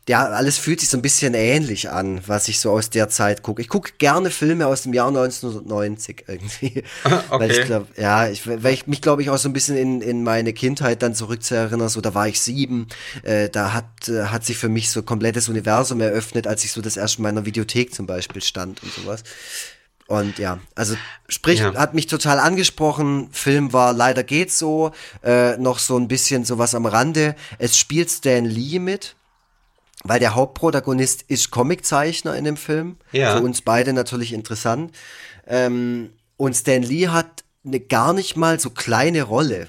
ja, 0.08 0.26
alles 0.26 0.58
fühlt 0.58 0.80
sich 0.80 0.90
so 0.90 0.98
ein 0.98 1.02
bisschen 1.02 1.32
ähnlich 1.32 1.90
an, 1.90 2.20
was 2.26 2.48
ich 2.48 2.60
so 2.60 2.70
aus 2.70 2.90
der 2.90 3.08
Zeit 3.08 3.42
gucke. 3.42 3.62
Ich 3.62 3.68
gucke 3.68 3.92
gerne 3.96 4.30
Filme 4.30 4.66
aus 4.66 4.82
dem 4.82 4.92
Jahr 4.92 5.08
1990 5.08 6.24
irgendwie. 6.26 6.82
Okay. 7.04 7.40
Weil 7.40 7.50
ich 7.50 7.62
glaube, 7.62 7.86
ja, 7.96 8.28
ich, 8.28 8.46
weil 8.46 8.74
ich 8.74 8.86
mich, 8.86 9.00
glaube 9.00 9.22
ich, 9.22 9.30
auch 9.30 9.38
so 9.38 9.48
ein 9.48 9.52
bisschen 9.52 9.76
in, 9.76 10.02
in 10.02 10.22
meine 10.22 10.52
Kindheit 10.52 11.02
dann 11.02 11.14
zurückzuerinnern. 11.14 11.88
So, 11.88 12.00
da 12.00 12.14
war 12.14 12.28
ich 12.28 12.40
sieben. 12.40 12.86
Äh, 13.22 13.48
da 13.48 13.72
hat, 13.72 14.08
äh, 14.08 14.24
hat 14.26 14.44
sich 14.44 14.58
für 14.58 14.68
mich 14.68 14.90
so 14.90 15.02
komplettes 15.02 15.48
Universum 15.48 16.00
eröffnet, 16.00 16.46
als 16.46 16.64
ich 16.64 16.72
so 16.72 16.80
das 16.80 16.96
erste 16.96 17.22
Mal 17.22 17.30
in 17.30 17.38
einer 17.38 17.46
Videothek 17.46 17.94
zum 17.94 18.06
Beispiel 18.06 18.42
stand 18.42 18.82
und 18.82 18.92
sowas. 18.92 19.22
Und 20.06 20.38
ja, 20.38 20.58
also 20.74 20.96
sprich, 21.28 21.60
ja. 21.60 21.74
hat 21.74 21.94
mich 21.94 22.06
total 22.06 22.38
angesprochen. 22.38 23.28
Film 23.32 23.72
war 23.72 23.92
leider 23.92 24.22
geht 24.22 24.52
so, 24.52 24.92
äh, 25.22 25.56
noch 25.56 25.78
so 25.78 25.96
ein 25.96 26.08
bisschen 26.08 26.44
sowas 26.44 26.74
am 26.74 26.86
Rande. 26.86 27.34
Es 27.58 27.78
spielt 27.78 28.10
Stan 28.10 28.44
Lee 28.44 28.78
mit 28.78 29.16
weil 30.04 30.20
der 30.20 30.34
Hauptprotagonist 30.34 31.22
ist 31.22 31.50
Comiczeichner 31.50 32.36
in 32.36 32.44
dem 32.44 32.56
Film. 32.56 32.96
Ja. 33.12 33.36
Für 33.36 33.42
uns 33.42 33.62
beide 33.62 33.92
natürlich 33.92 34.32
interessant. 34.32 34.94
Ähm, 35.46 36.12
und 36.36 36.54
Stan 36.54 36.82
Lee 36.82 37.08
hat 37.08 37.44
eine 37.64 37.80
gar 37.80 38.12
nicht 38.12 38.36
mal 38.36 38.60
so 38.60 38.70
kleine 38.70 39.22
Rolle. 39.22 39.68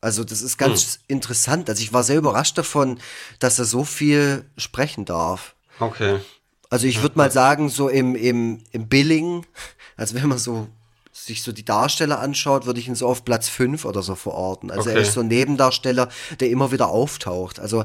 Also 0.00 0.24
das 0.24 0.40
ist 0.40 0.56
ganz 0.56 0.94
hm. 0.94 1.00
interessant. 1.08 1.68
Also 1.68 1.82
ich 1.82 1.92
war 1.92 2.02
sehr 2.02 2.16
überrascht 2.16 2.56
davon, 2.56 2.98
dass 3.38 3.58
er 3.58 3.66
so 3.66 3.84
viel 3.84 4.46
sprechen 4.56 5.04
darf. 5.04 5.54
Okay. 5.78 6.20
Also 6.70 6.86
ich 6.86 7.02
würde 7.02 7.18
mal 7.18 7.30
sagen, 7.30 7.68
so 7.68 7.88
im, 7.88 8.14
im, 8.14 8.60
im 8.70 8.88
Billing, 8.88 9.44
also 9.96 10.14
wenn 10.14 10.28
man 10.28 10.38
so 10.38 10.68
sich 11.12 11.42
so 11.42 11.52
die 11.52 11.64
Darsteller 11.64 12.20
anschaut, 12.20 12.66
würde 12.66 12.80
ich 12.80 12.88
ihn 12.88 12.94
so 12.94 13.06
auf 13.06 13.24
Platz 13.24 13.48
5 13.48 13.84
oder 13.84 14.02
so 14.02 14.14
verorten. 14.14 14.70
Also 14.70 14.88
okay. 14.88 14.98
er 14.98 15.02
ist 15.02 15.12
so 15.12 15.20
ein 15.20 15.28
Nebendarsteller, 15.28 16.08
der 16.38 16.48
immer 16.48 16.72
wieder 16.72 16.88
auftaucht. 16.88 17.60
Also 17.60 17.84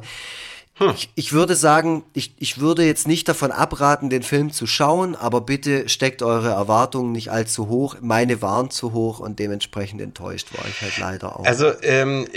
hm. 0.77 0.91
Ich, 0.93 1.09
ich, 1.15 1.31
würde 1.31 1.55
sagen, 1.55 2.03
ich, 2.11 2.33
ich 2.37 2.59
würde 2.59 2.83
jetzt 2.83 3.07
nicht 3.07 3.29
davon 3.29 3.51
abraten, 3.51 4.09
den 4.09 4.23
Film 4.23 4.51
zu 4.51 4.67
schauen, 4.67 5.15
aber 5.15 5.39
bitte 5.39 5.87
steckt 5.87 6.21
eure 6.21 6.49
Erwartungen 6.49 7.13
nicht 7.13 7.31
allzu 7.31 7.69
hoch. 7.69 7.95
Meine 8.01 8.41
waren 8.41 8.69
zu 8.69 8.91
hoch 8.91 9.19
und 9.19 9.39
dementsprechend 9.39 10.01
enttäuscht 10.01 10.49
war 10.51 10.65
ich 10.67 10.81
halt 10.81 10.97
leider 10.97 11.39
auch. 11.39 11.45
Also 11.45 11.71
ähm, 11.81 12.27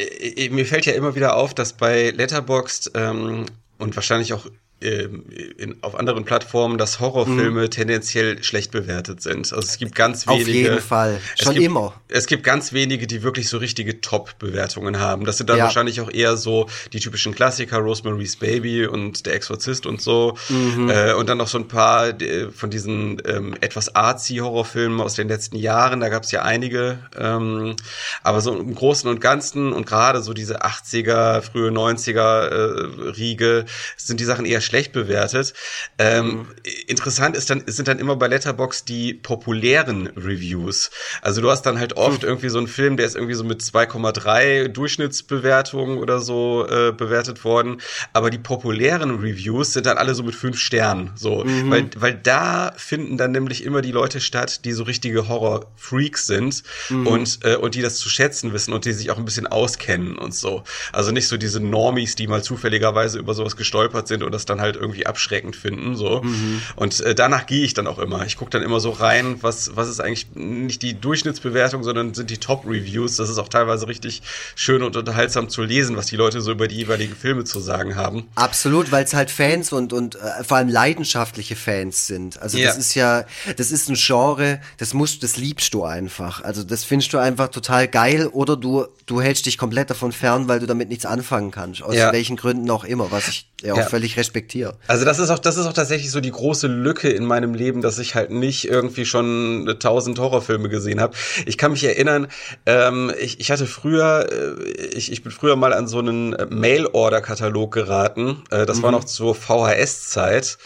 mir 0.51 0.67
fällt 0.67 0.87
ja 0.87 0.93
immer 0.93 1.17
wieder 1.17 1.37
auf, 1.37 1.53
dass 1.53 1.73
bei 1.73 2.11
Letterboxd 2.11 2.93
ähm, 2.95 3.47
und 3.79 3.97
wahrscheinlich 3.97 4.33
auch 4.33 4.47
in, 4.81 5.77
auf 5.81 5.97
anderen 5.97 6.25
Plattformen, 6.25 6.79
dass 6.79 7.01
Horrorfilme 7.01 7.63
mhm. 7.63 7.71
tendenziell 7.71 8.43
schlecht 8.45 8.71
bewertet 8.71 9.21
sind. 9.21 9.53
Also 9.53 9.59
es 9.59 9.77
gibt 9.79 9.97
ganz 9.97 10.27
wenige. 10.29 10.43
Auf 10.43 10.49
jeden 10.49 10.81
Fall. 10.81 11.21
Schon 11.35 11.55
gibt, 11.55 11.67
immer. 11.67 11.95
Es 12.07 12.27
gibt 12.27 12.45
ganz 12.45 12.73
wenige, 12.73 13.09
die 13.09 13.25
wirklich 13.25 13.49
so 13.49 13.59
richtige 13.59 14.01
Top-Bewertungen 14.01 15.01
haben. 15.01 15.25
Das 15.25 15.37
sind 15.37 15.51
dann 15.51 15.59
ja. 15.59 15.65
wahrscheinlich 15.65 16.01
auch 16.01 16.11
eher 16.11 16.37
so 16.37 16.69
die 16.93 17.01
typischen 17.01 17.35
Klassiker, 17.35 17.79
Rosemary's 17.79 18.37
Baby 18.37 18.87
und 18.87 19.27
Der 19.27 19.35
Exorzist 19.35 19.85
und 19.85 20.01
so. 20.01 20.37
Mhm. 20.49 20.91
Äh, 20.91 21.15
und 21.15 21.29
dann 21.29 21.39
noch 21.39 21.49
so 21.49 21.59
ein 21.59 21.67
paar 21.67 22.15
von 22.55 22.71
diesen 22.71 23.21
ähm, 23.27 23.57
etwas 23.61 23.97
artsy 23.97 24.37
Horrorfilmen 24.37 25.01
aus 25.01 25.15
den 25.15 25.27
letzten 25.27 25.57
Jahren. 25.57 25.99
Da 25.99 26.09
gab 26.09 26.23
es 26.23 26.31
ja 26.31 26.43
einige. 26.43 27.01
Ähm, 27.19 27.75
aber 28.23 28.41
so 28.41 28.57
im 28.57 28.77
Großen 28.77 29.11
und 29.11 29.21
Ganzen 29.21 29.73
und 29.73 29.87
gerade 29.87 30.23
so 30.23 30.35
diese 30.35 30.63
80er, 30.63 31.43
frühe 31.43 31.71
90er 31.71 32.47
äh, 32.47 33.11
Riege 33.11 33.65
sind 33.97 34.21
die 34.21 34.25
Sachen 34.25 34.45
eher 34.45 34.61
schlecht 34.69 34.93
bewertet. 34.93 35.55
Ähm, 35.99 36.27
mhm. 36.27 36.47
Interessant 36.87 37.37
ist 37.37 37.51
dann, 37.51 37.65
sind 37.67 37.89
dann 37.89 37.99
immer 37.99 38.17
bei 38.17 38.29
Letterbox 38.29 38.85
die 38.85 39.15
populären 39.15 40.09
Reviews. 40.17 40.91
Also 41.23 41.41
du 41.41 41.51
hast 41.51 41.63
dann 41.63 41.79
halt 41.79 41.97
oft 41.97 42.23
mhm. 42.23 42.29
irgendwie 42.29 42.49
so 42.51 42.59
einen 42.59 42.69
Film, 42.69 42.97
der 42.97 43.07
ist 43.07 43.17
irgendwie 43.17 43.35
so 43.35 43.45
mit 43.45 43.61
2,3 43.61 44.69
Durchschnittsbewertungen 44.69 45.99
oder 45.99 46.21
so 46.21 46.67
äh, 46.69 46.93
bewertet 46.93 47.45
worden. 47.45 47.81
Aber 48.13 48.31
die 48.31 48.39
populären 48.39 49.19
Reviews 49.19 49.73
sind 49.73 49.87
dann 49.87 49.99
alle 49.99 50.15
so 50.15 50.23
mit 50.23 50.35
fünf 50.35 50.59
Sternen. 50.59 51.13
So, 51.17 51.45
mhm. 51.45 51.71
weil, 51.71 51.91
weil 51.97 52.15
da 52.15 52.73
finden 52.77 53.17
dann 53.17 53.33
nämlich 53.33 53.65
immer 53.65 53.81
die 53.81 53.93
Leute 53.93 54.21
statt, 54.21 54.65
die 54.65 54.73
so 54.73 54.83
richtige 54.85 55.29
Horror-Freaks 55.29 56.27
sind 56.27 56.63
mhm. 56.91 57.07
und, 57.07 57.39
äh, 57.45 57.57
und 57.57 57.75
die 57.75 57.83
das 57.83 57.97
zu 57.97 58.11
schätzen 58.11 58.53
wissen 58.53 58.73
und 58.75 58.85
die 58.85 58.93
sich 58.93 59.11
auch 59.11 59.19
ein 59.19 59.25
bisschen 59.25 59.47
auskennen 59.47 60.19
und 60.19 60.35
so. 60.35 60.63
Also 60.93 61.11
nicht 61.11 61.29
so 61.29 61.37
diese 61.37 61.61
Normies, 61.61 62.15
die 62.15 62.27
mal 62.27 62.43
zufälligerweise 62.43 63.19
über 63.19 63.35
sowas 63.35 63.57
gestolpert 63.57 64.09
sind 64.09 64.23
und 64.23 64.33
das 64.33 64.45
dann 64.45 64.58
dann 64.59 64.65
halt 64.65 64.77
irgendwie 64.77 65.07
abschreckend 65.07 65.57
finden. 65.57 65.97
So. 65.97 66.23
Mhm. 66.23 66.63
Und 66.77 67.01
äh, 67.01 67.15
danach 67.15 67.47
gehe 67.47 67.65
ich 67.65 67.75
dann 67.75 67.87
auch 67.87 67.99
immer. 67.99 68.27
Ich 68.27 68.37
gucke 68.37 68.51
dann 68.51 68.63
immer 68.63 68.81
so 68.81 68.91
rein, 68.91 69.37
was, 69.41 69.77
was 69.77 69.89
ist 69.89 70.01
eigentlich 70.01 70.29
nicht 70.35 70.83
die 70.83 70.95
Durchschnittsbewertung, 70.95 71.83
sondern 71.83 72.15
sind 72.15 72.31
die 72.31 72.39
Top-Reviews. 72.39 73.17
Das 73.17 73.31
ist 73.31 73.39
auch 73.39 73.49
teilweise 73.49 73.89
richtig 73.89 74.23
schön 74.55 74.83
und 74.83 74.97
unterhaltsam 74.97 75.49
zu 75.49 75.63
lesen, 75.63 75.97
was 75.97 76.07
die 76.07 76.17
Leute 76.17 76.41
so 76.41 76.53
über 76.53 76.69
die 76.69 76.77
jeweiligen 76.77 77.17
Filme 77.17 77.45
zu 77.45 77.61
sagen 77.61 77.97
haben. 77.97 78.29
Absolut, 78.35 78.93
weil 78.93 79.05
es 79.05 79.15
halt 79.15 79.31
Fans 79.31 79.73
und, 79.73 79.93
und 79.93 80.17
äh, 80.17 80.45
vor 80.45 80.59
allem 80.59 80.69
leidenschaftliche 80.69 81.57
Fans 81.57 82.07
sind. 82.07 82.41
Also 82.41 82.59
ja. 82.59 82.67
das 82.67 82.79
ist 82.79 82.95
ja, 82.95 83.25
das 83.57 83.71
ist 83.71 83.89
ein 83.89 83.97
Genre, 83.97 84.61
das 84.79 84.95
musst, 84.95 85.23
das 85.23 85.37
liebst 85.37 85.73
du 85.75 85.85
einfach. 85.85 86.43
Also 86.43 86.63
das 86.63 86.85
findest 86.85 87.13
du 87.13 87.19
einfach 87.19 87.49
total 87.49 87.89
geil 87.89 88.27
oder 88.27 88.57
du, 88.57 88.87
du 89.07 89.21
hältst 89.21 89.47
dich 89.47 89.59
komplett 89.59 89.91
davon 89.91 90.13
fern, 90.13 90.49
weil 90.49 90.61
du 90.61 90.67
damit 90.67 90.89
nichts 90.89 91.07
anfangen 91.07 91.51
kannst. 91.51 91.83
Aus 91.83 91.95
ja. 91.95 92.13
welchen 92.13 92.37
Gründen 92.37 92.71
auch 92.71 92.85
immer, 92.85 93.11
was 93.11 93.29
ich 93.29 93.49
ja 93.63 93.75
auch 93.75 93.79
ja. 93.79 93.87
völlig 93.87 94.17
respektiere. 94.17 94.48
Also 94.87 95.05
das 95.05 95.19
ist 95.19 95.31
auch, 95.31 95.39
das 95.39 95.57
ist 95.57 95.67
auch 95.67 95.73
tatsächlich 95.73 96.11
so 96.11 96.21
die 96.21 96.31
große 96.31 96.67
Lücke 96.67 97.09
in 97.09 97.25
meinem 97.25 97.55
Leben, 97.55 97.83
dass 97.83 97.99
ich 97.99 98.15
halt 98.15 98.31
nicht 98.31 98.69
irgendwie 98.69 99.05
schon 99.05 99.77
tausend 99.79 100.19
Horrorfilme 100.19 100.69
gesehen 100.69 101.01
habe. 101.01 101.17
Ich 101.47 101.59
kann 101.59 101.73
mich 101.73 101.85
erinnern, 101.85 102.29
ähm, 102.67 103.13
ich, 103.21 103.41
ich 103.41 103.51
hatte 103.51 103.67
früher, 103.67 104.29
äh, 104.31 104.87
ich, 104.87 105.13
ich 105.13 105.23
bin 105.23 105.33
früher 105.33 105.57
mal 105.57 105.73
an 105.73 105.89
so 105.89 105.99
einen 105.99 106.37
Mail-Order-Katalog 106.51 107.73
geraten. 107.73 108.43
Äh, 108.51 108.67
das 108.67 108.79
mhm. 108.79 108.83
war 108.83 108.93
noch 108.93 109.05
zur 109.05 109.35
VHS-Zeit. 109.35 110.59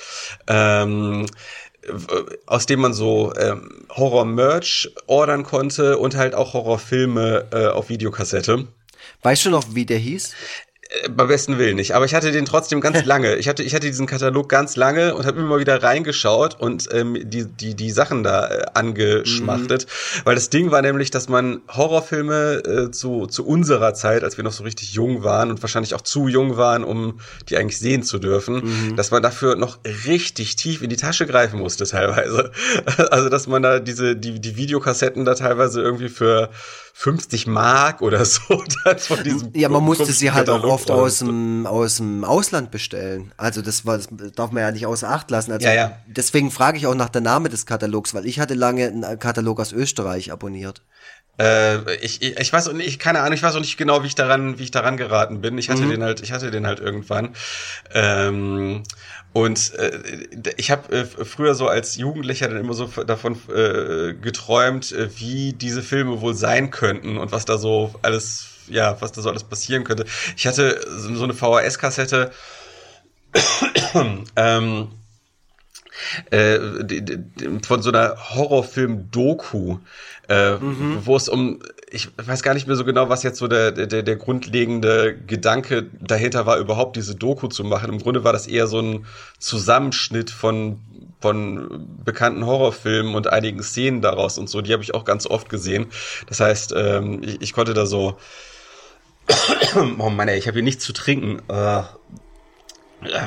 Ähm, 0.47 1.26
aus 2.47 2.66
dem 2.66 2.80
man 2.80 2.93
so 2.93 3.33
ähm, 3.37 3.87
Horror-Merch 3.91 4.95
ordern 5.07 5.43
konnte 5.43 5.99
und 5.99 6.16
halt 6.16 6.35
auch 6.35 6.55
Horrorfilme 6.55 7.49
äh, 7.53 7.66
auf 7.66 7.89
Videokassette. 7.89 8.68
Weißt 9.22 9.45
du 9.45 9.51
noch, 9.51 9.74
wie 9.74 9.87
der 9.87 9.99
hieß? 9.99 10.33
Beim 11.11 11.28
besten 11.28 11.59
Willen 11.59 11.76
nicht. 11.76 11.95
Aber 11.95 12.05
ich 12.05 12.14
hatte 12.14 12.32
den 12.32 12.45
trotzdem 12.45 12.80
ganz 12.80 13.05
lange. 13.05 13.36
Ich 13.36 13.49
hatte, 13.49 13.62
ich 13.62 13.74
hatte 13.74 13.86
diesen 13.86 14.07
Katalog 14.07 14.49
ganz 14.49 14.76
lange 14.76 15.14
und 15.14 15.26
habe 15.26 15.40
immer 15.40 15.59
wieder 15.59 15.82
reingeschaut 15.82 16.59
und 16.61 16.88
ähm, 16.93 17.18
die, 17.24 17.47
die, 17.47 17.74
die 17.74 17.90
Sachen 17.90 18.22
da 18.22 18.49
äh, 18.49 18.64
angeschmachtet. 18.74 19.86
Mhm. 19.86 20.20
Weil 20.24 20.34
das 20.34 20.51
Ding 20.51 20.70
war 20.70 20.82
nämlich, 20.82 21.11
dass 21.11 21.28
man 21.28 21.61
Horrorfilme 21.68 22.62
äh, 22.64 22.90
zu, 22.90 23.26
zu 23.26 23.47
unserer 23.47 23.95
Zeit, 23.95 24.22
als 24.22 24.36
wir 24.36 24.45
noch 24.45 24.53
so 24.53 24.64
richtig 24.64 24.93
jung 24.93 25.24
waren 25.24 25.51
und 25.51 25.62
wahrscheinlich 25.62 25.95
auch 25.95 26.03
zu 26.03 26.28
jung 26.28 26.57
waren, 26.57 26.84
um 26.84 27.20
die 27.49 27.57
eigentlich 27.57 27.78
sehen 27.78 28.03
zu 28.03 28.18
dürfen, 28.18 28.57
mhm. 28.57 28.97
dass 28.97 29.11
man 29.11 29.22
dafür 29.22 29.57
noch 29.57 29.78
richtig 30.07 30.57
tief 30.57 30.82
in 30.82 30.90
die 30.90 30.97
Tasche 30.97 31.26
greifen 31.26 31.59
musste 31.59 31.86
teilweise. 31.86 32.53
Also 33.11 33.28
dass 33.28 33.47
man 33.47 33.62
da 33.62 33.78
diese, 33.80 34.16
die, 34.16 34.40
die 34.40 34.57
Videokassetten 34.57 35.24
da 35.24 35.34
teilweise 35.34 35.80
irgendwie 35.80 36.09
für 36.09 36.51
50 36.93 37.47
Mark 37.47 38.03
oder 38.03 38.24
so 38.24 38.62
dann 38.84 38.99
von 38.99 39.22
diesem 39.24 39.53
Ja, 39.55 39.68
man 39.68 39.82
musste 39.82 40.12
sie 40.12 40.30
halt 40.30 40.49
auch 40.51 40.62
oft 40.64 40.90
aus 40.90 41.18
dem, 41.18 41.66
aus 41.66 41.97
dem 41.97 42.24
Ausland 42.24 42.70
bestellen. 42.70 43.32
Also 43.36 43.62
das, 43.62 43.86
war, 43.86 43.99
das 43.99 44.09
darf 44.34 44.53
man 44.53 44.62
ja 44.62 44.70
nicht 44.70 44.86
außer 44.86 45.09
Acht 45.09 45.30
lassen. 45.30 45.53
Also 45.53 45.66
ja, 45.66 45.74
ja. 45.74 45.99
Deswegen 46.07 46.51
frage 46.51 46.78
ich 46.78 46.86
auch 46.86 46.95
nach 46.95 47.09
der 47.09 47.22
Name 47.22 47.49
des 47.49 47.66
Katalogs, 47.66 48.14
weil 48.14 48.26
ich 48.26 48.40
hatte 48.40 48.55
lange 48.55 48.86
einen 48.86 49.18
Katalog 49.18 49.61
aus 49.61 49.72
Österreich 49.72 50.32
abonniert. 50.32 50.82
Äh, 51.38 51.95
ich, 51.97 52.20
ich, 52.22 52.38
ich 52.38 52.53
weiß 52.53 52.68
auch 52.68 52.72
nicht, 52.74 52.99
keine 52.99 53.20
Ahnung, 53.20 53.32
ich 53.32 53.43
weiß 53.43 53.55
auch 53.55 53.61
nicht 53.61 53.78
genau, 53.78 54.03
wie 54.03 54.09
ich 54.09 54.14
daran, 54.14 54.59
wie 54.59 54.64
ich 54.64 54.70
daran 54.70 54.97
geraten 54.97 55.40
bin. 55.40 55.57
Ich 55.57 55.70
hatte 55.70 55.82
mhm. 55.82 55.90
den 55.90 56.03
halt, 56.05 56.20
ich 56.20 56.32
hatte 56.32 56.51
den 56.51 56.66
halt 56.66 56.80
irgendwann. 56.80 57.34
Ähm, 57.95 58.82
und 59.33 59.74
äh, 59.74 59.99
ich 60.57 60.70
habe 60.70 60.95
äh, 60.95 61.05
früher 61.05 61.55
so 61.55 61.66
als 61.66 61.97
Jugendlicher 61.97 62.49
dann 62.49 62.59
immer 62.59 62.74
so 62.74 62.87
davon 62.87 63.37
äh, 63.49 64.12
geträumt, 64.14 64.93
äh, 64.93 65.09
wie 65.18 65.55
diese 65.55 65.83
Filme 65.83 66.20
wohl 66.20 66.35
sein 66.35 66.70
könnten 66.70 67.16
und 67.16 67.33
was 67.33 67.47
da 67.47 67.57
so 67.57 67.95
alles, 68.03 68.49
ja, 68.68 69.01
was 69.01 69.12
da 69.12 69.22
so 69.22 69.30
alles 69.30 69.45
passieren 69.45 69.85
könnte. 69.85 70.05
Ich 70.37 70.47
hatte 70.47 70.85
so 70.87 71.24
eine 71.24 71.33
VHS-Kassette, 71.33 72.33
ähm, 74.37 74.89
äh, 76.30 76.59
von 77.62 77.83
so 77.83 77.91
einer 77.91 78.16
Horrorfilm-Doku, 78.35 79.78
äh, 80.29 80.57
mhm. 80.57 81.01
wo 81.05 81.16
es 81.16 81.29
um, 81.29 81.61
ich 81.91 82.09
weiß 82.16 82.43
gar 82.43 82.55
nicht 82.55 82.66
mehr 82.66 82.77
so 82.77 82.85
genau, 82.85 83.09
was 83.09 83.23
jetzt 83.23 83.39
so 83.39 83.49
der, 83.49 83.73
der, 83.73 84.03
der 84.03 84.16
grundlegende 84.16 85.16
Gedanke 85.27 85.87
dahinter 86.01 86.47
war, 86.47 86.59
überhaupt 86.59 86.97
diese 86.97 87.14
Doku 87.14 87.49
zu 87.49 87.64
machen. 87.64 87.91
Im 87.91 87.99
Grunde 87.99 88.25
war 88.25 88.33
das 88.33 88.47
eher 88.47 88.66
so 88.66 88.81
ein 88.81 89.07
Zusammenschnitt 89.39 90.31
von 90.31 90.81
von 91.20 91.87
bekannten 92.05 92.45
Horrorfilmen 92.45 93.14
und 93.14 93.29
einigen 93.29 93.62
Szenen 93.62 94.03
daraus 94.03 94.39
und 94.39 94.51
so, 94.51 94.61
die 94.61 94.73
habe 94.73 94.83
ich 94.83 94.93
auch 94.93 95.05
ganz 95.05 95.25
oft 95.25 95.49
gesehen. 95.49 95.87
Das 96.29 96.41
heißt, 96.41 96.75
ähm, 96.77 97.23
ich, 97.23 97.41
ich 97.41 97.53
konnte 97.53 97.75
da 97.75 97.87
so 97.87 98.16
oh 100.01 100.11
Mann, 100.11 100.29
ey, 100.29 100.39
ich 100.39 100.47
habe 100.47 100.57
hier 100.57 100.64
nichts 100.64 100.85
zu 100.85 100.93
trinken. 100.93 101.41
Uh, 101.51 101.85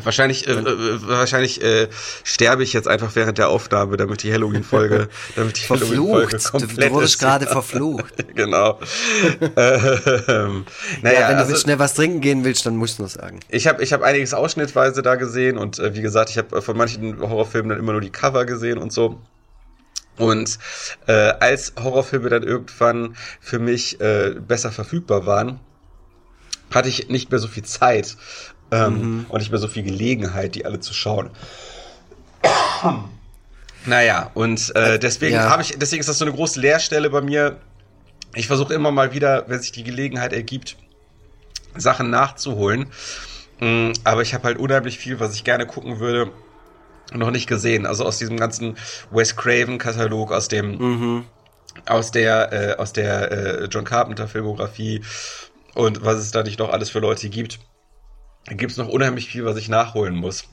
wahrscheinlich, 0.03 0.47
äh, 0.47 0.51
äh, 0.51 1.07
wahrscheinlich 1.07 1.61
äh, 1.61 1.87
sterbe 2.23 2.63
ich 2.63 2.73
jetzt 2.73 2.87
einfach 2.87 3.15
während 3.15 3.37
der 3.37 3.49
Aufnahme, 3.49 3.97
damit 3.97 4.23
die 4.23 4.31
Halloween-Folge, 4.31 5.09
damit 5.35 5.57
die 5.57 5.69
Halloween-Folge 5.69 6.37
komplett 6.37 6.89
Du 6.89 6.93
wurdest 6.95 7.19
gerade 7.19 7.45
verflucht. 7.47 8.13
genau. 8.35 8.79
ähm, 9.55 10.65
naja, 11.01 11.19
ja, 11.19 11.29
wenn 11.29 11.37
also, 11.37 11.53
du 11.53 11.59
schnell 11.59 11.79
was 11.79 11.93
trinken 11.93 12.21
gehen 12.21 12.43
willst, 12.43 12.65
dann 12.65 12.77
musst 12.77 12.99
du 12.99 13.03
nur 13.03 13.09
sagen. 13.09 13.39
Ich 13.49 13.67
habe 13.67 13.83
ich 13.83 13.93
hab 13.93 14.01
einiges 14.01 14.33
ausschnittweise 14.33 15.01
da 15.01 15.15
gesehen 15.15 15.57
und 15.57 15.79
äh, 15.79 15.93
wie 15.93 16.01
gesagt, 16.01 16.29
ich 16.29 16.37
habe 16.37 16.61
von 16.61 16.77
manchen 16.77 17.19
Horrorfilmen 17.19 17.69
dann 17.69 17.79
immer 17.79 17.91
nur 17.91 18.01
die 18.01 18.11
Cover 18.11 18.45
gesehen 18.45 18.77
und 18.77 18.93
so. 18.93 19.19
Und 20.17 20.59
äh, 21.07 21.11
als 21.11 21.73
Horrorfilme 21.81 22.29
dann 22.29 22.43
irgendwann 22.43 23.15
für 23.41 23.59
mich 23.59 23.99
äh, 23.99 24.35
besser 24.39 24.71
verfügbar 24.71 25.25
waren, 25.25 25.59
hatte 26.73 26.89
ich 26.89 27.09
nicht 27.09 27.31
mehr 27.31 27.39
so 27.39 27.47
viel 27.47 27.63
Zeit 27.63 28.15
ähm, 28.75 28.93
mhm. 28.93 29.25
und 29.29 29.39
nicht 29.39 29.51
mehr 29.51 29.59
so 29.59 29.67
viel 29.67 29.83
Gelegenheit, 29.83 30.55
die 30.55 30.65
alle 30.65 30.79
zu 30.79 30.93
schauen. 30.93 31.29
naja, 33.85 34.31
und 34.33 34.75
äh, 34.75 34.99
deswegen 34.99 35.35
ja. 35.35 35.49
habe 35.49 35.61
ich, 35.61 35.77
deswegen 35.77 35.99
ist 35.99 36.09
das 36.09 36.17
so 36.17 36.25
eine 36.25 36.33
große 36.33 36.59
Leerstelle 36.59 37.09
bei 37.09 37.21
mir. 37.21 37.57
Ich 38.33 38.47
versuche 38.47 38.73
immer 38.73 38.91
mal 38.91 39.13
wieder, 39.13 39.45
wenn 39.47 39.59
sich 39.61 39.71
die 39.71 39.83
Gelegenheit 39.83 40.33
ergibt, 40.33 40.75
Sachen 41.75 42.09
nachzuholen. 42.09 42.87
Mhm, 43.59 43.93
aber 44.03 44.21
ich 44.21 44.33
habe 44.33 44.43
halt 44.45 44.57
unheimlich 44.57 44.97
viel, 44.97 45.19
was 45.19 45.33
ich 45.35 45.43
gerne 45.43 45.65
gucken 45.65 45.99
würde, 45.99 46.31
noch 47.13 47.31
nicht 47.31 47.47
gesehen. 47.47 47.85
Also 47.85 48.05
aus 48.05 48.17
diesem 48.17 48.37
ganzen 48.37 48.77
Wes 49.11 49.35
Craven-Katalog, 49.35 50.31
aus 50.31 50.47
dem 50.49 50.77
mhm. 50.77 51.23
aus 51.85 52.11
der 52.11 52.51
äh, 52.51 52.75
aus 52.75 52.91
der 52.93 53.31
äh, 53.31 53.65
John 53.65 53.85
Carpenter 53.85 54.27
Filmografie 54.27 55.01
und 55.73 56.03
was 56.03 56.17
es 56.17 56.31
da 56.31 56.43
nicht 56.43 56.59
noch 56.59 56.69
alles 56.69 56.89
für 56.89 56.99
Leute 56.99 57.29
gibt 57.29 57.59
gibt 58.51 58.71
es 58.71 58.77
noch 58.77 58.89
unheimlich 58.89 59.27
viel, 59.27 59.45
was 59.45 59.57
ich 59.57 59.69
nachholen 59.69 60.15
muss. 60.15 60.45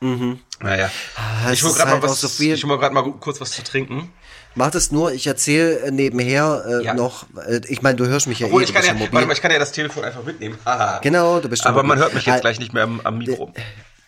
Mhm. 0.00 0.40
Naja. 0.60 0.90
Ah, 1.16 1.52
ich 1.52 1.62
hole 1.62 1.72
gerade 1.72 1.92
halt 1.92 2.02
mal, 2.02 2.08
was, 2.10 2.20
so 2.20 2.42
ich 2.42 2.64
hol 2.64 2.78
grad 2.78 2.92
mal 2.92 3.02
kurz 3.20 3.40
was 3.40 3.52
zu 3.52 3.62
trinken. 3.62 4.12
Mach 4.54 4.70
das 4.70 4.92
nur, 4.92 5.12
ich 5.12 5.26
erzähle 5.26 5.80
äh, 5.80 5.90
nebenher 5.90 6.64
äh, 6.66 6.84
ja. 6.84 6.94
noch, 6.94 7.26
äh, 7.46 7.60
ich 7.68 7.82
meine, 7.82 7.96
du 7.96 8.06
hörst 8.06 8.28
mich 8.28 8.38
ja 8.38 8.46
Obwohl, 8.46 8.62
eh, 8.62 8.66
ich 8.66 8.74
kann 8.74 8.84
ja, 8.84 8.98
warte 8.98 9.26
mal, 9.26 9.32
ich 9.32 9.40
kann 9.40 9.50
ja 9.50 9.58
das 9.58 9.72
Telefon 9.72 10.04
einfach 10.04 10.22
mitnehmen. 10.22 10.58
Aha. 10.64 11.00
Genau, 11.02 11.40
du 11.40 11.48
bist 11.48 11.66
Aber 11.66 11.82
man 11.82 11.98
hört 11.98 12.14
mich 12.14 12.26
jetzt 12.26 12.42
gleich 12.42 12.60
nicht 12.60 12.72
mehr 12.72 12.84
am, 12.84 13.00
am 13.02 13.18
Mikro. 13.18 13.52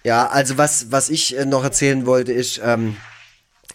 Ja, 0.05 0.29
also 0.29 0.57
was, 0.57 0.93
was 0.93 1.09
ich 1.09 1.37
äh, 1.37 1.47
noch 1.47 1.65
erzählen 1.65 2.07
wollte, 2.07 2.33
ist, 2.33 2.61
ähm, 2.63 2.97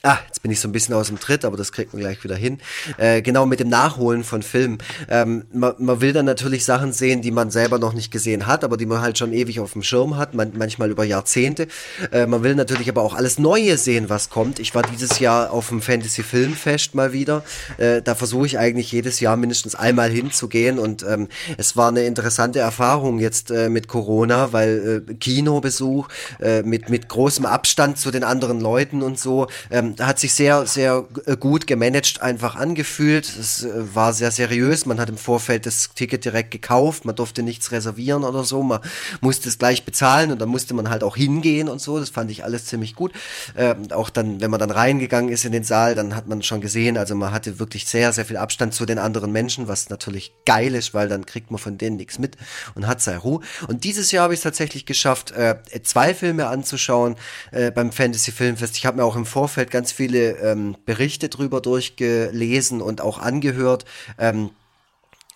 Ah, 0.04 0.18
jetzt 0.26 0.42
bin 0.42 0.52
ich 0.52 0.60
so 0.60 0.68
ein 0.68 0.72
bisschen 0.72 0.96
aus 0.96 1.10
dem 1.10 1.20
Tritt, 1.20 1.46
aber 1.46 1.58
das 1.58 1.72
kriegt 1.72 1.94
man 1.94 2.02
gleich 2.02 2.24
wieder 2.24 2.36
hin. 2.36 2.58
Äh, 2.98 3.22
genau 3.22 3.46
mit 3.46 3.60
dem 3.60 3.70
Nachholen 3.70 4.24
von 4.24 4.42
Filmen. 4.42 4.80
Ähm, 5.08 5.44
man, 5.54 5.76
man, 5.78 6.02
will 6.02 6.12
dann 6.12 6.26
natürlich 6.26 6.66
Sachen 6.66 6.92
sehen, 6.92 7.22
die 7.22 7.30
man 7.30 7.52
selber 7.52 7.78
noch 7.78 7.94
nicht 7.94 8.10
gesehen 8.10 8.48
hat, 8.48 8.64
aber 8.64 8.78
die 8.78 8.88
man 8.88 9.02
halt 9.02 9.20
schon 9.20 9.32
ewig 9.32 9.60
auf 9.60 9.74
dem 9.74 9.84
Schirm 9.84 10.18
hat, 10.18 10.34
man, 10.34 10.54
manchmal 10.58 10.90
über 10.90 11.04
Jahrzehnte. 11.04 11.68
Äh, 12.12 12.26
man 12.26 12.42
will 12.42 12.56
natürlich 12.56 12.90
aber 12.90 13.04
auch 13.04 13.14
alles 13.14 13.38
Neue 13.38 13.78
sehen, 13.78 14.10
was 14.10 14.32
kommt. 14.32 14.58
Ich 14.58 14.74
war 14.74 14.82
dieses 14.82 15.20
Jahr 15.20 15.52
auf 15.52 15.70
dem 15.70 15.84
Fantasy 15.84 16.24
Filmfest 16.24 16.96
mal 16.96 17.14
wieder. 17.14 17.44
Äh, 17.78 18.02
da 18.02 18.16
versuche 18.16 18.48
ich 18.48 18.58
eigentlich 18.58 18.92
jedes 18.92 19.20
Jahr 19.20 19.38
mindestens 19.38 19.76
einmal 19.76 20.10
hinzugehen 20.10 20.80
und 20.80 21.04
ähm, 21.04 21.28
es 21.58 21.78
war 21.78 21.90
eine 21.90 22.06
interessante 22.06 22.58
Erfahrung 22.58 23.20
jetzt 23.20 23.52
äh, 23.52 23.70
mit 23.70 23.88
Corona, 23.88 24.52
weil 24.52 25.04
äh, 25.08 25.14
Kinobesuch 25.14 26.08
äh, 26.40 26.64
mit, 26.64 26.90
mit 26.90 27.08
großem 27.08 27.46
Abstand 27.46 28.00
zu 28.00 28.10
den 28.10 28.24
anderen 28.24 28.60
Leuten 28.62 29.04
und 29.04 29.20
so. 29.20 29.46
Ähm, 29.70 29.91
hat 30.00 30.20
sich 30.20 30.34
sehr, 30.34 30.66
sehr 30.66 31.06
äh, 31.26 31.36
gut 31.38 31.68
gemanagt 31.68 32.22
einfach 32.22 32.56
angefühlt. 32.56 33.26
Es 33.26 33.64
äh, 33.64 33.96
war 33.96 34.14
sehr 34.14 34.32
seriös. 34.32 34.86
Man 34.86 35.00
hat 35.00 35.10
im 35.10 35.18
Vorfeld 35.18 35.66
das 35.66 35.90
Ticket 35.94 36.26
direkt 36.26 36.52
gekauft. 36.52 37.06
Man 37.06 37.16
durfte 37.16 37.44
nichts 37.44 37.72
reservieren 37.72 38.24
oder 38.24 38.44
so. 38.44 38.64
Man 38.64 38.80
musste 39.22 39.50
es 39.50 39.58
gleich 39.58 39.84
bezahlen 39.84 40.32
und 40.32 40.40
dann 40.40 40.50
musste 40.50 40.74
man 40.74 40.90
halt 40.90 41.04
auch 41.04 41.16
hingehen 41.16 41.70
und 41.70 41.82
so. 41.82 42.00
Das 42.00 42.10
fand 42.10 42.32
ich 42.32 42.44
alles 42.44 42.66
ziemlich 42.66 42.96
gut. 42.96 43.12
Ähm, 43.58 43.92
auch 43.92 44.10
dann, 44.10 44.42
wenn 44.42 44.52
man 44.52 44.60
dann 44.60 44.72
reingegangen 44.72 45.32
ist 45.32 45.46
in 45.46 45.52
den 45.52 45.64
Saal, 45.64 45.96
dann 45.96 46.16
hat 46.16 46.28
man 46.28 46.44
schon 46.44 46.62
gesehen, 46.62 46.98
also 46.98 47.16
man 47.16 47.32
hatte 47.32 47.60
wirklich 47.60 47.88
sehr, 47.88 48.14
sehr 48.14 48.26
viel 48.26 48.38
Abstand 48.38 48.74
zu 48.74 48.86
den 48.86 49.00
anderen 49.00 49.32
Menschen, 49.32 49.68
was 49.68 49.90
natürlich 49.90 50.34
geil 50.46 50.76
ist, 50.76 50.94
weil 50.94 51.10
dann 51.10 51.26
kriegt 51.26 51.52
man 51.52 51.60
von 51.60 51.78
denen 51.78 51.98
nichts 51.98 52.20
mit 52.20 52.38
und 52.76 52.88
hat 52.88 53.02
seine 53.02 53.20
Ruhe. 53.20 53.42
Und 53.68 53.84
dieses 53.84 54.12
Jahr 54.12 54.24
habe 54.24 54.34
ich 54.34 54.40
es 54.40 54.44
tatsächlich 54.44 54.86
geschafft, 54.86 55.32
äh, 55.32 55.56
zwei 55.84 56.14
Filme 56.14 56.48
anzuschauen 56.48 57.16
äh, 57.52 57.72
beim 57.72 57.92
Fantasy 57.92 58.32
Filmfest. 58.32 58.78
Ich 58.78 58.86
habe 58.86 58.98
mir 58.98 59.04
auch 59.04 59.16
im 59.16 59.26
Vorfeld 59.26 59.72
ganz 59.72 59.81
ganz 59.82 59.92
viele 59.92 60.38
ähm, 60.38 60.76
Berichte 60.86 61.28
drüber 61.28 61.60
durchgelesen 61.60 62.82
und 62.84 63.02
auch 63.02 63.18
angehört. 63.18 63.86
Ähm, 64.20 64.52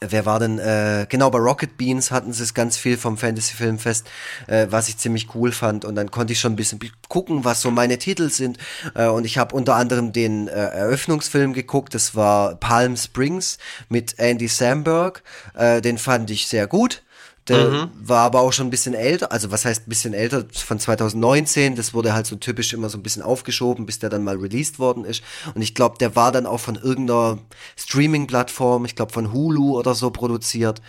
Wer 0.01 0.25
war 0.25 0.39
denn, 0.39 0.59
äh, 0.59 1.07
genau, 1.09 1.31
bei 1.31 1.39
Rocket 1.39 1.77
Beans 1.77 2.11
hatten 2.11 2.33
sie 2.33 2.43
es 2.43 2.53
ganz 2.53 2.77
viel 2.77 2.97
vom 2.97 3.17
Fantasy 3.17 3.55
Filmfest, 3.55 4.05
äh, 4.45 4.67
was 4.69 4.89
ich 4.89 4.97
ziemlich 4.97 5.33
cool 5.33 5.51
fand. 5.53 5.85
Und 5.85 5.95
dann 5.95 6.11
konnte 6.11 6.33
ich 6.33 6.39
schon 6.39 6.51
ein 6.51 6.57
bisschen 6.57 6.79
gucken, 7.07 7.45
was 7.45 7.61
so 7.61 7.71
meine 7.71 7.97
Titel 7.97 8.29
sind. 8.29 8.59
Äh, 8.93 9.07
und 9.07 9.25
ich 9.25 9.37
habe 9.37 9.55
unter 9.55 9.75
anderem 9.75 10.11
den 10.11 10.47
äh, 10.47 10.51
Eröffnungsfilm 10.51 11.53
geguckt, 11.53 11.95
das 11.95 12.13
war 12.13 12.55
Palm 12.55 12.97
Springs 12.97 13.57
mit 13.87 14.19
Andy 14.19 14.49
Samberg. 14.49 15.23
Äh, 15.55 15.81
den 15.81 15.97
fand 15.97 16.29
ich 16.29 16.47
sehr 16.47 16.67
gut. 16.67 17.01
Der 17.47 17.69
mhm. 17.69 17.89
war 18.01 18.21
aber 18.21 18.41
auch 18.41 18.51
schon 18.53 18.67
ein 18.67 18.71
bisschen 18.71 18.95
älter, 18.95 19.31
also 19.31 19.51
was 19.51 19.65
heißt 19.65 19.85
ein 19.85 19.89
bisschen 19.89 20.13
älter, 20.15 20.45
von 20.51 20.79
2019. 20.79 21.75
Das 21.75 21.93
wurde 21.93 22.13
halt 22.13 22.25
so 22.25 22.35
typisch 22.37 22.73
immer 22.73 22.89
so 22.89 22.97
ein 22.97 23.03
bisschen 23.03 23.21
aufgeschoben, 23.21 23.85
bis 23.85 23.99
der 23.99 24.09
dann 24.09 24.23
mal 24.23 24.37
released 24.37 24.79
worden 24.79 25.05
ist. 25.05 25.23
Und 25.53 25.61
ich 25.61 25.75
glaube, 25.75 25.97
der 25.99 26.15
war 26.15 26.31
dann 26.31 26.47
auch 26.47 26.59
von 26.59 26.75
irgendeiner 26.75 27.37
Streaming-Plattform, 27.77 28.85
ich 28.85 28.95
glaube 28.95 29.13
von 29.13 29.31
Hulu 29.31 29.77
oder 29.77 29.93
so 29.93 30.09
produziert. 30.09 30.81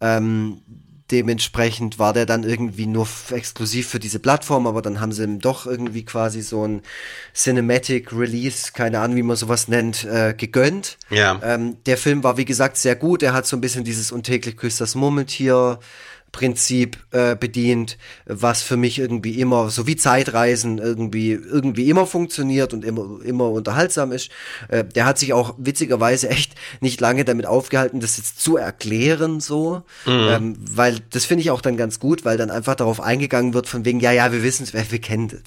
Ähm, 0.00 0.62
dementsprechend 1.10 1.98
war 1.98 2.12
der 2.12 2.26
dann 2.26 2.44
irgendwie 2.44 2.86
nur 2.86 3.08
exklusiv 3.30 3.88
für 3.88 3.98
diese 3.98 4.18
Plattform, 4.18 4.66
aber 4.66 4.82
dann 4.82 5.00
haben 5.00 5.12
sie 5.12 5.24
ihm 5.24 5.40
doch 5.40 5.66
irgendwie 5.66 6.04
quasi 6.04 6.42
so 6.42 6.66
ein 6.66 6.82
Cinematic 7.34 8.12
Release, 8.12 8.72
keine 8.72 9.00
Ahnung, 9.00 9.16
wie 9.16 9.22
man 9.22 9.36
sowas 9.36 9.68
nennt, 9.68 10.04
äh, 10.04 10.34
gegönnt. 10.36 10.98
Ja. 11.10 11.40
Ähm, 11.42 11.76
der 11.86 11.96
Film 11.96 12.22
war, 12.24 12.36
wie 12.36 12.44
gesagt, 12.44 12.76
sehr 12.76 12.96
gut. 12.96 13.22
Er 13.22 13.32
hat 13.32 13.46
so 13.46 13.56
ein 13.56 13.60
bisschen 13.60 13.84
dieses 13.84 14.12
untäglich 14.12 14.56
küsst 14.56 14.80
das 14.80 14.94
Murmeltier 14.94 15.78
Prinzip 16.32 16.98
äh, 17.10 17.36
bedient, 17.36 17.96
was 18.26 18.62
für 18.62 18.76
mich 18.76 18.98
irgendwie 18.98 19.40
immer, 19.40 19.70
so 19.70 19.86
wie 19.86 19.96
Zeitreisen 19.96 20.78
irgendwie, 20.78 21.32
irgendwie 21.32 21.88
immer 21.88 22.06
funktioniert 22.06 22.74
und 22.74 22.84
immer, 22.84 23.20
immer 23.24 23.50
unterhaltsam 23.50 24.12
ist. 24.12 24.30
Äh, 24.68 24.84
der 24.84 25.06
hat 25.06 25.18
sich 25.18 25.32
auch 25.32 25.54
witzigerweise 25.58 26.28
echt 26.30 26.54
nicht 26.80 27.00
lange 27.00 27.24
damit 27.24 27.46
aufgehalten, 27.46 28.00
das 28.00 28.16
jetzt 28.18 28.40
zu 28.40 28.56
erklären, 28.56 29.40
so. 29.40 29.82
Mhm. 30.04 30.28
Ähm, 30.28 30.56
weil 30.58 30.98
das 31.10 31.24
finde 31.24 31.42
ich 31.42 31.50
auch 31.50 31.60
dann 31.60 31.76
ganz 31.76 31.98
gut, 31.98 32.24
weil 32.24 32.36
dann 32.36 32.50
einfach 32.50 32.74
darauf 32.74 33.00
eingegangen 33.00 33.54
wird, 33.54 33.66
von 33.66 33.84
wegen, 33.84 34.00
ja, 34.00 34.12
ja, 34.12 34.30
wir 34.32 34.42
wissen 34.42 34.64
es, 34.64 34.74
wir, 34.74 34.90
wir 34.90 35.00
kennen, 35.00 35.30
wir, 35.30 35.40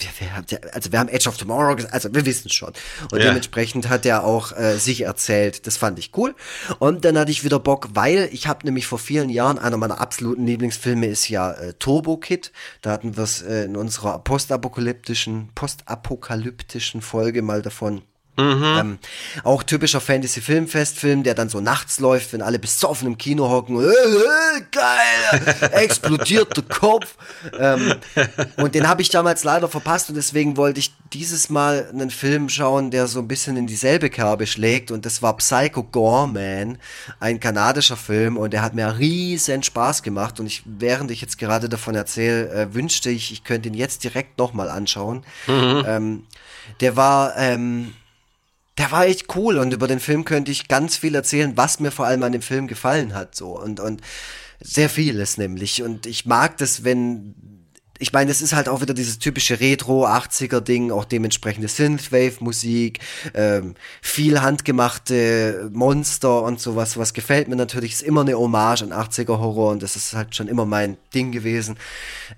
wir, 0.48 0.60
also 0.74 0.92
wir 0.92 1.00
haben 1.00 1.10
Edge 1.10 1.30
of 1.30 1.38
Tomorrow, 1.38 1.78
also 1.92 2.14
wir 2.14 2.26
wissen 2.26 2.48
es 2.48 2.54
schon. 2.54 2.74
Und 3.12 3.20
ja. 3.20 3.28
dementsprechend 3.28 3.90
hat 3.90 4.06
er 4.06 4.24
auch 4.24 4.58
äh, 4.58 4.78
sich 4.78 5.02
erzählt. 5.02 5.68
Das 5.68 5.78
fand 5.78 6.00
ich 6.00 6.12
cool. 6.18 6.36
Und 6.80 7.06
dann 7.06 7.18
hatte 7.18 7.32
ich 7.32 7.44
wieder 7.44 7.60
Bock, 7.60 7.90
weil 7.94 8.30
ich 8.32 8.48
habe 8.48 8.66
nämlich 8.66 8.88
vor 8.88 9.00
vielen 9.00 9.30
Jahren 9.30 9.60
einer 9.60 9.78
meiner 9.78 10.02
absoluten 10.02 10.46
Lieblings 10.46 10.71
Lieblingsfilme 10.72 11.08
ist 11.08 11.28
ja 11.28 11.52
äh, 11.52 11.74
Turbo 11.74 12.18
Kid. 12.18 12.52
Da 12.82 12.92
hatten 12.92 13.18
wir 13.18 13.24
es 13.24 13.42
äh, 13.42 13.66
in 13.66 13.76
unserer 13.76 14.20
postapokalyptischen, 14.20 15.50
postapokalyptischen 15.54 17.02
Folge 17.02 17.42
mal 17.42 17.62
davon. 17.62 18.04
Mhm. 18.42 18.64
Ähm, 18.64 19.00
auch 19.44 19.64
typischer 19.64 20.02
Fantasy-Filmfestfilm, 20.02 21.24
der 21.24 21.36
dann 21.36 21.50
so 21.50 21.62
nachts 21.62 22.00
läuft, 22.00 22.34
wenn 22.34 22.42
alle 22.42 22.60
besoffen 22.60 23.08
im 23.08 23.18
Kino 23.18 23.50
hocken. 23.50 23.80
Äh, 23.80 23.88
äh, 23.88 24.62
geil! 24.72 25.72
Explodiert 25.72 26.56
der 26.58 26.64
Kopf. 26.64 27.16
Ähm, 27.58 27.96
und 28.58 28.76
den 28.76 28.88
habe 28.88 29.02
ich 29.02 29.10
damals 29.10 29.44
leider 29.44 29.68
verpasst 29.68 30.10
und 30.10 30.16
deswegen 30.16 30.58
wollte 30.58 30.80
ich 30.80 30.94
dieses 31.14 31.50
Mal 31.50 31.88
einen 31.92 32.10
Film 32.10 32.50
schauen, 32.50 32.92
der 32.92 33.08
so 33.08 33.20
ein 33.20 33.28
bisschen 33.28 33.58
in 33.58 33.68
dieselbe 33.68 34.10
Kerbe 34.10 34.48
schlägt. 34.48 34.92
Und 34.92 35.06
das 35.06 35.22
war 35.22 35.36
Psycho 35.38 35.84
Gorman, 35.84 36.78
ein 37.20 37.40
kanadischer 37.40 37.98
Film. 37.98 38.38
Und 38.38 38.54
der 38.54 38.62
hat 38.62 38.74
mir 38.74 38.98
riesen 38.98 39.64
Spaß 39.64 40.04
gemacht. 40.04 40.40
Und 40.40 40.48
ich, 40.48 40.64
während 40.66 41.12
ich 41.12 41.22
jetzt 41.22 41.38
gerade 41.38 41.70
davon 41.70 41.96
erzähle, 41.96 42.50
äh, 42.50 42.74
wünschte 42.74 43.10
ich, 43.10 43.32
ich 43.32 43.44
könnte 43.44 43.70
ihn 43.70 43.76
jetzt 43.76 44.04
direkt 44.04 44.38
nochmal 44.38 44.70
anschauen. 44.70 45.24
Mhm. 45.48 45.84
Ähm, 45.86 46.24
der 46.80 46.96
war, 46.96 47.38
ähm, 47.38 47.94
der 48.82 48.92
war 48.92 49.06
echt 49.06 49.36
cool 49.36 49.60
und 49.60 49.74
über 49.74 49.88
den 49.88 50.00
Film 50.00 50.26
könnte 50.26 50.52
ich 50.52 50.68
ganz 50.68 50.98
viel 50.98 51.14
erzählen, 51.14 51.56
was 51.56 51.80
mir 51.80 51.92
vor 51.92 52.08
allem 52.08 52.24
an 52.24 52.32
dem 52.32 52.42
Film 52.42 52.66
gefallen 52.66 53.14
hat, 53.14 53.36
so 53.36 53.56
und, 53.56 53.80
und 53.80 54.02
sehr 54.60 54.90
vieles 54.90 55.38
nämlich. 55.38 55.84
Und 55.84 56.08
ich 56.08 56.26
mag 56.26 56.58
das, 56.58 56.84
wenn 56.84 57.36
ich 58.02 58.14
meine, 58.14 58.32
es 58.32 58.42
ist 58.42 58.54
halt 58.54 58.68
auch 58.68 58.82
wieder 58.82 58.96
dieses 58.96 59.20
typische 59.20 59.60
Retro-80er-Ding, 59.60 60.92
auch 60.92 61.06
dementsprechende 61.06 61.68
Synthwave-Musik, 61.68 63.00
ähm, 63.36 63.76
viel 64.02 64.42
handgemachte 64.42 65.70
Monster 65.72 66.42
und 66.42 66.60
sowas, 66.60 66.98
was 66.98 67.14
gefällt 67.14 67.48
mir 67.48 67.56
natürlich, 67.56 67.94
ist 67.94 68.02
immer 68.02 68.22
eine 68.22 68.36
Hommage 68.36 68.82
an 68.82 68.92
80er-Horror 68.92 69.72
und 69.74 69.84
das 69.84 69.96
ist 69.96 70.14
halt 70.16 70.36
schon 70.36 70.48
immer 70.48 70.66
mein 70.66 70.98
Ding 71.14 71.32
gewesen. 71.32 71.78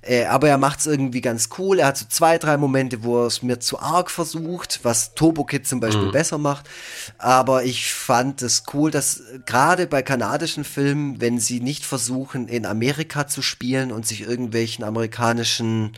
Äh, 0.02 0.26
aber 0.26 0.50
er 0.50 0.58
macht 0.58 0.80
es 0.80 0.86
irgendwie 0.86 1.22
ganz 1.22 1.48
cool, 1.58 1.80
er 1.80 1.88
hat 1.88 1.98
so 1.98 2.06
zwei, 2.10 2.38
drei 2.38 2.58
Momente, 2.58 3.04
wo 3.04 3.22
er 3.22 3.28
es 3.28 3.42
mir 3.42 3.62
zu 3.62 3.80
arg 3.80 4.12
versucht, 4.12 4.82
was 4.84 5.16
Turbo 5.16 5.46
Kid 5.46 5.66
zum 5.66 5.80
Beispiel 5.80 6.08
mhm. 6.08 6.12
besser 6.12 6.38
macht, 6.38 6.70
aber 7.18 7.64
ich 7.64 7.94
fand 7.94 8.42
es 8.42 8.64
cool, 8.74 8.92
dass 8.92 9.24
gerade 9.46 9.88
bei 9.88 10.02
kanadischen 10.02 10.66
Filmen, 10.66 11.22
wenn 11.22 11.40
sie 11.40 11.62
nicht 11.62 11.86
versuchen, 11.86 12.50
in 12.50 12.66
Amerika 12.66 13.28
zu 13.28 13.42
spielen 13.42 13.94
und 13.94 14.06
sich 14.06 14.28
irgendwelchen 14.28 14.84
amerikanischen 14.84 15.53
technischen 15.54 15.94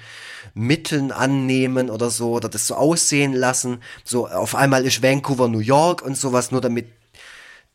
Mitteln 0.53 1.11
annehmen 1.11 1.89
oder 1.89 2.09
so 2.09 2.31
oder 2.31 2.49
das 2.49 2.67
so 2.67 2.75
aussehen 2.75 3.33
lassen. 3.33 3.81
So 4.03 4.27
auf 4.27 4.55
einmal 4.55 4.85
ist 4.85 5.01
Vancouver 5.01 5.47
New 5.47 5.59
York 5.59 6.01
und 6.01 6.17
sowas, 6.17 6.51
nur 6.51 6.61
damit 6.61 6.87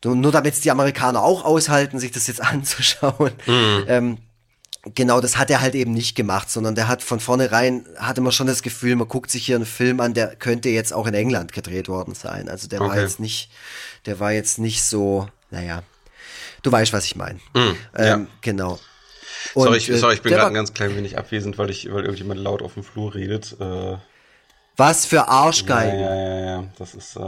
nur 0.03 0.33
damit 0.33 0.55
es 0.55 0.61
die 0.61 0.71
Amerikaner 0.71 1.23
auch 1.23 1.45
aushalten, 1.45 1.99
sich 1.99 2.11
das 2.11 2.27
jetzt 2.27 2.41
anzuschauen. 2.53 3.33
Mhm. 3.47 3.85
Ähm, 3.87 4.19
genau, 4.95 5.21
das 5.21 5.37
hat 5.37 5.51
er 5.51 5.61
halt 5.61 5.75
eben 5.75 5.93
nicht 5.93 6.15
gemacht, 6.15 6.51
sondern 6.51 6.75
der 6.75 6.89
hat 6.89 7.03
von 7.03 7.21
vornherein, 7.21 7.85
hatte 7.99 8.23
man 8.23 8.33
schon 8.33 8.47
das 8.47 8.63
Gefühl, 8.63 8.97
man 8.97 9.09
guckt 9.09 9.31
sich 9.31 9.45
hier 9.45 9.57
einen 9.57 9.67
Film 9.67 10.01
an, 10.01 10.15
der 10.15 10.37
könnte 10.37 10.71
jetzt 10.71 10.95
auch 10.95 11.07
in 11.07 11.13
England 11.13 11.53
gedreht 11.53 11.89
worden 11.89 12.15
sein. 12.15 12.49
Also 12.49 12.67
der 12.67 12.81
okay. 12.81 12.91
war 12.91 12.99
jetzt 12.99 13.21
nicht, 13.21 13.51
der 14.07 14.21
war 14.21 14.33
jetzt 14.33 14.59
nicht 14.59 14.83
so, 14.83 15.29
naja, 15.51 15.83
du 16.63 16.73
weißt, 16.73 16.95
was 16.95 17.05
ich 17.05 17.17
meine. 17.17 17.39
Mm, 17.53 17.59
ähm, 17.59 17.77
ja. 17.97 18.27
Genau. 18.41 18.79
Und, 19.55 19.65
sorry, 19.65 19.79
ich, 19.79 19.91
äh, 19.91 19.97
sorry, 19.97 20.15
ich 20.15 20.23
bin 20.23 20.33
gerade 20.33 20.49
ein 20.49 20.55
ganz 20.55 20.73
klein 20.75 20.97
wenig 20.97 21.19
abwesend, 21.19 21.59
weil 21.59 21.71
ich, 21.71 21.93
weil 21.93 22.05
irgendjemand 22.05 22.41
laut 22.41 22.63
auf 22.63 22.75
dem 22.75 22.83
Flur 22.83 23.15
redet. 23.15 23.57
Äh, 23.61 23.97
was 24.77 25.07
für 25.07 25.29
Arschgeigen. 25.29 26.01
Ja, 26.01 26.15
ja, 26.15 26.29
ja, 26.29 26.47
ja. 26.47 26.65
Das 26.79 26.95
ist, 26.95 27.17
äh, 27.17 27.21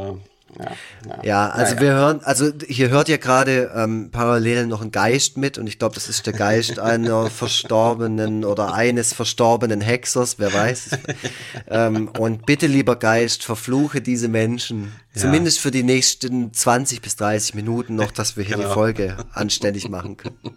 ja, 0.58 0.72
ja. 1.06 1.22
ja, 1.22 1.48
also 1.48 1.74
ja. 1.76 1.80
wir 1.80 1.92
hören, 1.92 2.20
also 2.24 2.50
hier 2.66 2.90
hört 2.90 3.08
ihr 3.08 3.18
gerade 3.18 3.70
ähm, 3.74 4.10
parallel 4.10 4.66
noch 4.66 4.82
ein 4.82 4.90
Geist 4.90 5.38
mit 5.38 5.56
und 5.56 5.66
ich 5.66 5.78
glaube, 5.78 5.94
das 5.94 6.08
ist 6.08 6.26
der 6.26 6.34
Geist 6.34 6.78
einer 6.78 7.30
verstorbenen 7.30 8.44
oder 8.44 8.74
eines 8.74 9.14
verstorbenen 9.14 9.80
Hexers, 9.80 10.38
wer 10.38 10.52
weiß. 10.52 10.90
ähm, 11.68 12.08
und 12.18 12.44
bitte, 12.44 12.66
lieber 12.66 12.96
Geist, 12.96 13.44
verfluche 13.44 14.02
diese 14.02 14.28
Menschen, 14.28 14.92
ja. 15.14 15.22
zumindest 15.22 15.60
für 15.60 15.70
die 15.70 15.82
nächsten 15.82 16.52
20 16.52 17.02
bis 17.02 17.16
30 17.16 17.54
Minuten 17.54 17.94
noch, 17.96 18.10
dass 18.10 18.36
wir 18.36 18.44
hier 18.44 18.56
genau. 18.56 18.68
die 18.68 18.74
Folge 18.74 19.16
anständig 19.32 19.88
machen 19.88 20.16
können. 20.16 20.56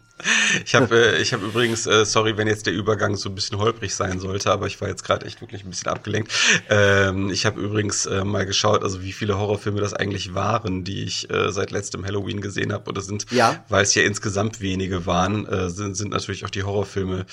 Ich 0.64 0.76
habe 0.76 1.16
äh, 1.18 1.22
ich 1.22 1.34
hab 1.34 1.42
übrigens, 1.42 1.86
äh, 1.88 2.06
sorry, 2.06 2.38
wenn 2.38 2.48
jetzt 2.48 2.66
der 2.66 2.74
Übergang 2.74 3.18
so 3.18 3.28
ein 3.28 3.36
bisschen 3.36 3.58
holprig 3.58 3.94
sein 3.94 4.20
sollte, 4.20 4.50
aber 4.50 4.66
ich 4.66 4.80
war 4.80 4.88
jetzt 4.88 5.04
gerade 5.04 5.26
echt 5.26 5.42
wirklich 5.42 5.66
ein 5.66 5.70
bisschen 5.70 5.92
abgelenkt. 5.92 6.32
Ähm, 6.70 7.30
ich 7.30 7.46
habe 7.46 7.60
übrigens 7.60 8.06
äh, 8.06 8.24
mal 8.24 8.46
geschaut, 8.46 8.82
also 8.82 9.04
wie 9.04 9.12
viele 9.12 9.38
Horrorfilme 9.38 9.82
das 9.82 9.94
eigentlich 9.94 10.34
waren, 10.34 10.86
die 10.86 11.04
ich 11.04 11.30
äh, 11.30 11.52
seit 11.52 11.72
letztem 11.72 12.06
Halloween 12.06 12.40
gesehen 12.40 12.72
habe. 12.72 12.90
Oder 12.90 13.02
sind, 13.02 13.26
ja. 13.32 13.66
weil 13.68 13.84
es 13.84 13.94
ja 13.94 14.04
insgesamt 14.04 14.62
wenige 14.62 15.06
waren, 15.06 15.46
äh, 15.48 15.70
sind, 15.70 15.96
sind 15.96 16.12
natürlich 16.12 16.46
auch 16.46 16.50
die 16.50 16.64
Horrorfilme 16.64 17.26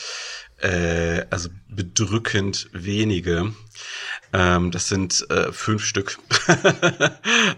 äh, 0.62 1.24
also 1.30 1.50
bedrückend 1.68 2.68
wenige. 2.72 3.52
Ähm, 4.34 4.70
das 4.70 4.88
sind 4.88 5.28
äh, 5.30 5.52
fünf 5.52 5.84
Stück. 5.84 6.18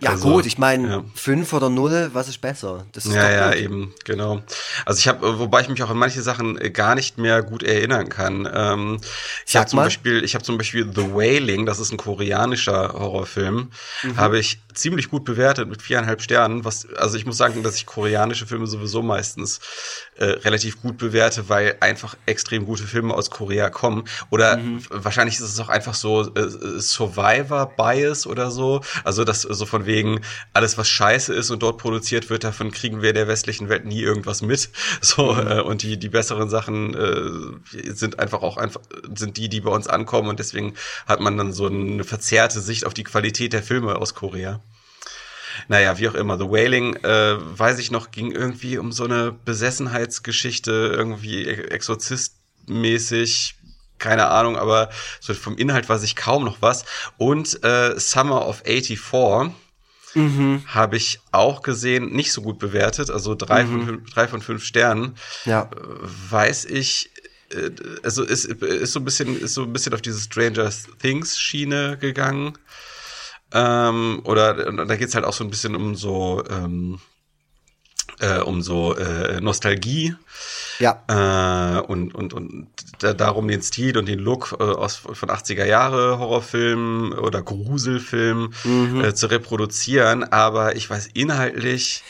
ja 0.01 0.11
also, 0.11 0.33
gut, 0.33 0.47
ich 0.47 0.59
meine 0.59 0.89
ja. 0.89 1.05
fünf 1.15 1.53
oder 1.53 1.71
null, 1.71 2.11
was 2.13 2.29
ist 2.29 2.41
besser? 2.41 2.85
Das 2.93 3.07
ist 3.07 3.15
ja, 3.15 3.31
ja, 3.31 3.55
eben, 3.55 3.95
genau. 4.05 4.43
Also 4.85 4.99
ich 4.99 5.07
habe, 5.07 5.39
wobei 5.39 5.61
ich 5.61 5.69
mich 5.69 5.83
auch 5.85 5.91
an 5.91 5.99
manche 5.99 6.23
Sachen 6.23 6.61
äh, 6.61 6.71
gar 6.71 6.97
nicht 6.97 7.17
mehr 7.17 7.43
gut 7.43 7.63
erinnern 7.63 8.09
kann. 8.09 8.49
Ähm, 8.53 9.01
ich 9.47 9.55
habe 9.55 9.67
zum 9.67 9.77
Beispiel, 9.77 10.25
ich 10.25 10.35
habe 10.35 10.45
zum 10.45 10.59
Beispiel 10.59 10.91
The 10.93 11.15
Wailing, 11.15 11.65
das 11.65 11.79
ist 11.79 11.93
ein 11.93 11.97
koreanischer 11.97 12.93
Horrorfilm, 12.93 13.71
mhm. 14.03 14.17
habe 14.17 14.41
ich 14.41 14.59
ziemlich 14.75 15.11
gut 15.11 15.25
bewertet 15.25 15.69
mit 15.69 15.83
viereinhalb 15.83 16.23
Sternen. 16.23 16.65
Was, 16.65 16.87
also 16.95 17.17
ich 17.17 17.27
muss 17.27 17.37
sagen, 17.37 17.63
dass 17.63 17.77
ich 17.77 17.87
koreanische 17.87 18.47
Filme 18.47 18.67
sowieso 18.67 19.03
meistens 19.03 19.61
äh, 20.17 20.25
relativ 20.25 20.81
gut 20.81 20.99
bewerte, 20.99 21.49
weil 21.49 21.77
einfach 21.81 22.17
extrem 22.27 22.67
gute 22.67 22.85
Filme 22.85 23.15
aus 23.15 23.31
Korea 23.31 23.71
kommen. 23.71 24.05
Oder 24.31 24.57
mhm. 24.57 24.81
wahrscheinlich 24.91 25.37
ist 25.37 25.43
es 25.43 25.61
auch 25.61 25.69
einfach 25.69 25.95
so 25.95 26.23
äh, 26.35 26.81
Survivor-Bias 26.81 28.27
oder 28.27 28.51
so. 28.51 28.81
Also 29.05 29.25
das 29.25 29.43
so 29.43 29.67
von 29.67 29.87
wegen, 29.87 30.21
alles 30.53 30.79
was 30.79 30.89
scheiße 30.89 31.33
ist 31.35 31.51
und 31.51 31.63
dort 31.63 31.79
produziert 31.79 32.31
wird, 32.31 32.45
davon 32.45 32.71
kriegen 32.71 33.03
wir 33.03 33.13
der 33.13 33.29
westlichen 33.29 33.69
Welt 33.69 33.85
nie 33.85 34.01
irgendwas 34.01 34.43
mit. 34.43 34.71
So, 35.01 35.35
mhm. 35.35 35.47
äh, 35.47 35.61
und 35.61 35.83
die, 35.83 35.99
die 35.99 36.09
besseren 36.09 36.49
Sachen 36.49 36.95
äh, 36.95 37.93
sind 37.93 38.19
einfach 38.19 38.43
auch 38.43 38.57
einfach, 38.57 38.81
sind 39.15 39.37
die, 39.37 39.49
die 39.49 39.61
bei 39.61 39.71
uns 39.71 39.87
ankommen 39.87 40.29
und 40.29 40.39
deswegen 40.39 40.75
hat 41.07 41.21
man 41.21 41.37
dann 41.37 41.53
so 41.53 41.67
eine 41.67 42.05
verzerrte 42.05 42.61
Sicht 42.61 42.87
auf 42.87 42.95
die 42.95 43.05
Qualität 43.05 43.53
der 43.53 43.63
Filme 43.63 43.97
aus 43.97 44.15
Korea. 44.15 44.61
Naja, 45.69 45.99
wie 45.99 46.09
auch 46.09 46.15
immer. 46.15 46.39
The 46.39 46.45
Wailing, 46.45 46.97
äh, 46.97 47.37
weiß 47.39 47.79
ich 47.79 47.91
noch, 47.91 48.11
ging 48.11 48.33
irgendwie 48.33 48.79
um 48.79 48.93
so 48.93 49.05
eine 49.05 49.33
Besessenheitsgeschichte, 49.33 50.93
irgendwie 50.95 51.47
exorzistmäßig, 51.47 53.57
keine 53.99 54.29
Ahnung, 54.29 54.57
aber 54.57 54.91
so 55.21 55.35
vom 55.35 55.57
Inhalt 55.57 55.89
weiß 55.89 56.03
ich 56.03 56.17
kaum 56.17 56.45
noch 56.45 56.61
was. 56.61 56.85
Und 57.17 57.63
äh, 57.65 57.99
Summer 57.99 58.47
of 58.47 58.63
84 58.65 59.53
mhm. 60.15 60.63
habe 60.67 60.97
ich 60.97 61.21
auch 61.33 61.63
gesehen, 61.63 62.13
nicht 62.13 62.33
so 62.33 62.43
gut 62.43 62.59
bewertet, 62.59 63.11
also 63.11 63.35
drei, 63.35 63.65
mhm. 63.65 63.71
von, 63.71 63.87
fünf, 63.87 64.11
drei 64.11 64.29
von 64.29 64.43
fünf 64.43 64.65
Sternen. 64.65 65.17
Ja. 65.45 65.63
Äh, 65.63 65.69
weiß 66.31 66.67
ich, 66.67 67.11
äh, 67.51 67.71
also 68.03 68.25
ist, 68.25 68.45
ist 68.45 68.93
so 68.93 69.01
ein 69.01 69.05
bisschen, 69.05 69.41
ist 69.41 69.55
so 69.55 69.63
ein 69.63 69.73
bisschen 69.73 69.95
auf 69.95 70.03
diese 70.03 70.21
Stranger 70.21 70.71
Things 71.01 71.39
Schiene 71.39 71.97
gegangen. 71.99 72.59
Ähm, 73.55 74.21
oder 74.25 74.73
da 74.73 74.97
geht's 74.97 75.15
halt 75.15 75.25
auch 75.25 75.33
so 75.33 75.45
ein 75.45 75.51
bisschen 75.51 75.77
um 75.77 75.95
so 75.95 76.43
ähm, 76.51 76.99
äh, 78.21 78.39
um 78.41 78.63
so 78.63 78.95
äh, 78.97 79.41
Nostalgie. 79.41 80.15
Ja. 80.79 81.03
Äh, 81.09 81.81
und, 81.81 82.15
und, 82.15 82.33
und 82.33 82.69
da, 82.99 83.13
darum 83.13 83.49
den 83.49 83.63
Stil 83.63 83.97
und 83.97 84.07
den 84.07 84.19
Look 84.19 84.57
äh, 84.59 84.63
aus, 84.63 84.97
von 84.97 85.29
80er 85.29 85.65
Jahre 85.65 86.19
Horrorfilmen 86.19 87.13
oder 87.13 87.43
Gruselfilmen 87.43 88.55
mhm. 88.65 89.05
äh, 89.05 89.15
zu 89.15 89.27
reproduzieren. 89.27 90.25
Aber 90.25 90.77
ich 90.77 90.89
weiß 90.89 91.09
inhaltlich 91.15 92.03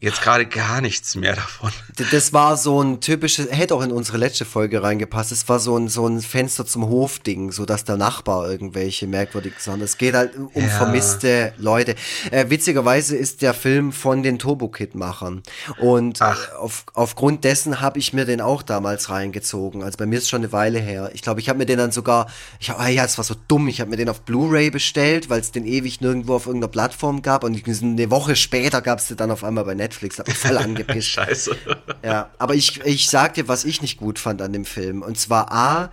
jetzt 0.00 0.22
gerade 0.22 0.46
gar 0.46 0.80
nichts 0.80 1.16
mehr 1.16 1.34
davon. 1.34 1.72
Das 2.12 2.32
war 2.32 2.56
so 2.56 2.80
ein 2.80 3.00
typisches, 3.00 3.50
hätte 3.50 3.74
auch 3.74 3.82
in 3.82 3.90
unsere 3.90 4.16
letzte 4.16 4.44
Folge 4.44 4.80
reingepasst. 4.80 5.32
Es 5.32 5.48
war 5.48 5.58
so 5.58 5.76
ein, 5.76 5.88
so 5.88 6.06
ein 6.06 6.20
Fenster 6.20 6.64
zum 6.64 6.88
Hof-Ding, 6.88 7.50
so 7.50 7.64
dass 7.64 7.82
der 7.82 7.96
Nachbar 7.96 8.48
irgendwelche 8.48 9.08
merkwürdigen 9.08 9.58
Sachen. 9.58 9.82
Es 9.82 9.98
geht 9.98 10.14
halt 10.14 10.36
um 10.36 10.50
ja. 10.54 10.68
vermisste 10.68 11.52
Leute. 11.58 11.96
Äh, 12.30 12.48
witzigerweise 12.48 13.16
ist 13.16 13.42
der 13.42 13.54
Film 13.54 13.90
von 13.90 14.22
den 14.22 14.38
Turbo 14.38 14.68
Kid-Machern. 14.68 15.42
Und 15.78 16.22
auf, 16.22 16.84
aufgrund 16.94 17.42
dessen 17.42 17.80
habe 17.80 17.98
ich 17.98 18.12
mir 18.12 18.24
den 18.24 18.40
auch 18.40 18.62
damals 18.62 19.10
reingezogen. 19.10 19.82
Also 19.82 19.98
bei 19.98 20.06
mir 20.06 20.18
ist 20.18 20.28
schon 20.28 20.42
eine 20.42 20.52
Weile 20.52 20.78
her. 20.78 21.10
Ich 21.12 21.22
glaube, 21.22 21.40
ich 21.40 21.48
habe 21.48 21.58
mir 21.58 21.66
den 21.66 21.78
dann 21.78 21.90
sogar, 21.90 22.28
ich 22.60 22.70
hab, 22.70 22.78
ah 22.78 22.88
ja, 22.88 23.04
es 23.04 23.18
war 23.18 23.24
so 23.24 23.34
dumm, 23.48 23.66
ich 23.66 23.80
habe 23.80 23.90
mir 23.90 23.96
den 23.96 24.08
auf 24.08 24.20
Blu-ray 24.20 24.70
bestellt, 24.70 25.28
weil 25.28 25.40
es 25.40 25.50
den 25.50 25.66
ewig 25.66 26.00
nirgendwo 26.00 26.36
auf 26.36 26.46
irgendeiner 26.46 26.70
Plattform 26.70 27.22
gab. 27.22 27.42
Und 27.42 27.60
eine 27.66 28.10
Woche 28.12 28.36
später 28.36 28.80
gab 28.80 29.00
es 29.00 29.08
den 29.08 29.16
dann 29.16 29.32
auf 29.32 29.42
einmal 29.42 29.64
bei 29.64 29.74
Netflix. 29.74 29.87
Netflix, 29.88 30.18
hat 30.18 30.28
mich 30.28 30.36
voll 30.36 30.58
angepisst. 30.58 31.08
Scheiße. 31.12 31.56
Ja, 32.04 32.30
aber 32.38 32.54
ich, 32.54 32.80
ich 32.84 33.08
sag 33.08 33.34
dir, 33.34 33.48
was 33.48 33.64
ich 33.64 33.80
nicht 33.80 33.98
gut 33.98 34.18
fand 34.18 34.42
an 34.42 34.52
dem 34.52 34.64
Film. 34.64 35.02
Und 35.02 35.18
zwar 35.18 35.50
A, 35.50 35.90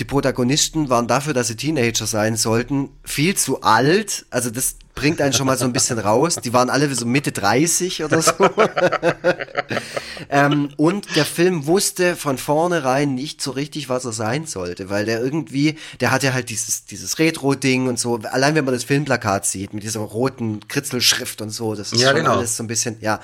die 0.00 0.04
Protagonisten 0.04 0.90
waren 0.90 1.06
dafür, 1.06 1.32
dass 1.32 1.48
sie 1.48 1.56
Teenager 1.56 2.06
sein 2.06 2.36
sollten, 2.36 2.90
viel 3.04 3.36
zu 3.36 3.62
alt. 3.62 4.26
Also 4.30 4.50
das 4.50 4.76
bringt 4.96 5.20
einen 5.20 5.34
schon 5.34 5.46
mal 5.46 5.56
so 5.56 5.66
ein 5.66 5.72
bisschen 5.72 6.00
raus. 6.00 6.36
Die 6.42 6.52
waren 6.52 6.70
alle 6.70 6.92
so 6.92 7.06
Mitte 7.06 7.30
30 7.30 8.02
oder 8.02 8.22
so. 8.22 8.32
ähm, 10.30 10.70
und 10.76 11.14
der 11.14 11.26
Film 11.26 11.66
wusste 11.66 12.16
von 12.16 12.38
vornherein 12.38 13.14
nicht 13.14 13.40
so 13.40 13.52
richtig, 13.52 13.88
was 13.88 14.06
er 14.06 14.12
sein 14.12 14.46
sollte, 14.46 14.88
weil 14.90 15.04
der 15.04 15.22
irgendwie, 15.22 15.76
der 16.00 16.10
hatte 16.10 16.32
halt 16.32 16.48
dieses, 16.48 16.86
dieses 16.86 17.18
Retro-Ding 17.18 17.86
und 17.86 18.00
so. 18.00 18.18
Allein 18.32 18.54
wenn 18.54 18.64
man 18.64 18.72
das 18.72 18.84
Filmplakat 18.84 19.44
sieht, 19.44 19.74
mit 19.74 19.84
dieser 19.84 20.00
roten 20.00 20.66
Kritzelschrift 20.66 21.42
und 21.42 21.50
so, 21.50 21.74
das 21.74 21.92
ist 21.92 22.00
ja, 22.00 22.08
schon 22.08 22.16
genau. 22.16 22.38
alles 22.38 22.56
so 22.56 22.64
ein 22.64 22.66
bisschen, 22.66 22.96
ja, 23.00 23.20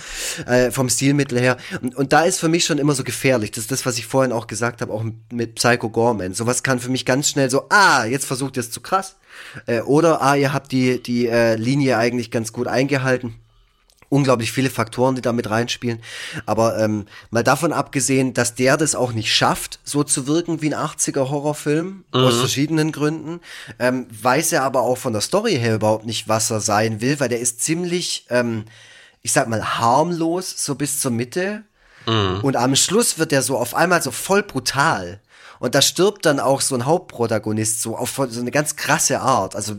äh, 0.46 0.70
vom 0.70 0.90
Stilmittel 0.90 1.40
her. 1.40 1.56
Und, 1.80 1.96
und 1.96 2.12
da 2.12 2.22
ist 2.22 2.38
für 2.38 2.50
mich 2.50 2.66
schon 2.66 2.76
immer 2.76 2.94
so 2.94 3.02
gefährlich. 3.02 3.50
Das 3.50 3.64
ist 3.64 3.72
das, 3.72 3.86
was 3.86 3.96
ich 3.96 4.06
vorhin 4.06 4.32
auch 4.32 4.46
gesagt 4.46 4.82
habe, 4.82 4.92
auch 4.92 5.04
mit 5.32 5.54
Psycho 5.54 5.88
Gorman. 5.88 6.34
Sowas 6.34 6.62
kann 6.62 6.80
für 6.80 6.90
mich 6.90 7.06
ganz 7.06 7.30
schnell 7.30 7.48
so, 7.48 7.64
ah, 7.70 8.04
jetzt 8.04 8.26
versucht 8.26 8.58
ihr 8.58 8.60
es 8.60 8.70
zu 8.70 8.82
krass. 8.82 9.16
Äh, 9.66 9.80
oder, 9.80 10.22
ah, 10.22 10.34
ihr 10.34 10.52
habt 10.52 10.72
die, 10.72 11.02
die 11.02 11.26
äh, 11.26 11.56
Linie 11.56 11.98
eigentlich 11.98 12.30
ganz 12.30 12.52
gut 12.52 12.66
eingehalten. 12.66 13.34
Unglaublich 14.08 14.52
viele 14.52 14.68
Faktoren, 14.68 15.14
die 15.14 15.22
da 15.22 15.32
mit 15.32 15.48
reinspielen. 15.48 16.02
Aber 16.44 16.78
ähm, 16.78 17.06
mal 17.30 17.42
davon 17.42 17.72
abgesehen, 17.72 18.34
dass 18.34 18.54
der 18.54 18.76
das 18.76 18.94
auch 18.94 19.12
nicht 19.12 19.34
schafft, 19.34 19.80
so 19.84 20.04
zu 20.04 20.26
wirken 20.26 20.60
wie 20.60 20.74
ein 20.74 20.78
80er-Horrorfilm, 20.78 22.04
mhm. 22.12 22.20
aus 22.20 22.38
verschiedenen 22.38 22.92
Gründen, 22.92 23.40
ähm, 23.78 24.06
weiß 24.10 24.52
er 24.52 24.64
aber 24.64 24.82
auch 24.82 24.98
von 24.98 25.14
der 25.14 25.22
Story 25.22 25.54
her 25.54 25.76
überhaupt 25.76 26.04
nicht, 26.04 26.28
was 26.28 26.50
er 26.50 26.60
sein 26.60 27.00
will, 27.00 27.20
weil 27.20 27.30
der 27.30 27.40
ist 27.40 27.62
ziemlich, 27.62 28.26
ähm, 28.28 28.66
ich 29.22 29.32
sag 29.32 29.48
mal, 29.48 29.78
harmlos, 29.78 30.62
so 30.62 30.74
bis 30.74 31.00
zur 31.00 31.10
Mitte. 31.10 31.62
Mhm. 32.06 32.40
Und 32.42 32.56
am 32.56 32.76
Schluss 32.76 33.18
wird 33.18 33.32
er 33.32 33.40
so 33.40 33.56
auf 33.56 33.74
einmal 33.74 34.02
so 34.02 34.10
voll 34.10 34.42
brutal. 34.42 35.20
Und 35.62 35.76
da 35.76 35.80
stirbt 35.80 36.26
dann 36.26 36.40
auch 36.40 36.60
so 36.60 36.74
ein 36.74 36.86
Hauptprotagonist 36.86 37.82
so 37.82 37.96
auf 37.96 38.20
so 38.28 38.40
eine 38.40 38.50
ganz 38.50 38.74
krasse 38.74 39.20
Art. 39.20 39.54
Also 39.54 39.76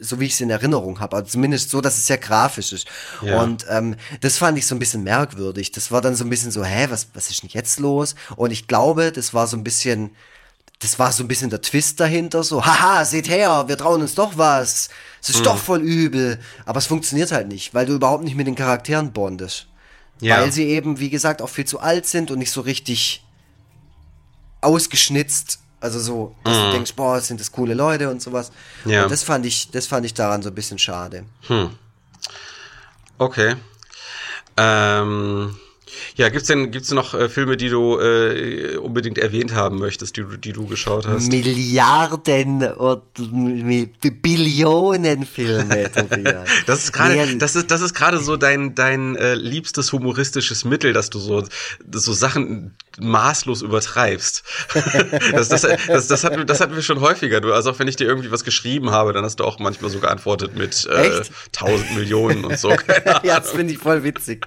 so 0.00 0.20
wie 0.20 0.24
ich 0.24 0.32
es 0.32 0.40
in 0.40 0.48
Erinnerung 0.48 1.00
habe, 1.00 1.16
also 1.16 1.28
zumindest 1.28 1.68
so, 1.68 1.82
dass 1.82 1.98
es 1.98 2.06
sehr 2.06 2.16
grafisch 2.16 2.72
ist. 2.72 2.88
Ja. 3.20 3.42
Und 3.42 3.66
ähm, 3.68 3.96
das 4.22 4.38
fand 4.38 4.56
ich 4.56 4.66
so 4.66 4.74
ein 4.74 4.78
bisschen 4.78 5.04
merkwürdig. 5.04 5.70
Das 5.70 5.92
war 5.92 6.00
dann 6.00 6.14
so 6.14 6.24
ein 6.24 6.30
bisschen 6.30 6.50
so, 6.50 6.64
hä, 6.64 6.86
was, 6.88 7.08
was 7.12 7.28
ist 7.28 7.42
denn 7.42 7.50
jetzt 7.52 7.78
los? 7.78 8.14
Und 8.36 8.52
ich 8.52 8.68
glaube, 8.68 9.12
das 9.12 9.34
war 9.34 9.46
so 9.46 9.58
ein 9.58 9.64
bisschen, 9.64 10.16
das 10.78 10.98
war 10.98 11.12
so 11.12 11.22
ein 11.24 11.28
bisschen 11.28 11.50
der 11.50 11.60
Twist 11.60 12.00
dahinter, 12.00 12.42
so, 12.42 12.64
haha, 12.64 13.04
seht 13.04 13.28
her, 13.28 13.64
wir 13.68 13.76
trauen 13.76 14.00
uns 14.00 14.14
doch 14.14 14.38
was. 14.38 14.88
Es 15.20 15.28
ist 15.28 15.36
hm. 15.36 15.44
doch 15.44 15.58
voll 15.58 15.82
übel. 15.82 16.38
Aber 16.64 16.78
es 16.78 16.86
funktioniert 16.86 17.32
halt 17.32 17.48
nicht, 17.48 17.74
weil 17.74 17.84
du 17.84 17.92
überhaupt 17.92 18.24
nicht 18.24 18.36
mit 18.36 18.46
den 18.46 18.54
Charakteren 18.54 19.12
bondest. 19.12 19.66
Ja. 20.22 20.40
Weil 20.40 20.52
sie 20.52 20.64
eben, 20.68 21.00
wie 21.00 21.10
gesagt, 21.10 21.42
auch 21.42 21.50
viel 21.50 21.66
zu 21.66 21.80
alt 21.80 22.06
sind 22.06 22.30
und 22.30 22.38
nicht 22.38 22.50
so 22.50 22.62
richtig 22.62 23.22
ausgeschnitzt 24.60 25.60
also 25.80 26.00
so, 26.00 26.34
dass 26.42 26.56
mhm. 26.56 26.62
du 26.62 26.72
denkst, 26.72 26.94
boah, 26.94 27.20
sind 27.20 27.38
das 27.38 27.52
coole 27.52 27.74
Leute 27.74 28.10
und 28.10 28.20
sowas. 28.20 28.50
Ja. 28.84 29.04
Und 29.04 29.12
das 29.12 29.22
fand 29.22 29.46
ich, 29.46 29.70
das 29.70 29.86
fand 29.86 30.04
ich 30.06 30.14
daran 30.14 30.42
so 30.42 30.48
ein 30.48 30.54
bisschen 30.54 30.78
schade. 30.78 31.24
Hm. 31.46 31.70
Okay. 33.18 33.54
Ähm, 34.56 35.56
ja, 36.16 36.28
gibt's 36.30 36.48
denn 36.48 36.72
gibt's 36.72 36.90
noch 36.90 37.14
äh, 37.14 37.28
Filme, 37.28 37.56
die 37.56 37.68
du 37.68 37.96
äh, 37.98 38.76
unbedingt 38.76 39.18
erwähnt 39.18 39.54
haben 39.54 39.78
möchtest, 39.78 40.16
die 40.16 40.22
du 40.22 40.36
die 40.36 40.52
du 40.52 40.66
geschaut 40.66 41.06
hast? 41.06 41.30
Milliarden 41.30 42.72
oder 42.72 43.02
Billionen 43.14 45.24
Filme, 45.24 45.90
Tobias. 45.92 46.48
das 46.66 46.84
ist 46.84 46.92
gerade 46.92 47.36
das 47.36 47.54
ist 47.54 47.70
das 47.70 47.80
ist 47.80 47.94
gerade 47.94 48.18
so 48.18 48.36
dein 48.36 48.74
dein 48.74 49.16
äh, 49.16 49.34
liebstes 49.34 49.92
humoristisches 49.92 50.64
Mittel, 50.64 50.92
dass 50.92 51.10
du 51.10 51.20
so 51.20 51.44
so 51.90 52.12
Sachen 52.12 52.74
maßlos 53.00 53.62
übertreibst. 53.62 54.42
das, 55.32 55.48
das, 55.48 55.62
das, 55.86 56.08
das, 56.08 56.24
hatten, 56.24 56.46
das 56.46 56.60
hatten 56.60 56.74
wir 56.74 56.82
schon 56.82 57.00
häufiger. 57.00 57.40
Du, 57.40 57.52
also 57.52 57.70
auch 57.70 57.78
wenn 57.78 57.88
ich 57.88 57.96
dir 57.96 58.06
irgendwie 58.06 58.30
was 58.30 58.44
geschrieben 58.44 58.90
habe, 58.90 59.12
dann 59.12 59.24
hast 59.24 59.40
du 59.40 59.44
auch 59.44 59.58
manchmal 59.58 59.90
so 59.90 60.00
geantwortet 60.00 60.56
mit 60.56 60.86
äh, 60.86 61.22
tausend 61.52 61.94
Millionen 61.94 62.44
und 62.44 62.58
so. 62.58 62.70
ja, 63.22 63.40
das 63.40 63.50
finde 63.50 63.72
ich 63.72 63.78
voll 63.78 64.04
witzig. 64.04 64.46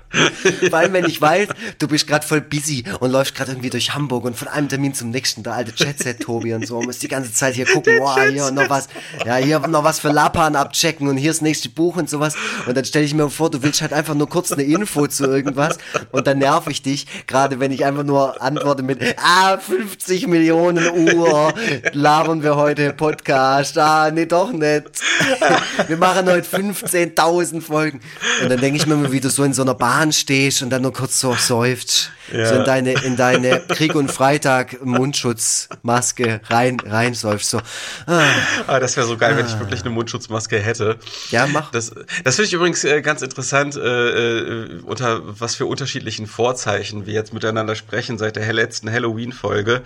Vor 0.69 0.79
allem, 0.79 0.93
wenn 0.93 1.05
ich 1.05 1.21
weiß, 1.21 1.49
du 1.79 1.87
bist 1.87 2.07
gerade 2.07 2.25
voll 2.25 2.41
busy 2.41 2.83
und 2.99 3.11
läufst 3.11 3.35
gerade 3.35 3.51
irgendwie 3.51 3.69
durch 3.69 3.93
Hamburg 3.93 4.25
und 4.25 4.37
von 4.37 4.47
einem 4.47 4.69
Termin 4.69 4.93
zum 4.93 5.09
nächsten, 5.09 5.43
der 5.43 5.53
alte 5.53 5.73
Chatset 5.73 6.19
Tobi 6.19 6.53
und 6.53 6.65
so, 6.67 6.77
und 6.77 6.85
musst 6.85 7.03
die 7.03 7.07
ganze 7.07 7.33
Zeit 7.33 7.55
hier 7.55 7.65
gucken, 7.65 7.97
boah, 7.99 8.19
hier 8.21 8.51
noch 8.51 8.69
was, 8.69 8.87
ja, 9.25 9.35
hier 9.37 9.59
noch 9.59 9.83
was 9.83 9.99
für 9.99 10.09
Lapan 10.09 10.55
abchecken 10.55 11.07
und 11.07 11.17
hier 11.17 11.31
ist 11.31 11.37
das 11.37 11.43
nächste 11.43 11.69
Buch 11.69 11.97
und 11.97 12.09
sowas. 12.09 12.35
Und 12.67 12.75
dann 12.75 12.85
stelle 12.85 13.05
ich 13.05 13.13
mir 13.13 13.29
vor, 13.29 13.49
du 13.49 13.63
willst 13.63 13.81
halt 13.81 13.93
einfach 13.93 14.15
nur 14.15 14.29
kurz 14.29 14.51
eine 14.51 14.63
Info 14.63 15.07
zu 15.07 15.25
irgendwas 15.25 15.77
und 16.11 16.27
dann 16.27 16.39
nerv 16.39 16.67
ich 16.67 16.81
dich, 16.81 17.07
gerade 17.27 17.59
wenn 17.59 17.71
ich 17.71 17.85
einfach 17.85 18.03
nur 18.03 18.40
antworte 18.41 18.83
mit, 18.83 18.99
ah, 19.17 19.57
50 19.57 20.27
Millionen 20.27 21.15
Uhr 21.15 21.53
labern 21.93 22.43
wir 22.43 22.55
heute 22.55 22.93
Podcast. 22.93 23.77
Ah, 23.77 24.11
nee, 24.11 24.25
doch 24.25 24.51
nicht. 24.51 25.01
Wir 25.87 25.97
machen 25.97 26.27
heute 26.27 26.47
15.000 26.47 27.61
Folgen. 27.61 28.01
Und 28.41 28.49
dann 28.49 28.59
denke 28.59 28.77
ich 28.77 28.87
mir 28.87 28.95
mal, 28.95 29.11
wie 29.11 29.19
du 29.19 29.29
so 29.29 29.43
in 29.43 29.53
so 29.53 29.61
einer 29.61 29.75
Bahn 29.75 30.11
stehst 30.11 30.61
und 30.61 30.71
dann 30.71 30.81
nur 30.81 30.93
kurz 30.93 31.19
so 31.19 31.35
seufzt. 31.35 32.11
Ja. 32.31 32.45
So 32.45 32.55
in 32.55 32.63
deine, 32.63 32.93
in 33.03 33.17
deine 33.17 33.59
Krieg- 33.67 33.95
und 33.95 34.09
Freitag-Mundschutzmaske 34.11 36.39
rein, 36.49 36.79
rein 36.79 37.13
seufzt. 37.13 37.49
So. 37.49 37.59
Ah. 38.07 38.23
ah 38.67 38.79
das 38.79 38.95
wäre 38.95 39.05
so 39.05 39.17
geil, 39.17 39.33
ah. 39.33 39.37
wenn 39.37 39.45
ich 39.45 39.59
wirklich 39.59 39.81
eine 39.81 39.89
Mundschutzmaske 39.89 40.57
hätte. 40.59 40.95
Ja, 41.29 41.45
mach. 41.47 41.71
Das, 41.71 41.91
das 42.23 42.35
finde 42.35 42.47
ich 42.47 42.53
übrigens 42.53 42.85
äh, 42.85 43.01
ganz 43.01 43.21
interessant, 43.21 43.75
äh, 43.75 43.81
äh, 43.81 44.79
unter 44.83 45.21
was 45.39 45.55
für 45.55 45.65
unterschiedlichen 45.65 46.27
Vorzeichen 46.27 47.05
wir 47.05 47.13
jetzt 47.13 47.33
miteinander 47.33 47.75
sprechen 47.75 48.17
seit 48.33 48.43
der 48.43 48.53
letzten 48.53 48.91
Halloween-Folge. 48.91 49.81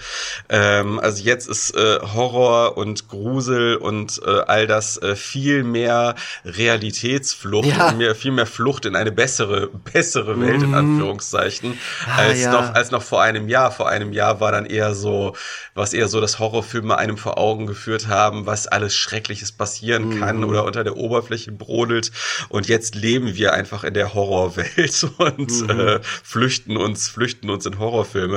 Ähm, 0.50 1.00
also 1.00 1.24
jetzt 1.24 1.48
ist 1.48 1.76
äh, 1.76 2.00
Horror 2.02 2.78
und 2.78 3.08
Grusel 3.08 3.76
und 3.76 4.22
äh, 4.26 4.42
all 4.46 4.68
das 4.68 5.02
äh, 5.02 5.16
viel 5.16 5.64
mehr 5.64 6.16
Realitätsflucht 6.44 7.68
ja. 7.68 7.92
mehr, 7.94 8.16
viel 8.16 8.32
mehr 8.32 8.46
Flucht 8.46 8.86
in 8.86 8.96
eine 8.96 9.12
bessere, 9.12 9.68
bessere 9.68 10.40
Welt, 10.40 10.60
mm. 10.60 10.64
in 10.64 10.70
mhm. 10.70 10.76
Anführungszeichen, 10.76 11.78
ah, 12.06 12.18
als, 12.18 12.42
ja. 12.42 12.52
noch, 12.52 12.74
als 12.74 12.92
noch 12.92 13.02
vor 13.02 13.22
einem 13.22 13.50
Jahr. 13.50 13.72
Vor 13.72 13.90
einem 13.90 14.14
Jahr 14.14 14.40
war 14.40 14.52
dann 14.52 14.66
eher 14.66 14.94
so, 14.94 15.36
was 15.74 15.94
eher 15.94 16.08
so, 16.08 16.22
dass 16.22 16.40
Horrorfilme 16.40 16.98
einem 16.98 17.18
vor 17.18 17.38
Augen 17.38 17.66
geführt 17.66 18.08
haben, 18.08 18.46
was 18.46 18.68
alles 18.68 18.96
Schreckliches 18.96 19.52
passieren 19.52 20.10
mm. 20.10 20.20
kann 20.20 20.44
oder 20.44 20.66
unter 20.66 20.84
der 20.84 20.98
Oberfläche 20.98 21.52
brodelt. 21.52 22.12
Und 22.50 22.68
jetzt 22.68 22.96
leben 22.96 23.36
wir 23.36 23.54
einfach 23.54 23.84
in 23.84 23.94
der 23.94 24.14
Horrorwelt 24.14 25.08
und 25.18 25.68
mm. 25.68 25.70
äh, 25.70 26.00
flüchten 26.02 26.78
uns, 26.78 27.10
flüchten 27.10 27.50
uns 27.50 27.66
in 27.66 27.80
Horrorfilme. 27.80 28.35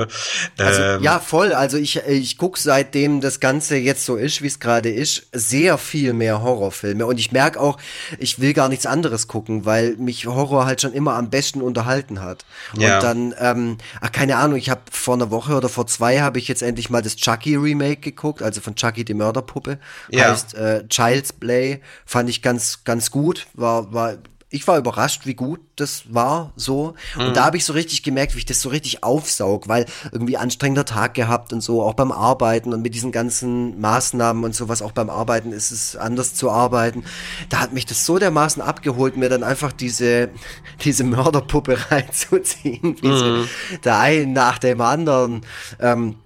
Also, 0.59 0.83
ähm, 0.83 1.03
ja, 1.03 1.19
voll. 1.19 1.53
Also 1.53 1.77
ich, 1.77 1.97
ich 2.07 2.39
gucke 2.39 2.59
seitdem 2.59 3.21
das 3.21 3.41
Ganze 3.41 3.77
jetzt 3.77 4.05
so 4.05 4.17
ist, 4.17 4.43
wie 4.43 4.47
es 4.47 4.61
gerade 4.61 4.91
ist, 4.91 5.29
sehr 5.33 5.79
viel 5.79 6.13
mehr 6.13 6.43
Horrorfilme. 6.43 7.07
Und 7.07 7.19
ich 7.19 7.33
merke 7.33 7.61
auch, 7.61 7.79
ich 8.19 8.41
will 8.41 8.53
gar 8.53 8.69
nichts 8.69 8.87
anderes 8.87 9.29
gucken, 9.29 9.65
weil 9.65 9.97
mich 9.97 10.27
Horror 10.27 10.67
halt 10.67 10.81
schon 10.81 10.93
immer 10.93 11.15
am 11.15 11.31
besten 11.31 11.63
unterhalten 11.63 12.21
hat. 12.21 12.45
Und 12.75 12.83
ja. 12.83 13.01
dann, 13.01 13.35
ähm, 13.39 13.79
ach, 14.01 14.13
keine 14.13 14.37
Ahnung, 14.37 14.59
ich 14.59 14.71
habe 14.71 14.83
vor 14.91 15.15
einer 15.15 15.31
Woche 15.31 15.57
oder 15.57 15.69
vor 15.69 15.87
zwei 15.87 16.21
habe 16.21 16.39
ich 16.39 16.49
jetzt 16.49 16.63
endlich 16.63 16.91
mal 16.91 17.03
das 17.03 17.17
Chucky 17.17 17.57
Remake 17.57 18.01
geguckt, 18.01 18.43
also 18.43 18.61
von 18.61 18.75
Chucky 18.75 19.05
die 19.05 19.15
Mörderpuppe. 19.15 19.79
Ja. 20.11 20.31
Heißt 20.31 20.55
äh, 20.55 20.87
Child's 20.89 21.33
Play. 21.33 21.81
Fand 22.05 22.29
ich 22.29 22.43
ganz, 22.43 22.85
ganz 22.85 23.11
gut. 23.11 23.47
War, 23.55 23.93
war 23.93 24.19
ich 24.51 24.67
war 24.67 24.79
überrascht, 24.79 25.27
wie 25.27 25.35
gut 25.35 25.61
das 25.77 26.05
war 26.09 26.53
so. 26.57 26.95
Und 27.17 27.29
mhm. 27.29 27.35
da 27.35 27.45
habe 27.45 27.59
ich 27.59 27.67
so 27.67 27.75
richtig 27.75 28.03
gemerkt, 28.03 28.35
wie 28.35 28.39
ich 28.39 28.47
das 28.47 28.63
so 28.63 28.71
richtig 28.71 29.03
aufsaug, 29.03 29.69
weil 29.69 29.85
irgendwie 30.11 30.39
anstrengender 30.39 30.87
Tag 30.87 31.15
gehabt 31.15 31.53
und 31.53 31.61
so, 31.61 31.83
auch 31.83 31.93
beim 31.93 32.13
Arbeiten 32.13 32.73
und 32.73 32.81
mit 32.81 32.95
diesen 32.95 33.13
ganzen 33.13 33.79
Maßnahmen 33.79 34.45
und 34.45 34.55
sowas, 34.55 34.81
auch 34.81 34.93
beim 34.93 35.11
Arbeiten 35.11 35.53
ist 35.53 35.71
es 35.71 35.97
anders 35.97 36.35
zu 36.35 36.51
arbeiten. 36.51 37.05
Da 37.51 37.61
hat 37.61 37.75
mich 37.75 37.85
das 37.85 38.07
so 38.07 38.19
dermaßen 38.19 38.63
abgeholt, 38.63 39.19
mir 39.19 39.29
dann 39.29 39.45
einfach 39.45 39.73
diese, 39.73 40.31
diese 40.85 41.05
Mörderpuppe 41.05 41.79
reinzuziehen, 41.91 42.97
wie 43.03 43.09
mhm. 43.09 43.49
der 43.85 43.99
einen 43.99 44.33
nach 44.33 44.59
dem 44.59 44.81
anderen. 44.81 45.43
Ähm, 45.79 46.17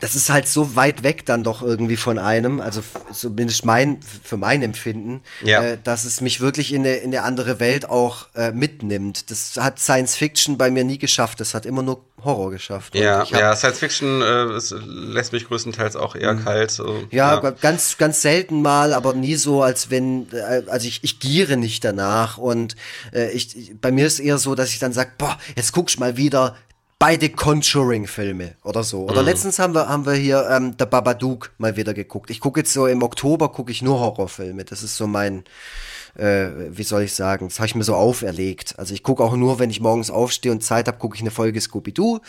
das 0.00 0.14
ist 0.14 0.30
halt 0.30 0.48
so 0.48 0.76
weit 0.76 1.02
weg 1.02 1.26
dann 1.26 1.44
doch 1.44 1.62
irgendwie 1.62 1.96
von 1.96 2.18
einem, 2.18 2.60
also 2.60 2.82
zumindest 3.12 3.64
mein, 3.64 4.00
für 4.22 4.36
mein 4.36 4.62
Empfinden, 4.62 5.22
ja. 5.42 5.62
äh, 5.62 5.78
dass 5.82 6.04
es 6.04 6.20
mich 6.20 6.40
wirklich 6.40 6.72
in 6.72 6.82
eine, 6.82 6.96
in 6.96 7.14
eine 7.14 7.22
andere 7.22 7.60
Welt 7.60 7.88
auch 7.88 8.26
äh, 8.34 8.52
mitnimmt. 8.52 9.30
Das 9.30 9.56
hat 9.56 9.78
Science 9.78 10.16
Fiction 10.16 10.58
bei 10.58 10.70
mir 10.70 10.84
nie 10.84 10.98
geschafft, 10.98 11.40
das 11.40 11.54
hat 11.54 11.66
immer 11.66 11.82
nur 11.82 12.04
Horror 12.24 12.50
geschafft. 12.50 12.96
Ja, 12.96 13.24
ja, 13.24 13.54
Science 13.54 13.78
Fiction 13.78 14.22
äh, 14.22 14.44
lässt 14.86 15.32
mich 15.32 15.46
größtenteils 15.46 15.94
auch 15.94 16.16
eher 16.16 16.34
mhm. 16.34 16.44
kalt. 16.44 16.70
So. 16.70 17.04
Ja, 17.10 17.40
ja, 17.42 17.50
ganz, 17.50 17.96
ganz 17.96 18.22
selten 18.22 18.60
mal, 18.60 18.92
aber 18.92 19.14
nie 19.14 19.36
so, 19.36 19.62
als 19.62 19.90
wenn, 19.90 20.26
äh, 20.32 20.62
also 20.66 20.88
ich, 20.88 21.04
ich 21.04 21.20
giere 21.20 21.56
nicht 21.56 21.84
danach 21.84 22.38
und 22.38 22.74
äh, 23.12 23.30
ich, 23.30 23.72
bei 23.80 23.92
mir 23.92 24.06
ist 24.06 24.18
eher 24.18 24.38
so, 24.38 24.54
dass 24.54 24.70
ich 24.70 24.78
dann 24.78 24.92
sage, 24.92 25.12
boah, 25.16 25.38
jetzt 25.54 25.72
guckst 25.72 26.00
mal 26.00 26.16
wieder 26.16 26.56
beide 26.98 27.30
Conjuring-Filme 27.30 28.56
oder 28.64 28.82
so. 28.82 29.04
Oder 29.04 29.22
mhm. 29.22 29.28
letztens 29.28 29.58
haben 29.58 29.74
wir, 29.74 29.88
haben 29.88 30.04
wir 30.04 30.14
hier 30.14 30.48
ähm, 30.50 30.76
der 30.76 30.86
Babadook 30.86 31.52
mal 31.58 31.76
wieder 31.76 31.94
geguckt. 31.94 32.30
Ich 32.30 32.40
gucke 32.40 32.60
jetzt 32.60 32.72
so 32.72 32.86
im 32.86 33.02
Oktober 33.02 33.50
gucke 33.50 33.70
ich 33.70 33.82
nur 33.82 34.00
Horrorfilme. 34.00 34.64
Das 34.64 34.82
ist 34.82 34.96
so 34.96 35.06
mein 35.06 35.44
äh, 36.18 36.76
wie 36.76 36.82
soll 36.82 37.02
ich 37.02 37.14
sagen, 37.14 37.48
das 37.48 37.58
habe 37.58 37.68
ich 37.68 37.74
mir 37.74 37.84
so 37.84 37.94
auferlegt. 37.94 38.74
Also 38.78 38.92
ich 38.92 39.02
gucke 39.02 39.22
auch 39.22 39.36
nur, 39.36 39.58
wenn 39.58 39.70
ich 39.70 39.80
morgens 39.80 40.10
aufstehe 40.10 40.52
und 40.52 40.64
Zeit 40.64 40.88
habe, 40.88 40.98
gucke 40.98 41.14
ich 41.14 41.20
eine 41.20 41.30
Folge 41.30 41.60
Scooby-Doo 41.60 42.20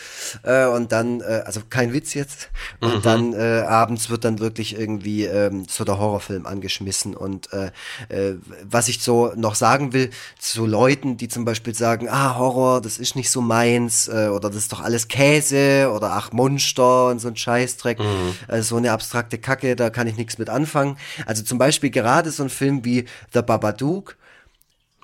äh, 0.44 0.66
und 0.66 0.92
dann, 0.92 1.20
äh, 1.20 1.42
also 1.44 1.60
kein 1.68 1.92
Witz 1.92 2.14
jetzt, 2.14 2.50
und 2.80 2.96
mhm. 2.96 3.02
dann 3.02 3.32
äh, 3.32 3.62
abends 3.66 4.08
wird 4.08 4.24
dann 4.24 4.38
wirklich 4.38 4.78
irgendwie 4.78 5.24
ähm, 5.24 5.66
so 5.68 5.84
der 5.84 5.98
Horrorfilm 5.98 6.46
angeschmissen 6.46 7.16
und 7.16 7.52
äh, 7.52 7.70
äh, 8.08 8.36
was 8.62 8.88
ich 8.88 9.02
so 9.02 9.32
noch 9.34 9.56
sagen 9.56 9.92
will, 9.92 10.10
zu 10.38 10.66
Leuten, 10.66 11.16
die 11.16 11.28
zum 11.28 11.44
Beispiel 11.44 11.74
sagen, 11.74 12.08
ah, 12.08 12.36
Horror, 12.38 12.80
das 12.80 12.98
ist 12.98 13.16
nicht 13.16 13.30
so 13.30 13.40
meins 13.40 14.06
äh, 14.06 14.28
oder 14.28 14.48
das 14.50 14.58
ist 14.58 14.72
doch 14.72 14.80
alles 14.80 15.08
Käse 15.08 15.90
oder 15.92 16.12
ach, 16.12 16.30
Monster 16.32 17.08
und 17.08 17.18
so 17.18 17.28
ein 17.28 17.36
Scheißdreck, 17.36 17.98
mhm. 17.98 18.04
äh, 18.48 18.62
so 18.62 18.76
eine 18.76 18.92
abstrakte 18.92 19.38
Kacke, 19.38 19.74
da 19.74 19.90
kann 19.90 20.06
ich 20.06 20.16
nichts 20.16 20.38
mit 20.38 20.48
anfangen. 20.48 20.96
Also 21.26 21.42
zum 21.42 21.58
Beispiel 21.58 21.90
gerade 21.90 22.30
so 22.30 22.44
ein 22.44 22.50
Film 22.50 22.84
wie 22.84 23.06
The 23.32 23.42
Babadook 23.42 23.79
Babadook. 23.80 24.16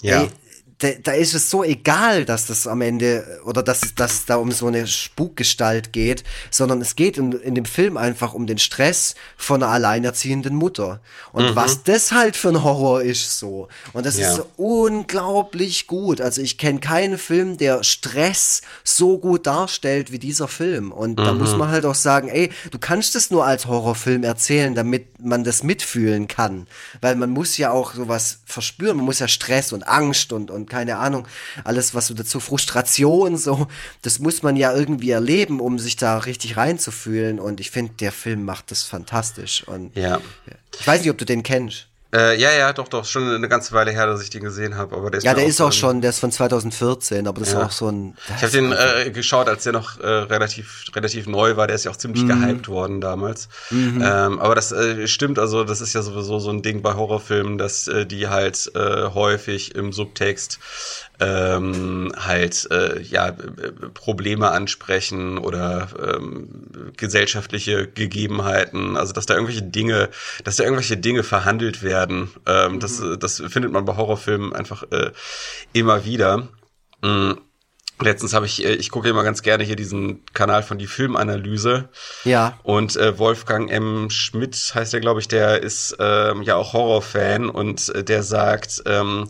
Ja. 0.00 0.22
Ey, 0.22 0.30
da, 0.78 0.88
da 1.02 1.12
ist 1.12 1.32
es 1.32 1.48
so 1.48 1.64
egal, 1.64 2.26
dass 2.26 2.46
das 2.46 2.66
am 2.66 2.82
Ende 2.82 3.40
oder 3.44 3.62
dass, 3.62 3.94
dass 3.94 4.12
es 4.12 4.26
da 4.26 4.36
um 4.36 4.52
so 4.52 4.66
eine 4.66 4.86
Spukgestalt 4.86 5.92
geht, 5.92 6.22
sondern 6.50 6.82
es 6.82 6.96
geht 6.96 7.16
in, 7.16 7.32
in 7.32 7.54
dem 7.54 7.64
Film 7.64 7.96
einfach 7.96 8.34
um 8.34 8.46
den 8.46 8.58
Stress 8.58 9.14
von 9.38 9.62
einer 9.62 9.72
alleinerziehenden 9.72 10.54
Mutter. 10.54 11.00
Und 11.32 11.50
mhm. 11.50 11.56
was 11.56 11.82
das 11.82 12.12
halt 12.12 12.36
für 12.36 12.50
ein 12.50 12.62
Horror 12.62 13.00
ist 13.00 13.38
so. 13.38 13.68
Und 13.94 14.04
das 14.04 14.18
ja. 14.18 14.28
ist 14.28 14.36
so 14.36 14.46
unglaublich 14.56 15.86
gut. 15.86 16.20
Also 16.20 16.42
ich 16.42 16.58
kenne 16.58 16.80
keinen 16.80 17.16
Film, 17.16 17.56
der 17.56 17.82
Stress 17.82 18.60
so 18.84 19.16
gut 19.18 19.46
darstellt 19.46 20.12
wie 20.12 20.18
dieser 20.18 20.48
Film. 20.48 20.92
Und 20.92 21.18
mhm. 21.18 21.24
da 21.24 21.32
muss 21.32 21.52
mhm. 21.52 21.58
man 21.58 21.68
halt 21.70 21.86
auch 21.86 21.94
sagen, 21.94 22.28
ey, 22.28 22.50
du 22.70 22.78
kannst 22.78 23.16
es 23.16 23.30
nur 23.30 23.46
als 23.46 23.66
Horrorfilm 23.66 24.24
erzählen, 24.24 24.74
damit 24.74 25.22
man 25.24 25.42
das 25.42 25.62
mitfühlen 25.62 26.28
kann. 26.28 26.66
Weil 27.00 27.16
man 27.16 27.30
muss 27.30 27.56
ja 27.56 27.70
auch 27.70 27.94
sowas 27.94 28.40
verspüren. 28.44 28.98
Man 28.98 29.06
muss 29.06 29.20
ja 29.20 29.28
Stress 29.28 29.72
und 29.72 29.88
Angst 29.88 30.34
und, 30.34 30.50
und 30.50 30.65
und 30.66 30.70
keine 30.70 30.98
Ahnung, 30.98 31.26
alles 31.64 31.94
was 31.94 32.08
so 32.08 32.14
dazu, 32.14 32.40
Frustration, 32.40 33.36
so, 33.36 33.68
das 34.02 34.18
muss 34.18 34.42
man 34.42 34.56
ja 34.56 34.74
irgendwie 34.74 35.10
erleben, 35.10 35.60
um 35.60 35.78
sich 35.78 35.96
da 35.96 36.18
richtig 36.18 36.56
reinzufühlen 36.56 37.38
und 37.38 37.60
ich 37.60 37.70
finde, 37.70 37.92
der 38.00 38.12
Film 38.12 38.44
macht 38.44 38.70
das 38.70 38.82
fantastisch 38.82 39.66
und 39.66 39.96
ja. 39.96 40.20
ich 40.78 40.86
weiß 40.86 41.00
nicht, 41.00 41.10
ob 41.10 41.18
du 41.18 41.24
den 41.24 41.42
kennst. 41.42 41.88
Äh, 42.16 42.40
ja, 42.40 42.50
ja, 42.52 42.72
doch, 42.72 42.88
doch, 42.88 43.04
schon 43.04 43.28
eine 43.28 43.48
ganze 43.48 43.72
Weile 43.74 43.90
her, 43.90 44.06
dass 44.06 44.22
ich 44.22 44.30
den 44.30 44.42
gesehen 44.42 44.76
habe, 44.76 44.96
aber 44.96 45.10
der 45.10 45.18
ist 45.18 45.24
Ja, 45.24 45.34
der 45.34 45.44
ist 45.46 45.60
auch 45.60 45.72
schon, 45.72 46.00
der 46.00 46.10
ist 46.10 46.18
von 46.18 46.32
2014, 46.32 47.26
aber 47.26 47.40
das 47.40 47.52
Ja. 47.52 47.60
ist 47.60 47.66
auch 47.66 47.70
so 47.72 47.88
ein. 47.88 48.16
Ich 48.36 48.42
habe 48.42 48.50
den 48.52 48.72
äh, 48.72 49.10
geschaut, 49.10 49.48
als 49.48 49.64
der 49.64 49.72
noch 49.74 50.00
äh, 50.00 50.06
relativ 50.06 50.84
relativ 50.94 51.26
neu 51.26 51.56
war. 51.56 51.66
Der 51.66 51.76
ist 51.76 51.84
ja 51.84 51.90
auch 51.90 51.96
ziemlich 51.96 52.22
Mhm. 52.24 52.28
gehypt 52.28 52.68
worden 52.68 53.00
damals. 53.00 53.48
Ähm, 53.70 54.38
aber 54.40 54.54
das 54.54 54.72
äh, 54.72 55.06
stimmt, 55.06 55.38
also 55.38 55.64
das 55.64 55.80
ist 55.80 55.92
ja 55.92 56.00
sowieso 56.02 56.38
so 56.38 56.50
ein 56.50 56.62
Ding 56.62 56.80
bei 56.80 56.94
Horrorfilmen, 56.94 57.58
dass 57.58 57.86
äh, 57.88 58.06
die 58.06 58.28
halt 58.28 58.70
äh, 58.74 59.08
häufig 59.12 59.74
im 59.74 59.92
Subtext 59.92 60.58
ähm, 61.20 62.12
halt 62.16 62.68
äh, 62.70 63.00
ja 63.02 63.28
äh, 63.28 63.34
Probleme 63.94 64.50
ansprechen 64.50 65.38
oder 65.38 65.88
ähm, 66.02 66.92
gesellschaftliche 66.96 67.86
Gegebenheiten. 67.88 68.96
Also 68.96 69.12
dass 69.12 69.26
da 69.26 69.34
irgendwelche 69.34 69.62
Dinge, 69.62 70.10
dass 70.44 70.56
da 70.56 70.64
irgendwelche 70.64 70.96
Dinge 70.96 71.22
verhandelt 71.22 71.82
werden. 71.82 72.30
Ähm, 72.46 72.80
Das 72.80 73.02
das 73.18 73.42
findet 73.48 73.72
man 73.72 73.84
bei 73.84 73.96
Horrorfilmen 73.96 74.52
einfach 74.52 74.84
äh, 74.90 75.10
immer 75.72 76.04
wieder. 76.04 76.48
Mm. 77.02 77.32
Letztens 77.98 78.34
habe 78.34 78.44
ich, 78.44 78.62
äh, 78.62 78.74
ich 78.74 78.90
gucke 78.90 79.08
immer 79.08 79.22
ganz 79.22 79.40
gerne 79.40 79.64
hier 79.64 79.76
diesen 79.76 80.22
Kanal 80.34 80.62
von 80.62 80.76
die 80.76 80.86
Filmanalyse. 80.86 81.88
Ja. 82.24 82.58
Und 82.62 82.94
äh, 82.96 83.18
Wolfgang 83.18 83.70
M. 83.70 84.10
Schmidt 84.10 84.72
heißt 84.74 84.92
der, 84.92 85.00
glaube 85.00 85.20
ich, 85.20 85.28
der 85.28 85.62
ist 85.62 85.96
ähm, 85.98 86.42
ja 86.42 86.56
auch 86.56 86.74
Horrorfan 86.74 87.48
und 87.48 87.88
äh, 87.88 88.04
der 88.04 88.22
sagt, 88.22 88.82
ähm, 88.84 89.28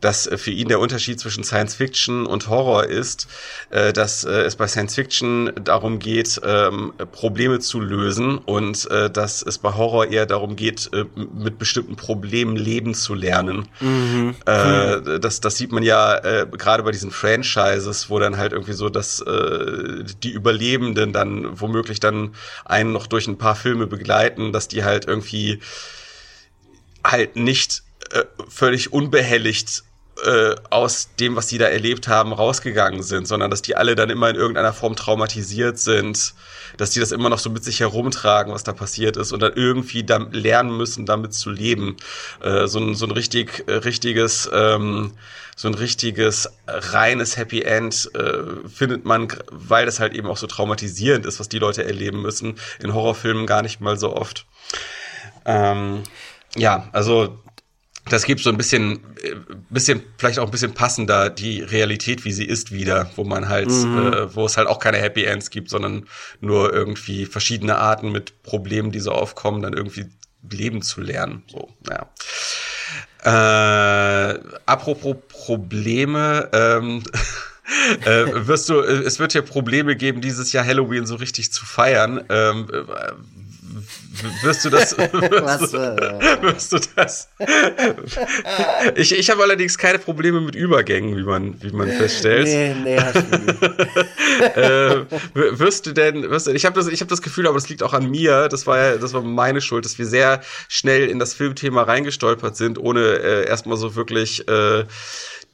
dass 0.00 0.26
äh, 0.26 0.38
für 0.38 0.50
ihn 0.50 0.68
der 0.68 0.80
Unterschied 0.80 1.20
zwischen 1.20 1.44
Science 1.44 1.74
Fiction 1.74 2.26
und 2.26 2.48
Horror 2.48 2.84
ist, 2.84 3.28
äh, 3.70 3.92
dass 3.92 4.24
äh, 4.24 4.30
es 4.42 4.56
bei 4.56 4.66
Science 4.66 4.94
Fiction 4.94 5.52
darum 5.62 5.98
geht, 5.98 6.40
ähm, 6.44 6.92
Probleme 7.12 7.58
zu 7.58 7.80
lösen 7.80 8.38
und 8.38 8.88
dass 8.90 9.42
es 9.42 9.58
bei 9.58 9.74
Horror 9.74 10.08
eher 10.08 10.26
darum 10.26 10.56
geht, 10.56 10.90
mit 11.34 11.58
bestimmten 11.58 11.96
Problemen 11.96 12.56
leben 12.56 12.94
zu 12.94 13.14
lernen. 13.14 13.68
Äh, 13.80 15.20
das, 15.20 15.40
das 15.40 15.56
sieht 15.56 15.72
man 15.72 15.82
ja 15.82 16.18
gerade 16.44 16.82
bei 16.82 16.90
diesen 16.90 17.10
Franchises, 17.10 18.10
wo 18.10 18.18
dann 18.18 18.36
halt 18.36 18.52
irgendwie 18.52 18.72
so, 18.72 18.88
dass 18.88 19.24
die 19.24 20.30
Überlebenden 20.30 21.12
dann 21.12 21.60
womöglich 21.60 22.00
dann 22.00 22.34
einen 22.64 22.92
noch 22.92 23.06
durch 23.06 23.26
ein 23.26 23.38
paar 23.38 23.56
Filme 23.56 23.86
begleiten, 23.86 24.52
dass 24.52 24.68
die 24.68 24.84
halt 24.84 25.06
irgendwie 25.06 25.60
halt 27.04 27.36
nicht 27.36 27.82
äh, 28.10 28.24
völlig 28.48 28.92
unbehelligt 28.92 29.84
äh, 30.24 30.54
aus 30.68 31.10
dem, 31.18 31.36
was 31.36 31.46
die 31.46 31.58
da 31.58 31.66
erlebt 31.66 32.08
haben, 32.08 32.32
rausgegangen 32.32 33.02
sind, 33.02 33.26
sondern 33.26 33.50
dass 33.50 33.62
die 33.62 33.76
alle 33.76 33.94
dann 33.94 34.10
immer 34.10 34.28
in 34.28 34.36
irgendeiner 34.36 34.72
Form 34.72 34.96
traumatisiert 34.96 35.78
sind, 35.78 36.34
dass 36.76 36.90
die 36.90 37.00
das 37.00 37.12
immer 37.12 37.28
noch 37.28 37.38
so 37.38 37.50
mit 37.50 37.64
sich 37.64 37.80
herumtragen, 37.80 38.52
was 38.52 38.64
da 38.64 38.72
passiert 38.72 39.16
ist 39.16 39.32
und 39.32 39.40
dann 39.40 39.52
irgendwie 39.54 40.04
dann 40.04 40.32
lernen 40.32 40.76
müssen, 40.76 41.06
damit 41.06 41.32
zu 41.34 41.50
leben. 41.50 41.96
Äh, 42.42 42.66
so, 42.66 42.80
ein, 42.80 42.94
so 42.94 43.06
ein 43.06 43.12
richtig, 43.12 43.64
äh, 43.66 43.74
richtiges, 43.74 44.50
ähm, 44.52 45.12
so 45.56 45.68
ein 45.68 45.74
richtiges 45.74 46.48
reines 46.66 47.36
Happy 47.36 47.62
End 47.62 48.10
äh, 48.14 48.68
findet 48.68 49.04
man, 49.04 49.28
weil 49.50 49.86
das 49.86 50.00
halt 50.00 50.14
eben 50.14 50.28
auch 50.28 50.36
so 50.36 50.46
traumatisierend 50.46 51.26
ist, 51.26 51.40
was 51.40 51.48
die 51.48 51.58
Leute 51.58 51.84
erleben 51.84 52.22
müssen, 52.22 52.56
in 52.82 52.94
Horrorfilmen 52.94 53.46
gar 53.46 53.62
nicht 53.62 53.80
mal 53.80 53.98
so 53.98 54.14
oft. 54.16 54.46
Ähm, 55.44 56.02
ja, 56.56 56.88
also 56.92 57.38
das 58.08 58.24
gibt 58.24 58.40
so 58.40 58.50
ein 58.50 58.56
bisschen, 58.56 59.00
äh, 59.22 59.34
bisschen, 59.68 60.02
vielleicht 60.18 60.38
auch 60.38 60.46
ein 60.46 60.50
bisschen 60.50 60.74
passender 60.74 61.30
die 61.30 61.60
Realität, 61.60 62.24
wie 62.24 62.32
sie 62.32 62.44
ist, 62.44 62.72
wieder, 62.72 63.10
wo 63.16 63.24
man 63.24 63.48
halt, 63.48 63.68
äh, 63.68 64.34
wo 64.34 64.46
es 64.46 64.56
halt 64.56 64.68
auch 64.68 64.78
keine 64.78 64.98
Happy 64.98 65.24
Ends 65.24 65.50
gibt, 65.50 65.70
sondern 65.70 66.06
nur 66.40 66.72
irgendwie 66.72 67.26
verschiedene 67.26 67.76
Arten 67.76 68.10
mit 68.10 68.42
Problemen, 68.42 68.90
die 68.90 69.00
so 69.00 69.12
aufkommen, 69.12 69.62
dann 69.62 69.74
irgendwie 69.74 70.06
leben 70.48 70.82
zu 70.82 71.00
lernen. 71.00 71.42
So, 71.46 71.68
ja. 71.88 72.08
Äh, 73.22 74.40
apropos 74.64 75.16
Probleme, 75.28 76.48
ähm, 76.52 77.02
äh, 78.04 78.46
wirst 78.46 78.68
du, 78.70 78.80
äh, 78.80 79.02
es 79.02 79.18
wird 79.18 79.34
ja 79.34 79.42
Probleme 79.42 79.94
geben, 79.94 80.22
dieses 80.22 80.52
Jahr 80.52 80.64
Halloween 80.64 81.06
so 81.06 81.16
richtig 81.16 81.52
zu 81.52 81.66
feiern. 81.66 82.24
Ähm, 82.30 82.66
äh, 82.72 83.12
wirst 84.42 84.64
du 84.64 84.70
das, 84.70 84.96
wirst, 84.98 85.72
du, 85.72 86.42
wirst 86.42 86.72
du 86.72 86.78
das? 86.96 87.28
Ich, 88.96 89.16
ich 89.16 89.30
habe 89.30 89.42
allerdings 89.42 89.78
keine 89.78 89.98
Probleme 89.98 90.40
mit 90.40 90.54
Übergängen, 90.54 91.16
wie 91.16 91.22
man, 91.22 91.60
wie 91.62 91.70
man 91.70 91.88
feststellt. 91.88 92.46
Nee, 92.46 92.74
nee, 92.82 92.98
hast 92.98 93.14
du 93.14 93.38
nicht. 93.38 93.62
äh, 94.56 95.58
wirst 95.58 95.86
du 95.86 95.92
denn, 95.92 96.28
wirst 96.30 96.46
du, 96.46 96.52
ich 96.52 96.64
habe 96.64 96.74
das, 96.74 96.88
ich 96.88 97.00
habe 97.00 97.08
das 97.08 97.22
Gefühl, 97.22 97.46
aber 97.46 97.54
das 97.54 97.68
liegt 97.68 97.82
auch 97.82 97.92
an 97.92 98.10
mir. 98.10 98.48
Das 98.48 98.66
war 98.66 98.78
ja, 98.78 98.96
das 98.96 99.12
war 99.12 99.22
meine 99.22 99.60
Schuld, 99.60 99.84
dass 99.84 99.98
wir 99.98 100.06
sehr 100.06 100.40
schnell 100.68 101.08
in 101.08 101.18
das 101.18 101.34
Filmthema 101.34 101.82
reingestolpert 101.82 102.56
sind, 102.56 102.78
ohne 102.78 103.00
äh, 103.00 103.46
erstmal 103.46 103.76
so 103.76 103.94
wirklich 103.94 104.46
äh, 104.48 104.84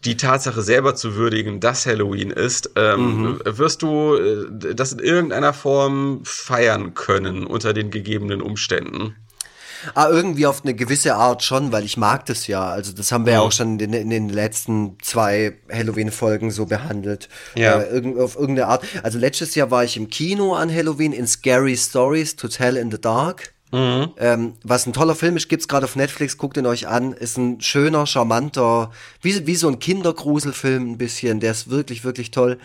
die 0.04 0.16
Tatsache 0.16 0.62
selber 0.62 0.94
zu 0.94 1.14
würdigen, 1.16 1.58
dass 1.60 1.86
Halloween 1.86 2.30
ist. 2.30 2.70
Ähm, 2.76 3.40
Wirst 3.44 3.82
du 3.82 4.14
äh, 4.16 4.74
das 4.74 4.92
in 4.92 4.98
irgendeiner 5.00 5.52
Form 5.52 6.20
feiern 6.24 6.94
können 6.94 7.44
unter 7.46 7.72
den 7.72 7.90
gegebenen 7.90 8.40
Umständen? 8.42 9.16
Ah, 9.94 10.08
irgendwie 10.08 10.46
auf 10.46 10.62
eine 10.64 10.74
gewisse 10.74 11.14
Art 11.16 11.42
schon, 11.44 11.70
weil 11.70 11.84
ich 11.84 11.96
mag 11.96 12.24
das 12.26 12.46
ja. 12.46 12.64
Also 12.66 12.92
das 12.92 13.12
haben 13.12 13.26
wir 13.26 13.34
ja 13.34 13.40
Mhm. 13.40 13.46
auch 13.46 13.52
schon 13.52 13.78
in, 13.78 13.92
den- 13.92 13.92
in 13.94 14.10
den 14.10 14.28
letzten 14.30 14.96
zwei 15.02 15.58
Halloween-Folgen 15.70 16.50
so 16.50 16.66
behandelt. 16.66 17.28
Ja. 17.54 17.80
Äh, 17.80 17.88
irgend, 17.90 18.18
auf 18.18 18.36
irgendeine 18.36 18.68
Art. 18.68 18.84
Also 19.02 19.18
letztes 19.18 19.54
Jahr 19.54 19.70
war 19.70 19.84
ich 19.84 19.96
im 19.96 20.08
Kino 20.08 20.54
an 20.54 20.74
Halloween 20.74 21.12
in 21.12 21.26
Scary 21.26 21.76
Stories 21.76 22.36
to 22.36 22.48
Tell 22.48 22.76
in 22.76 22.90
the 22.90 23.00
Dark. 23.00 23.52
Mhm. 23.72 24.12
Ähm, 24.18 24.54
was 24.62 24.86
ein 24.86 24.92
toller 24.92 25.16
Film 25.16 25.36
ist, 25.36 25.48
gibt's 25.48 25.66
gerade 25.66 25.84
auf 25.84 25.96
Netflix, 25.96 26.38
guckt 26.38 26.56
ihn 26.56 26.66
euch 26.66 26.86
an. 26.86 27.12
Ist 27.12 27.36
ein 27.36 27.60
schöner, 27.60 28.06
charmanter, 28.06 28.92
wie, 29.20 29.46
wie 29.46 29.56
so 29.56 29.68
ein 29.68 29.78
Kindergruselfilm 29.78 30.92
ein 30.92 30.98
bisschen. 30.98 31.40
Der 31.40 31.50
ist 31.50 31.68
wirklich, 31.68 32.04
wirklich 32.04 32.30
toll. 32.30 32.58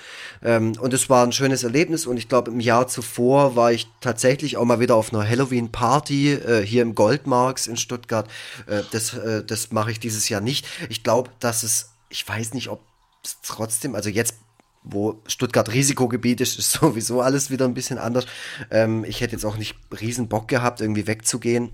Ähm, 0.44 0.74
und 0.80 0.94
es 0.94 1.10
war 1.10 1.26
ein 1.26 1.32
schönes 1.32 1.64
Erlebnis. 1.64 2.06
Und 2.06 2.18
ich 2.18 2.30
glaube, 2.30 2.52
im 2.52 2.60
Jahr 2.60 2.88
zuvor 2.88 3.56
war 3.56 3.72
ich 3.72 3.88
tatsächlich 4.00 4.58
auch 4.58 4.66
mal 4.66 4.80
wieder 4.80 4.96
auf 4.96 5.12
einer 5.14 5.28
Halloween-Party 5.28 6.34
äh, 6.34 6.66
hier 6.66 6.84
im 6.84 6.94
Goldmarks 6.94 7.68
in 7.68 7.78
Stuttgart. 7.78 8.30
Äh, 8.68 8.84
das 8.92 9.14
äh, 9.16 9.44
das 9.44 9.72
mache 9.72 9.92
ich 9.92 10.00
dieses 10.00 10.30
Jahr 10.30 10.42
nicht. 10.42 10.68
Ich 10.90 11.04
glaube, 11.04 11.32
dass 11.40 11.64
es, 11.64 11.92
ich 12.10 12.28
weiß 12.28 12.54
nicht, 12.54 12.70
ob 12.70 12.82
es 13.24 13.38
trotzdem, 13.44 13.96
also 13.96 14.10
jetzt 14.10 14.36
wo 14.84 15.22
Stuttgart 15.28 15.72
Risikogebiet 15.72 16.42
ist, 16.42 16.58
ist 16.58 16.72
sowieso 16.82 17.22
alles 17.22 17.50
wieder 17.50 17.66
ein 17.66 17.74
bisschen 17.74 17.98
anders. 17.98 18.26
Ähm, 18.70 19.04
ich 19.06 19.22
hätte 19.22 19.34
jetzt 19.34 19.46
auch 19.46 19.58
nicht 19.58 19.76
riesen 20.00 20.28
Bock 20.28 20.48
gehabt, 20.48 20.82
irgendwie 20.82 21.08
wegzugehen. 21.08 21.72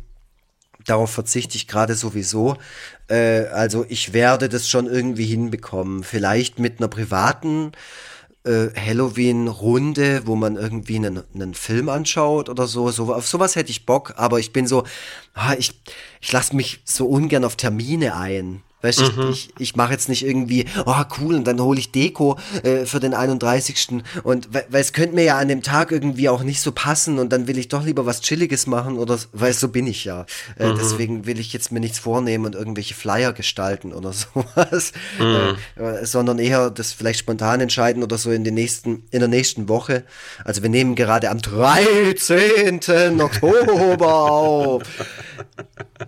Darauf 0.85 1.11
verzichte 1.11 1.57
ich 1.57 1.67
gerade 1.67 1.95
sowieso. 1.95 2.57
Äh, 3.09 3.45
also 3.47 3.85
ich 3.89 4.13
werde 4.13 4.47
das 4.49 4.69
schon 4.69 4.87
irgendwie 4.87 5.25
hinbekommen. 5.25 6.03
Vielleicht 6.03 6.59
mit 6.59 6.79
einer 6.79 6.87
privaten 6.87 7.71
äh, 8.45 8.69
Halloween-Runde, 8.75 10.21
wo 10.25 10.35
man 10.35 10.55
irgendwie 10.55 10.97
einen, 10.97 11.23
einen 11.33 11.53
Film 11.53 11.89
anschaut 11.89 12.49
oder 12.49 12.67
so. 12.67 12.89
so. 12.91 13.13
Auf 13.13 13.27
sowas 13.27 13.55
hätte 13.55 13.71
ich 13.71 13.85
Bock, 13.85 14.13
aber 14.17 14.39
ich 14.39 14.53
bin 14.53 14.67
so, 14.67 14.85
ah, 15.33 15.53
ich, 15.57 15.71
ich 16.21 16.31
lasse 16.31 16.55
mich 16.55 16.81
so 16.85 17.07
ungern 17.07 17.43
auf 17.43 17.55
Termine 17.55 18.15
ein. 18.15 18.63
Weißt 18.81 18.99
du, 18.99 19.11
Mhm. 19.11 19.29
ich, 19.31 19.49
ich 19.57 19.75
mache 19.75 19.91
jetzt 19.93 20.07
nicht 20.07 20.23
irgendwie, 20.25 20.65
oh 20.85 21.01
cool, 21.19 21.35
und 21.35 21.45
dann 21.45 21.59
hole 21.59 21.79
ich 21.79 21.91
Deko 21.91 22.37
äh, 22.63 22.85
für 22.85 22.99
den 22.99 23.13
31. 23.15 24.03
Und 24.23 24.49
weil 24.53 24.65
es 24.81 24.93
könnte 24.93 25.15
mir 25.15 25.23
ja 25.23 25.37
an 25.39 25.47
dem 25.47 25.63
Tag 25.63 25.91
irgendwie 25.91 26.29
auch 26.29 26.43
nicht 26.43 26.61
so 26.61 26.71
passen 26.71 27.17
und 27.17 27.29
dann 27.33 27.47
will 27.47 27.57
ich 27.57 27.69
doch 27.69 27.83
lieber 27.83 28.05
was 28.05 28.21
Chilliges 28.21 28.67
machen 28.67 28.97
oder 28.99 29.17
weil 29.33 29.53
so 29.53 29.69
bin 29.69 29.87
ich 29.87 30.05
ja. 30.05 30.25
Äh, 30.59 30.67
Mhm. 30.69 30.75
Deswegen 30.77 31.25
will 31.25 31.39
ich 31.39 31.53
jetzt 31.53 31.71
mir 31.71 31.79
nichts 31.79 31.97
vornehmen 31.97 32.45
und 32.45 32.53
irgendwelche 32.55 32.93
Flyer 32.93 33.33
gestalten 33.33 33.93
oder 33.93 34.13
sowas, 34.13 34.91
Mhm. 35.19 35.57
äh, 35.83 36.05
sondern 36.05 36.37
eher 36.37 36.69
das 36.69 36.93
vielleicht 36.93 37.19
spontan 37.19 37.61
entscheiden 37.61 38.03
oder 38.03 38.17
so 38.19 38.29
in, 38.31 38.43
den 38.43 38.53
nächsten, 38.53 39.03
in 39.11 39.19
der 39.21 39.27
nächsten 39.27 39.67
Woche. 39.69 40.03
Also 40.45 40.61
wir 40.61 40.69
nehmen 40.69 40.93
gerade 40.95 41.29
am 41.31 41.39
13. 41.41 43.21
Oktober 43.21 44.13
auf. 44.31 44.83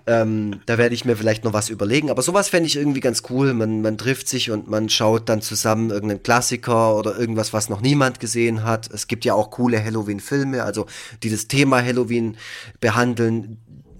Ähm, 0.06 0.62
da 0.66 0.78
werde 0.78 0.94
ich 0.96 1.06
mir 1.06 1.16
vielleicht 1.16 1.44
noch 1.44 1.54
was 1.54 1.70
überlegen. 1.70 2.10
Aber 2.10 2.22
sowas 2.22 2.50
fände 2.50 2.68
ich 2.70 2.78
irgendwie 2.78 3.00
ganz 3.00 3.24
cool. 3.30 3.54
Man, 3.54 3.82
man 3.82 3.98
trifft 3.98 4.28
sich 4.28 4.52
und 4.52 4.70
man 4.70 4.90
schaut 4.90 5.30
dann 5.30 5.42
zusammen 5.42 5.90
irgendeinen 5.90 6.24
Klassiker 6.24 6.96
oder 6.96 7.18
irgendwas, 7.18 7.54
was 7.54 7.70
noch 7.70 7.82
niemand 7.82 8.20
gesehen 8.20 8.64
hat. 8.64 8.90
Es 8.92 9.08
gibt 9.08 9.26
ja 9.26 9.34
auch 9.34 9.52
coole 9.52 9.84
Halloween-Filme, 9.84 10.64
also 10.64 10.86
die 11.24 11.30
das 11.30 11.48
Thema 11.48 11.84
Halloween 11.84 12.38
behandeln. 12.80 13.58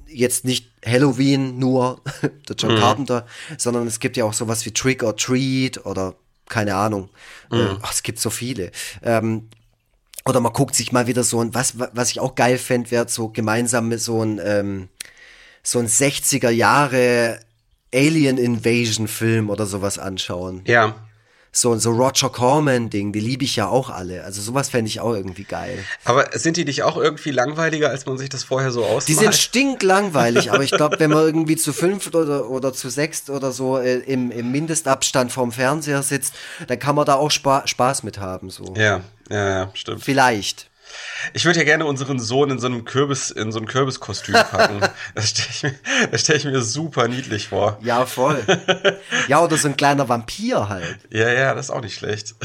Jetzt 0.08 0.46
nicht 0.46 0.72
Halloween 0.86 1.60
nur, 1.60 2.02
der 2.48 2.56
John 2.56 2.78
Carpenter, 2.78 3.26
sondern 3.58 3.88
es 3.88 4.00
gibt 4.00 4.18
ja 4.18 4.26
auch 4.26 4.34
sowas 4.34 4.66
wie 4.66 4.72
Trick 4.72 5.04
or 5.04 5.16
Treat 5.16 5.86
oder 5.86 6.16
keine 6.48 6.76
Ahnung. 6.76 7.10
Äh, 7.52 7.76
ach, 7.82 7.94
es 7.94 8.04
gibt 8.04 8.20
so 8.20 8.30
viele. 8.30 8.72
Ähm, 9.04 9.50
oder 10.26 10.40
man 10.40 10.54
guckt 10.54 10.76
sich 10.76 10.92
mal 10.92 11.08
wieder 11.08 11.24
so 11.24 11.40
ein, 11.42 11.54
was, 11.54 11.76
was 11.78 12.12
ich 12.12 12.20
auch 12.20 12.36
geil 12.36 12.58
fände, 12.58 12.92
wäre 12.92 13.08
so 13.08 13.30
gemeinsam 13.30 13.88
mit 13.88 14.02
so 14.02 14.24
ein, 14.24 14.40
ähm, 14.44 14.90
so 15.64 15.80
ein 15.80 15.88
60er 15.88 16.50
Jahre 16.50 17.40
Alien 17.94 18.38
Invasion 18.38 19.08
Film 19.08 19.50
oder 19.50 19.66
sowas 19.66 19.98
anschauen. 19.98 20.62
Ja. 20.66 20.96
So, 21.52 21.76
so 21.78 21.90
Roger 21.90 22.30
Corman-Ding, 22.30 23.12
die 23.12 23.20
liebe 23.20 23.44
ich 23.44 23.56
ja 23.56 23.68
auch 23.68 23.90
alle. 23.90 24.24
Also 24.24 24.40
sowas 24.40 24.70
fände 24.70 24.88
ich 24.88 25.00
auch 25.00 25.14
irgendwie 25.14 25.46
geil. 25.46 25.84
Aber 26.06 26.28
sind 26.38 26.58
die 26.58 26.66
nicht 26.66 26.84
auch 26.84 26.96
irgendwie 26.96 27.32
langweiliger, 27.32 27.90
als 27.90 28.06
man 28.06 28.20
sich 28.20 28.30
das 28.30 28.44
vorher 28.44 28.72
so 28.72 28.86
ausmalt? 28.86 29.08
Die 29.08 29.16
sind 29.16 29.34
stinklangweilig, 29.34 30.52
aber 30.52 30.64
ich 30.64 30.70
glaube, 30.70 31.00
wenn 31.00 31.10
man 31.10 31.24
irgendwie 31.24 31.56
zu 31.56 31.74
fünft 31.74 32.16
oder, 32.16 32.48
oder 32.50 32.72
zu 32.72 32.90
sechst 32.90 33.32
oder 33.32 33.52
so 33.52 33.80
äh, 33.80 33.98
im, 33.98 34.30
im 34.30 34.52
Mindestabstand 34.52 35.32
vorm 35.32 35.52
Fernseher 35.52 36.04
sitzt, 36.04 36.36
dann 36.68 36.78
kann 36.78 36.96
man 36.96 37.06
da 37.06 37.16
auch 37.16 37.32
Spa 37.32 37.66
Spaß 37.66 38.04
mit 38.04 38.20
haben. 38.20 38.52
So. 38.52 38.76
Ja, 38.78 39.02
ja, 39.32 39.50
ja, 39.50 39.72
stimmt. 39.74 40.04
Vielleicht. 40.04 40.69
Ich 41.34 41.46
würde 41.46 41.60
ja 41.60 41.66
gerne 41.66 41.86
unseren 41.86 42.20
Sohn 42.20 42.50
in 42.52 42.60
so 42.60 42.68
einem 42.68 42.86
Kürbis, 42.86 43.30
in 43.32 43.52
so 43.52 43.60
ein 43.60 43.66
Kürbiskostüm 43.68 44.34
packen. 44.34 44.80
das 45.16 45.30
stelle 45.30 45.48
ich, 45.52 45.64
mir- 45.64 46.10
das 46.12 46.22
stell 46.22 46.36
ich 46.38 46.46
mir 46.46 46.62
super 46.62 47.08
niedlich 47.08 47.50
vor. 47.50 47.78
Ja, 47.82 48.06
voll. 48.06 48.42
ja, 49.28 49.42
oder 49.44 49.58
so 49.58 49.68
ein 49.68 49.78
kleiner 49.78 50.08
Vampir 50.10 50.70
halt. 50.70 50.98
Ja, 51.10 51.30
ja, 51.30 51.54
das 51.54 51.68
ist 51.68 51.72
auch 51.72 51.82
nicht 51.82 51.96
schlecht. 51.96 52.36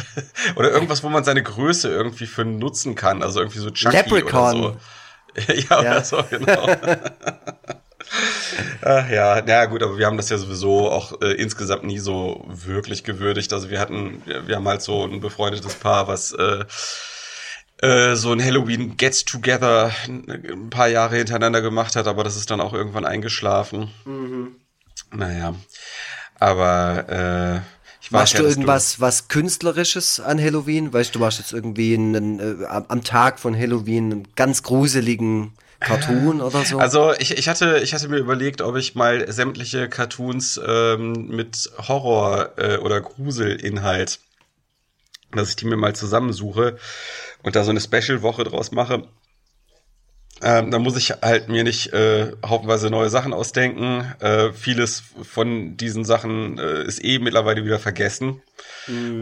Oder 0.57 0.71
irgendwas, 0.71 1.03
wo 1.03 1.09
man 1.09 1.25
seine 1.25 1.43
Größe 1.43 1.89
irgendwie 1.89 2.27
für 2.27 2.45
nutzen 2.45 2.95
kann. 2.95 3.23
Also 3.23 3.41
irgendwie 3.41 3.59
so 3.61 3.71
Chucky 3.71 3.97
Leprechaun. 3.97 4.63
oder 4.65 4.73
so. 4.73 4.77
Ja, 5.69 5.79
oder 5.81 5.85
Ja. 5.97 6.05
so, 6.05 6.23
genau. 6.31 6.69
Ach 8.83 9.09
ja, 9.09 9.43
na 9.45 9.65
gut, 9.65 9.83
aber 9.83 9.99
wir 9.99 10.07
haben 10.07 10.17
das 10.17 10.29
ja 10.29 10.39
sowieso 10.39 10.91
auch 10.91 11.21
äh, 11.23 11.33
insgesamt 11.33 11.85
nie 11.85 11.99
so 11.99 12.45
wirklich 12.47 13.03
gewürdigt. 13.03 13.53
Also 13.53 13.71
wir 13.71 13.81
hatten, 13.81 14.23
wir, 14.27 14.47
wir 14.47 14.57
haben 14.57 14.69
halt 14.69 14.83
so 14.83 15.05
ein 15.05 15.21
befreundetes 15.21 15.75
Paar, 15.75 16.07
was 16.07 16.33
äh, 16.33 16.65
äh, 17.81 18.15
so 18.15 18.33
ein 18.33 18.43
Halloween 18.43 18.97
Gets 18.97 19.25
Together 19.25 19.91
ein 20.07 20.71
paar 20.71 20.89
Jahre 20.89 21.17
hintereinander 21.17 21.61
gemacht 21.61 21.97
hat, 21.97 22.07
aber 22.07 22.25
das 22.25 22.37
ist 22.37 22.51
dann 22.51 22.61
auch 22.61 22.73
irgendwann 22.73 23.05
eingeschlafen. 23.05 23.91
Naja, 25.11 25.55
aber 26.39 27.63
äh, 27.63 27.75
ich 28.01 28.11
Machst 28.11 28.39
du 28.39 28.43
irgendwas 28.43 29.01
was 29.01 29.29
Künstlerisches 29.29 30.21
an 30.21 30.39
Halloween? 30.39 30.93
Weißt 30.93 31.15
du, 31.15 31.19
du 31.19 31.25
machst 31.25 31.39
jetzt 31.39 31.53
irgendwie 31.53 31.95
einen, 31.95 32.39
äh, 32.39 32.67
am, 32.67 32.85
am 32.89 33.03
Tag 33.03 33.39
von 33.41 33.59
Halloween 33.59 34.13
einen 34.13 34.29
ganz 34.35 34.63
gruseligen 34.63 35.55
Cartoon 35.81 36.41
oder 36.41 36.65
so? 36.65 36.79
Also 36.79 37.13
ich, 37.19 37.37
ich, 37.39 37.49
hatte, 37.49 37.79
ich 37.83 37.95
hatte 37.95 38.09
mir 38.09 38.19
überlegt, 38.19 38.61
ob 38.61 38.77
ich 38.77 38.95
mal 38.95 39.31
sämtliche 39.33 39.89
Cartoons 39.89 40.61
ähm, 40.67 41.29
mit 41.29 41.71
Horror 41.79 42.59
äh, 42.59 42.77
oder 42.79 43.01
Gruselinhalt, 43.01 44.21
dass 45.33 45.51
ich 45.51 45.57
die 45.57 45.67
mir 45.67 45.77
mal 45.77 45.95
zusammensuche 45.95 46.79
und 47.45 47.55
da 47.55 47.63
so 47.63 47.71
eine 47.71 47.81
Special-Woche 47.81 48.43
draus 48.43 48.73
mache. 48.73 49.05
Ähm, 50.43 50.71
da 50.71 50.79
muss 50.79 50.97
ich 50.97 51.11
halt 51.23 51.49
mir 51.49 51.63
nicht 51.63 51.93
äh, 51.93 52.33
haufenweise 52.45 52.91
neue 52.91 53.09
Sachen 53.09 53.33
ausdenken. 53.33 54.13
Äh, 54.19 54.53
vieles 54.53 55.03
von 55.23 55.77
diesen 55.77 56.05
Sachen 56.05 56.59
äh, 56.59 56.83
ist 56.83 57.05
eh 57.05 57.19
mittlerweile 57.19 57.65
wieder 57.65 57.79
vergessen. 57.79 58.43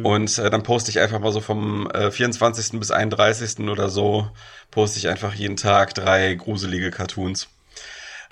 Und 0.04 0.38
äh, 0.38 0.50
dann 0.50 0.62
poste 0.62 0.90
ich 0.90 1.00
einfach 1.00 1.20
mal 1.20 1.32
so 1.32 1.40
vom 1.40 1.88
äh, 1.90 2.10
24. 2.10 2.78
bis 2.80 2.90
31. 2.90 3.68
oder 3.68 3.88
so, 3.90 4.28
poste 4.70 4.98
ich 4.98 5.08
einfach 5.08 5.34
jeden 5.34 5.56
Tag 5.56 5.94
drei 5.94 6.34
gruselige 6.34 6.90
Cartoons. 6.90 7.48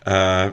Äh, 0.07 0.49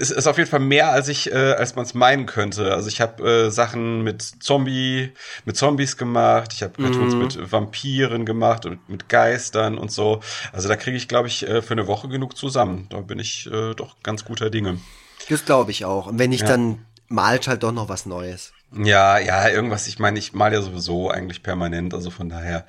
es 0.00 0.10
ist 0.10 0.26
auf 0.26 0.38
jeden 0.38 0.48
Fall 0.48 0.60
mehr, 0.60 0.92
als 0.92 1.08
ich, 1.08 1.30
äh, 1.30 1.52
als 1.52 1.76
man 1.76 1.84
es 1.84 1.94
meinen 1.94 2.26
könnte. 2.26 2.72
Also 2.72 2.88
ich 2.88 3.00
habe 3.00 3.46
äh, 3.46 3.50
Sachen 3.50 4.02
mit 4.02 4.22
Zombie, 4.22 5.12
mit 5.44 5.56
Zombies 5.56 5.96
gemacht, 5.96 6.52
ich 6.54 6.62
habe 6.62 6.82
Cartoons 6.82 7.14
mit 7.14 7.52
Vampiren 7.52 8.24
gemacht 8.24 8.64
und 8.64 8.88
mit 8.88 9.08
Geistern 9.08 9.76
und 9.76 9.92
so. 9.92 10.20
Also 10.52 10.68
da 10.68 10.76
kriege 10.76 10.96
ich, 10.96 11.08
glaube 11.08 11.28
ich, 11.28 11.46
äh, 11.46 11.60
für 11.60 11.72
eine 11.72 11.86
Woche 11.86 12.08
genug 12.08 12.36
zusammen. 12.36 12.86
Da 12.90 13.00
bin 13.00 13.18
ich 13.18 13.46
äh, 13.52 13.74
doch 13.74 13.96
ganz 14.02 14.24
guter 14.24 14.48
Dinge. 14.48 14.78
das 15.28 15.44
glaube 15.44 15.70
ich 15.70 15.84
auch. 15.84 16.06
Und 16.06 16.18
wenn 16.18 16.30
nicht, 16.30 16.48
dann 16.48 16.86
malt 17.08 17.48
halt 17.48 17.62
doch 17.62 17.72
noch 17.72 17.88
was 17.88 18.06
Neues. 18.06 18.52
Ja, 18.74 19.18
ja, 19.18 19.48
irgendwas. 19.48 19.86
Ich 19.86 19.98
meine, 19.98 20.18
ich 20.18 20.32
mal 20.32 20.52
ja 20.52 20.62
sowieso 20.62 21.10
eigentlich 21.10 21.42
permanent, 21.42 21.92
also 21.92 22.10
von 22.10 22.28
daher 22.28 22.64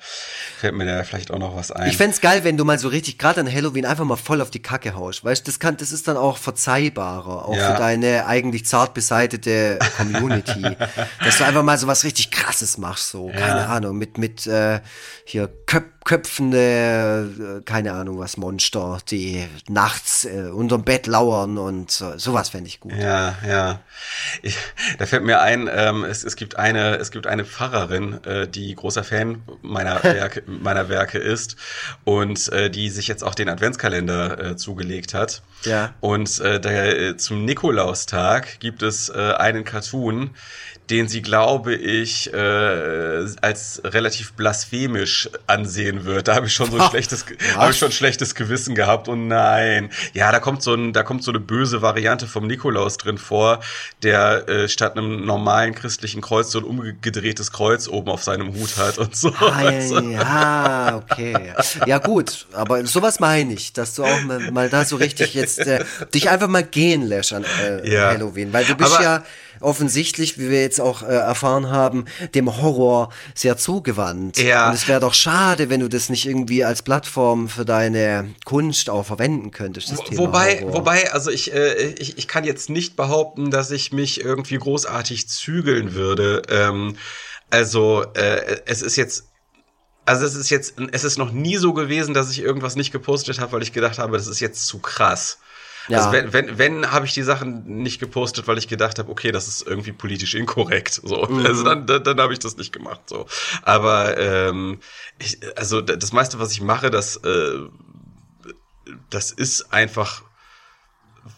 fällt 0.58 0.74
mir 0.74 0.84
da 0.84 1.02
vielleicht 1.02 1.30
auch 1.30 1.38
noch 1.38 1.56
was 1.56 1.70
ein. 1.72 1.88
Ich 1.88 1.96
fänd's 1.96 2.20
geil, 2.20 2.44
wenn 2.44 2.56
du 2.58 2.64
mal 2.64 2.78
so 2.78 2.88
richtig, 2.88 3.18
gerade 3.18 3.40
an 3.40 3.50
Halloween, 3.50 3.86
einfach 3.86 4.04
mal 4.04 4.16
voll 4.16 4.40
auf 4.42 4.50
die 4.50 4.60
Kacke 4.60 4.94
haust. 4.94 5.24
Weißt 5.24 5.46
das 5.48 5.58
kann, 5.58 5.76
das 5.78 5.92
ist 5.92 6.06
dann 6.06 6.16
auch 6.18 6.36
verzeihbarer, 6.36 7.46
auch 7.48 7.56
Ja. 7.56 7.72
für 7.72 7.78
deine 7.78 8.26
eigentlich 8.26 8.66
zart 8.66 8.92
beseitete 8.92 9.78
Community. 9.96 10.62
dass 11.24 11.38
du 11.38 11.44
einfach 11.44 11.62
mal 11.62 11.78
so 11.78 11.86
was 11.86 12.04
richtig 12.04 12.30
krasses 12.30 12.76
machst, 12.76 13.08
so, 13.10 13.28
keine 13.28 13.66
Ahnung, 13.68 13.96
mit, 13.96 14.18
mit 14.18 14.46
äh, 14.46 14.80
hier 15.24 15.48
Köp 15.66 15.84
köpfende, 16.04 17.60
äh, 17.60 17.62
keine 17.62 17.94
Ahnung 17.94 18.18
was, 18.18 18.36
Monster, 18.36 18.98
die 19.10 19.46
nachts 19.68 20.26
äh, 20.26 20.50
unterm 20.52 20.84
Bett 20.84 21.06
lauern 21.06 21.56
und 21.56 21.90
so, 21.90 22.18
sowas 22.18 22.50
fände 22.50 22.68
ich 22.68 22.80
gut. 22.80 22.92
Ja, 22.92 23.36
ja. 23.46 23.80
Ich, 24.42 24.58
da 24.98 25.06
fällt 25.06 25.24
mir 25.24 25.40
ein, 25.40 25.68
ähm, 25.72 26.04
es, 26.04 26.22
es 26.22 26.36
gibt 26.36 26.56
eine, 26.56 26.96
es 26.96 27.10
gibt 27.10 27.26
eine 27.26 27.44
Pfarrerin, 27.46 28.22
äh, 28.24 28.46
die 28.46 28.74
großer 28.74 29.02
Fan 29.02 29.42
meiner 29.62 30.02
Werke, 30.04 30.42
meiner 30.46 30.90
Werke 30.90 31.18
ist 31.18 31.56
und 32.04 32.52
äh, 32.52 32.68
die 32.68 32.90
sich 32.90 33.08
jetzt 33.08 33.24
auch 33.24 33.34
den 33.34 33.48
Adventskalender 33.48 34.38
äh, 34.38 34.56
zugelegt 34.56 35.14
hat. 35.14 35.42
Ja. 35.64 35.94
Und 36.00 36.38
äh, 36.40 36.60
der, 36.60 36.98
äh, 36.98 37.16
zum 37.16 37.46
Nikolaustag 37.46 38.60
gibt 38.60 38.82
es 38.82 39.08
äh, 39.08 39.32
einen 39.38 39.64
Cartoon, 39.64 40.30
den 40.90 41.08
sie, 41.08 41.22
glaube 41.22 41.74
ich, 41.74 42.32
äh, 42.32 43.26
als 43.40 43.80
relativ 43.84 44.34
blasphemisch 44.34 45.30
ansehen 45.46 46.04
wird. 46.04 46.28
Da 46.28 46.34
habe 46.34 46.46
ich 46.46 46.52
schon 46.52 46.70
so 46.70 46.78
ein 46.80 46.90
schlechtes, 46.90 47.24
habe 47.56 47.70
ich 47.72 47.78
schon 47.78 47.88
ein 47.88 47.92
schlechtes 47.92 48.34
Gewissen 48.34 48.74
gehabt. 48.74 49.08
Und 49.08 49.28
nein, 49.28 49.90
ja, 50.12 50.30
da 50.30 50.40
kommt 50.40 50.62
so 50.62 50.74
ein, 50.74 50.92
da 50.92 51.02
kommt 51.02 51.24
so 51.24 51.30
eine 51.30 51.40
böse 51.40 51.80
Variante 51.80 52.26
vom 52.26 52.46
Nikolaus 52.46 52.98
drin 52.98 53.16
vor, 53.18 53.60
der 54.02 54.48
äh, 54.48 54.68
statt 54.68 54.96
einem 54.98 55.24
normalen 55.24 55.74
christlichen 55.74 56.20
Kreuz 56.20 56.50
so 56.50 56.58
ein 56.58 56.64
umgedrehtes 56.64 57.50
Kreuz 57.50 57.88
oben 57.88 58.10
auf 58.10 58.22
seinem 58.22 58.54
Hut 58.54 58.76
hat 58.76 58.98
und 58.98 59.16
so. 59.16 59.32
Ah, 59.40 59.62
ja, 59.70 60.00
ja, 60.00 60.96
okay. 60.96 61.52
Ja 61.86 61.98
gut, 61.98 62.46
aber 62.52 62.84
sowas 62.86 63.20
meine 63.20 63.54
ich, 63.54 63.72
dass 63.72 63.94
du 63.94 64.04
auch 64.04 64.20
mal, 64.22 64.50
mal 64.50 64.68
da 64.68 64.84
so 64.84 64.96
richtig 64.96 65.34
jetzt 65.34 65.60
äh, 65.60 65.82
dich 66.12 66.28
einfach 66.28 66.48
mal 66.48 66.62
gehen 66.62 67.02
lässt 67.02 67.32
an 67.32 67.44
äh, 67.62 67.90
Ja. 67.90 68.08
Halloween, 68.10 68.52
weil 68.52 68.64
du 68.64 68.74
bist 68.74 68.94
Aber- 68.94 69.02
ja 69.02 69.24
offensichtlich, 69.64 70.38
wie 70.38 70.50
wir 70.50 70.60
jetzt 70.62 70.80
auch 70.80 71.02
äh, 71.02 71.06
erfahren 71.06 71.68
haben, 71.70 72.04
dem 72.34 72.60
Horror 72.60 73.10
sehr 73.34 73.56
zugewandt. 73.56 74.38
Ja. 74.38 74.68
Und 74.68 74.74
es 74.74 74.86
wäre 74.88 75.00
doch 75.00 75.14
schade, 75.14 75.70
wenn 75.70 75.80
du 75.80 75.88
das 75.88 76.08
nicht 76.08 76.26
irgendwie 76.26 76.64
als 76.64 76.82
Plattform 76.82 77.48
für 77.48 77.64
deine 77.64 78.30
Kunst 78.44 78.90
auch 78.90 79.04
verwenden 79.06 79.50
könntest. 79.50 79.90
Das 79.90 79.98
Wo- 79.98 80.02
Thema 80.04 80.20
Wobei, 80.22 80.60
Horror. 80.60 80.74
wobei, 80.74 81.12
also 81.12 81.30
ich, 81.30 81.52
äh, 81.52 81.94
ich, 81.98 82.18
ich 82.18 82.28
kann 82.28 82.44
jetzt 82.44 82.70
nicht 82.70 82.96
behaupten, 82.96 83.50
dass 83.50 83.70
ich 83.70 83.92
mich 83.92 84.20
irgendwie 84.20 84.58
großartig 84.58 85.28
zügeln 85.28 85.94
würde. 85.94 86.42
Ähm, 86.48 86.96
also 87.50 88.04
äh, 88.14 88.60
es 88.66 88.82
ist 88.82 88.96
jetzt, 88.96 89.24
also 90.06 90.26
es 90.26 90.34
ist 90.34 90.50
jetzt, 90.50 90.74
es 90.92 91.04
ist 91.04 91.16
noch 91.18 91.32
nie 91.32 91.56
so 91.56 91.72
gewesen, 91.72 92.12
dass 92.12 92.30
ich 92.30 92.40
irgendwas 92.40 92.76
nicht 92.76 92.92
gepostet 92.92 93.40
habe, 93.40 93.52
weil 93.52 93.62
ich 93.62 93.72
gedacht 93.72 93.98
habe, 93.98 94.16
das 94.16 94.26
ist 94.26 94.40
jetzt 94.40 94.66
zu 94.66 94.78
krass. 94.78 95.38
Ja. 95.88 95.98
Also 95.98 96.12
wenn, 96.12 96.32
wenn, 96.32 96.58
wenn 96.58 96.90
habe 96.92 97.06
ich 97.06 97.12
die 97.14 97.22
Sachen 97.22 97.64
nicht 97.82 98.00
gepostet, 98.00 98.46
weil 98.48 98.58
ich 98.58 98.68
gedacht 98.68 98.98
habe, 98.98 99.10
okay, 99.10 99.32
das 99.32 99.48
ist 99.48 99.66
irgendwie 99.66 99.92
politisch 99.92 100.34
inkorrekt. 100.34 101.00
So, 101.04 101.26
Mhm. 101.26 101.46
also 101.46 101.64
dann, 101.64 101.86
dann, 101.86 102.02
dann 102.04 102.20
habe 102.20 102.32
ich 102.32 102.38
das 102.38 102.56
nicht 102.56 102.72
gemacht. 102.72 103.00
So, 103.06 103.26
aber 103.62 104.16
ähm, 104.18 104.80
ich, 105.18 105.38
also 105.56 105.80
das 105.80 106.12
meiste, 106.12 106.38
was 106.38 106.52
ich 106.52 106.60
mache, 106.60 106.90
das 106.90 107.16
äh, 107.16 107.58
das 109.10 109.30
ist 109.30 109.72
einfach, 109.72 110.22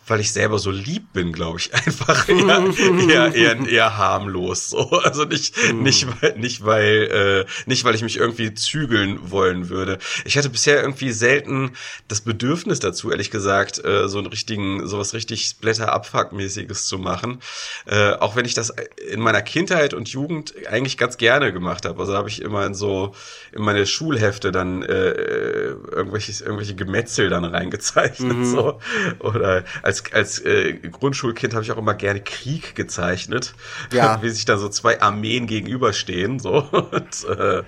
weil 0.07 0.21
ich 0.21 0.33
selber 0.33 0.59
so 0.59 0.71
lieb 0.71 1.13
bin, 1.13 1.33
glaube 1.33 1.59
ich, 1.59 1.75
einfach 1.87 2.29
eher, 2.29 2.65
eher, 3.09 3.35
eher, 3.35 3.69
eher 3.69 3.97
harmlos. 3.97 4.71
So. 4.71 4.91
Also 4.91 5.25
nicht, 5.25 5.55
nicht, 5.75 6.07
weil, 6.21 6.39
nicht, 6.39 6.65
weil, 6.65 7.47
äh, 7.47 7.51
nicht, 7.67 7.85
weil 7.85 7.95
ich 7.95 8.03
mich 8.03 8.17
irgendwie 8.17 8.55
zügeln 8.55 9.31
wollen 9.31 9.69
würde. 9.69 9.99
Ich 10.25 10.37
hatte 10.37 10.49
bisher 10.49 10.81
irgendwie 10.81 11.13
selten 11.13 11.73
das 12.09 12.21
Bedürfnis 12.21 12.81
dazu, 12.81 13.11
ehrlich 13.11 13.31
gesagt, 13.31 13.85
äh, 13.85 14.09
so 14.09 14.19
einen 14.19 14.27
richtigen, 14.29 14.87
sowas 14.87 15.15
richtig 15.15 15.47
Splatter-Abfuck-mäßiges 15.47 16.87
zu 16.87 16.99
machen. 16.99 17.41
Äh, 17.87 18.13
auch 18.13 18.37
wenn 18.37 18.45
ich 18.45 18.55
das 18.55 18.73
in 19.11 19.21
meiner 19.21 19.43
Kindheit 19.43 19.95
und 19.95 20.09
Jugend 20.09 20.55
eigentlich 20.69 20.99
ganz 20.99 21.17
gerne 21.17 21.53
gemacht 21.53 21.85
habe. 21.85 22.01
Also 22.01 22.15
habe 22.15 22.29
ich 22.29 22.43
immer 22.43 22.67
in 22.67 22.75
so, 22.75 23.15
in 23.53 23.63
meine 23.63 23.87
Schulhefte 23.87 24.53
dann 24.53 24.83
äh, 24.83 25.11
irgendwelche, 25.11 26.45
irgendwelche 26.45 26.75
Gemetzel 26.75 27.29
dann 27.29 27.45
reingezeichnet. 27.45 28.47
So. 28.47 28.81
Oder 29.21 29.65
als, 29.83 30.05
als 30.13 30.39
äh, 30.41 30.75
Grundschulkind 30.75 31.55
habe 31.55 31.65
ich 31.65 31.73
auch 31.73 31.79
immer 31.79 31.95
gerne 31.95 32.21
Krieg 32.21 32.75
gezeichnet. 32.75 33.55
Ja. 33.93 34.19
Wie 34.23 34.31
sich 34.31 34.45
da 34.45 34.59
so 34.59 34.69
zwei 34.69 35.01
Armeen 35.01 35.47
gegenüberstehen, 35.47 36.39
so, 36.39 36.59
und 36.71 37.25
äh, 37.29 37.63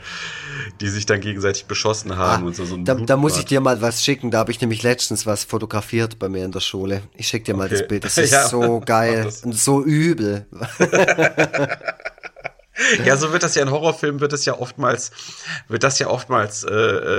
die 0.81 0.89
sich 0.89 1.07
dann 1.07 1.21
gegenseitig 1.21 1.67
beschossen 1.67 2.17
haben 2.17 2.47
und 2.47 2.57
so. 2.57 2.65
so 2.65 2.77
Da, 2.77 2.95
da 2.95 3.17
muss 3.17 3.39
ich 3.39 3.45
dir 3.45 3.61
mal 3.61 3.81
was 3.81 4.05
schicken. 4.05 4.31
Da 4.31 4.39
habe 4.39 4.51
ich 4.51 4.61
nämlich 4.61 4.83
letztens 4.83 5.27
was 5.27 5.45
fotografiert 5.45 6.19
bei 6.19 6.29
mir 6.29 6.45
in 6.45 6.53
der 6.53 6.61
Schule. 6.61 7.03
Ich 7.15 7.29
schick 7.29 7.45
dir 7.45 7.55
mal 7.55 7.67
Okay. 7.67 7.79
das 7.79 7.89
Bild. 7.89 8.05
Das 8.05 8.19
ist 8.19 8.33
Ja, 8.33 8.49
so 8.49 8.81
geil 8.85 9.31
und 9.45 9.55
so 9.55 9.83
übel. 9.83 10.47
Ja, 13.05 13.16
so 13.16 13.33
wird 13.33 13.43
das 13.43 13.55
ja 13.55 13.62
in 13.62 13.70
Horrorfilmen 13.70 14.20
wird 14.20 14.33
das 14.33 14.45
ja 14.45 14.59
oftmals 14.59 15.11
wird 15.68 15.83
das 15.83 15.99
ja 15.99 16.09
oftmals 16.09 16.64
äh, 16.64 16.72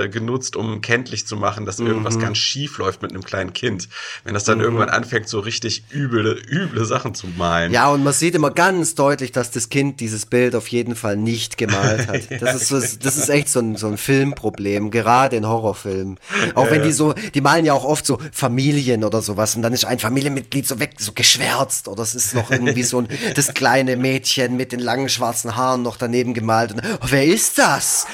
äh, 0.04 0.08
genutzt, 0.08 0.56
um 0.56 0.80
kenntlich 0.80 1.26
zu 1.26 1.36
machen, 1.36 1.66
dass 1.66 1.78
irgendwas 1.78 2.16
Mhm. 2.16 2.20
ganz 2.20 2.38
schief 2.38 2.78
läuft 2.78 3.02
mit 3.02 3.12
einem 3.12 3.22
kleinen 3.22 3.52
Kind. 3.52 3.88
Wenn 4.24 4.34
das 4.34 4.44
dann 4.44 4.60
irgendwann 4.60 4.88
anfängt, 4.88 5.28
so 5.28 5.40
richtig 5.40 5.84
üble 5.92 6.40
üble 6.48 6.84
Sachen 6.84 7.14
zu 7.14 7.26
malen. 7.36 7.72
Ja, 7.72 7.88
und 7.88 8.02
man 8.04 8.12
sieht 8.12 8.34
immer 8.34 8.50
ganz 8.50 8.94
deutlich, 8.94 9.32
dass 9.32 9.50
das 9.50 9.68
Kind 9.68 10.00
dieses 10.00 10.26
Bild 10.26 10.54
auf 10.54 10.68
jeden 10.68 10.96
Fall 10.96 11.16
nicht 11.16 11.56
gemalt 11.58 12.08
hat. 12.08 12.20
Das 12.40 12.54
ist, 12.54 12.68
so, 12.68 12.78
das 12.80 13.16
ist 13.16 13.28
echt 13.28 13.48
so 13.48 13.60
ein, 13.60 13.76
so 13.76 13.86
ein 13.88 13.98
Filmproblem, 13.98 14.90
gerade 14.90 15.36
in 15.36 15.46
Horrorfilmen. 15.46 16.18
Auch 16.54 16.70
wenn 16.70 16.82
die 16.82 16.92
so, 16.92 17.12
die 17.34 17.40
malen 17.40 17.64
ja 17.64 17.72
auch 17.74 17.84
oft 17.84 18.06
so 18.06 18.18
Familien 18.32 19.04
oder 19.04 19.20
sowas 19.22 19.56
und 19.56 19.62
dann 19.62 19.72
ist 19.72 19.84
ein 19.84 19.98
Familienmitglied 19.98 20.66
so 20.66 20.78
weg, 20.80 20.94
so 20.98 21.12
geschwärzt 21.12 21.88
oder 21.88 22.02
es 22.02 22.14
ist 22.14 22.34
noch 22.34 22.50
irgendwie 22.50 22.82
so 22.82 22.98
ein, 22.98 23.08
das 23.34 23.52
kleine 23.54 23.96
Mädchen 23.96 24.56
mit 24.56 24.72
den 24.72 24.80
langen 24.80 25.08
schwarzen 25.08 25.49
Haaren 25.56 25.82
noch 25.82 25.96
daneben 25.96 26.34
gemalt. 26.34 26.72
Und, 26.72 26.82
oh, 26.84 27.06
wer 27.08 27.24
ist 27.24 27.58
das? 27.58 28.06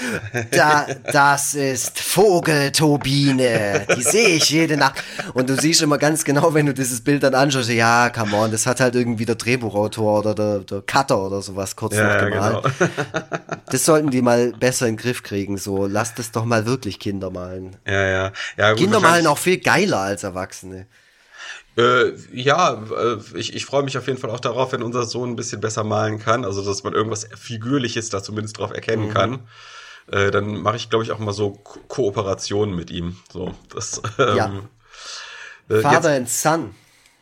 Da, 0.50 0.86
das 1.12 1.54
ist 1.54 1.98
Vogelturbine. 2.00 3.86
Die 3.96 4.02
sehe 4.02 4.28
ich 4.36 4.50
jede 4.50 4.76
Nacht. 4.76 5.02
Und 5.34 5.48
du 5.48 5.56
siehst 5.60 5.82
immer 5.82 5.98
ganz 5.98 6.24
genau, 6.24 6.54
wenn 6.54 6.66
du 6.66 6.74
dieses 6.74 7.02
Bild 7.02 7.22
dann 7.22 7.34
anschaust, 7.34 7.70
ja, 7.70 8.10
come 8.10 8.36
on, 8.36 8.50
das 8.50 8.66
hat 8.66 8.80
halt 8.80 8.94
irgendwie 8.94 9.24
der 9.24 9.34
Drehbuchautor 9.36 10.20
oder 10.20 10.34
der, 10.34 10.58
der 10.60 10.82
Cutter 10.82 11.18
oder 11.18 11.42
sowas 11.42 11.76
kurz 11.76 11.96
Ja, 11.96 12.04
noch 12.04 12.22
ja, 12.22 12.28
gemalt. 12.28 12.62
genau. 12.78 12.90
Das 13.68 13.84
sollten 13.84 14.10
die 14.10 14.22
mal 14.22 14.52
besser 14.52 14.86
in 14.86 14.94
den 14.94 15.02
Griff 15.02 15.22
kriegen. 15.24 15.58
So, 15.58 15.86
lasst 15.86 16.18
es 16.20 16.30
doch 16.30 16.44
mal 16.44 16.66
wirklich 16.66 17.00
Kinder 17.00 17.30
malen. 17.30 17.76
Ja, 17.86 18.06
ja. 18.06 18.32
ja 18.56 18.70
gut, 18.70 18.78
Kinder 18.78 19.00
malen 19.00 19.26
auch 19.26 19.38
viel 19.38 19.58
geiler 19.58 19.98
als 19.98 20.22
Erwachsene. 20.22 20.86
Äh, 21.76 22.12
ja, 22.32 22.82
äh, 22.90 23.18
ich, 23.34 23.54
ich 23.54 23.66
freue 23.66 23.82
mich 23.82 23.98
auf 23.98 24.06
jeden 24.06 24.18
Fall 24.18 24.30
auch 24.30 24.40
darauf, 24.40 24.72
wenn 24.72 24.82
unser 24.82 25.04
Sohn 25.04 25.30
ein 25.30 25.36
bisschen 25.36 25.60
besser 25.60 25.84
malen 25.84 26.18
kann. 26.18 26.44
Also, 26.44 26.64
dass 26.64 26.82
man 26.84 26.94
irgendwas 26.94 27.28
Figürliches 27.36 28.08
da 28.10 28.22
zumindest 28.22 28.58
drauf 28.58 28.70
Mhm. 28.70 28.74
erkennen 28.76 29.08
kann. 29.10 29.48
Äh, 30.10 30.30
dann 30.30 30.56
mache 30.62 30.76
ich, 30.76 30.88
glaube 30.88 31.04
ich, 31.04 31.12
auch 31.12 31.18
mal 31.18 31.32
so 31.32 31.50
Ko 31.52 31.80
Kooperationen 31.88 32.74
mit 32.74 32.90
ihm. 32.90 33.16
So, 33.32 33.54
das, 33.74 34.00
ähm, 34.18 34.36
Ja. 34.36 34.50
äh, 35.68 35.80
Father 35.82 35.94
jetzt, 35.94 36.06
and 36.16 36.28
Son. 36.30 36.74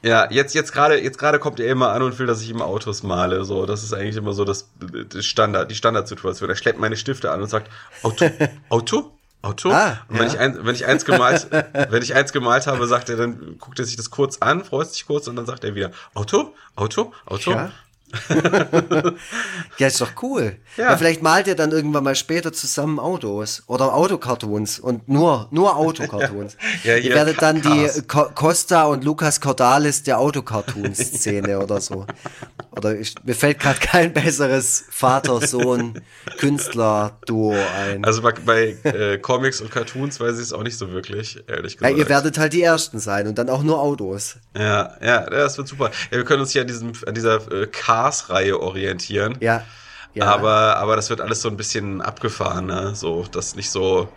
ja, 0.02 0.30
jetzt, 0.30 0.54
jetzt 0.54 0.72
gerade, 0.72 1.02
jetzt 1.02 1.18
gerade 1.18 1.38
kommt 1.38 1.58
er 1.60 1.68
immer 1.70 1.90
an 1.92 2.02
und 2.02 2.18
will, 2.18 2.26
dass 2.26 2.42
ich 2.42 2.50
ihm 2.50 2.60
Autos 2.62 3.02
male. 3.02 3.44
So, 3.44 3.64
das 3.66 3.82
ist 3.82 3.92
eigentlich 3.94 4.16
immer 4.16 4.34
so 4.34 4.44
das, 4.44 4.70
das 5.08 5.24
Standard, 5.24 5.70
die 5.70 5.74
Standardsituation. 5.74 6.48
Er 6.50 6.56
schleppt 6.56 6.78
meine 6.78 6.96
Stifte 6.96 7.30
an 7.32 7.40
und 7.42 7.48
sagt, 7.48 7.70
Auto, 8.02 8.30
Auto? 8.68 9.18
Auto? 9.44 9.70
Ah, 9.70 9.98
und 10.08 10.18
wenn 10.18 10.26
ja. 10.26 10.32
ich 10.32 10.38
ein, 10.38 10.58
wenn 10.64 10.74
ich 10.74 10.86
eins 10.86 11.04
gemalt, 11.04 11.48
wenn 11.90 12.02
ich 12.02 12.14
eins 12.14 12.32
gemalt 12.32 12.66
habe, 12.66 12.86
sagt 12.86 13.10
er, 13.10 13.16
dann 13.16 13.58
guckt 13.58 13.78
er 13.78 13.84
sich 13.84 13.96
das 13.96 14.10
kurz 14.10 14.38
an, 14.38 14.64
freut 14.64 14.90
sich 14.90 15.06
kurz 15.06 15.28
und 15.28 15.36
dann 15.36 15.44
sagt 15.44 15.64
er 15.64 15.74
wieder, 15.74 15.90
Auto? 16.14 16.54
Auto? 16.76 17.12
Auto? 17.26 17.50
Ja. 17.50 17.70
ja, 19.78 19.86
ist 19.86 20.00
doch 20.00 20.12
cool. 20.22 20.56
Ja. 20.76 20.90
Ja. 20.90 20.96
vielleicht 20.96 21.22
malt 21.22 21.46
ihr 21.46 21.56
dann 21.56 21.72
irgendwann 21.72 22.04
mal 22.04 22.14
später 22.14 22.52
zusammen 22.52 22.98
Autos 22.98 23.64
oder 23.66 23.94
Autocartoons 23.94 24.78
und 24.78 25.08
nur, 25.08 25.48
nur 25.50 25.76
Autocartoons. 25.76 26.56
Ja, 26.84 26.96
ihr 26.96 27.02
hier 27.02 27.14
werdet 27.14 27.42
dann 27.42 27.60
die 27.60 27.84
Cars. 27.86 28.06
Co 28.06 28.24
Costa 28.34 28.84
und 28.84 29.04
Lucas 29.04 29.40
Cordalis 29.40 30.02
der 30.02 30.18
Autocartoons-Szene 30.18 31.58
oder 31.58 31.80
so. 31.80 32.06
Oder 32.76 32.98
ich, 32.98 33.14
mir 33.24 33.34
fällt 33.34 33.60
gerade 33.60 33.78
kein 33.80 34.12
besseres 34.12 34.84
Vater-Sohn-Künstler-Duo 34.90 37.52
ein. 37.52 38.04
Also 38.04 38.20
bei, 38.22 38.76
äh, 38.82 39.18
Comics 39.18 39.60
und 39.60 39.70
Cartoons 39.70 40.18
weiß 40.18 40.34
ich 40.36 40.42
es 40.42 40.52
auch 40.52 40.64
nicht 40.64 40.76
so 40.76 40.90
wirklich, 40.90 41.44
ehrlich 41.46 41.74
ja, 41.74 41.78
gesagt. 41.78 41.98
ihr 41.98 42.08
werdet 42.08 42.36
halt 42.38 42.52
die 42.52 42.62
Ersten 42.62 42.98
sein 42.98 43.28
und 43.28 43.38
dann 43.38 43.48
auch 43.48 43.62
nur 43.62 43.80
Autos. 43.80 44.38
ja, 44.56 44.96
ja, 45.00 45.20
das 45.20 45.56
wird 45.56 45.68
super. 45.68 45.92
Ja, 46.10 46.16
wir 46.16 46.24
können 46.24 46.40
uns 46.40 46.50
hier 46.50 46.62
an, 46.62 46.66
diesem, 46.66 46.90
an 47.06 47.14
dieser 47.14 47.52
äh, 47.52 47.66
Cars-Reihe 47.66 48.58
orientieren. 48.58 49.36
Ja. 49.40 49.62
ja. 50.14 50.24
Aber, 50.24 50.74
aber 50.76 50.96
das 50.96 51.10
wird 51.10 51.20
alles 51.20 51.42
so 51.42 51.48
ein 51.48 51.56
bisschen 51.56 52.00
abgefahren, 52.00 52.66
ne? 52.66 52.96
So, 52.96 53.24
das 53.30 53.54
nicht 53.54 53.70
so, 53.70 54.08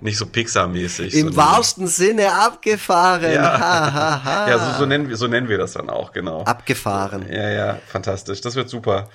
nicht 0.00 0.18
so 0.18 0.26
Pixar-mäßig. 0.26 1.14
Im 1.14 1.36
wahrsten 1.36 1.86
Sinne 1.86 2.32
abgefahren. 2.32 3.32
Ja. 3.32 3.58
Ha, 3.58 3.92
ha, 3.92 4.24
ha. 4.24 4.50
Ja, 4.50 4.58
so, 4.58 4.78
so, 4.80 4.86
nennen 4.86 5.08
wir, 5.08 5.16
so 5.16 5.26
nennen 5.26 5.48
wir 5.48 5.58
das 5.58 5.72
dann 5.72 5.90
auch, 5.90 6.12
genau. 6.12 6.42
Abgefahren. 6.44 7.26
Ja, 7.30 7.48
ja, 7.48 7.78
fantastisch. 7.86 8.40
Das 8.40 8.54
wird 8.54 8.68
super. 8.68 9.08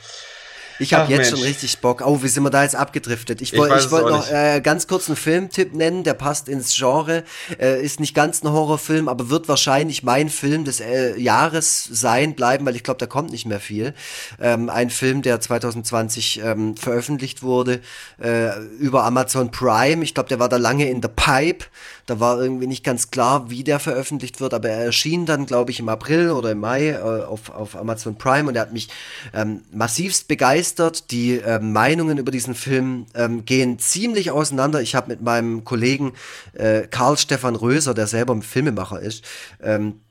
Ich 0.84 0.94
habe 0.94 1.12
jetzt 1.12 1.18
Mensch. 1.18 1.30
schon 1.30 1.42
richtig 1.42 1.80
Bock. 1.80 2.04
Oh, 2.06 2.22
wie 2.22 2.28
sind 2.28 2.44
wir 2.44 2.50
da 2.50 2.64
jetzt 2.64 2.76
abgedriftet? 2.76 3.42
Ich 3.42 3.58
wollte 3.58 3.78
ich 3.78 3.92
auch 3.92 4.10
noch 4.10 4.30
äh, 4.30 4.62
ganz 4.62 4.88
kurz 4.88 5.08
einen 5.08 5.16
Filmtipp 5.16 5.74
nennen, 5.74 6.04
der 6.04 6.14
passt 6.14 6.50
ins 6.50 6.76
Genre. 6.76 7.24
Äh, 7.60 7.84
ist 7.84 8.00
nicht 8.00 8.14
ganz 8.14 8.44
ein 8.44 8.52
Horrorfilm, 8.52 9.08
aber 9.08 9.30
wird 9.30 9.48
wahrscheinlich 9.48 10.04
mein 10.04 10.30
Film 10.30 10.66
des 10.66 10.80
äh, 10.80 11.18
Jahres 11.20 11.88
sein, 11.92 12.36
bleiben, 12.36 12.66
weil 12.66 12.76
ich 12.76 12.84
glaube, 12.84 13.00
da 13.00 13.06
kommt 13.06 13.32
nicht 13.32 13.46
mehr 13.46 13.60
viel. 13.60 13.94
Ähm, 14.42 14.70
ein 14.70 14.90
Film, 14.90 15.22
der 15.22 15.40
2020 15.40 16.42
ähm, 16.44 16.76
veröffentlicht 16.78 17.44
wurde 17.44 17.80
äh, 18.22 18.60
über 18.80 19.04
Amazon 19.04 19.52
Prime. 19.52 20.04
Ich 20.04 20.14
glaube, 20.14 20.30
der 20.30 20.40
war 20.40 20.50
da 20.50 20.58
lange 20.58 20.90
in 20.90 21.02
the 21.02 21.10
Pipe. 21.14 21.66
Da 22.06 22.20
war 22.20 22.42
irgendwie 22.42 22.68
nicht 22.68 22.84
ganz 22.84 23.12
klar, 23.12 23.50
wie 23.50 23.64
der 23.64 23.80
veröffentlicht 23.80 24.42
wird, 24.42 24.54
aber 24.54 24.70
er 24.70 24.86
erschien 24.86 25.26
dann, 25.26 25.46
glaube 25.46 25.72
ich, 25.72 25.80
im 25.80 25.90
April 25.90 26.32
oder 26.32 26.52
im 26.52 26.60
Mai 26.60 26.90
äh, 26.90 26.98
auf, 26.98 27.50
auf 27.50 27.76
Amazon 27.76 28.18
Prime 28.18 28.50
und 28.50 28.56
er 28.56 28.64
hat 28.64 28.74
mich 28.74 28.90
ähm, 29.34 29.62
massivst 29.72 30.28
begeistert. 30.28 31.12
Die 31.12 31.36
ähm, 31.36 31.72
Meinungen 31.72 32.18
über 32.18 32.32
diesen 32.32 32.56
Film 32.56 33.06
ähm, 33.16 33.46
gehen 33.46 33.80
ziemlich 33.80 34.32
auseinander. 34.32 34.82
Ich 34.82 34.96
habe 34.96 35.10
mit 35.10 35.22
meinem 35.22 35.64
Kollegen 35.64 36.14
äh, 36.54 36.88
Karl 36.88 37.18
Stefan 37.18 37.56
Röser, 37.56 37.94
der 37.94 38.08
selber 38.08 38.34
Filmemacher 38.42 39.00
ist, 39.00 39.24
ähm, 39.62 40.02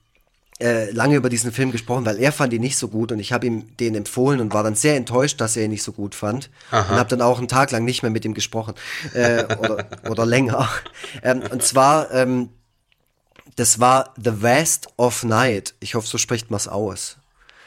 äh, 0.62 0.90
lange 0.92 1.16
über 1.16 1.28
diesen 1.28 1.52
Film 1.52 1.72
gesprochen, 1.72 2.06
weil 2.06 2.18
er 2.18 2.32
fand 2.32 2.52
ihn 2.52 2.60
nicht 2.60 2.78
so 2.78 2.88
gut 2.88 3.12
und 3.12 3.18
ich 3.18 3.32
habe 3.32 3.46
ihm 3.46 3.76
den 3.76 3.94
empfohlen 3.94 4.40
und 4.40 4.54
war 4.54 4.62
dann 4.62 4.74
sehr 4.74 4.96
enttäuscht, 4.96 5.40
dass 5.40 5.56
er 5.56 5.64
ihn 5.64 5.70
nicht 5.70 5.82
so 5.82 5.92
gut 5.92 6.14
fand 6.14 6.50
und 6.70 6.98
habe 6.98 7.08
dann 7.08 7.20
auch 7.20 7.38
einen 7.38 7.48
Tag 7.48 7.70
lang 7.72 7.84
nicht 7.84 8.02
mehr 8.02 8.10
mit 8.10 8.24
ihm 8.24 8.34
gesprochen 8.34 8.74
äh, 9.12 9.44
oder, 9.56 9.86
oder 10.08 10.24
länger. 10.24 10.68
Ähm, 11.22 11.42
und 11.50 11.62
zwar, 11.62 12.12
ähm, 12.12 12.50
das 13.56 13.80
war 13.80 14.14
The 14.16 14.42
Vast 14.42 14.88
of 14.96 15.24
Night. 15.24 15.74
Ich 15.80 15.94
hoffe, 15.94 16.06
so 16.06 16.16
spricht 16.16 16.50
man 16.50 16.56
es 16.58 16.68
aus. 16.68 17.18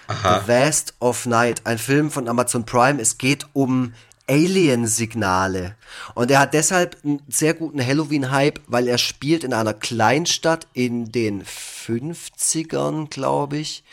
The 0.08 0.48
Vast 0.48 0.94
of 1.00 1.26
Night, 1.26 1.62
ein 1.66 1.78
Film 1.78 2.12
von 2.12 2.28
Amazon 2.28 2.66
Prime. 2.66 3.02
Es 3.02 3.18
geht 3.18 3.48
um 3.54 3.94
Alien-Signale. 4.28 5.76
Und 6.14 6.32
er 6.32 6.40
hat 6.40 6.54
deshalb 6.54 6.98
einen 7.04 7.22
sehr 7.28 7.54
guten 7.54 7.86
Halloween-Hype, 7.86 8.62
weil 8.68 8.88
er 8.88 8.98
spielt 8.98 9.44
in 9.44 9.54
einer 9.54 9.74
Kleinstadt 9.74 10.68
in 10.74 11.12
den 11.12 11.44
50ern, 11.44 13.10
glaube 13.10 13.58
ich. 13.58 13.84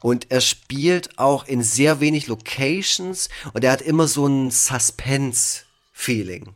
Und 0.00 0.30
er 0.30 0.40
spielt 0.40 1.18
auch 1.18 1.46
in 1.46 1.62
sehr 1.62 2.00
wenig 2.00 2.26
Locations 2.26 3.28
und 3.52 3.64
er 3.64 3.72
hat 3.72 3.82
immer 3.82 4.08
so 4.08 4.26
ein 4.26 4.50
Suspense-Feeling. 4.50 6.54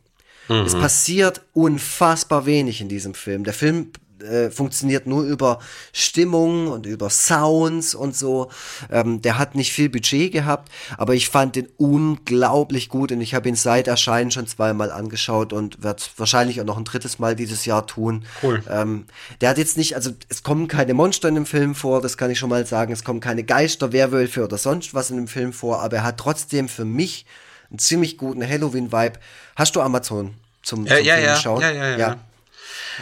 Es 0.49 0.73
passiert 0.73 1.41
unfassbar 1.53 2.47
wenig 2.47 2.81
in 2.81 2.89
diesem 2.89 3.13
Film. 3.13 3.43
Der 3.43 3.53
Film 3.53 3.91
äh, 4.21 4.51
funktioniert 4.51 5.07
nur 5.07 5.23
über 5.23 5.59
Stimmung 5.93 6.67
und 6.67 6.85
über 6.85 7.09
Sounds 7.09 7.95
und 7.95 8.15
so. 8.15 8.49
Ähm, 8.91 9.21
der 9.21 9.37
hat 9.37 9.55
nicht 9.55 9.71
viel 9.71 9.89
Budget 9.89 10.31
gehabt, 10.31 10.71
aber 10.97 11.13
ich 11.15 11.29
fand 11.29 11.55
den 11.55 11.67
unglaublich 11.77 12.89
gut 12.89 13.11
und 13.11 13.21
ich 13.21 13.33
habe 13.33 13.49
ihn 13.49 13.55
seit 13.55 13.87
Erscheinen 13.87 14.31
schon 14.31 14.47
zweimal 14.47 14.91
angeschaut 14.91 15.53
und 15.53 15.83
werde 15.83 16.03
wahrscheinlich 16.17 16.59
auch 16.61 16.65
noch 16.65 16.77
ein 16.77 16.85
drittes 16.85 17.19
Mal 17.19 17.35
dieses 17.35 17.65
Jahr 17.65 17.87
tun. 17.87 18.25
Cool. 18.43 18.63
Ähm, 18.69 19.05
der 19.41 19.49
hat 19.49 19.57
jetzt 19.57 19.77
nicht, 19.77 19.95
also 19.95 20.11
es 20.29 20.43
kommen 20.43 20.67
keine 20.67 20.93
Monster 20.93 21.29
in 21.29 21.35
dem 21.35 21.45
Film 21.45 21.75
vor, 21.75 22.01
das 22.01 22.17
kann 22.17 22.31
ich 22.31 22.39
schon 22.39 22.49
mal 22.49 22.65
sagen. 22.65 22.91
Es 22.91 23.03
kommen 23.03 23.19
keine 23.19 23.43
Geister, 23.43 23.91
Werwölfe 23.91 24.43
oder 24.43 24.57
sonst 24.57 24.93
was 24.93 25.09
in 25.09 25.17
dem 25.17 25.27
Film 25.27 25.53
vor, 25.53 25.81
aber 25.81 25.97
er 25.97 26.03
hat 26.03 26.17
trotzdem 26.17 26.67
für 26.67 26.85
mich 26.85 27.25
einen 27.69 27.79
ziemlich 27.79 28.17
guten 28.17 28.47
Halloween-Vibe. 28.47 29.19
Hast 29.55 29.75
du 29.75 29.81
Amazon 29.81 30.33
zum, 30.63 30.85
Ja, 30.85 30.97
zum 30.97 31.05
ja, 31.05 31.13
Film 31.15 31.25
ja, 31.25 31.33
geschaut? 31.35 31.61
ja, 31.61 31.71
ja, 31.71 31.97
ja. 31.97 32.17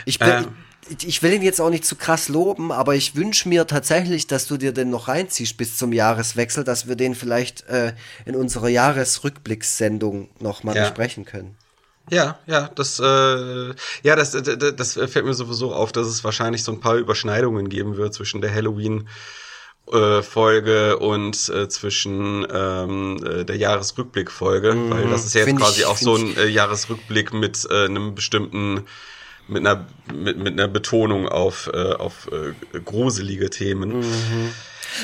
Ich, 0.06 0.20
bin, 0.20 0.30
Ähm. 0.30 0.67
Ich, 0.90 1.22
will 1.24 1.34
ihn 1.34 1.42
jetzt 1.42 1.60
auch 1.62 1.70
nicht 1.70 1.86
zu 1.86 1.96
krass 1.96 2.30
loben, 2.30 2.72
aber 2.72 2.96
ich 2.96 3.16
wünsche 3.16 3.48
mir 3.50 3.68
tatsächlich, 3.68 4.28
dass 4.28 4.48
du 4.48 4.58
dir 4.58 4.72
den 4.72 4.90
noch 4.90 5.08
reinziehst 5.08 5.58
bis 5.58 5.78
zum 5.78 5.94
Jahreswechsel, 5.94 6.64
dass 6.64 6.88
wir 6.88 6.96
den 6.96 7.16
vielleicht 7.16 7.68
äh, 7.68 7.94
in 8.26 8.36
unserer 8.36 8.70
Jahresrückblickssendung 8.70 10.30
noch 10.40 10.64
mal 10.64 10.76
Ja. 10.76 10.84
besprechen 10.84 11.26
können. 11.26 11.56
Ja, 12.10 12.40
ja, 12.46 12.70
das, 12.74 13.00
äh, 13.00 13.04
ja, 14.04 14.16
das, 14.16 14.32
das, 14.32 14.76
das 14.76 14.94
fällt 14.94 15.26
mir 15.26 15.34
sowieso 15.34 15.74
auf, 15.74 15.92
dass 15.92 16.08
es 16.08 16.24
wahrscheinlich 16.24 16.64
so 16.64 16.72
ein 16.72 16.80
paar 16.80 16.96
Überschneidungen 16.96 17.68
geben 17.68 17.98
wird 17.98 18.14
zwischen 18.14 18.40
der 18.40 18.54
Halloween 18.54 19.10
äh, 19.92 20.22
Folge 20.22 21.00
und 21.00 21.50
äh, 21.50 21.68
zwischen 21.68 22.48
ähm, 22.50 23.18
äh, 23.26 23.44
der 23.44 23.58
Jahresrückblick-Folge, 23.58 24.76
weil 24.90 25.10
das 25.10 25.26
ist 25.26 25.34
ja 25.36 25.46
jetzt 25.46 25.58
quasi 25.58 25.82
ich- 25.82 25.86
auch 25.86 25.98
so 25.98 26.16
ein 26.16 26.36
äh, 26.38 26.48
Jahresrückblick 26.48 27.34
mit 27.34 27.66
äh, 27.70 27.86
einem 27.86 28.16
bestimmten 28.16 28.86
mit 29.48 29.66
einer 29.66 29.86
mit, 30.14 30.38
mit 30.38 30.54
einer 30.54 30.68
Betonung 30.68 31.28
auf 31.28 31.70
äh, 31.74 31.94
auf 31.94 32.30
äh, 32.32 32.80
gruselige 32.80 33.50
Themen. 33.50 34.04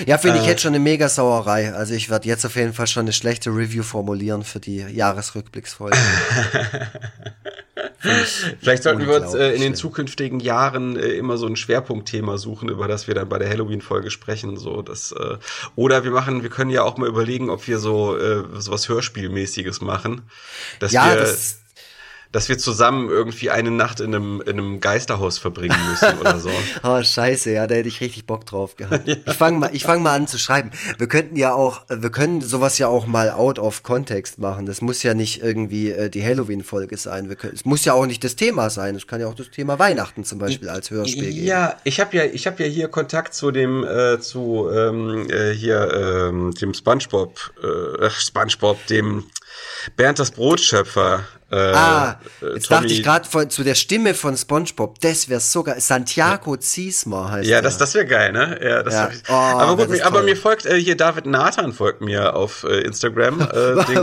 Ja, 0.06 0.18
finde 0.18 0.40
Äh. 0.40 0.42
ich 0.42 0.48
jetzt 0.48 0.62
schon 0.62 0.74
eine 0.74 0.80
mega 0.80 1.10
Sauerei. 1.10 1.74
Also 1.74 1.94
ich 1.94 2.10
werde 2.10 2.28
jetzt 2.28 2.46
auf 2.46 2.56
jeden 2.56 2.74
Fall 2.74 2.88
schon 2.88 3.02
eine 3.02 3.14
schlechte 3.14 3.50
Review 3.52 3.84
formulieren 3.84 4.44
für 4.44 4.60
die 4.60 4.78
Jahresrückblicksfolge. 4.78 5.98
Vielleicht 8.62 8.84
sollten 8.84 9.08
wir 9.08 9.22
uns 9.22 9.34
äh, 9.34 9.52
in 9.54 9.62
den 9.62 9.76
zukünftigen 9.76 10.40
Jahren 10.40 10.98
äh, 10.98 11.08
immer 11.14 11.38
so 11.38 11.48
ein 11.48 11.56
Schwerpunktthema 11.56 12.38
suchen, 12.38 12.70
über 12.70 12.88
das 12.88 13.08
wir 13.08 13.16
dann 13.16 13.30
bei 13.30 13.40
der 13.40 13.50
Halloween-Folge 13.50 14.12
sprechen. 14.12 14.58
So, 14.58 14.82
das, 14.82 15.12
äh, 15.14 15.38
oder 15.76 16.04
wir 16.04 16.12
machen, 16.12 16.44
wir 16.44 16.50
können 16.50 16.70
ja 16.70 16.84
auch 16.84 16.98
mal 16.98 17.08
überlegen, 17.08 17.50
ob 17.50 17.68
wir 17.68 17.80
so, 17.80 18.18
äh, 18.18 18.44
so 18.60 18.72
was 18.72 18.90
Hörspielmäßiges 18.90 19.82
machen. 19.82 20.24
Dass 20.80 20.92
ja, 20.92 21.10
wir, 21.10 21.16
das, 21.18 21.60
dass 22.34 22.50
wir 22.50 22.58
zusammen 22.58 23.10
irgendwie 23.10 23.52
eine 23.52 23.70
Nacht 23.70 24.00
in 24.00 24.14
einem, 24.14 24.42
in 24.42 24.58
einem 24.58 24.80
Geisterhaus 24.80 25.38
verbringen 25.38 25.78
müssen 25.88 26.20
oder 26.20 26.40
so. 26.40 26.50
oh, 26.84 27.02
scheiße, 27.02 27.52
ja, 27.52 27.68
da 27.68 27.76
hätte 27.76 27.88
ich 27.88 28.02
richtig 28.02 28.26
Bock 28.26 28.48
drauf 28.48 28.76
gehabt. 28.76 29.08
ja. 29.08 29.16
Ich 29.28 29.34
fange 29.34 29.60
mal, 29.60 29.70
ich 29.72 29.84
fang 29.84 30.02
mal 30.02 30.16
an 30.16 30.28
zu 30.28 30.40
schreiben. 30.40 30.72
Wir 30.98 31.08
könnten 31.08 31.36
ja 31.36 31.54
auch, 31.54 31.84
wir 31.90 32.10
können 32.10 32.42
sowas 32.42 32.80
ja 32.80 32.88
auch 32.88 33.06
mal 33.06 33.30
out 33.30 33.60
of 33.60 33.84
context 33.84 34.40
machen. 34.40 34.66
Das 34.66 34.82
muss 34.82 35.04
ja 35.04 35.14
nicht 35.14 35.44
irgendwie 35.44 35.92
äh, 35.92 36.10
die 36.10 36.24
Halloween-Folge 36.26 36.98
sein. 36.98 37.30
Können, 37.38 37.54
es 37.54 37.66
muss 37.66 37.86
ja 37.86 37.94
auch 37.94 38.08
nicht 38.08 38.24
das 38.24 38.36
Thema 38.36 38.72
sein. 38.72 38.96
Es 38.96 39.06
kann 39.06 39.22
ja 39.22 39.28
auch 39.28 39.36
das 39.36 39.52
Thema 39.52 39.78
Weihnachten 39.78 40.24
zum 40.24 40.40
Beispiel 40.40 40.70
als 40.70 40.90
Hörspiel 40.90 41.32
geben. 41.32 41.46
Ja, 41.46 41.78
ich 41.84 42.00
habe 42.00 42.18
ja, 42.18 42.26
ich 42.26 42.48
habe 42.48 42.64
ja 42.64 42.68
hier 42.68 42.88
Kontakt 42.88 43.36
zu 43.36 43.52
dem, 43.52 43.84
äh, 43.84 44.20
zu 44.20 44.72
ähm, 44.74 45.30
äh, 45.30 45.52
hier 45.54 45.94
ähm, 45.94 46.52
dem 46.56 46.74
SpongeBob, 46.74 47.38
äh, 47.62 48.10
SpongeBob, 48.10 48.84
dem 48.88 49.26
Bernd 49.96 50.20
das 50.20 50.32
Brotschöpfer. 50.32 51.26
Äh, 51.52 51.56
ah, 51.56 52.20
äh, 52.42 52.56
jetzt 52.56 52.68
Tommy. 52.68 52.82
dachte 52.82 52.94
ich 52.94 53.04
gerade 53.04 53.50
zu 53.50 53.64
der 53.64 53.76
Stimme 53.76 54.16
von 54.16 54.36
SpongeBob, 54.36 55.00
das 55.02 55.30
wäre 55.30 55.40
sogar 55.40 55.80
Santiago 55.80 56.56
ja. 56.56 56.60
Ziesmer 56.60 57.30
heißt 57.32 57.48
Ja, 57.48 57.62
das, 57.62 57.78
das 57.78 57.94
wäre 57.94 58.08
geil, 58.08 58.32
ne? 58.32 58.60
Ja, 58.64 58.82
das 58.82 58.94
ja. 58.94 59.12
Oh, 59.30 59.34
aber 59.34 59.86
gut, 59.86 60.02
aber 60.02 60.24
mir 60.24 60.36
folgt 60.36 60.66
äh, 60.66 60.80
hier 60.80 60.98
David 60.98 61.28
Nathan 61.28 61.72
folgt 61.72 62.02
mir 62.02 62.36
auf 62.36 62.64
äh, 62.64 62.80
Instagram. 62.80 63.42
Äh, 63.42 63.46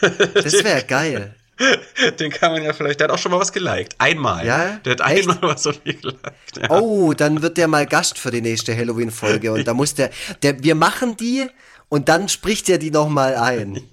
das 0.34 0.64
wäre 0.64 0.82
geil. 0.84 1.34
Den 2.18 2.30
kann 2.30 2.52
man 2.52 2.62
ja 2.62 2.72
vielleicht, 2.72 3.00
der 3.00 3.08
hat 3.08 3.14
auch 3.14 3.18
schon 3.18 3.32
mal 3.32 3.38
was 3.38 3.52
geliked. 3.52 3.94
Einmal. 3.98 4.46
Ja? 4.46 4.80
Der 4.84 4.92
hat 4.92 5.00
Echt? 5.10 5.28
einmal 5.28 5.38
was 5.42 5.62
von 5.62 5.74
mir 5.84 5.94
geliked. 5.94 6.22
Ja. 6.60 6.70
Oh, 6.70 7.12
dann 7.12 7.42
wird 7.42 7.56
der 7.56 7.68
mal 7.68 7.86
Gast 7.86 8.18
für 8.18 8.30
die 8.30 8.40
nächste 8.40 8.76
Halloween-Folge. 8.76 9.52
Und 9.52 9.66
da 9.66 9.74
muss 9.74 9.94
der, 9.94 10.10
der, 10.42 10.62
wir 10.62 10.74
machen 10.74 11.16
die 11.16 11.46
und 11.90 12.08
dann 12.08 12.30
spricht 12.30 12.70
er 12.70 12.78
die 12.78 12.90
nochmal 12.90 13.34
ein. 13.34 13.82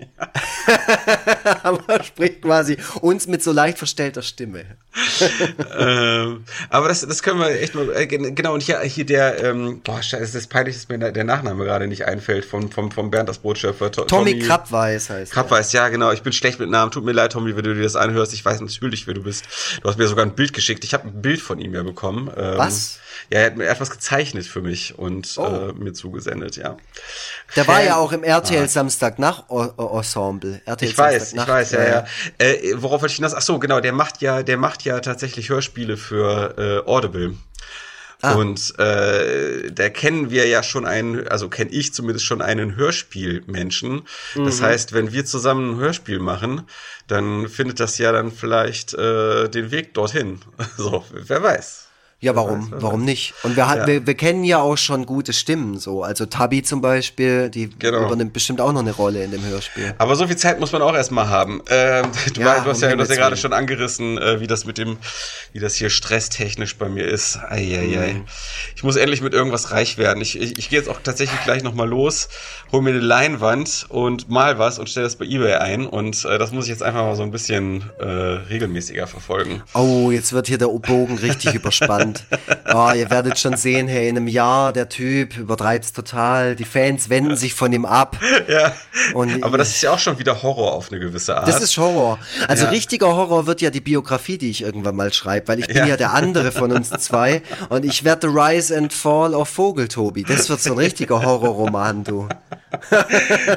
Ja. 0.67 1.59
aber 1.63 2.03
spricht 2.03 2.41
quasi 2.41 2.77
uns 3.01 3.27
mit 3.27 3.43
so 3.43 3.51
leicht 3.51 3.77
verstellter 3.77 4.21
Stimme. 4.21 4.65
Ähm, 5.77 6.43
aber 6.69 6.87
das, 6.87 7.01
das 7.01 7.23
können 7.23 7.39
wir 7.39 7.49
echt 7.49 7.75
mal, 7.75 7.89
äh, 7.95 8.07
genau, 8.07 8.53
und 8.53 8.63
hier, 8.63 8.79
hier 8.81 9.05
der, 9.05 9.43
ähm, 9.43 9.81
boah, 9.83 10.01
scheiße, 10.01 10.23
es 10.23 10.35
ist 10.35 10.49
peinlich, 10.49 10.75
dass 10.75 10.89
mir 10.89 11.11
der 11.11 11.23
Nachname 11.23 11.63
gerade 11.65 11.87
nicht 11.87 12.05
einfällt, 12.05 12.45
vom, 12.45 12.71
vom, 12.71 12.91
vom 12.91 13.11
Bernd 13.11 13.29
das 13.29 13.39
Brotschöpfer. 13.39 13.91
To 13.91 14.05
Tommy, 14.05 14.31
Tommy 14.31 14.45
Krabweis 14.45 15.09
heißt 15.09 15.31
Krabweis, 15.31 15.71
ja, 15.73 15.89
genau, 15.89 16.11
ich 16.11 16.23
bin 16.23 16.33
schlecht 16.33 16.59
mit 16.59 16.69
Namen, 16.69 16.91
tut 16.91 17.05
mir 17.05 17.11
leid, 17.11 17.31
Tommy, 17.33 17.55
wenn 17.55 17.63
du 17.63 17.73
dir 17.73 17.83
das 17.83 17.95
anhörst, 17.95 18.33
ich 18.33 18.43
weiß 18.43 18.61
natürlich, 18.61 19.07
wer 19.07 19.13
du 19.13 19.23
bist. 19.23 19.45
Du 19.81 19.89
hast 19.89 19.97
mir 19.97 20.07
sogar 20.07 20.25
ein 20.25 20.35
Bild 20.35 20.53
geschickt, 20.53 20.83
ich 20.83 20.93
habe 20.93 21.07
ein 21.07 21.21
Bild 21.21 21.41
von 21.41 21.59
ihm 21.59 21.73
ja 21.73 21.83
bekommen. 21.83 22.31
Ähm, 22.35 22.57
Was? 22.57 22.99
Ja, 23.29 23.39
er 23.39 23.45
hat 23.47 23.57
mir 23.57 23.67
etwas 23.67 23.89
gezeichnet 23.89 24.45
für 24.45 24.61
mich 24.61 24.97
und 24.97 25.35
oh. 25.37 25.43
äh, 25.43 25.73
mir 25.73 25.93
zugesendet, 25.93 26.55
ja. 26.55 26.77
Der 27.55 27.67
war 27.67 27.83
ja 27.83 27.97
auch 27.97 28.13
im 28.13 28.23
RTL 28.23 28.63
ah. 28.63 28.67
Samstag 28.67 29.19
nach 29.19 29.43
Ensemble. 29.49 30.61
RTL 30.65 30.89
ich 30.89 30.97
weiß, 30.97 31.33
ich 31.33 31.47
weiß, 31.47 31.71
ja, 31.71 31.83
ja. 31.83 32.05
Äh, 32.37 32.75
worauf 32.75 33.01
wollte 33.01 33.11
ich 33.11 33.17
hinaus? 33.17 33.33
Ach 33.33 33.41
so, 33.41 33.59
genau, 33.59 33.81
der 33.81 33.91
macht 33.91 34.21
ja, 34.21 34.43
der 34.43 34.57
macht 34.57 34.83
ja 34.83 34.86
tatsächlich 35.01 35.49
Hörspiele 35.49 35.97
für 35.97 36.55
äh, 36.57 36.89
Audible. 36.89 37.35
Ah. 38.21 38.33
Und 38.33 38.79
äh, 38.79 39.71
da 39.71 39.89
kennen 39.89 40.31
wir 40.31 40.47
ja 40.47 40.63
schon 40.63 40.85
einen, 40.85 41.27
also 41.27 41.49
kenne 41.49 41.69
ich 41.71 41.93
zumindest 41.93 42.25
schon 42.25 42.41
einen 42.41 42.75
Hörspielmenschen. 42.75 44.03
Mhm. 44.35 44.45
Das 44.45 44.61
heißt, 44.61 44.93
wenn 44.93 45.11
wir 45.11 45.25
zusammen 45.25 45.75
ein 45.75 45.77
Hörspiel 45.77 46.19
machen, 46.19 46.63
dann 47.07 47.47
findet 47.47 47.79
das 47.79 47.97
ja 47.99 48.11
dann 48.11 48.31
vielleicht 48.31 48.93
äh, 48.95 49.49
den 49.49 49.69
Weg 49.71 49.93
dorthin. 49.93 50.39
so, 50.77 51.05
wer 51.11 51.43
weiß. 51.43 51.86
Ja, 52.19 52.35
warum? 52.35 52.69
Warum 52.71 53.05
nicht? 53.05 53.35
Und 53.43 53.55
wir, 53.55 53.63
ja. 53.63 53.85
wir, 53.85 54.07
wir 54.07 54.15
kennen 54.15 54.43
ja 54.43 54.57
auch 54.57 54.75
schon 54.75 55.05
gute 55.05 55.33
Stimmen, 55.33 55.77
so. 55.77 56.01
Also 56.01 56.25
Tabi 56.25 56.63
zum 56.63 56.81
Beispiel, 56.81 57.51
die 57.51 57.69
genau. 57.69 58.07
übernimmt 58.07 58.33
bestimmt 58.33 58.59
auch 58.59 58.73
noch 58.73 58.79
eine 58.79 58.91
Rolle 58.91 59.23
in 59.23 59.29
dem 59.29 59.45
Hörspiel. 59.45 59.93
Aber 59.99 60.15
so 60.15 60.25
viel 60.25 60.35
Zeit 60.35 60.59
muss 60.59 60.71
man 60.71 60.81
auch 60.81 60.95
erstmal 60.95 61.29
haben. 61.29 61.61
Ähm, 61.69 62.07
du, 62.33 62.41
ja, 62.41 62.61
du, 62.61 62.71
hast 62.71 62.81
ja, 62.81 62.95
du 62.95 63.03
hast 63.03 63.09
ja 63.09 63.17
gerade 63.17 63.37
schon 63.37 63.53
angerissen, 63.53 64.17
äh, 64.17 64.39
wie 64.39 64.47
das 64.47 64.65
mit 64.65 64.79
dem, 64.79 64.97
wie 65.53 65.59
das 65.59 65.75
hier 65.75 65.91
stresstechnisch 65.91 66.77
bei 66.77 66.89
mir 66.89 67.05
ist. 67.05 67.37
Eieiei. 67.37 68.13
Mhm. 68.13 68.25
Ich 68.75 68.81
muss 68.81 68.95
endlich 68.95 69.21
mit 69.21 69.35
irgendwas 69.35 69.69
reich 69.69 69.99
werden. 69.99 70.19
Ich, 70.19 70.41
ich, 70.41 70.57
ich 70.57 70.69
gehe 70.71 70.79
jetzt 70.79 70.89
auch 70.89 70.99
tatsächlich 71.03 71.39
gleich 71.43 71.61
nochmal 71.61 71.87
los, 71.87 72.29
hol 72.71 72.81
mir 72.81 72.89
eine 72.89 72.99
Leinwand 72.99 73.85
und 73.89 74.27
mal 74.27 74.57
was 74.57 74.79
und 74.79 74.89
stelle 74.89 75.05
das 75.05 75.17
bei 75.17 75.25
Ebay 75.25 75.53
ein. 75.57 75.85
Und 75.85 76.25
äh, 76.25 76.39
das 76.39 76.51
muss 76.51 76.65
ich 76.65 76.71
jetzt 76.71 76.81
einfach 76.81 77.03
mal 77.03 77.15
so 77.15 77.21
ein 77.21 77.31
bisschen 77.31 77.91
äh, 77.99 78.05
regelmäßiger 78.05 79.05
verfolgen. 79.05 79.61
Oh, 79.75 80.09
jetzt 80.09 80.33
wird 80.33 80.47
hier 80.47 80.57
der 80.57 80.65
Bogen 80.65 81.19
richtig 81.19 81.53
überspannt 81.53 82.06
spannend. 82.07 82.23
Oh, 82.73 82.91
ihr 82.93 83.09
werdet 83.09 83.39
schon 83.39 83.55
sehen, 83.55 83.87
hey, 83.87 84.09
in 84.09 84.17
einem 84.17 84.27
Jahr, 84.27 84.73
der 84.73 84.89
Typ 84.89 85.37
übertreibt's 85.37 85.93
total. 85.93 86.55
Die 86.55 86.65
Fans 86.65 87.09
wenden 87.09 87.35
sich 87.35 87.53
von 87.53 87.71
ihm 87.71 87.85
ab. 87.85 88.17
Ja. 88.47 88.73
Und 89.13 89.43
aber 89.43 89.57
das 89.57 89.69
ist 89.69 89.81
ja 89.81 89.91
auch 89.91 89.99
schon 89.99 90.19
wieder 90.19 90.41
Horror 90.41 90.73
auf 90.73 90.91
eine 90.91 90.99
gewisse 90.99 91.35
Art. 91.35 91.47
Das 91.47 91.61
ist 91.61 91.77
Horror. 91.77 92.19
Also 92.47 92.65
ja. 92.65 92.69
richtiger 92.69 93.07
Horror 93.07 93.45
wird 93.47 93.61
ja 93.61 93.69
die 93.69 93.81
Biografie, 93.81 94.37
die 94.37 94.49
ich 94.49 94.61
irgendwann 94.61 94.95
mal 94.95 95.11
schreibe, 95.11 95.49
weil 95.49 95.59
ich 95.59 95.67
bin 95.67 95.77
ja, 95.77 95.85
ja 95.85 95.97
der 95.97 96.13
andere 96.13 96.51
von 96.51 96.71
uns 96.71 96.89
zwei 96.89 97.41
und 97.69 97.83
ich 97.83 98.03
werde 98.03 98.29
The 98.29 98.37
Rise 98.37 98.77
and 98.77 98.93
Fall 98.93 99.33
of 99.33 99.49
Vogeltobi. 99.49 100.23
Das 100.23 100.49
wird 100.49 100.61
so 100.61 100.73
ein 100.73 100.77
richtiger 100.77 101.23
Horrorroman, 101.23 102.03
du. 102.03 102.27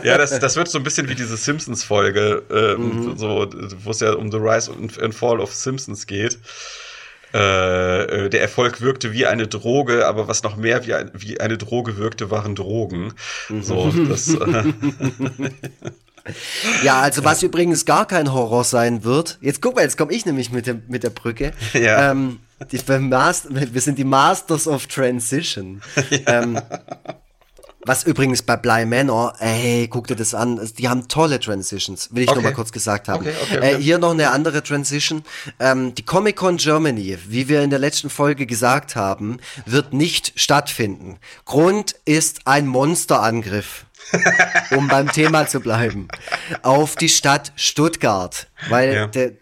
ja, 0.03 0.19
das, 0.19 0.39
das 0.39 0.57
wird 0.57 0.69
so 0.69 0.79
ein 0.79 0.85
bisschen 0.85 1.09
wie 1.09 1.15
diese 1.15 1.37
Simpsons-Folge, 1.37 2.43
äh, 2.51 2.81
mhm. 2.81 3.17
so, 3.17 3.47
wo 3.85 3.91
es 3.91 4.01
ja 4.01 4.13
um 4.13 4.31
The 4.31 4.39
Rise 4.39 4.73
and 5.01 5.15
Fall 5.15 5.41
of 5.41 5.55
Simpsons 5.55 6.07
geht. 6.07 6.39
Äh, 7.33 8.27
äh, 8.27 8.29
der 8.29 8.41
Erfolg 8.41 8.81
wirkte 8.81 9.13
wie 9.13 9.27
eine 9.27 9.47
Droge, 9.47 10.07
aber 10.07 10.27
was 10.29 10.43
noch 10.43 10.57
mehr 10.57 10.87
wie, 10.87 10.95
ein, 10.95 11.11
wie 11.15 11.41
eine 11.41 11.59
Droge 11.59 11.97
wirkte, 11.97 12.31
waren 12.31 12.55
Drogen. 12.57 13.13
So, 13.61 13.93
das, 14.09 14.35
äh, 14.35 14.65
Ja, 16.83 17.01
also 17.01 17.25
was 17.25 17.43
übrigens 17.43 17.85
gar 17.85 18.07
kein 18.07 18.33
Horror 18.33 18.65
sein 18.65 19.05
wird. 19.05 19.39
Jetzt 19.41 19.63
guck 19.63 19.77
mal, 19.77 19.83
jetzt 19.83 19.97
komme 19.97 20.13
ich 20.13 20.27
nämlich 20.27 20.51
mit, 20.51 20.67
dem, 20.67 20.83
mit 20.89 21.03
der 21.03 21.11
Brücke. 21.11 21.53
Ja. 21.73 22.11
Ähm, 22.11 22.41
die, 22.71 22.79
wir 22.87 23.81
sind 23.81 23.99
die 23.99 24.05
Masters 24.05 24.67
of 24.67 24.87
Transition. 24.87 25.81
Ja. 26.11 26.43
Ähm, 26.43 26.61
was 27.85 28.05
übrigens 28.05 28.43
bei 28.43 28.57
Bly 28.57 28.85
Manor, 28.85 29.35
ey, 29.39 29.89
guck 29.89 30.07
dir 30.07 30.17
das 30.17 30.35
an, 30.35 30.61
die 30.79 30.89
haben 30.89 31.09
tolle 31.09 31.41
Transitions, 31.41 32.11
will 32.13 32.25
ich 32.25 32.29
okay. 32.29 32.37
noch 32.37 32.45
mal 32.45 32.53
kurz 32.53 32.73
gesagt 32.73 33.09
haben. 33.09 33.27
Okay, 33.27 33.35
okay, 33.43 33.57
okay. 33.59 33.75
Äh, 33.75 33.79
hier 33.79 33.99
noch 33.99 34.11
eine 34.11 34.31
andere 34.31 34.63
Transition. 34.63 35.23
Ähm, 35.59 35.95
die 35.95 36.05
Comic 36.05 36.37
Con 36.37 36.59
Germany, 36.59 37.19
wie 37.27 37.49
wir 37.49 37.63
in 37.63 37.71
der 37.71 37.79
letzten 37.79 38.11
Folge 38.11 38.47
gesagt 38.47 38.97
haben, 38.97 39.39
wird 39.67 39.93
nicht 39.93 40.33
stattfinden. 40.37 41.19
Grund 41.45 41.95
ist 42.05 42.47
ein 42.47 42.67
Monsterangriff. 42.67 43.87
um 44.71 44.89
beim 44.89 45.13
Thema 45.13 45.47
zu 45.47 45.61
bleiben, 45.61 46.09
auf 46.63 46.97
die 46.97 47.09
Stadt 47.09 47.53
Stuttgart, 47.55 48.49
weil 48.69 48.95
ja. 48.95 49.07
der, 49.07 49.33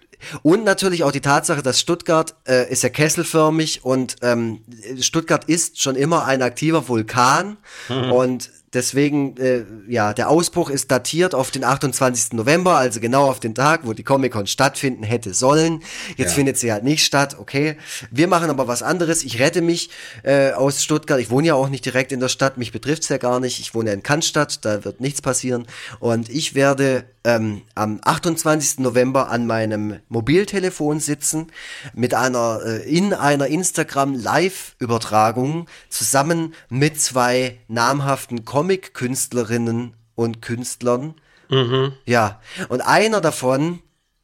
und 0.43 0.65
natürlich 0.65 1.05
auch 1.05 1.13
die 1.13 1.21
Tatsache, 1.21 1.63
dass 1.63 1.81
Stuttgart 1.81 2.35
äh, 2.47 2.71
ist 2.71 2.83
ja 2.83 2.89
kesselförmig 2.89 3.85
und 3.85 4.17
ähm, 4.23 4.65
Stuttgart 5.01 5.45
ist 5.47 5.83
schon 5.83 5.97
immer 5.97 6.25
ein 6.25 6.43
aktiver 6.43 6.89
Vulkan 6.89 7.57
mhm. 7.89 8.13
und 8.13 8.51
Deswegen, 8.75 9.37
äh, 9.39 9.65
ja, 9.89 10.13
der 10.13 10.29
Ausbruch 10.29 10.69
ist 10.69 10.91
datiert 10.91 11.35
auf 11.35 11.51
den 11.51 11.65
28. 11.65 12.35
November, 12.35 12.77
also 12.77 13.01
genau 13.01 13.31
auf 13.31 13.41
den 13.41 13.55
Tag, 13.55 13.81
wo 13.85 13.95
die 13.95 14.03
Comic-Con 14.03 14.47
stattfinden 14.47 15.05
hätte 15.05 15.33
sollen. 15.33 15.83
Jetzt 16.17 16.31
ja. 16.31 16.35
findet 16.35 16.59
sie 16.59 16.71
halt 16.71 16.85
nicht 16.85 17.05
statt, 17.05 17.37
okay. 17.39 17.77
Wir 18.11 18.29
machen 18.29 18.51
aber 18.51 18.69
was 18.69 18.83
anderes. 18.83 19.25
Ich 19.25 19.39
rette 19.39 19.63
mich 19.63 19.89
äh, 20.23 20.53
aus 20.53 20.85
Stuttgart. 20.85 21.19
Ich 21.19 21.31
wohne 21.31 21.47
ja 21.47 21.55
auch 21.55 21.71
nicht 21.71 21.87
direkt 21.87 22.13
in 22.13 22.21
der 22.21 22.29
Stadt, 22.29 22.59
mich 22.59 22.71
betrifft's 22.71 23.09
ja 23.09 23.17
gar 23.17 23.41
nicht. 23.41 23.59
Ich 23.59 23.75
wohne 23.75 23.89
ja 23.89 23.95
in 23.95 24.03
Cannstatt, 24.03 24.65
da 24.67 24.85
wird 24.85 25.01
nichts 25.01 25.23
passieren. 25.23 25.67
Und 25.99 26.29
ich 26.29 26.55
werde 26.55 27.05
ähm, 27.29 27.63
am 27.75 28.01
28. 28.03 28.79
November 28.79 29.29
an 29.29 29.47
meinem 29.47 30.01
Mobiltelefon 30.09 30.99
sitzen 30.99 31.49
mit 31.93 32.15
einer 32.15 32.61
äh, 32.65 32.89
in 32.89 33.13
einer 33.13 33.49
Instagram 33.49 34.15
Live-Übertragung 34.15 35.67
zusammen 35.91 36.55
mit 36.71 36.99
zwei 37.01 37.59
namhaften 37.69 38.47
Comic-Künstlerinnen 38.47 39.93
und 40.15 40.41
Künstlern. 40.41 41.17
Mhm. 41.51 41.93
Ja, 42.07 42.41
und 42.71 42.81
einer 42.81 43.21
davon 43.21 43.81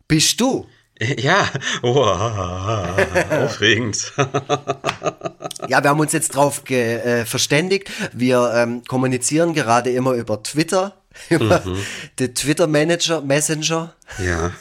bist 0.09 0.41
du. 0.41 0.67
Ja, 1.19 1.49
oh, 1.83 2.05
aufregend. 2.05 4.13
ja, 5.69 5.83
wir 5.83 5.91
haben 5.91 5.99
uns 5.99 6.13
jetzt 6.13 6.37
drauf 6.37 6.63
äh, 6.71 7.25
verständigt. 7.25 7.91
Wir 8.13 8.53
ähm, 8.55 8.85
kommunizieren 8.85 9.55
gerade 9.55 9.91
immer 9.91 10.13
über 10.13 10.45
Twitter, 10.45 10.95
über 11.31 11.63
mhm. 11.65 11.79
den 12.19 12.35
Twitter 12.35 12.67
Manager, 12.67 13.21
Messenger. 13.21 13.95
Ja. 14.19 14.53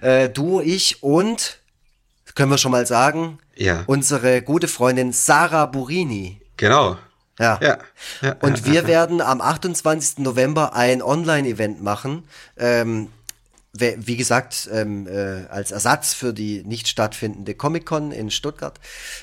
äh, 0.00 0.28
du, 0.28 0.60
ich 0.60 1.02
und, 1.02 1.58
können 2.34 2.50
wir 2.50 2.58
schon 2.58 2.72
mal 2.72 2.86
sagen, 2.86 3.38
ja. 3.56 3.84
unsere 3.86 4.42
gute 4.42 4.68
Freundin 4.68 5.12
Sarah 5.12 5.66
Burini. 5.66 6.40
Genau. 6.56 6.96
Ja. 7.38 7.58
ja. 7.62 7.78
ja. 8.20 8.36
Und 8.40 8.66
wir 8.66 8.86
werden 8.86 9.20
am 9.20 9.40
28. 9.40 10.18
November 10.18 10.74
ein 10.74 11.02
Online-Event 11.02 11.82
machen. 11.82 12.24
Ähm, 12.58 13.08
wie 13.72 14.16
gesagt, 14.16 14.68
ähm, 14.72 15.06
äh, 15.06 15.46
als 15.48 15.70
Ersatz 15.70 16.12
für 16.12 16.32
die 16.32 16.64
nicht 16.64 16.88
stattfindende 16.88 17.54
Comic-Con 17.54 18.10
in 18.10 18.30
Stuttgart. 18.30 18.80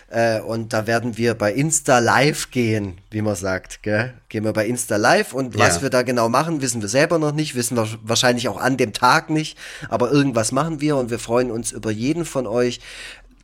Äh, 0.10 0.40
und 0.40 0.72
da 0.72 0.88
werden 0.88 1.18
wir 1.18 1.34
bei 1.34 1.52
Insta 1.52 1.99
live 1.99 2.49
gehen, 2.52 2.98
wie 3.11 3.22
man 3.22 3.36
sagt. 3.36 3.84
Gell? 3.84 4.14
Gehen 4.30 4.45
wir 4.45 4.53
bei 4.53 4.65
Insta 4.65 4.95
live 4.95 5.34
und 5.34 5.56
ja. 5.56 5.65
was 5.65 5.82
wir 5.82 5.90
da 5.90 6.02
genau 6.02 6.30
machen, 6.30 6.61
wissen 6.61 6.82
wir 6.82 6.88
selber 6.88 7.19
noch 7.19 7.34
nicht, 7.34 7.56
wissen 7.56 7.76
wir 7.76 7.90
wahrscheinlich 8.03 8.48
auch 8.48 8.57
an 8.57 8.78
dem 8.78 8.94
Tag 8.94 9.30
nicht, 9.30 9.57
aber 9.90 10.11
irgendwas 10.11 10.53
machen 10.53 10.80
wir 10.80 10.95
und 10.95 11.10
wir 11.10 11.19
freuen 11.19 11.52
uns 11.52 11.74
über 11.74 11.91
jeden 11.91 12.24
von 12.24 12.48
euch, 12.48 12.80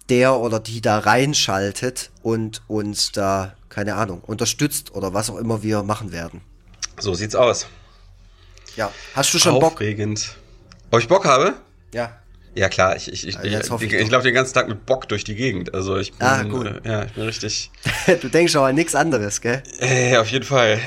der 0.07 0.39
oder 0.39 0.61
die 0.61 0.79
da 0.79 0.99
reinschaltet 0.99 2.11
und 2.21 2.61
uns 2.67 3.11
da, 3.11 3.55
keine 3.67 3.95
Ahnung, 3.95 4.21
unterstützt 4.21 4.95
oder 4.95 5.13
was 5.13 5.29
auch 5.29 5.37
immer 5.37 5.63
wir 5.63 5.83
machen 5.83 6.13
werden. 6.13 6.41
So 6.97 7.13
sieht's 7.13 7.35
aus. 7.35 7.67
Ja, 8.77 8.91
hast 9.15 9.33
du 9.33 9.39
schon 9.39 9.61
Aufregend. 9.61 10.27
Bock? 10.35 10.42
Ob 10.93 10.99
ich 10.99 11.07
Bock 11.07 11.25
habe? 11.25 11.55
Ja. 11.91 12.11
Ja 12.53 12.69
klar, 12.69 12.95
ich, 12.95 13.11
ich, 13.11 13.27
ich, 13.27 13.35
also 13.35 13.77
ich, 13.77 13.81
ich, 13.81 13.93
ich 13.93 14.11
laufe 14.11 14.25
den 14.25 14.35
ganzen 14.35 14.53
Tag 14.53 14.67
mit 14.67 14.85
Bock 14.85 15.09
durch 15.09 15.23
die 15.23 15.33
Gegend. 15.33 15.73
Also 15.73 15.97
ich 15.97 16.11
bin, 16.11 16.21
ah, 16.21 16.43
cool. 16.51 16.81
äh, 16.83 16.87
ja, 16.87 17.03
ich 17.05 17.13
bin 17.13 17.23
richtig. 17.23 17.71
du 18.21 18.29
denkst 18.29 18.55
aber 18.55 18.67
an 18.67 18.75
nichts 18.75 18.93
anderes, 18.93 19.41
gell? 19.41 19.63
Äh, 19.79 20.17
auf 20.17 20.27
jeden 20.27 20.45
Fall. 20.45 20.77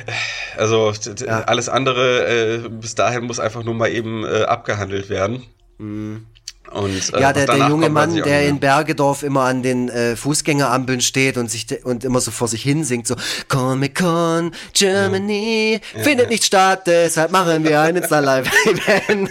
Also 0.57 0.93
ja. 1.27 1.43
alles 1.43 1.69
andere 1.69 2.65
äh, 2.65 2.69
bis 2.69 2.95
dahin 2.95 3.25
muss 3.25 3.41
einfach 3.41 3.65
nur 3.65 3.75
mal 3.75 3.89
eben 3.89 4.25
äh, 4.25 4.43
abgehandelt 4.43 5.11
werden. 5.11 5.43
Mhm. 5.79 6.29
Und, 6.71 7.15
äh, 7.15 7.21
ja, 7.21 7.33
der, 7.33 7.47
der 7.47 7.69
junge 7.69 7.89
Mann, 7.89 8.15
der 8.15 8.47
in 8.49 8.59
Bergedorf 8.61 9.23
immer 9.23 9.43
an 9.43 9.63
den 9.63 9.89
äh, 9.89 10.17
Fußgängerampeln 10.17 11.01
steht 11.01 11.37
und 11.37 11.51
sich 11.51 11.67
und 11.85 12.05
immer 12.05 12.21
so 12.21 12.31
vor 12.31 12.49
sich 12.49 12.63
hin 12.63 12.85
singt, 12.85 13.07
so 13.07 13.17
Comic 13.49 13.97
Con 13.97 14.53
Germany 14.73 15.81
ja. 15.95 16.03
findet 16.03 16.27
ja. 16.27 16.31
nicht 16.31 16.45
statt, 16.45 16.87
deshalb 16.87 17.31
machen 17.33 17.65
wir 17.65 17.81
ein 17.81 17.97
Insta-Live-Event. 17.97 19.31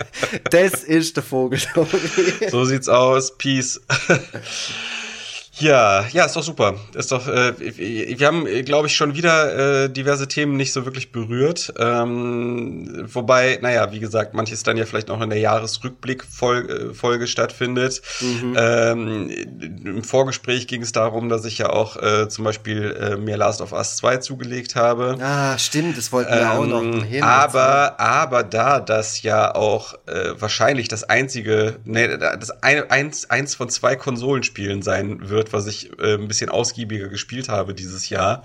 das 0.50 0.84
ist 0.84 1.16
der 1.16 1.22
Vogel. 1.22 1.60
so 2.50 2.64
sieht's 2.64 2.88
aus. 2.88 3.36
Peace. 3.36 3.80
Ja, 5.58 6.04
ja, 6.12 6.24
ist 6.26 6.36
doch 6.36 6.42
super. 6.42 6.74
Ist 6.94 7.12
doch, 7.12 7.26
äh, 7.28 7.54
wir 7.58 8.26
haben, 8.26 8.44
glaube 8.64 8.88
ich, 8.88 8.94
schon 8.94 9.14
wieder 9.14 9.84
äh, 9.84 9.90
diverse 9.90 10.28
Themen 10.28 10.56
nicht 10.56 10.72
so 10.72 10.84
wirklich 10.84 11.12
berührt. 11.12 11.72
Ähm, 11.78 13.06
wobei, 13.12 13.58
naja, 13.62 13.90
wie 13.92 14.00
gesagt, 14.00 14.34
manches 14.34 14.62
dann 14.64 14.76
ja 14.76 14.84
vielleicht 14.84 15.08
noch 15.08 15.20
in 15.20 15.30
der 15.30 15.38
Jahresrückblick-Folge 15.38 16.94
Folge 16.94 17.26
stattfindet. 17.26 18.02
Mhm. 18.20 18.56
Ähm, 18.58 19.30
Im 19.84 20.04
Vorgespräch 20.04 20.66
ging 20.66 20.82
es 20.82 20.92
darum, 20.92 21.28
dass 21.28 21.44
ich 21.44 21.58
ja 21.58 21.70
auch 21.70 21.96
äh, 22.02 22.28
zum 22.28 22.44
Beispiel 22.44 22.96
äh, 23.00 23.16
mir 23.16 23.36
Last 23.36 23.60
of 23.60 23.72
Us 23.72 23.96
2 23.96 24.18
zugelegt 24.18 24.76
habe. 24.76 25.16
Ah, 25.20 25.56
stimmt, 25.58 25.96
das 25.96 26.12
wollten 26.12 26.32
wir 26.32 26.40
ähm, 26.42 26.48
auch 26.48 26.66
noch 26.66 27.04
hin. 27.04 27.22
Aber, 27.22 27.98
aber 27.98 28.42
da 28.42 28.80
das 28.80 29.22
ja 29.22 29.54
auch 29.54 29.94
äh, 30.06 30.34
wahrscheinlich 30.38 30.88
das 30.88 31.04
einzige, 31.04 31.76
nee, 31.84 32.08
das 32.18 32.62
eine, 32.62 32.90
eins, 32.90 33.30
eins 33.30 33.54
von 33.54 33.68
zwei 33.68 33.96
Konsolenspielen 33.96 34.82
sein 34.82 35.28
wird, 35.28 35.45
wird, 35.46 35.52
was 35.52 35.66
ich 35.66 35.90
äh, 35.98 36.14
ein 36.14 36.28
bisschen 36.28 36.50
ausgiebiger 36.50 37.08
gespielt 37.08 37.48
habe 37.48 37.74
dieses 37.74 38.08
Jahr, 38.08 38.42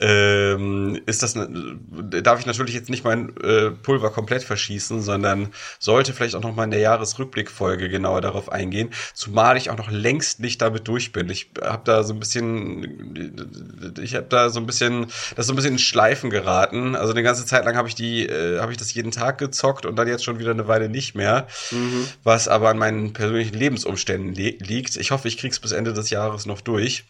ähm, 0.00 1.00
ist 1.06 1.22
das, 1.22 1.34
ne, 1.34 1.78
darf 2.22 2.40
ich 2.40 2.46
natürlich 2.46 2.74
jetzt 2.74 2.90
nicht 2.90 3.04
mein 3.04 3.34
äh, 3.42 3.70
Pulver 3.70 4.10
komplett 4.10 4.42
verschießen, 4.42 5.02
sondern 5.02 5.48
sollte 5.78 6.12
vielleicht 6.12 6.34
auch 6.34 6.42
noch 6.42 6.54
mal 6.54 6.64
in 6.64 6.70
der 6.70 6.80
Jahresrückblickfolge 6.80 7.88
genauer 7.88 8.20
darauf 8.20 8.50
eingehen, 8.50 8.90
zumal 9.14 9.56
ich 9.56 9.70
auch 9.70 9.78
noch 9.78 9.90
längst 9.90 10.40
nicht 10.40 10.60
damit 10.60 10.88
durch 10.88 11.12
bin. 11.12 11.30
Ich 11.30 11.50
habe 11.62 11.82
da 11.84 12.02
so 12.02 12.12
ein 12.12 12.20
bisschen, 12.20 13.94
ich 14.02 14.14
habe 14.14 14.26
da 14.28 14.50
so 14.50 14.60
ein 14.60 14.66
bisschen, 14.66 15.06
das 15.06 15.38
ist 15.38 15.46
so 15.46 15.52
ein 15.52 15.56
bisschen 15.56 15.72
in 15.72 15.78
Schleifen 15.78 16.30
geraten. 16.30 16.94
Also 16.94 17.12
eine 17.12 17.22
ganze 17.22 17.46
Zeit 17.46 17.64
lang 17.64 17.76
habe 17.76 17.88
ich 17.88 17.94
die, 17.94 18.26
äh, 18.26 18.60
habe 18.60 18.72
ich 18.72 18.78
das 18.78 18.92
jeden 18.94 19.10
Tag 19.10 19.38
gezockt 19.38 19.86
und 19.86 19.96
dann 19.96 20.08
jetzt 20.08 20.24
schon 20.24 20.38
wieder 20.38 20.50
eine 20.50 20.68
Weile 20.68 20.88
nicht 20.88 21.14
mehr, 21.14 21.46
mhm. 21.70 22.06
was 22.22 22.48
aber 22.48 22.68
an 22.68 22.78
meinen 22.78 23.12
persönlichen 23.12 23.54
Lebensumständen 23.54 24.34
liegt. 24.34 24.96
Ich 24.96 25.10
hoffe, 25.10 25.28
ich 25.28 25.38
krieg's 25.38 25.60
bis 25.60 25.72
Ende 25.72 25.92
des 25.92 26.10
Jahres 26.10 26.25
noch 26.46 26.60
durch. 26.60 27.04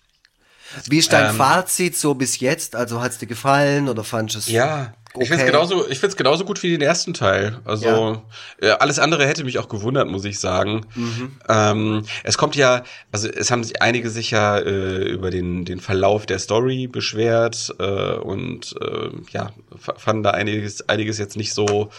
Wie 0.86 0.98
ist 0.98 1.12
dein 1.12 1.30
ähm, 1.30 1.36
Fazit 1.36 1.96
so 1.96 2.14
bis 2.14 2.40
jetzt? 2.40 2.74
Also 2.74 3.00
hat 3.00 3.12
es 3.12 3.18
dir 3.18 3.26
gefallen 3.26 3.88
oder 3.88 4.04
fandest 4.04 4.34
du 4.34 4.38
es? 4.40 4.48
Ja, 4.48 4.94
okay? 5.14 5.22
ich 5.22 5.28
finde 5.28 5.44
es 5.44 5.50
genauso, 5.50 5.88
ich 5.88 5.98
find's 5.98 6.16
genauso 6.16 6.44
gut 6.44 6.62
wie 6.62 6.70
den 6.70 6.82
ersten 6.82 7.14
Teil. 7.14 7.60
Also 7.64 8.22
ja. 8.60 8.68
äh, 8.68 8.70
alles 8.72 8.98
andere 8.98 9.26
hätte 9.26 9.44
mich 9.44 9.58
auch 9.58 9.68
gewundert, 9.68 10.08
muss 10.08 10.24
ich 10.24 10.40
sagen. 10.40 10.86
Mhm. 10.94 11.36
Ähm, 11.48 12.04
es 12.24 12.36
kommt 12.36 12.56
ja, 12.56 12.82
also 13.12 13.28
es 13.28 13.50
haben 13.50 13.62
sich 13.62 13.80
einige 13.80 14.10
sicher 14.10 14.66
äh, 14.66 15.08
über 15.08 15.30
den, 15.30 15.64
den 15.64 15.80
Verlauf 15.80 16.26
der 16.26 16.38
Story 16.38 16.88
beschwert 16.88 17.74
äh, 17.78 18.14
und 18.14 18.74
äh, 18.80 19.10
ja, 19.30 19.52
fanden 19.78 20.24
da 20.24 20.32
einiges, 20.32 20.88
einiges 20.88 21.18
jetzt 21.18 21.36
nicht 21.36 21.54
so 21.54 21.90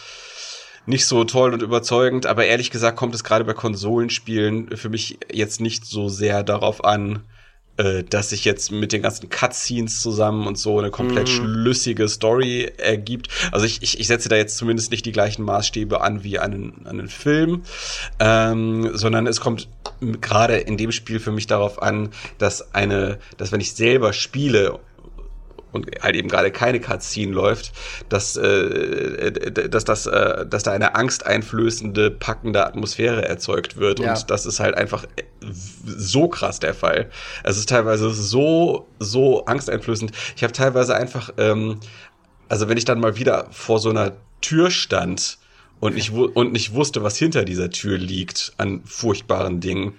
nicht 0.87 1.05
so 1.05 1.23
toll 1.25 1.53
und 1.53 1.61
überzeugend, 1.61 2.25
aber 2.25 2.45
ehrlich 2.45 2.71
gesagt 2.71 2.97
kommt 2.97 3.13
es 3.13 3.23
gerade 3.23 3.45
bei 3.45 3.53
Konsolenspielen 3.53 4.75
für 4.75 4.89
mich 4.89 5.19
jetzt 5.31 5.61
nicht 5.61 5.85
so 5.85 6.09
sehr 6.09 6.43
darauf 6.43 6.83
an, 6.83 7.23
äh, 7.77 8.03
dass 8.03 8.29
sich 8.31 8.45
jetzt 8.45 8.71
mit 8.71 8.91
den 8.93 9.01
ganzen 9.01 9.29
Cutscenes 9.29 10.01
zusammen 10.01 10.47
und 10.47 10.57
so 10.57 10.79
eine 10.79 10.89
komplett 10.89 11.27
mhm. 11.27 11.33
schlüssige 11.33 12.07
Story 12.07 12.71
ergibt. 12.77 13.27
Also 13.51 13.65
ich, 13.65 13.83
ich, 13.83 13.99
ich 13.99 14.07
setze 14.07 14.29
da 14.29 14.35
jetzt 14.35 14.57
zumindest 14.57 14.89
nicht 14.91 15.05
die 15.05 15.11
gleichen 15.11 15.43
Maßstäbe 15.43 16.01
an 16.01 16.23
wie 16.23 16.39
an 16.39 16.53
einen, 16.53 16.85
an 16.85 16.99
einen 16.99 17.09
Film, 17.09 17.63
ähm, 18.19 18.89
sondern 18.93 19.27
es 19.27 19.41
kommt 19.41 19.67
gerade 19.99 20.57
in 20.57 20.77
dem 20.77 20.91
Spiel 20.91 21.19
für 21.19 21.31
mich 21.31 21.47
darauf 21.47 21.81
an, 21.81 22.09
dass 22.37 22.73
eine, 22.73 23.19
dass 23.37 23.51
wenn 23.51 23.61
ich 23.61 23.73
selber 23.73 24.13
spiele 24.13 24.79
und 25.71 25.87
halt 26.01 26.15
eben 26.15 26.29
gerade 26.29 26.51
keine 26.51 26.79
Cutscene 26.79 27.31
läuft, 27.31 27.71
dass, 28.09 28.35
äh, 28.37 29.31
dass, 29.69 29.85
das, 29.85 30.05
äh, 30.05 30.45
dass 30.45 30.63
da 30.63 30.71
eine 30.71 30.95
angsteinflößende, 30.95 32.11
packende 32.11 32.65
Atmosphäre 32.65 33.27
erzeugt 33.27 33.77
wird. 33.77 33.99
Ja. 33.99 34.13
Und 34.13 34.29
das 34.29 34.45
ist 34.45 34.59
halt 34.59 34.75
einfach 34.75 35.05
so 35.85 36.27
krass 36.27 36.59
der 36.59 36.73
Fall. 36.73 37.09
Es 37.43 37.57
ist 37.57 37.69
teilweise 37.69 38.09
so, 38.11 38.87
so 38.99 39.45
angsteinflößend. 39.45 40.11
Ich 40.35 40.43
habe 40.43 40.53
teilweise 40.53 40.95
einfach, 40.95 41.33
ähm, 41.37 41.79
also 42.49 42.69
wenn 42.69 42.77
ich 42.77 42.85
dann 42.85 42.99
mal 42.99 43.17
wieder 43.17 43.47
vor 43.51 43.79
so 43.79 43.89
einer 43.89 44.13
Tür 44.41 44.71
stand 44.71 45.37
und 45.79 45.95
nicht, 45.95 46.11
und 46.11 46.53
nicht 46.53 46.73
wusste, 46.73 47.03
was 47.03 47.17
hinter 47.17 47.45
dieser 47.45 47.69
Tür 47.69 47.97
liegt 47.97 48.53
an 48.57 48.81
furchtbaren 48.85 49.59
Dingen, 49.59 49.95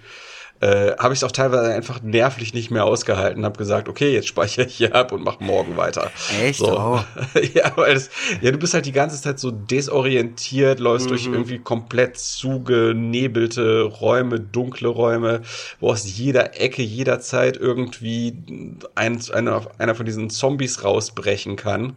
äh, 0.61 0.91
habe 0.97 1.13
ich 1.13 1.19
es 1.19 1.23
auch 1.23 1.31
teilweise 1.31 1.73
einfach 1.73 2.01
nervlich 2.01 2.53
nicht 2.53 2.69
mehr 2.69 2.83
ausgehalten, 2.83 3.45
habe 3.45 3.57
gesagt, 3.57 3.87
okay, 3.87 4.11
jetzt 4.11 4.27
speichere 4.27 4.65
ich 4.65 4.75
hier 4.75 4.93
ab 4.93 5.11
und 5.11 5.23
mach 5.23 5.39
morgen 5.39 5.77
weiter. 5.77 6.11
Echt? 6.43 6.59
So. 6.59 6.77
Oh. 6.77 6.99
ja, 7.53 7.71
weil 7.75 7.95
es, 7.95 8.09
ja, 8.41 8.51
du 8.51 8.57
bist 8.57 8.73
halt 8.73 8.85
die 8.85 8.91
ganze 8.91 9.21
Zeit 9.21 9.39
so 9.39 9.51
desorientiert, 9.51 10.79
läufst 10.79 11.07
mhm. 11.07 11.09
durch 11.09 11.25
irgendwie 11.25 11.59
komplett 11.59 12.17
zugenebelte 12.17 13.83
Räume, 13.83 14.39
dunkle 14.39 14.89
Räume, 14.89 15.41
wo 15.79 15.91
aus 15.91 16.17
jeder 16.17 16.59
Ecke 16.59 16.81
jederzeit 16.81 17.55
irgendwie 17.55 18.37
ein, 18.95 19.19
einer, 19.31 19.61
einer 19.77 19.95
von 19.95 20.05
diesen 20.05 20.29
Zombies 20.29 20.83
rausbrechen 20.83 21.55
kann. 21.55 21.95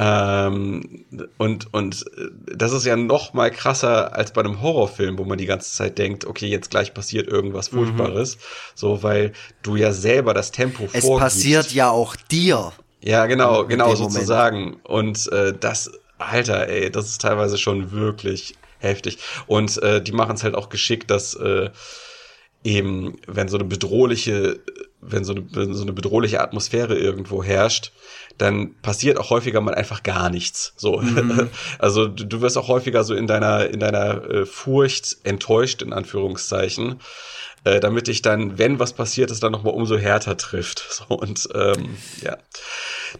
Ähm, 0.00 1.04
und, 1.38 1.74
und 1.74 2.04
das 2.46 2.72
ist 2.72 2.86
ja 2.86 2.96
noch 2.96 3.34
mal 3.34 3.50
krasser 3.50 4.14
als 4.14 4.32
bei 4.32 4.42
einem 4.42 4.62
Horrorfilm, 4.62 5.18
wo 5.18 5.24
man 5.24 5.38
die 5.38 5.46
ganze 5.46 5.72
Zeit 5.72 5.98
denkt, 5.98 6.24
okay, 6.24 6.46
jetzt 6.46 6.70
gleich 6.70 6.94
passiert 6.94 7.26
irgendwas 7.26 7.72
mhm. 7.72 7.78
Furchtbares. 7.78 8.36
Mhm. 8.36 8.40
So, 8.76 9.02
weil 9.02 9.32
du 9.62 9.74
ja 9.74 9.92
selber 9.92 10.34
das 10.34 10.52
Tempo 10.52 10.84
es 10.84 11.04
vorgibst. 11.04 11.04
Es 11.04 11.18
passiert 11.18 11.72
ja 11.72 11.90
auch 11.90 12.14
dir. 12.14 12.72
Ja, 13.00 13.26
genau, 13.26 13.66
genau 13.66 13.94
sozusagen. 13.96 14.76
Und 14.84 15.30
äh, 15.32 15.52
das, 15.58 15.90
Alter, 16.18 16.68
ey, 16.68 16.90
das 16.90 17.08
ist 17.08 17.20
teilweise 17.20 17.58
schon 17.58 17.90
wirklich 17.90 18.54
heftig. 18.78 19.18
Und 19.46 19.82
äh, 19.82 20.00
die 20.00 20.12
machen 20.12 20.36
es 20.36 20.44
halt 20.44 20.54
auch 20.54 20.68
geschickt, 20.68 21.10
dass 21.10 21.34
äh, 21.34 21.70
eben, 22.62 23.16
wenn 23.26 23.48
so 23.48 23.56
eine 23.56 23.64
bedrohliche, 23.64 24.60
wenn 25.00 25.24
so 25.24 25.32
eine, 25.32 25.44
wenn 25.52 25.74
so 25.74 25.82
eine 25.82 25.92
bedrohliche 25.92 26.40
Atmosphäre 26.40 26.96
irgendwo 26.96 27.42
herrscht, 27.42 27.92
dann 28.38 28.74
passiert 28.80 29.18
auch 29.18 29.30
häufiger 29.30 29.60
mal 29.60 29.74
einfach 29.74 30.02
gar 30.02 30.30
nichts. 30.30 30.72
So, 30.76 30.98
mhm. 31.00 31.50
also 31.78 32.06
du, 32.06 32.24
du, 32.24 32.40
wirst 32.40 32.56
auch 32.56 32.68
häufiger 32.68 33.04
so 33.04 33.14
in 33.14 33.26
deiner 33.26 33.68
in 33.68 33.80
deiner 33.80 34.24
äh, 34.30 34.46
Furcht 34.46 35.18
enttäuscht 35.24 35.82
in 35.82 35.92
Anführungszeichen, 35.92 37.00
äh, 37.64 37.80
damit 37.80 38.06
dich 38.06 38.22
dann, 38.22 38.56
wenn 38.56 38.78
was 38.78 38.92
passiert 38.92 39.32
ist, 39.32 39.42
dann 39.42 39.52
noch 39.52 39.64
mal 39.64 39.70
umso 39.70 39.98
härter 39.98 40.36
trifft. 40.36 40.86
So 40.88 41.16
und 41.16 41.48
ähm, 41.54 41.96
ja, 42.22 42.38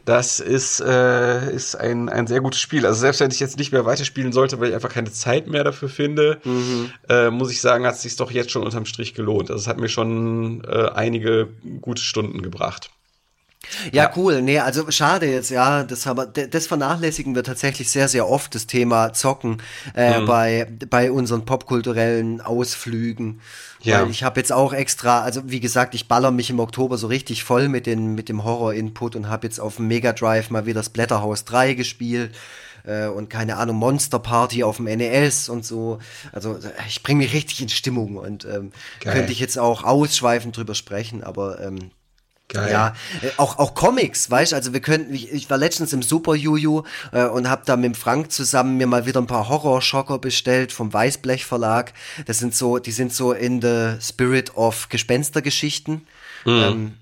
das 0.04 0.38
ist 0.38 0.80
äh, 0.80 1.52
ist 1.52 1.74
ein 1.74 2.08
ein 2.08 2.28
sehr 2.28 2.40
gutes 2.40 2.60
Spiel. 2.60 2.86
Also 2.86 3.00
selbst 3.00 3.20
wenn 3.20 3.30
ich 3.30 3.40
jetzt 3.40 3.58
nicht 3.58 3.72
mehr 3.72 3.84
weiterspielen 3.84 4.32
sollte, 4.32 4.60
weil 4.60 4.68
ich 4.68 4.74
einfach 4.74 4.92
keine 4.92 5.10
Zeit 5.10 5.48
mehr 5.48 5.64
dafür 5.64 5.88
finde, 5.88 6.38
mhm. 6.44 6.92
äh, 7.08 7.30
muss 7.30 7.50
ich 7.50 7.60
sagen, 7.60 7.86
hat 7.86 7.96
es 7.96 8.02
sich 8.02 8.16
doch 8.16 8.30
jetzt 8.30 8.52
schon 8.52 8.62
unterm 8.62 8.86
Strich 8.86 9.14
gelohnt. 9.14 9.50
Also 9.50 9.62
es 9.62 9.66
hat 9.66 9.78
mir 9.78 9.88
schon 9.88 10.62
äh, 10.64 10.90
einige 10.94 11.48
gute 11.80 12.02
Stunden 12.02 12.42
gebracht. 12.42 12.90
Ja, 13.92 14.04
ja, 14.04 14.12
cool. 14.16 14.42
Nee, 14.42 14.58
also 14.58 14.90
schade 14.90 15.26
jetzt, 15.26 15.50
ja. 15.50 15.82
Das, 15.82 16.06
aber, 16.06 16.26
das 16.26 16.66
vernachlässigen 16.66 17.34
wir 17.34 17.44
tatsächlich 17.44 17.90
sehr, 17.90 18.08
sehr 18.08 18.28
oft, 18.28 18.54
das 18.54 18.66
Thema 18.66 19.12
Zocken 19.12 19.62
äh, 19.94 20.20
mhm. 20.20 20.26
bei, 20.26 20.66
bei 20.88 21.10
unseren 21.10 21.44
popkulturellen 21.44 22.40
Ausflügen. 22.40 23.40
Ja. 23.80 24.02
Weil 24.02 24.10
ich 24.10 24.24
habe 24.24 24.40
jetzt 24.40 24.52
auch 24.52 24.72
extra, 24.72 25.22
also 25.22 25.42
wie 25.46 25.60
gesagt, 25.60 25.94
ich 25.94 26.08
baller 26.08 26.30
mich 26.30 26.50
im 26.50 26.60
Oktober 26.60 26.98
so 26.98 27.06
richtig 27.06 27.44
voll 27.44 27.68
mit, 27.68 27.86
den, 27.86 28.14
mit 28.14 28.28
dem 28.28 28.44
Horror-Input 28.44 29.16
und 29.16 29.28
habe 29.28 29.46
jetzt 29.46 29.60
auf 29.60 29.76
dem 29.76 29.88
Mega 29.88 30.12
Drive 30.12 30.50
mal 30.50 30.66
wieder 30.66 30.80
das 30.80 30.90
Blätterhaus 30.90 31.44
3 31.44 31.74
gespielt 31.74 32.34
äh, 32.84 33.06
und 33.06 33.30
keine 33.30 33.56
Ahnung, 33.56 33.76
Monster 33.76 34.18
Party 34.18 34.64
auf 34.64 34.76
dem 34.76 34.86
NES 34.86 35.48
und 35.48 35.64
so. 35.64 35.98
Also 36.32 36.58
ich 36.88 37.02
bringe 37.02 37.22
mich 37.22 37.32
richtig 37.32 37.62
in 37.62 37.68
Stimmung 37.68 38.16
und 38.16 38.44
ähm, 38.44 38.72
könnte 39.00 39.32
ich 39.32 39.40
jetzt 39.40 39.58
auch 39.58 39.84
ausschweifend 39.84 40.56
drüber 40.56 40.74
sprechen, 40.74 41.22
aber 41.22 41.60
ähm, 41.60 41.90
Geil. 42.48 42.72
Ja, 42.72 42.94
äh, 43.20 43.30
auch, 43.36 43.58
auch 43.58 43.74
Comics, 43.74 44.30
weißt 44.30 44.54
also 44.54 44.72
wir 44.72 44.80
könnten, 44.80 45.12
ich, 45.12 45.30
ich 45.30 45.50
war 45.50 45.58
letztens 45.58 45.92
im 45.92 46.02
Super 46.02 46.34
Juju 46.34 46.82
äh, 47.12 47.24
und 47.26 47.50
habe 47.50 47.62
da 47.66 47.76
mit 47.76 47.94
Frank 47.94 48.32
zusammen 48.32 48.78
mir 48.78 48.86
mal 48.86 49.04
wieder 49.04 49.20
ein 49.20 49.26
paar 49.26 49.50
Horrorschocker 49.50 50.18
bestellt 50.18 50.72
vom 50.72 50.90
Weißblech 50.90 51.44
Verlag. 51.44 51.92
Das 52.24 52.38
sind 52.38 52.54
so, 52.54 52.78
die 52.78 52.92
sind 52.92 53.12
so 53.12 53.32
in 53.32 53.60
the 53.60 53.96
spirit 54.00 54.56
of 54.56 54.88
Gespenstergeschichten. 54.88 56.06
Mhm. 56.46 56.52
Ähm, 56.52 56.94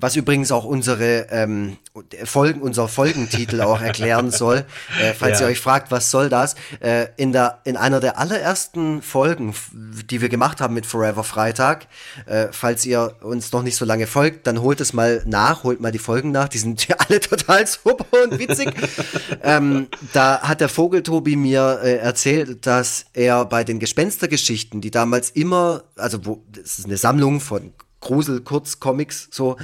was 0.00 0.16
übrigens 0.16 0.50
auch 0.50 0.64
unsere 0.64 1.26
ähm, 1.30 1.76
Folgen, 2.24 2.62
unser 2.62 2.88
Folgentitel 2.88 3.60
auch 3.60 3.80
erklären 3.80 4.30
soll. 4.30 4.64
Äh, 5.00 5.12
falls 5.12 5.40
ja. 5.40 5.46
ihr 5.46 5.52
euch 5.52 5.60
fragt, 5.60 5.90
was 5.90 6.10
soll 6.10 6.28
das? 6.28 6.54
Äh, 6.80 7.08
in 7.16 7.32
der 7.32 7.60
in 7.64 7.76
einer 7.76 8.00
der 8.00 8.18
allerersten 8.18 9.02
Folgen, 9.02 9.54
die 9.72 10.20
wir 10.20 10.28
gemacht 10.28 10.60
haben 10.60 10.74
mit 10.74 10.86
Forever 10.86 11.24
Freitag, 11.24 11.86
äh, 12.26 12.48
falls 12.50 12.86
ihr 12.86 13.16
uns 13.20 13.52
noch 13.52 13.62
nicht 13.62 13.76
so 13.76 13.84
lange 13.84 14.06
folgt, 14.06 14.46
dann 14.46 14.62
holt 14.62 14.80
es 14.80 14.92
mal 14.92 15.22
nach, 15.26 15.64
holt 15.64 15.80
mal 15.80 15.92
die 15.92 15.98
Folgen 15.98 16.30
nach. 16.30 16.48
Die 16.48 16.58
sind 16.58 16.88
ja 16.88 16.96
alle 16.98 17.20
total 17.20 17.66
super 17.66 18.06
und 18.24 18.38
witzig. 18.38 18.72
ähm, 19.42 19.88
da 20.12 20.40
hat 20.40 20.60
der 20.60 20.68
Vogeltobi 20.68 21.36
mir 21.36 21.80
äh, 21.82 21.96
erzählt, 21.96 22.66
dass 22.66 23.06
er 23.12 23.44
bei 23.44 23.64
den 23.64 23.78
Gespenstergeschichten, 23.78 24.80
die 24.80 24.90
damals 24.90 25.30
immer, 25.30 25.84
also 25.96 26.24
wo, 26.24 26.42
das 26.50 26.78
ist 26.78 26.86
eine 26.86 26.96
Sammlung 26.96 27.40
von 27.40 27.72
Grusel, 28.00 28.40
Kurzcomics, 28.40 29.28
so, 29.30 29.56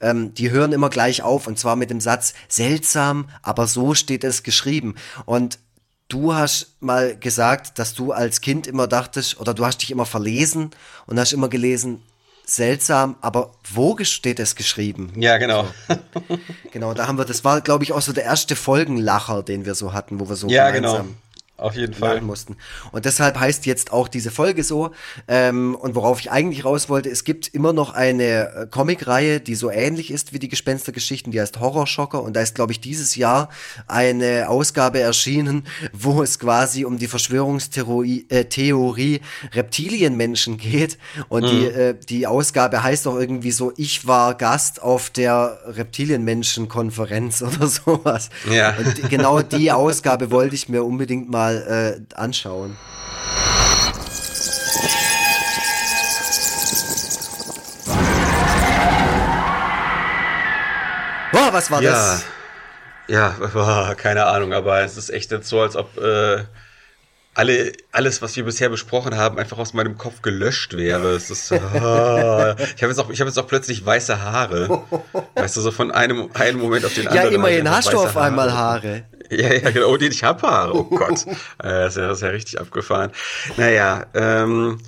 ähm, 0.00 0.34
die 0.34 0.50
hören 0.50 0.72
immer 0.72 0.90
gleich 0.90 1.22
auf 1.22 1.46
und 1.46 1.58
zwar 1.58 1.76
mit 1.76 1.90
dem 1.90 2.00
Satz 2.00 2.34
seltsam, 2.48 3.28
aber 3.42 3.66
so 3.66 3.94
steht 3.94 4.24
es 4.24 4.42
geschrieben. 4.42 4.94
Und 5.26 5.58
du 6.08 6.34
hast 6.34 6.76
mal 6.80 7.16
gesagt, 7.16 7.78
dass 7.78 7.94
du 7.94 8.12
als 8.12 8.40
Kind 8.40 8.66
immer 8.66 8.86
dachtest 8.86 9.40
oder 9.40 9.54
du 9.54 9.64
hast 9.64 9.78
dich 9.78 9.90
immer 9.90 10.06
verlesen 10.06 10.70
und 11.06 11.18
hast 11.18 11.32
immer 11.32 11.48
gelesen, 11.48 12.02
seltsam, 12.44 13.16
aber 13.20 13.52
wo 13.72 13.96
steht 14.02 14.40
es 14.40 14.56
geschrieben? 14.56 15.12
Ja, 15.16 15.38
genau. 15.38 15.66
So. 15.88 16.38
Genau, 16.72 16.94
da 16.94 17.06
haben 17.06 17.18
wir, 17.18 17.24
das 17.24 17.44
war, 17.44 17.60
glaube 17.60 17.84
ich, 17.84 17.92
auch 17.92 18.00
so 18.00 18.12
der 18.12 18.24
erste 18.24 18.56
Folgenlacher, 18.56 19.42
den 19.42 19.64
wir 19.64 19.74
so 19.74 19.92
hatten, 19.92 20.18
wo 20.20 20.28
wir 20.28 20.36
so 20.36 20.48
ja, 20.48 20.70
gemeinsam 20.70 21.06
genau 21.06 21.14
auf 21.62 21.74
jeden 21.74 21.94
Fall. 21.94 22.20
mussten. 22.20 22.56
Und 22.90 23.04
deshalb 23.04 23.38
heißt 23.38 23.66
jetzt 23.66 23.92
auch 23.92 24.08
diese 24.08 24.30
Folge 24.30 24.64
so. 24.64 24.90
Ähm, 25.28 25.74
und 25.74 25.94
worauf 25.94 26.20
ich 26.20 26.30
eigentlich 26.30 26.64
raus 26.64 26.88
wollte, 26.88 27.08
es 27.08 27.24
gibt 27.24 27.48
immer 27.48 27.72
noch 27.72 27.94
eine 27.94 28.22
äh, 28.22 28.66
Comicreihe, 28.66 29.40
die 29.40 29.54
so 29.54 29.70
ähnlich 29.70 30.10
ist 30.10 30.32
wie 30.32 30.38
die 30.38 30.48
Gespenstergeschichten, 30.48 31.32
die 31.32 31.40
heißt 31.40 31.60
Horrorschocker. 31.60 32.22
Und 32.22 32.34
da 32.34 32.40
ist, 32.40 32.54
glaube 32.54 32.72
ich, 32.72 32.80
dieses 32.80 33.16
Jahr 33.16 33.48
eine 33.86 34.48
Ausgabe 34.48 35.00
erschienen, 35.00 35.66
wo 35.92 36.22
es 36.22 36.38
quasi 36.38 36.84
um 36.84 36.98
die 36.98 37.08
Verschwörungstheorie 37.08 38.26
äh, 38.28 39.20
Reptilienmenschen 39.52 40.56
geht. 40.56 40.98
Und 41.28 41.44
mhm. 41.44 41.48
die, 41.48 41.66
äh, 41.66 41.94
die 42.08 42.26
Ausgabe 42.26 42.82
heißt 42.82 43.06
auch 43.06 43.16
irgendwie 43.16 43.52
so, 43.52 43.72
ich 43.76 44.06
war 44.06 44.34
Gast 44.34 44.82
auf 44.82 45.10
der 45.10 45.58
Reptilienmenschen-Konferenz 45.66 47.42
oder 47.42 47.66
sowas. 47.66 48.30
Ja. 48.50 48.76
Und 48.76 49.08
genau 49.10 49.42
die 49.42 49.70
Ausgabe 49.72 50.30
wollte 50.30 50.54
ich 50.54 50.68
mir 50.68 50.84
unbedingt 50.84 51.30
mal 51.30 51.51
mal 51.52 52.00
äh, 52.10 52.14
anschauen. 52.14 52.76
Boah, 61.32 61.52
was 61.52 61.70
war 61.70 61.82
ja. 61.82 61.92
das? 61.92 62.24
Ja, 63.08 63.94
keine 63.96 64.26
Ahnung, 64.26 64.52
aber 64.52 64.82
es 64.82 64.96
ist 64.96 65.10
echt 65.10 65.32
jetzt 65.32 65.48
so, 65.48 65.60
als 65.60 65.76
ob 65.76 65.96
äh, 65.98 66.44
alle, 67.34 67.72
alles, 67.92 68.20
was 68.20 68.36
wir 68.36 68.44
bisher 68.44 68.68
besprochen 68.68 69.16
haben, 69.16 69.38
einfach 69.38 69.56
aus 69.58 69.72
meinem 69.72 69.96
Kopf 69.96 70.20
gelöscht 70.20 70.76
wäre. 70.76 71.12
Es 71.12 71.30
ist, 71.30 71.52
ah, 71.52 72.54
ich 72.76 72.82
habe 72.82 72.92
jetzt 72.92 72.98
auch, 72.98 73.10
ich 73.10 73.20
habe 73.20 73.28
jetzt 73.28 73.38
auch 73.38 73.46
plötzlich 73.46 73.84
weiße 73.84 74.20
Haare. 74.20 74.82
Weißt 75.34 75.56
du, 75.56 75.62
so 75.62 75.70
von 75.70 75.90
einem, 75.90 76.30
einem 76.34 76.60
Moment 76.60 76.84
auf 76.84 76.94
den 76.94 77.08
anderen. 77.08 77.28
Ja, 77.28 77.34
immerhin 77.34 77.70
hast 77.70 77.92
du 77.92 77.98
auf 77.98 78.14
Haare. 78.14 78.26
einmal 78.26 78.52
Haare. 78.52 79.04
Ja, 79.32 79.52
ja, 79.52 79.70
genau. 79.70 79.92
Oh, 79.92 79.96
ich 79.96 80.24
habe 80.24 80.42
Haare. 80.42 80.76
Oh 80.76 80.84
Gott. 80.84 81.24
Äh, 81.62 81.68
das, 81.68 81.92
ist 81.92 82.00
ja, 82.00 82.08
das 82.08 82.18
ist 82.18 82.22
ja 82.22 82.28
richtig 82.28 82.60
abgefahren. 82.60 83.10
Naja, 83.56 84.06
ähm, 84.14 84.78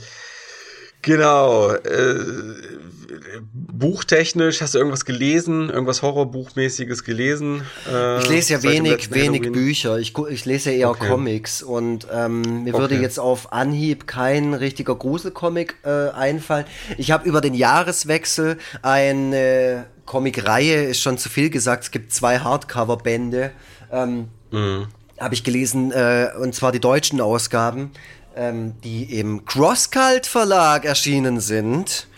genau. 1.03 1.71
Äh, 1.71 2.15
buchtechnisch, 3.53 4.61
hast 4.61 4.75
du 4.75 4.79
irgendwas 4.79 5.05
gelesen? 5.05 5.71
Irgendwas 5.71 6.03
Horrorbuchmäßiges 6.03 7.05
gelesen? 7.05 7.63
Äh, 7.91 8.19
ich 8.21 8.29
lese 8.29 8.53
ja 8.55 8.63
wenig, 8.63 9.13
wenig 9.13 9.53
Bücher. 9.53 9.99
Ich, 9.99 10.15
ich 10.31 10.45
lese 10.45 10.71
ja 10.71 10.77
eher 10.77 10.91
okay. 10.91 11.09
Comics 11.09 11.63
und 11.63 12.07
ähm, 12.13 12.65
mir 12.65 12.75
okay. 12.75 12.83
würde 12.83 12.97
jetzt 12.97 13.19
auf 13.19 13.53
Anhieb 13.53 14.07
kein 14.07 14.55
richtiger 14.55 14.95
Gruselcomic 14.95 15.77
äh, 15.85 16.11
einfallen. 16.11 16.67
Ich 16.99 17.11
habe 17.11 17.29
über 17.29 17.41
den 17.41 17.55
Jahreswechsel 17.55 18.59
eine 18.83 19.87
Comicreihe, 20.07 20.85
ist 20.85 21.01
schon 21.01 21.19
zu 21.19 21.29
viel 21.29 21.51
gesagt, 21.51 21.85
es 21.85 21.91
gibt 21.91 22.13
zwei 22.13 22.39
Hardcover-Bände 22.39 23.53
ähm, 23.95 24.29
mhm. 24.51 24.89
Habe 25.19 25.35
ich 25.35 25.45
gelesen, 25.45 25.93
äh, 25.93 26.31
und 26.41 26.55
zwar 26.55 26.73
die 26.73 26.81
deutschen 26.81 27.21
Ausgaben, 27.21 27.93
ähm, 28.37 28.75
die 28.83 29.19
im 29.19 29.45
Crosscult 29.45 30.27
Verlag 30.27 30.85
erschienen 30.85 31.41
sind. 31.41 32.09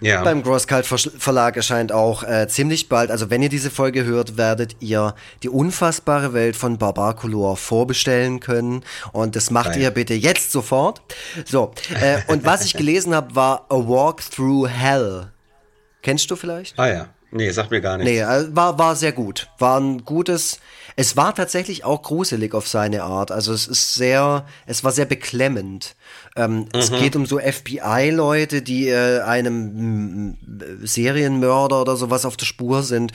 Ja. 0.00 0.24
Beim 0.24 0.42
Crosscult 0.42 0.84
Verlag 0.84 1.56
erscheint 1.56 1.92
auch 1.92 2.24
äh, 2.24 2.48
ziemlich 2.48 2.88
bald, 2.88 3.12
also 3.12 3.30
wenn 3.30 3.40
ihr 3.40 3.48
diese 3.48 3.70
Folge 3.70 4.04
hört, 4.04 4.36
werdet 4.36 4.76
ihr 4.80 5.14
die 5.44 5.48
unfassbare 5.48 6.32
Welt 6.32 6.56
von 6.56 6.76
Barbarcolor 6.76 7.56
vorbestellen 7.56 8.40
können. 8.40 8.82
Und 9.12 9.36
das 9.36 9.50
macht 9.52 9.70
Nein. 9.70 9.82
ihr 9.82 9.90
bitte 9.92 10.14
jetzt 10.14 10.50
sofort. 10.50 11.02
So, 11.44 11.72
äh, 12.00 12.18
und 12.26 12.44
was 12.44 12.64
ich 12.64 12.74
gelesen 12.74 13.14
habe, 13.14 13.36
war 13.36 13.66
A 13.68 13.76
Walk 13.76 14.28
Through 14.28 14.66
Hell. 14.68 15.30
Kennst 16.02 16.28
du 16.32 16.36
vielleicht? 16.36 16.76
Ah 16.78 16.88
ja. 16.88 17.08
Nee, 17.34 17.50
sagt 17.50 17.70
mir 17.70 17.80
gar 17.80 17.96
nichts. 17.96 18.12
Nee, 18.12 18.20
äh, 18.20 18.54
war, 18.54 18.78
war 18.78 18.94
sehr 18.94 19.12
gut. 19.12 19.48
War 19.58 19.80
ein 19.80 20.04
gutes, 20.04 20.60
es 20.96 21.16
war 21.16 21.34
tatsächlich 21.34 21.84
auch 21.84 22.02
gruselig 22.02 22.54
auf 22.54 22.68
seine 22.68 23.02
Art. 23.04 23.30
Also 23.30 23.52
es 23.52 23.66
ist 23.66 23.94
sehr, 23.94 24.46
es 24.66 24.84
war 24.84 24.92
sehr 24.92 25.06
beklemmend. 25.06 25.94
Ähm, 26.36 26.60
mhm. 26.60 26.68
Es 26.74 26.90
geht 26.90 27.16
um 27.16 27.26
so 27.26 27.38
FBI-Leute, 27.38 28.62
die 28.62 28.88
äh, 28.88 29.20
einem 29.20 30.36
Serienmörder 30.82 31.80
oder 31.80 31.96
sowas 31.96 32.24
auf 32.24 32.36
der 32.36 32.46
Spur 32.46 32.82
sind. 32.82 33.12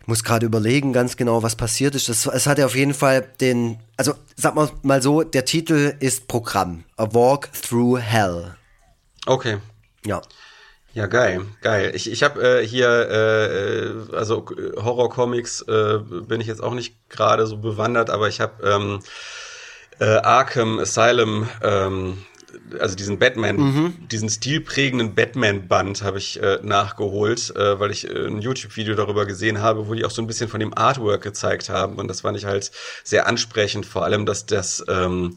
Ich 0.00 0.06
muss 0.06 0.22
gerade 0.22 0.46
überlegen 0.46 0.92
ganz 0.92 1.16
genau, 1.16 1.42
was 1.42 1.56
passiert 1.56 1.94
ist. 1.94 2.08
Das, 2.08 2.26
es 2.26 2.46
hatte 2.46 2.64
auf 2.64 2.76
jeden 2.76 2.94
Fall 2.94 3.26
den, 3.40 3.78
also 3.96 4.14
sag 4.36 4.54
mal, 4.54 4.70
mal 4.82 5.02
so, 5.02 5.22
der 5.22 5.44
Titel 5.44 5.94
ist 5.98 6.28
Programm. 6.28 6.84
A 6.96 7.12
Walk 7.12 7.50
Through 7.52 7.98
Hell. 7.98 8.54
Okay. 9.26 9.58
Ja. 10.04 10.22
Ja, 10.96 11.06
geil, 11.08 11.42
geil. 11.60 11.92
Ich, 11.94 12.10
ich 12.10 12.22
habe 12.22 12.60
äh, 12.60 12.66
hier, 12.66 12.88
äh, 12.88 13.84
äh 13.84 14.16
also 14.16 14.46
Horror-Comics 14.76 15.60
äh, 15.68 15.98
bin 15.98 16.40
ich 16.40 16.46
jetzt 16.46 16.62
auch 16.62 16.72
nicht 16.72 17.10
gerade 17.10 17.46
so 17.46 17.58
bewandert, 17.58 18.08
aber 18.08 18.28
ich 18.28 18.40
habe 18.40 18.66
ähm, 18.66 19.00
äh, 20.00 20.06
Arkham 20.06 20.78
Asylum, 20.78 21.50
ähm, 21.62 22.24
also 22.80 22.96
diesen 22.96 23.18
Batman, 23.18 23.56
mhm. 23.56 24.08
diesen 24.10 24.30
stilprägenden 24.30 25.14
Batman-Band 25.14 26.02
habe 26.02 26.16
ich 26.16 26.42
äh, 26.42 26.60
nachgeholt, 26.62 27.54
äh, 27.54 27.78
weil 27.78 27.90
ich 27.90 28.08
äh, 28.08 28.28
ein 28.28 28.40
YouTube-Video 28.40 28.94
darüber 28.94 29.26
gesehen 29.26 29.60
habe, 29.60 29.88
wo 29.88 29.92
die 29.92 30.06
auch 30.06 30.10
so 30.10 30.22
ein 30.22 30.26
bisschen 30.26 30.48
von 30.48 30.60
dem 30.60 30.72
Artwork 30.72 31.20
gezeigt 31.20 31.68
haben. 31.68 31.96
Und 31.96 32.08
das 32.08 32.22
fand 32.22 32.38
ich 32.38 32.46
halt 32.46 32.70
sehr 33.04 33.26
ansprechend, 33.26 33.84
vor 33.84 34.04
allem, 34.04 34.24
dass 34.24 34.46
das 34.46 34.82
ähm, 34.88 35.34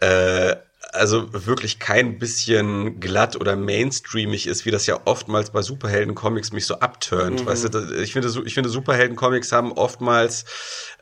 äh, 0.00 0.54
also 0.94 1.26
wirklich 1.46 1.78
kein 1.78 2.18
bisschen 2.18 3.00
glatt 3.00 3.36
oder 3.36 3.56
mainstreamig 3.56 4.46
ist, 4.46 4.64
wie 4.64 4.70
das 4.70 4.86
ja 4.86 5.00
oftmals 5.04 5.50
bei 5.50 5.60
Superhelden-Comics 5.60 6.52
mich 6.52 6.66
so 6.66 6.78
abturnt. 6.78 7.42
Mhm. 7.42 7.46
Weißt 7.46 7.74
du, 7.74 8.00
ich 8.00 8.12
finde, 8.12 8.32
ich 8.44 8.54
finde 8.54 8.70
Superhelden-Comics 8.70 9.52
haben 9.52 9.72
oftmals 9.72 10.44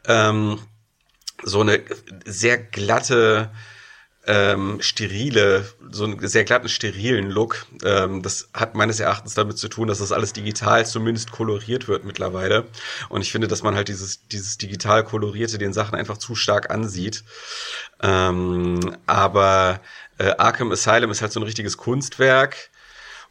ähm, 0.06 0.59
so 1.43 1.60
eine 1.60 1.82
sehr 2.24 2.59
glatte, 2.59 3.51
ähm, 4.27 4.78
sterile, 4.81 5.65
so 5.90 6.05
einen 6.05 6.27
sehr 6.28 6.44
glatten, 6.44 6.69
sterilen 6.69 7.31
Look. 7.31 7.66
Ähm, 7.85 8.23
das 8.23 8.49
hat 8.55 8.74
meines 8.74 9.01
Erachtens 9.01 9.35
damit 9.35 9.59
zu 9.59 9.69
tun, 9.69 9.89
dass 9.89 9.99
das 9.99 10.12
alles 10.12 10.32
digital 10.32 10.86
zumindest 10.86 11.32
koloriert 11.32 11.89
wird 11.89 12.05
mittlerweile. 12.05 12.66
Und 13.09 13.23
ich 13.23 13.32
finde, 13.32 13.49
dass 13.49 13.62
man 13.62 13.74
halt 13.74 13.89
dieses, 13.89 14.27
dieses 14.28 14.59
digital 14.59 15.03
kolorierte 15.05 15.59
den 15.59 15.73
Sachen 15.73 15.97
einfach 15.97 16.19
zu 16.19 16.36
stark 16.36 16.70
ansieht. 16.70 17.24
Ähm, 18.01 18.97
aber 19.07 19.81
äh, 20.19 20.32
Arkham 20.39 20.70
Asylum 20.70 21.11
ist 21.11 21.20
halt 21.20 21.32
so 21.32 21.40
ein 21.40 21.44
richtiges 21.44 21.77
Kunstwerk 21.77 22.70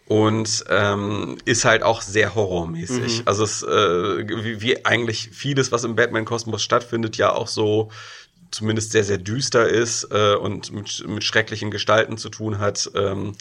und 0.08 0.66
ähm, 0.70 1.38
ist 1.46 1.64
halt 1.64 1.84
auch 1.84 2.02
sehr 2.02 2.36
horrormäßig. 2.36 3.20
Mhm. 3.20 3.28
Also 3.28 3.46
es 3.46 3.64
äh, 3.64 4.28
wie, 4.28 4.62
wie 4.62 4.86
eigentlich 4.86 5.30
vieles, 5.32 5.72
was 5.72 5.86
im 5.86 5.96
Batman-Kosmos 5.96 6.62
stattfindet, 6.62 7.16
ja 7.16 7.32
auch 7.32 7.48
so 7.48 7.92
zumindest 8.52 8.92
sehr, 8.92 9.04
sehr 9.04 9.18
düster 9.18 9.68
ist 9.68 10.08
äh, 10.12 10.36
und 10.36 10.72
mit, 10.72 11.08
mit 11.08 11.24
schrecklichen 11.24 11.72
Gestalten 11.72 12.18
zu 12.18 12.30
tun 12.30 12.60
hat. 12.60 12.92
Ähm, 12.96 13.34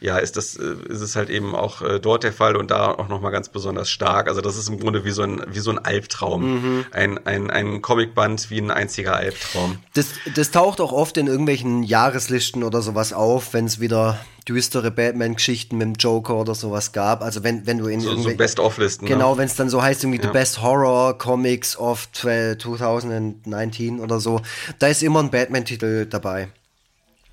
ja, 0.00 0.18
ist 0.18 0.36
das, 0.36 0.56
äh, 0.56 0.76
ist 0.88 1.00
es 1.00 1.16
halt 1.16 1.30
eben 1.30 1.54
auch 1.54 1.82
äh, 1.82 2.00
dort 2.00 2.24
der 2.24 2.32
Fall 2.32 2.56
und 2.56 2.70
da 2.70 2.90
auch 2.90 3.08
nochmal 3.08 3.32
ganz 3.32 3.48
besonders 3.48 3.88
stark. 3.88 4.28
Also 4.28 4.40
das 4.40 4.56
ist 4.56 4.68
im 4.68 4.78
Grunde 4.78 5.04
wie 5.04 5.10
so 5.10 5.22
ein, 5.22 5.42
wie 5.48 5.58
so 5.58 5.70
ein 5.70 5.78
Albtraum. 5.78 6.42
Mhm. 6.42 6.86
Ein, 6.90 7.26
ein, 7.26 7.50
ein 7.50 7.82
Comicband 7.82 8.50
wie 8.50 8.58
ein 8.58 8.70
einziger 8.70 9.16
Albtraum. 9.16 9.78
Das, 9.94 10.08
das 10.34 10.50
taucht 10.50 10.80
auch 10.80 10.92
oft 10.92 11.16
in 11.16 11.26
irgendwelchen 11.26 11.82
Jahreslisten 11.82 12.62
oder 12.62 12.82
sowas 12.82 13.12
auf, 13.12 13.54
wenn 13.54 13.66
es 13.66 13.80
wieder 13.80 14.18
düstere 14.48 14.90
Batman-Geschichten 14.90 15.76
mit 15.76 15.86
dem 15.86 15.94
Joker 15.94 16.36
oder 16.36 16.54
sowas 16.54 16.92
gab. 16.92 17.22
Also 17.22 17.42
wenn, 17.42 17.66
wenn 17.66 17.78
du 17.78 17.88
in 17.88 18.00
so, 18.00 18.16
so 18.16 18.34
Best-of-Listen. 18.34 19.06
Genau, 19.06 19.32
ne? 19.32 19.38
wenn 19.38 19.46
es 19.46 19.56
dann 19.56 19.68
so 19.68 19.82
heißt, 19.82 20.04
irgendwie 20.04 20.20
ja. 20.20 20.28
The 20.28 20.32
Best 20.32 20.62
Horror 20.62 21.18
Comics 21.18 21.76
of 21.76 22.08
2019 22.12 24.00
oder 24.00 24.20
so, 24.20 24.40
da 24.78 24.86
ist 24.86 25.02
immer 25.02 25.20
ein 25.20 25.30
Batman-Titel 25.30 26.06
dabei. 26.06 26.48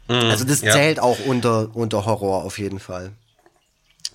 Mhm, 0.08 0.16
also 0.16 0.44
das 0.44 0.62
ja. 0.62 0.72
zählt 0.72 1.00
auch 1.00 1.20
unter, 1.26 1.76
unter 1.76 2.06
Horror 2.06 2.44
auf 2.44 2.58
jeden 2.58 2.80
Fall. 2.80 3.12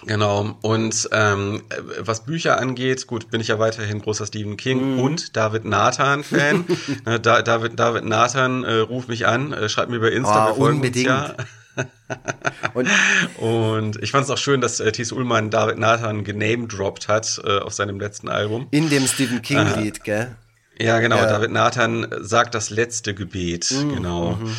Genau. 0.07 0.57
Und 0.62 1.09
ähm, 1.12 1.62
was 1.99 2.25
Bücher 2.25 2.61
angeht, 2.61 3.07
gut, 3.07 3.31
bin 3.31 3.41
ich 3.41 3.49
ja 3.49 3.59
weiterhin 3.59 4.01
großer 4.01 4.27
Stephen 4.27 4.57
King 4.57 4.97
mm. 4.97 5.01
und 5.01 5.37
David 5.37 5.65
Nathan-Fan. 5.65 6.65
Ne, 7.05 7.20
da, 7.20 7.43
David, 7.43 7.79
David 7.79 8.05
Nathan, 8.05 8.65
äh, 8.65 8.75
ruf 8.75 9.09
mich 9.09 9.27
an, 9.27 9.53
äh, 9.53 9.69
schreib 9.69 9.89
mir 9.89 10.01
bei 10.01 10.11
Insta. 10.11 10.53
Oh, 10.53 10.66
unbedingt. 10.66 11.07
Ja. 11.07 11.35
Und, 12.74 12.88
und, 13.38 14.02
ich 14.02 14.10
fand 14.10 14.24
es 14.24 14.30
auch 14.30 14.38
schön, 14.38 14.60
dass 14.60 14.80
äh, 14.80 14.92
Thies 14.92 15.12
Ullmann 15.12 15.50
David 15.50 15.78
Nathan 15.78 16.24
genamedroppt 16.24 17.09
hat 17.09 17.40
äh, 17.44 17.59
auf 17.59 17.72
seinem 17.72 18.00
letzten 18.00 18.28
Album. 18.28 18.68
In 18.70 18.88
dem 18.90 19.06
Stephen 19.06 19.42
King-Lied, 19.42 19.98
äh, 19.98 20.02
gell? 20.02 20.36
Ja, 20.80 21.00
genau. 21.00 21.16
Ja. 21.16 21.26
David 21.26 21.50
Nathan 21.50 22.06
sagt 22.20 22.55
das 22.55 22.70
letzte 22.70 23.14
Gebet. 23.14 23.70
Mm, 23.72 23.94
genau. 23.94 24.38
-hmm. 24.40 24.50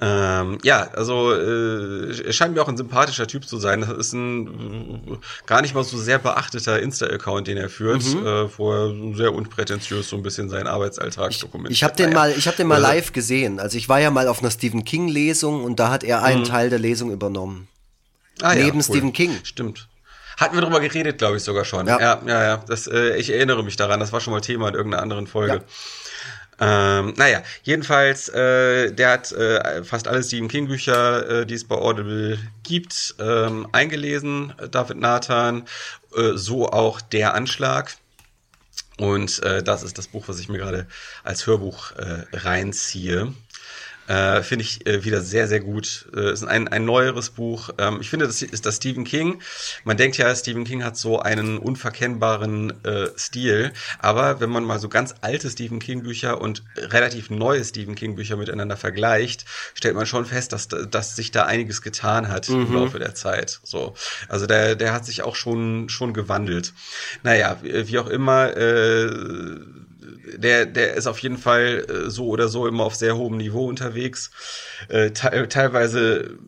Ähm, 0.00 0.58
ja, 0.62 0.88
also 0.92 1.32
äh, 1.32 2.26
er 2.26 2.32
scheint 2.32 2.54
mir 2.54 2.62
auch 2.62 2.68
ein 2.68 2.76
sympathischer 2.76 3.26
Typ 3.26 3.46
zu 3.46 3.58
sein. 3.58 3.80
Das 3.80 3.90
ist 3.90 4.12
ein 4.12 4.46
äh, 4.46 5.16
gar 5.46 5.62
nicht 5.62 5.74
mal 5.74 5.84
so 5.84 5.98
sehr 5.98 6.18
beachteter 6.18 6.80
Insta-Account, 6.80 7.46
den 7.46 7.56
er 7.56 7.68
führt, 7.68 8.04
mhm. 8.04 8.26
äh, 8.26 8.58
wo 8.58 8.72
er 8.72 9.14
sehr 9.16 9.34
unprätentiös 9.34 10.08
so 10.08 10.16
ein 10.16 10.22
bisschen 10.22 10.48
seinen 10.48 10.66
Arbeitsalltag 10.66 11.30
ich, 11.30 11.40
dokumentiert. 11.40 11.76
Ich 11.76 11.84
habe 11.84 11.96
den 11.96 12.12
mal, 12.12 12.30
ich 12.30 12.46
habe 12.46 12.56
den 12.56 12.66
mal 12.66 12.76
also 12.76 12.88
live 12.88 13.12
gesehen. 13.12 13.60
Also 13.60 13.76
ich 13.78 13.88
war 13.88 14.00
ja 14.00 14.10
mal 14.10 14.28
auf 14.28 14.40
einer 14.40 14.50
Stephen 14.50 14.84
King 14.84 15.08
Lesung 15.08 15.64
und 15.64 15.80
da 15.80 15.90
hat 15.90 16.04
er 16.04 16.22
einen 16.22 16.42
mhm. 16.42 16.46
Teil 16.46 16.70
der 16.70 16.78
Lesung 16.78 17.10
übernommen. 17.10 17.68
Ah, 18.40 18.54
Neben 18.54 18.66
ja, 18.66 18.74
cool. 18.74 18.82
Stephen 18.82 19.12
King. 19.12 19.38
Stimmt. 19.42 19.88
Hatten 20.36 20.54
wir 20.54 20.62
drüber 20.62 20.78
geredet, 20.78 21.18
glaube 21.18 21.36
ich 21.36 21.42
sogar 21.42 21.64
schon. 21.64 21.88
Ja, 21.88 21.98
ja, 21.98 22.22
ja. 22.24 22.42
ja. 22.44 22.64
Das, 22.68 22.86
äh, 22.86 23.16
ich 23.16 23.30
erinnere 23.30 23.64
mich 23.64 23.74
daran. 23.76 23.98
Das 23.98 24.12
war 24.12 24.20
schon 24.20 24.32
mal 24.32 24.40
Thema 24.40 24.68
in 24.68 24.74
irgendeiner 24.74 25.02
anderen 25.02 25.26
Folge. 25.26 25.54
Ja. 25.54 25.60
Ähm, 26.60 27.14
naja, 27.16 27.42
jedenfalls, 27.62 28.28
äh, 28.30 28.92
der 28.92 29.10
hat 29.12 29.30
äh, 29.32 29.84
fast 29.84 30.08
alle 30.08 30.22
Stephen 30.24 30.48
King 30.48 30.66
Bücher, 30.66 31.42
äh, 31.42 31.46
die 31.46 31.54
es 31.54 31.64
bei 31.64 31.76
Audible 31.76 32.38
gibt, 32.64 33.14
ähm, 33.20 33.68
eingelesen, 33.72 34.52
David 34.70 34.98
Nathan, 34.98 35.66
äh, 36.16 36.32
so 36.34 36.68
auch 36.68 37.00
Der 37.00 37.34
Anschlag. 37.34 37.96
Und 38.98 39.40
äh, 39.44 39.62
das 39.62 39.84
ist 39.84 39.96
das 39.96 40.08
Buch, 40.08 40.24
was 40.26 40.40
ich 40.40 40.48
mir 40.48 40.58
gerade 40.58 40.88
als 41.22 41.46
Hörbuch 41.46 41.92
äh, 41.92 42.24
reinziehe. 42.32 43.32
Äh, 44.08 44.42
finde 44.42 44.64
ich 44.64 44.86
äh, 44.86 45.04
wieder 45.04 45.20
sehr, 45.20 45.46
sehr 45.48 45.60
gut. 45.60 46.08
Äh, 46.16 46.32
ist 46.32 46.42
ein, 46.42 46.66
ein 46.66 46.86
neueres 46.86 47.28
Buch. 47.28 47.68
Ähm, 47.76 47.98
ich 48.00 48.08
finde, 48.08 48.26
das 48.26 48.40
ist 48.40 48.64
das 48.64 48.76
Stephen 48.76 49.04
King. 49.04 49.42
Man 49.84 49.98
denkt 49.98 50.16
ja, 50.16 50.34
Stephen 50.34 50.64
King 50.64 50.82
hat 50.82 50.96
so 50.96 51.20
einen 51.20 51.58
unverkennbaren 51.58 52.72
äh, 52.84 53.08
Stil. 53.18 53.72
Aber 53.98 54.40
wenn 54.40 54.48
man 54.48 54.64
mal 54.64 54.78
so 54.78 54.88
ganz 54.88 55.14
alte 55.20 55.50
Stephen 55.50 55.78
King 55.78 56.02
Bücher 56.02 56.40
und 56.40 56.64
relativ 56.76 57.28
neue 57.28 57.62
Stephen 57.62 57.94
King 57.94 58.16
Bücher 58.16 58.38
miteinander 58.38 58.78
vergleicht, 58.78 59.44
stellt 59.74 59.94
man 59.94 60.06
schon 60.06 60.24
fest, 60.24 60.54
dass, 60.54 60.68
dass 60.68 61.14
sich 61.14 61.30
da 61.30 61.44
einiges 61.44 61.82
getan 61.82 62.28
hat 62.28 62.48
mhm. 62.48 62.66
im 62.66 62.72
Laufe 62.72 62.98
der 62.98 63.14
Zeit. 63.14 63.60
So. 63.62 63.94
Also 64.30 64.46
der, 64.46 64.74
der 64.74 64.94
hat 64.94 65.04
sich 65.04 65.20
auch 65.20 65.36
schon, 65.36 65.90
schon 65.90 66.14
gewandelt. 66.14 66.72
Naja, 67.22 67.58
wie, 67.60 67.88
wie 67.88 67.98
auch 67.98 68.08
immer, 68.08 68.56
äh, 68.56 69.10
der, 70.36 70.66
der 70.66 70.94
ist 70.94 71.06
auf 71.06 71.18
jeden 71.20 71.38
Fall 71.38 71.86
äh, 71.88 72.10
so 72.10 72.28
oder 72.28 72.48
so 72.48 72.66
immer 72.66 72.84
auf 72.84 72.94
sehr 72.94 73.16
hohem 73.16 73.36
Niveau 73.36 73.66
unterwegs. 73.66 74.30
Äh, 74.88 75.10
te 75.10 75.48
teilweise 75.48 76.38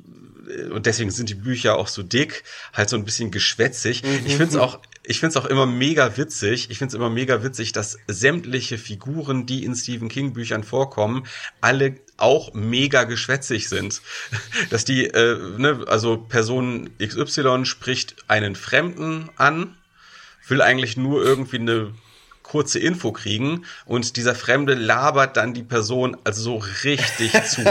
äh, 0.50 0.64
und 0.68 0.86
deswegen 0.86 1.10
sind 1.10 1.28
die 1.28 1.34
Bücher 1.34 1.76
auch 1.76 1.88
so 1.88 2.02
dick, 2.02 2.44
halt 2.72 2.88
so 2.88 2.96
ein 2.96 3.04
bisschen 3.04 3.30
geschwätzig. 3.30 4.02
Mhm. 4.02 4.26
Ich 4.26 4.36
finde 4.36 4.50
es 4.50 4.56
auch, 4.56 4.80
ich 5.04 5.20
finde 5.20 5.30
es 5.30 5.36
auch 5.36 5.46
immer 5.46 5.66
mega 5.66 6.16
witzig. 6.16 6.70
Ich 6.70 6.78
finde 6.78 6.90
es 6.90 6.94
immer 6.94 7.10
mega 7.10 7.42
witzig, 7.42 7.72
dass 7.72 7.98
sämtliche 8.06 8.78
Figuren, 8.78 9.46
die 9.46 9.64
in 9.64 9.74
Stephen 9.74 10.08
King 10.08 10.32
Büchern 10.32 10.64
vorkommen, 10.64 11.26
alle 11.60 11.96
auch 12.16 12.52
mega 12.52 13.04
geschwätzig 13.04 13.68
sind. 13.68 14.02
Dass 14.70 14.84
die, 14.84 15.06
äh, 15.06 15.38
ne, 15.58 15.84
also 15.86 16.18
Person 16.18 16.90
XY 16.98 17.64
spricht 17.64 18.16
einen 18.28 18.56
Fremden 18.56 19.30
an, 19.36 19.74
will 20.46 20.60
eigentlich 20.60 20.96
nur 20.96 21.24
irgendwie 21.24 21.58
eine 21.58 21.94
kurze 22.50 22.80
Info 22.80 23.12
kriegen 23.12 23.64
und 23.86 24.16
dieser 24.16 24.34
Fremde 24.34 24.74
labert 24.74 25.36
dann 25.36 25.54
die 25.54 25.62
Person 25.62 26.16
also 26.24 26.42
so 26.42 26.56
richtig 26.82 27.32
zu. 27.48 27.62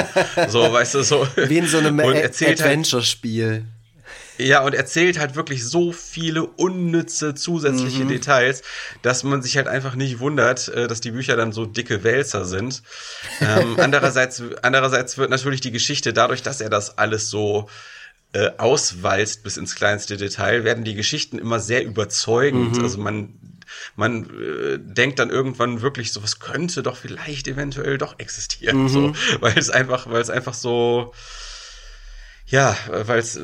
So, 0.47 0.71
weißt 0.71 0.95
du, 0.95 1.03
so. 1.03 1.27
Wie 1.35 1.57
in 1.57 1.67
so 1.67 1.79
einem 1.79 1.99
halt 1.99 2.41
Adventure-Spiel. 2.41 3.51
Halt, 3.51 4.47
ja, 4.47 4.61
und 4.63 4.73
erzählt 4.73 5.19
halt 5.19 5.35
wirklich 5.35 5.65
so 5.65 5.91
viele 5.91 6.45
unnütze 6.45 7.35
zusätzliche 7.35 8.05
mhm. 8.05 8.07
Details, 8.07 8.61
dass 9.01 9.25
man 9.25 9.41
sich 9.41 9.57
halt 9.57 9.67
einfach 9.67 9.95
nicht 9.95 10.19
wundert, 10.19 10.69
äh, 10.69 10.87
dass 10.87 11.01
die 11.01 11.11
Bücher 11.11 11.35
dann 11.35 11.51
so 11.51 11.65
dicke 11.65 12.05
Wälzer 12.05 12.45
sind. 12.45 12.81
Ähm, 13.41 13.75
andererseits, 13.79 14.41
andererseits 14.61 15.17
wird 15.17 15.29
natürlich 15.29 15.59
die 15.59 15.71
Geschichte 15.71 16.13
dadurch, 16.13 16.41
dass 16.41 16.61
er 16.61 16.69
das 16.69 16.97
alles 16.97 17.29
so 17.29 17.67
äh, 18.31 18.51
auswalzt 18.57 19.43
bis 19.43 19.57
ins 19.57 19.75
kleinste 19.75 20.15
Detail, 20.15 20.63
werden 20.63 20.85
die 20.85 20.95
Geschichten 20.95 21.37
immer 21.37 21.59
sehr 21.59 21.83
überzeugend. 21.83 22.77
Mhm. 22.77 22.83
Also 22.83 22.97
man 22.99 23.38
man 23.99 24.23
äh, 24.23 24.79
denkt 24.79 25.19
dann 25.19 25.29
irgendwann 25.29 25.81
wirklich, 25.81 26.11
so 26.11 26.23
was 26.23 26.39
könnte 26.39 26.81
doch 26.81 26.97
vielleicht 26.97 27.47
eventuell 27.47 27.97
doch 27.97 28.17
existieren, 28.17 28.83
mhm. 28.83 28.87
so, 28.87 29.13
weil 29.41 29.57
es 29.57 29.69
einfach, 29.69 30.09
weil 30.09 30.21
es 30.21 30.29
einfach 30.29 30.53
so 30.53 31.13
ja, 32.47 32.75
weil 32.89 33.19
es 33.19 33.39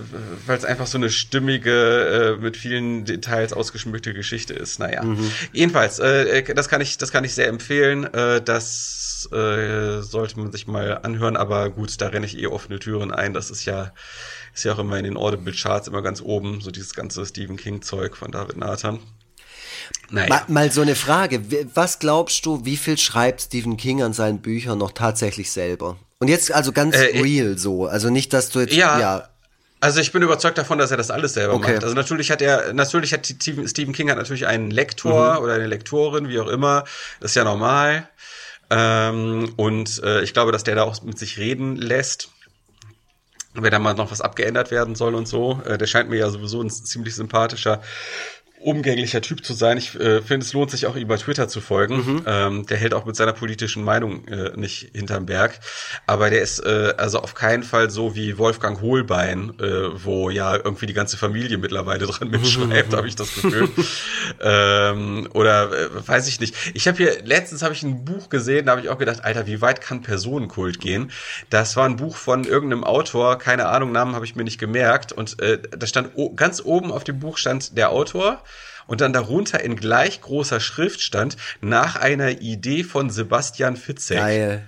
weil 0.48 0.58
es 0.58 0.66
einfach 0.66 0.88
so 0.88 0.98
eine 0.98 1.12
stimmige, 1.12 2.38
äh, 2.40 2.42
mit 2.42 2.58
vielen 2.58 3.06
Details 3.06 3.54
ausgeschmückte 3.54 4.16
Geschichte 4.16 4.56
ist. 4.56 4.80
Naja, 4.80 5.04
mhm. 5.04 5.32
jedenfalls, 5.52 6.00
äh, 6.00 6.56
das 6.56 6.70
kann 6.70 6.82
ich 6.82 6.98
das 6.98 7.12
kann 7.12 7.24
ich 7.24 7.36
sehr 7.36 7.48
empfehlen. 7.48 8.12
Äh, 8.12 8.42
das 8.42 9.30
äh, 9.32 10.02
sollte 10.02 10.40
man 10.40 10.52
sich 10.52 10.66
mal 10.66 11.02
anhören. 11.04 11.38
Aber 11.38 11.70
gut, 11.70 12.02
da 12.02 12.08
renne 12.08 12.26
ich 12.26 12.40
eh 12.40 12.48
offene 12.48 12.80
Türen 12.80 13.12
ein. 13.12 13.34
Das 13.34 13.52
ist 13.52 13.66
ja 13.66 13.94
ist 14.56 14.64
ja 14.64 14.74
auch 14.74 14.80
immer 14.80 14.98
in 14.98 15.04
den 15.04 15.18
Audible 15.18 15.54
Charts 15.54 15.88
immer 15.88 16.02
ganz 16.02 16.22
oben, 16.22 16.62
so 16.62 16.72
dieses 16.72 16.96
ganze 16.96 17.24
Stephen 17.28 17.58
King 17.58 17.84
Zeug 17.84 18.18
von 18.18 18.32
David 18.32 18.58
Nathan. 18.58 19.00
Naja. 20.10 20.30
Mal, 20.30 20.44
mal, 20.48 20.72
so 20.72 20.82
eine 20.82 20.96
Frage. 20.96 21.42
Was 21.74 22.00
glaubst 22.00 22.46
du, 22.46 22.64
wie 22.64 22.78
viel 22.78 22.98
schreibt 22.98 23.42
Stephen 23.42 23.78
King 23.78 24.04
an 24.04 24.14
seinen 24.14 24.40
Büchern 24.40 24.78
noch 24.78 24.92
tatsächlich 24.92 25.52
selber? 25.52 25.98
Und 26.20 26.28
jetzt 26.28 26.52
also 26.52 26.72
ganz 26.72 26.96
äh, 26.96 27.22
real 27.22 27.58
so. 27.58 27.86
Also 27.88 28.10
nicht, 28.10 28.34
dass 28.34 28.50
du 28.50 28.60
jetzt. 28.60 28.74
Ja. 28.74 29.00
ja. 29.00 29.30
Also 29.82 30.00
ich 30.00 30.12
bin 30.12 30.22
überzeugt 30.24 30.58
davon, 30.58 30.78
dass 30.78 30.92
er 30.92 30.98
das 30.98 31.12
alles 31.12 31.34
selber 31.34 31.54
okay. 31.54 31.74
macht. 31.74 31.84
Also 31.84 31.96
natürlich 31.96 32.32
hat 32.32 32.42
er, 32.42 32.74
natürlich 32.74 33.14
hat 33.14 33.28
Stephen 33.28 33.94
King 33.94 34.10
hat 34.10 34.18
natürlich 34.18 34.48
einen 34.48 34.72
Lektor 34.72 35.36
mhm. 35.36 35.44
oder 35.44 35.54
eine 35.54 35.68
Lektorin, 35.68 36.30
wie 36.30 36.40
auch 36.40 36.48
immer. 36.48 36.86
Das 37.20 37.32
ist 37.32 37.36
ja 37.36 37.44
normal. 37.44 38.08
Ähm, 38.72 39.54
und 39.58 40.02
äh, 40.04 40.22
ich 40.24 40.34
glaube, 40.34 40.52
dass 40.52 40.64
der 40.64 40.76
da 40.76 40.84
auch 40.84 41.04
mit 41.04 41.20
sich 41.20 41.38
reden 41.38 41.76
lässt 41.76 42.30
wenn 43.56 43.72
da 43.72 43.80
mal 43.80 43.94
noch 43.94 44.12
was 44.12 44.22
abgeändert 44.22 44.72
werden 44.72 44.96
soll 44.96 45.16
und 45.16 45.28
so. 45.28 45.62
Äh, 45.66 45.78
der 45.78 45.88
scheint 45.88 46.10
mir 46.10 46.18
ja 46.18 46.30
sowieso 46.30 46.62
ein 46.62 46.70
ziemlich 46.70 47.16
sympathischer 47.16 47.82
umgänglicher 48.66 49.22
Typ 49.22 49.46
zu 49.46 49.54
sein. 49.54 49.78
Ich 49.78 49.94
äh, 50.00 50.22
finde, 50.22 50.46
es 50.46 50.54
lohnt 50.54 50.72
sich 50.72 50.88
auch, 50.88 50.96
ihm 50.96 51.08
bei 51.08 51.18
Twitter 51.18 51.48
zu 51.48 51.62
folgen. 51.62 51.98
Mhm. 51.98 52.22
Ähm, 52.26 52.66
der 52.66 52.78
hält 52.78 52.96
auch 52.96 53.06
mit 53.06 53.16
seiner 53.16 53.34
politischen 53.34 53.84
Meinung 53.84 54.28
äh, 54.28 54.52
nicht 54.56 54.90
hinterm 54.94 55.28
Berg. 55.28 55.60
Aber 56.08 56.32
der 56.32 56.42
ist 56.42 56.60
äh, 56.60 56.94
also 56.98 57.20
auf 57.20 57.36
keinen 57.36 57.62
Fall 57.62 57.92
so 57.92 58.16
wie 58.16 58.40
Wolfgang 58.40 58.82
Hohlbein, 58.82 59.54
äh, 59.60 60.04
wo 60.04 60.32
ja 60.32 60.56
irgendwie 60.56 60.88
die 60.88 60.94
ganze 60.94 61.16
Familie 61.16 61.60
mittlerweile 61.60 62.08
dran 62.08 62.30
mitschreibt, 62.30 62.94
habe 62.96 63.08
ich 63.08 63.16
das 63.16 63.36
Gefühl. 63.36 63.70
ähm, 64.42 65.30
oder 65.34 65.72
äh, 65.72 66.08
weiß 66.08 66.28
ich 66.28 66.40
nicht. 66.40 66.56
Ich 66.74 66.88
habe 66.88 66.98
hier, 66.98 67.24
letztens 67.24 67.62
habe 67.62 67.74
ich 67.76 67.84
ein 67.84 68.04
Buch 68.04 68.30
gesehen, 68.30 68.66
da 68.66 68.72
habe 68.72 68.82
ich 68.82 68.90
auch 68.90 68.98
gedacht, 68.98 69.24
Alter, 69.24 69.46
wie 69.46 69.62
weit 69.62 69.80
kann 69.80 70.02
Personenkult 70.02 70.80
gehen? 70.80 71.12
Das 71.52 71.76
war 71.76 71.86
ein 71.86 71.98
Buch 71.98 72.16
von 72.16 72.46
irgendeinem 72.46 72.84
Autor, 72.84 73.38
keine 73.38 73.68
Ahnung, 73.68 73.92
Namen 73.92 74.16
habe 74.16 74.26
ich 74.26 74.36
mir 74.36 74.44
nicht 74.44 74.60
gemerkt. 74.60 75.12
Und 75.12 75.40
äh, 75.40 75.60
da 75.78 75.86
stand 75.86 76.10
ganz 76.36 76.64
oben 76.66 76.92
auf 76.92 77.04
dem 77.04 77.20
Buch 77.20 77.38
stand 77.38 77.78
der 77.78 77.92
Autor 77.92 78.42
und 78.88 79.02
dann 79.02 79.14
darunter 79.14 79.62
in 79.62 79.76
gleich 79.76 80.22
großer 80.22 80.60
Schrift 80.60 81.02
stand, 81.02 81.38
nach 81.62 81.96
einer 81.96 82.42
Idee 82.42 82.84
von 82.84 83.10
Sebastian 83.10 83.78
Fitzek. 83.78 84.18
Geil. 84.18 84.64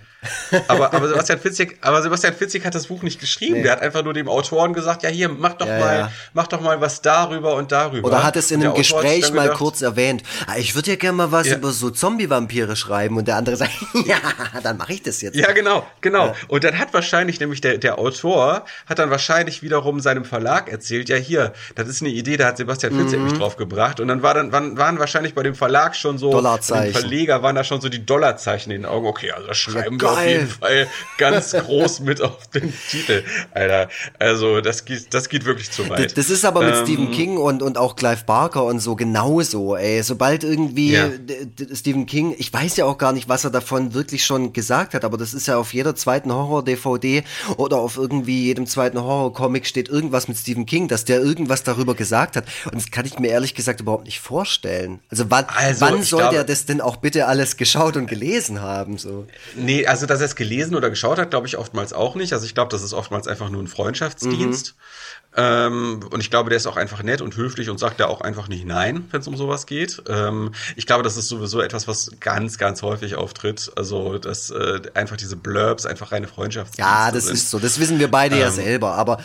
Aber, 0.68 0.94
aber, 0.94 1.08
Sebastian 1.08 1.40
Fitzek, 1.40 1.78
aber 1.82 2.02
Sebastian 2.02 2.34
Fitzek 2.34 2.66
hat 2.66 2.76
das 2.76 2.88
Buch 2.88 3.04
nicht 3.04 3.20
geschrieben. 3.20 3.56
Nee. 3.56 3.64
Der 3.64 3.74
hat 3.74 3.82
einfach 3.82 4.04
nur 4.04 4.14
dem 4.14 4.28
Autoren 4.28 4.74
gesagt, 4.74 5.04
ja 5.04 5.10
hier, 5.10 5.30
mach 5.30 5.54
doch 5.54 5.68
ja, 5.68 5.80
mal, 5.80 5.98
ja. 5.98 6.12
mach 6.34 6.48
doch 6.48 6.62
mal 6.62 6.80
was 6.82 7.02
darüber 7.02 7.56
und 7.56 7.72
darüber. 7.72 8.08
Oder 8.08 8.24
hat 8.24 8.36
es 8.36 8.52
in 8.52 8.64
einem 8.64 8.74
Gespräch 8.74 9.32
mal 9.34 9.44
gedacht, 9.44 9.58
kurz 9.58 9.82
erwähnt. 9.82 10.24
Ah, 10.48 10.58
ich 10.58 10.76
würde 10.76 10.92
ja 10.92 10.98
gerne 10.98 11.18
mal 11.18 11.32
was 11.32 11.48
ja. 11.48 11.58
über 11.58 11.72
so 11.72 11.90
Zombie-Vampire 11.90 12.76
schreiben 12.76 13.18
und 13.18 13.28
der 13.28 13.36
andere 13.36 13.56
sagt, 13.56 13.72
ja, 14.06 14.18
dann 14.64 14.78
mache 14.78 14.94
ich 14.94 15.04
das 15.04 15.22
jetzt. 15.22 15.36
Ja, 15.36 15.52
genau, 15.52 15.86
genau. 16.02 16.36
Und 16.48 16.64
dann 16.64 16.78
hat 16.78 16.94
wahrscheinlich 16.94 17.40
nämlich 17.40 17.62
der, 17.62 17.78
der 17.78 18.00
Autor 18.00 18.66
hat 18.86 19.00
dann 19.00 19.10
wahrscheinlich 19.10 19.62
wiederum 19.62 20.00
seinem 20.00 20.26
Verlag 20.26 20.70
erzählt, 20.70 21.10
ja 21.10 21.18
hier, 21.18 21.54
das 21.76 21.88
ist 21.88 22.02
eine 22.02 22.12
Idee, 22.12 22.38
da 22.38 22.48
hat 22.48 22.58
Sebastian 22.58 22.94
Fitzek 22.94 23.20
mhm. 23.20 23.26
mich 23.26 23.34
drauf 23.34 23.58
gebracht. 23.58 24.00
Und 24.00 24.08
dann 24.08 24.22
war 24.24 24.34
dann 24.34 24.52
waren, 24.52 24.78
waren 24.78 25.00
wahrscheinlich 25.00 25.34
bei 25.34 25.44
dem 25.44 25.56
Verlag 25.56 25.96
schon 25.96 26.18
so, 26.18 26.32
Dollarzeichen. 26.32 26.94
Verleger 26.94 27.44
waren 27.44 27.56
da 27.56 27.64
schon 27.64 27.82
so 27.82 27.90
die 27.90 28.06
Dollarzeichen 28.06 28.72
in 28.72 28.84
den 28.84 28.90
Augen. 28.90 29.08
Okay, 29.08 29.32
also 29.32 29.54
schreiben 29.54 30.00
wir 30.00 30.17
auf 30.18 30.28
jeden 30.28 30.48
Fall 30.48 30.88
ganz 31.18 31.52
groß 31.52 32.00
mit 32.02 32.22
auf 32.22 32.48
den 32.48 32.74
Titel, 32.90 33.24
Alter. 33.54 33.90
Also 34.20 34.62
das 34.62 34.86
geht, 34.86 35.14
das 35.14 35.30
geht 35.30 35.46
wirklich 35.46 35.72
zu 35.72 35.90
weit. 35.90 36.18
Das 36.18 36.30
ist 36.30 36.46
aber 36.46 36.62
mit 36.62 36.76
ähm, 36.76 36.84
Stephen 36.84 37.12
King 37.12 37.38
und 37.38 37.62
und 37.62 37.78
auch 37.78 37.96
Clive 37.96 38.24
Barker 38.26 38.64
und 38.66 38.80
so 38.80 38.96
genauso. 38.96 39.76
Ey, 39.76 40.02
sobald 40.04 40.44
irgendwie 40.44 40.94
ja. 40.94 41.10
Stephen 41.74 42.06
King, 42.06 42.36
ich 42.38 42.52
weiß 42.52 42.78
ja 42.78 42.86
auch 42.86 42.98
gar 42.98 43.14
nicht, 43.14 43.30
was 43.30 43.44
er 43.44 43.52
davon 43.52 43.94
wirklich 43.94 44.26
schon 44.26 44.54
gesagt 44.54 44.94
hat, 44.94 45.04
aber 45.04 45.18
das 45.18 45.34
ist 45.34 45.48
ja 45.48 45.58
auf 45.58 45.74
jeder 45.74 45.96
zweiten 45.96 46.32
Horror-DVD 46.32 47.24
oder 47.58 47.78
auf 47.78 47.98
irgendwie 47.98 48.46
jedem 48.46 48.68
zweiten 48.68 49.02
Horror-Comic 49.02 49.66
steht 49.66 49.90
irgendwas 49.90 50.28
mit 50.28 50.38
Stephen 50.38 50.66
King, 50.66 50.88
dass 50.88 51.06
der 51.06 51.20
irgendwas 51.20 51.64
darüber 51.64 51.96
gesagt 51.96 52.36
hat. 52.36 52.46
Und 52.66 52.76
das 52.76 52.92
kann 52.92 53.06
ich 53.06 53.20
mir 53.20 53.30
ehrlich 53.30 53.56
gesagt 53.56 53.82
überhaupt 53.82 54.06
nicht 54.06 54.20
vorstellen. 54.20 55.00
Also 55.10 55.26
wann, 55.30 55.46
also, 55.48 55.82
wann 55.82 56.04
soll 56.04 56.20
glaube, 56.20 56.36
der 56.36 56.44
das 56.44 56.66
denn 56.66 56.82
auch 56.82 56.98
bitte 56.98 57.28
alles 57.28 57.58
geschaut 57.58 57.98
und 57.98 58.08
gelesen 58.08 58.62
haben? 58.62 58.98
So? 58.98 59.26
Nee, 59.56 59.86
also 59.86 59.97
dass 60.06 60.20
er 60.20 60.26
es 60.26 60.36
gelesen 60.36 60.76
oder 60.76 60.90
geschaut 60.90 61.18
hat, 61.18 61.32
glaube 61.32 61.48
ich 61.48 61.58
oftmals 61.58 61.94
auch 61.94 62.16
nicht. 62.16 62.34
Also 62.34 62.46
ich 62.46 62.54
glaube, 62.54 62.70
das 62.70 62.84
ist 62.84 62.94
oftmals 62.94 63.28
einfach 63.28 63.50
nur 63.50 63.64
ein 63.64 63.68
Freundschaftsdienst. 63.68 64.76
Mhm. 64.76 64.82
Ähm, 65.36 66.00
und 66.10 66.20
ich 66.20 66.32
glaube, 66.32 66.50
der 66.50 66.58
ist 66.58 66.66
auch 66.66 66.78
einfach 66.78 67.04
nett 67.04 67.22
und 67.22 67.36
höflich 67.36 67.70
und 67.70 67.78
sagt 67.78 68.00
da 68.00 68.08
auch 68.08 68.22
einfach 68.22 68.48
nicht 68.48 68.66
nein, 68.66 69.06
wenn 69.12 69.22
es 69.22 69.28
um 69.28 69.38
sowas 69.38 69.68
geht. 69.68 70.02
Ähm, 70.10 70.52
ich 70.76 70.88
glaube, 70.88 71.04
das 71.04 71.16
ist 71.16 71.28
sowieso 71.28 71.62
etwas, 71.62 71.88
was 71.88 72.12
ganz, 72.20 72.58
ganz 72.58 72.82
häufig 72.82 73.16
auftritt. 73.16 73.72
Also, 73.76 74.18
dass 74.18 74.50
äh, 74.50 74.82
einfach 74.96 75.16
diese 75.16 75.36
Blurbs 75.36 75.86
einfach 75.86 76.12
reine 76.12 76.28
Freundschaftsdienste 76.28 76.82
Ja, 76.82 77.12
das 77.12 77.26
sind. 77.26 77.36
ist 77.36 77.52
so. 77.52 77.60
Das 77.60 77.80
wissen 77.80 78.00
wir 78.00 78.10
beide 78.10 78.36
ähm, 78.36 78.42
ja 78.42 78.52
selber. 78.52 78.96
Aber 78.96 79.20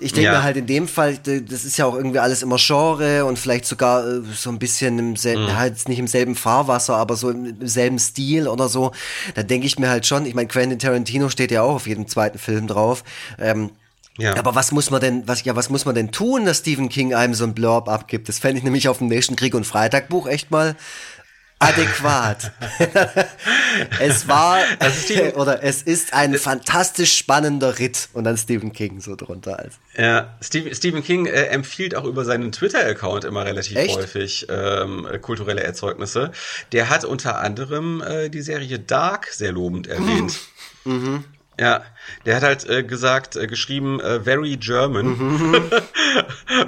ich 0.00 0.12
denke 0.12 0.26
ja. 0.26 0.32
mir 0.32 0.42
halt 0.42 0.56
in 0.56 0.66
dem 0.66 0.88
Fall, 0.88 1.18
das 1.18 1.64
ist 1.64 1.76
ja 1.76 1.86
auch 1.86 1.94
irgendwie 1.94 2.18
alles 2.18 2.42
immer 2.42 2.56
Genre 2.58 3.24
und 3.24 3.38
vielleicht 3.38 3.66
sogar 3.66 4.04
äh, 4.04 4.22
so 4.34 4.50
ein 4.50 4.58
bisschen 4.58 4.98
im 4.98 5.16
selben, 5.16 5.44
mhm. 5.44 5.56
halt 5.56 5.88
nicht 5.88 6.00
im 6.00 6.08
selben 6.08 6.34
Fahrwasser, 6.34 6.96
aber 6.96 7.14
so 7.14 7.30
im 7.30 7.66
selben 7.66 8.00
Stil 8.00 8.48
oder 8.48 8.68
so. 8.68 8.90
Da 9.34 9.44
denke 9.44 9.68
ich 9.68 9.78
mir 9.78 9.90
halt 9.90 10.06
schon, 10.06 10.26
ich 10.26 10.34
meine, 10.34 10.48
Quentin 10.48 10.80
Tarantino 10.80 11.28
steht 11.28 11.52
ja 11.52 11.62
auch 11.62 11.76
auf 11.76 11.86
jedem 11.86 12.08
zweiten 12.08 12.38
Film 12.38 12.66
drauf. 12.66 13.04
Ähm, 13.38 13.70
ja. 14.18 14.36
Aber 14.36 14.54
was 14.54 14.72
muss 14.72 14.90
man 14.90 15.00
denn, 15.00 15.26
was, 15.26 15.44
ja, 15.44 15.56
was 15.56 15.70
muss 15.70 15.84
man 15.84 15.94
denn 15.94 16.12
tun, 16.12 16.44
dass 16.44 16.58
Stephen 16.58 16.88
King 16.88 17.14
einem 17.14 17.34
so 17.34 17.44
ein 17.44 17.54
Blurb 17.54 17.88
abgibt? 17.88 18.28
Das 18.28 18.38
fände 18.38 18.58
ich 18.58 18.64
nämlich 18.64 18.88
auf 18.88 18.98
dem 18.98 19.08
Nation 19.08 19.36
Krieg 19.36 19.54
und 19.54 19.64
Freitag 19.64 20.08
Buch 20.08 20.26
echt 20.26 20.50
mal 20.50 20.76
adäquat. 21.62 22.52
es 24.00 24.28
war 24.28 24.58
oder 25.36 25.62
es 25.62 25.82
ist 25.82 26.12
ein 26.12 26.34
fantastisch 26.34 27.16
spannender 27.16 27.78
Ritt 27.78 28.08
und 28.12 28.24
dann 28.24 28.36
Stephen 28.36 28.72
King 28.72 29.00
so 29.00 29.16
drunter 29.16 29.58
als. 29.58 29.78
Ja, 29.96 30.36
Steve, 30.40 30.74
Stephen 30.74 31.02
King 31.02 31.26
äh, 31.26 31.44
empfiehlt 31.44 31.94
auch 31.94 32.04
über 32.04 32.24
seinen 32.24 32.52
Twitter-Account 32.52 33.24
immer 33.24 33.44
relativ 33.44 33.76
Echt? 33.76 33.96
häufig 33.96 34.46
ähm, 34.50 35.06
kulturelle 35.20 35.62
Erzeugnisse. 35.62 36.32
Der 36.72 36.90
hat 36.90 37.04
unter 37.04 37.38
anderem 37.38 38.02
äh, 38.02 38.28
die 38.28 38.42
Serie 38.42 38.78
Dark 38.78 39.28
sehr 39.28 39.52
lobend 39.52 39.86
erwähnt. 39.86 40.40
mhm. 40.84 41.24
Ja, 41.60 41.82
der 42.26 42.36
hat 42.36 42.42
halt 42.42 42.68
äh, 42.68 42.82
gesagt, 42.82 43.36
äh, 43.36 43.46
geschrieben, 43.46 44.00
äh, 44.00 44.20
very 44.20 44.56
German. 44.56 45.06
Mhm. 45.06 45.62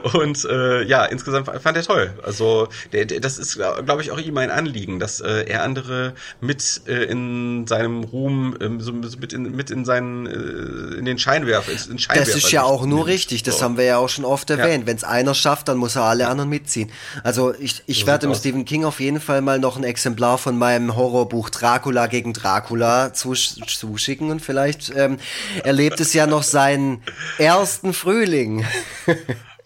und 0.15 0.45
äh, 0.45 0.83
ja, 0.83 1.05
insgesamt 1.05 1.49
fand 1.63 1.77
er 1.77 1.83
toll. 1.83 2.13
Also 2.23 2.69
der, 2.93 3.05
der, 3.05 3.21
das 3.21 3.39
ist, 3.39 3.57
glaube 3.57 4.03
ich, 4.03 4.11
auch 4.11 4.19
ihm 4.19 4.37
ein 4.39 4.51
Anliegen, 4.51 4.99
dass 4.99 5.21
äh, 5.21 5.45
er 5.47 5.63
andere 5.63 6.15
mit 6.41 6.83
äh, 6.87 7.05
in 7.05 7.67
seinem 7.67 8.05
Ruhm, 8.05 8.57
äh, 8.61 8.83
so 8.83 8.93
mit 8.93 9.33
in, 9.33 9.55
mit 9.55 9.71
in 9.71 9.85
seinen 9.85 10.27
äh, 10.27 10.99
in 10.99 11.05
den 11.05 11.19
Scheinwerfer, 11.19 11.73
in 11.73 11.99
Scheinwerfer. 11.99 12.33
Das 12.33 12.37
ist 12.37 12.51
ja 12.51 12.63
auch 12.63 12.87
nur 12.87 13.07
richtig. 13.07 13.43
Das 13.43 13.59
so. 13.59 13.65
haben 13.65 13.77
wir 13.77 13.85
ja 13.85 13.99
auch 13.99 14.09
schon 14.09 14.25
oft 14.25 14.51
erwähnt. 14.51 14.83
Ja. 14.83 14.87
Wenn 14.87 14.97
es 14.97 15.05
einer 15.05 15.35
schafft, 15.35 15.69
dann 15.69 15.77
muss 15.77 15.97
er 15.97 16.03
alle 16.03 16.29
anderen 16.29 16.51
mitziehen. 16.51 16.91
Also 17.23 17.55
ich, 17.59 17.83
ich 17.87 18.01
so 18.01 18.07
werde 18.07 18.27
dem 18.27 18.35
Stephen 18.35 18.65
King 18.65 18.85
auf 18.85 19.01
jeden 19.01 19.21
Fall 19.21 19.41
mal 19.41 19.59
noch 19.59 19.77
ein 19.77 19.85
Exemplar 19.85 20.39
von 20.39 20.59
meinem 20.59 20.97
Horrorbuch 20.97 21.51
Dracula 21.51 22.07
gegen 22.07 22.33
Dracula 22.33 23.13
zusch 23.13 23.55
zuschicken 23.67 24.31
und 24.31 24.41
vielleicht 24.41 24.93
ähm, 24.97 25.19
erlebt 25.63 26.01
es 26.01 26.13
ja 26.13 26.27
noch 26.27 26.43
seinen 26.43 27.03
ersten 27.39 27.93
Frühling. 27.93 28.65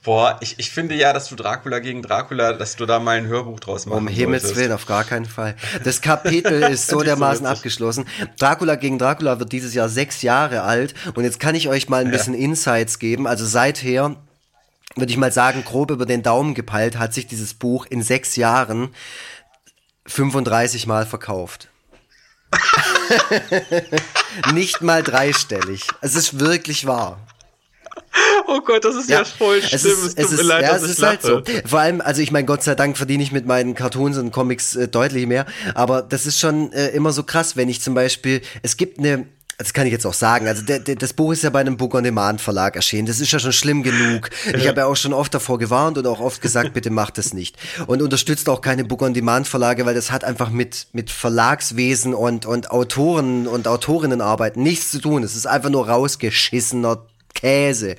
Boah, 0.08 0.38
ich, 0.40 0.58
ich 0.58 0.70
finde 0.70 0.94
ja, 0.94 1.12
dass 1.12 1.28
du 1.28 1.36
Dracula 1.36 1.80
gegen 1.80 2.00
Dracula, 2.00 2.54
dass 2.54 2.76
du 2.76 2.86
da 2.86 2.98
mal 2.98 3.18
ein 3.18 3.26
Hörbuch 3.26 3.60
draus 3.60 3.84
machst. 3.84 3.98
Um 3.98 4.08
Himmels 4.08 4.56
Willen, 4.56 4.72
auf 4.72 4.86
gar 4.86 5.04
keinen 5.04 5.26
Fall. 5.26 5.54
Das 5.84 6.00
Kapitel 6.00 6.62
ist 6.62 6.88
so 6.88 7.02
dermaßen 7.02 7.44
so 7.44 7.52
abgeschlossen. 7.52 8.06
Dracula 8.38 8.76
gegen 8.76 8.98
Dracula 8.98 9.38
wird 9.38 9.52
dieses 9.52 9.74
Jahr 9.74 9.90
sechs 9.90 10.22
Jahre 10.22 10.62
alt 10.62 10.94
und 11.14 11.24
jetzt 11.24 11.40
kann 11.40 11.54
ich 11.54 11.68
euch 11.68 11.90
mal 11.90 12.02
ein 12.02 12.10
bisschen 12.10 12.32
ja. 12.32 12.40
Insights 12.40 12.98
geben. 12.98 13.26
Also 13.26 13.44
seither 13.44 14.16
würde 14.96 15.12
ich 15.12 15.18
mal 15.18 15.30
sagen, 15.32 15.64
grob 15.64 15.90
über 15.90 16.06
den 16.06 16.22
Daumen 16.22 16.54
gepeilt, 16.54 16.98
hat 16.98 17.12
sich 17.12 17.26
dieses 17.26 17.52
Buch 17.52 17.84
in 17.84 18.02
sechs 18.02 18.36
Jahren 18.36 18.94
35 20.06 20.86
Mal 20.86 21.06
verkauft. 21.06 21.68
Nicht 24.52 24.82
mal 24.82 25.02
dreistellig. 25.02 25.82
Es 26.00 26.14
ist 26.14 26.40
wirklich 26.40 26.86
wahr. 26.86 27.18
Oh 28.46 28.60
Gott, 28.60 28.84
das 28.84 28.96
ist 28.96 29.08
ja, 29.08 29.18
ja 29.18 29.24
voll 29.24 29.60
schlimm. 29.60 29.74
Es, 29.74 29.84
ist, 29.84 30.04
es, 30.04 30.14
es 30.14 30.32
ist, 30.32 30.42
leid, 30.42 30.62
ja, 30.62 30.76
es 30.76 30.82
ist 30.82 31.02
halt 31.02 31.22
so. 31.22 31.42
Vor 31.66 31.80
allem, 31.80 32.00
also 32.00 32.22
ich 32.22 32.30
meine, 32.30 32.46
Gott 32.46 32.62
sei 32.62 32.74
Dank 32.74 32.96
verdiene 32.96 33.22
ich 33.22 33.32
mit 33.32 33.46
meinen 33.46 33.74
Cartoons 33.74 34.16
und 34.16 34.32
Comics 34.32 34.76
äh, 34.76 34.88
deutlich 34.88 35.26
mehr. 35.26 35.46
Aber 35.74 36.02
das 36.02 36.26
ist 36.26 36.38
schon 36.38 36.72
äh, 36.72 36.88
immer 36.88 37.12
so 37.12 37.22
krass, 37.22 37.56
wenn 37.56 37.68
ich 37.68 37.80
zum 37.82 37.94
Beispiel, 37.94 38.40
es 38.62 38.76
gibt 38.76 38.98
eine, 38.98 39.26
das 39.58 39.72
kann 39.72 39.88
ich 39.88 39.92
jetzt 39.92 40.06
auch 40.06 40.14
sagen. 40.14 40.46
Also 40.46 40.62
der, 40.62 40.78
der, 40.78 40.94
das 40.94 41.12
Buch 41.12 41.32
ist 41.32 41.42
ja 41.42 41.50
bei 41.50 41.58
einem 41.58 41.76
Book 41.76 41.92
on 41.94 42.04
Demand 42.04 42.40
Verlag 42.40 42.76
erschienen. 42.76 43.08
Das 43.08 43.18
ist 43.18 43.32
ja 43.32 43.40
schon 43.40 43.52
schlimm 43.52 43.82
genug. 43.82 44.30
Ich 44.54 44.66
habe 44.66 44.80
ja 44.80 44.86
auch 44.86 44.96
schon 44.96 45.12
oft 45.12 45.34
davor 45.34 45.58
gewarnt 45.58 45.98
und 45.98 46.06
auch 46.06 46.20
oft 46.20 46.40
gesagt, 46.40 46.72
bitte 46.72 46.90
macht 46.90 47.18
das 47.18 47.34
nicht. 47.34 47.56
Und 47.86 48.02
unterstützt 48.02 48.48
auch 48.48 48.60
keine 48.60 48.84
Book 48.84 49.02
on 49.02 49.14
Demand 49.14 49.48
Verlage, 49.48 49.84
weil 49.84 49.94
das 49.94 50.10
hat 50.12 50.24
einfach 50.24 50.50
mit 50.50 50.86
mit 50.92 51.10
Verlagswesen 51.10 52.14
und 52.14 52.46
und 52.46 52.70
Autoren 52.70 53.46
und 53.46 53.66
Autorinnenarbeit 53.66 54.56
nichts 54.56 54.90
zu 54.90 55.00
tun. 55.00 55.22
Es 55.22 55.34
ist 55.34 55.46
einfach 55.46 55.70
nur 55.70 55.88
rausgeschissener 55.88 57.02
Käse. 57.34 57.96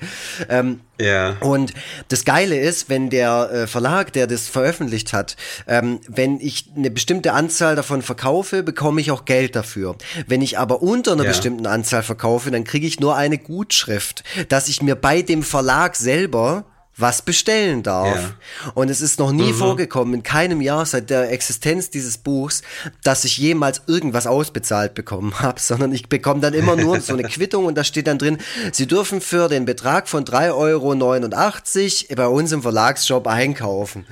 Ähm, 0.48 0.80
ja. 1.00 1.36
Und 1.40 1.72
das 2.08 2.24
Geile 2.24 2.58
ist, 2.58 2.88
wenn 2.90 3.08
der 3.08 3.50
äh, 3.50 3.66
Verlag, 3.66 4.12
der 4.12 4.26
das 4.26 4.48
veröffentlicht 4.48 5.12
hat, 5.12 5.36
ähm, 5.66 6.00
wenn 6.08 6.40
ich 6.40 6.70
eine 6.76 6.90
bestimmte 6.90 7.32
Anzahl 7.32 7.74
davon 7.74 8.02
verkaufe, 8.02 8.62
bekomme 8.62 9.00
ich 9.00 9.10
auch 9.10 9.24
Geld 9.24 9.56
dafür. 9.56 9.96
Wenn 10.26 10.42
ich 10.42 10.58
aber 10.58 10.82
unter 10.82 11.12
einer 11.12 11.24
ja. 11.24 11.30
bestimmten 11.30 11.66
Anzahl 11.66 12.02
verkaufe, 12.02 12.50
dann 12.50 12.64
kriege 12.64 12.86
ich 12.86 13.00
nur 13.00 13.16
eine 13.16 13.38
Gutschrift, 13.38 14.24
dass 14.48 14.68
ich 14.68 14.82
mir 14.82 14.94
bei 14.94 15.22
dem 15.22 15.42
Verlag 15.42 15.96
selber 15.96 16.64
was 17.00 17.22
bestellen 17.22 17.82
darf. 17.82 18.34
Ja. 18.64 18.72
Und 18.74 18.90
es 18.90 19.00
ist 19.00 19.18
noch 19.18 19.32
nie 19.32 19.52
mhm. 19.52 19.56
vorgekommen, 19.56 20.14
in 20.14 20.22
keinem 20.22 20.60
Jahr 20.60 20.86
seit 20.86 21.10
der 21.10 21.30
Existenz 21.32 21.90
dieses 21.90 22.18
Buchs, 22.18 22.62
dass 23.02 23.24
ich 23.24 23.38
jemals 23.38 23.82
irgendwas 23.86 24.26
ausbezahlt 24.26 24.94
bekommen 24.94 25.32
habe, 25.40 25.60
sondern 25.60 25.92
ich 25.92 26.08
bekomme 26.08 26.40
dann 26.40 26.54
immer 26.54 26.76
nur 26.76 27.00
so 27.00 27.12
eine 27.12 27.22
Quittung 27.28 27.66
und 27.66 27.76
da 27.76 27.84
steht 27.84 28.06
dann 28.06 28.18
drin, 28.18 28.38
Sie 28.72 28.86
dürfen 28.86 29.20
für 29.20 29.48
den 29.48 29.64
Betrag 29.64 30.08
von 30.08 30.24
3,89 30.24 30.54
Euro 30.54 32.16
bei 32.16 32.26
uns 32.26 32.52
im 32.52 32.62
Verlagsshop 32.62 33.26
einkaufen. 33.26 34.06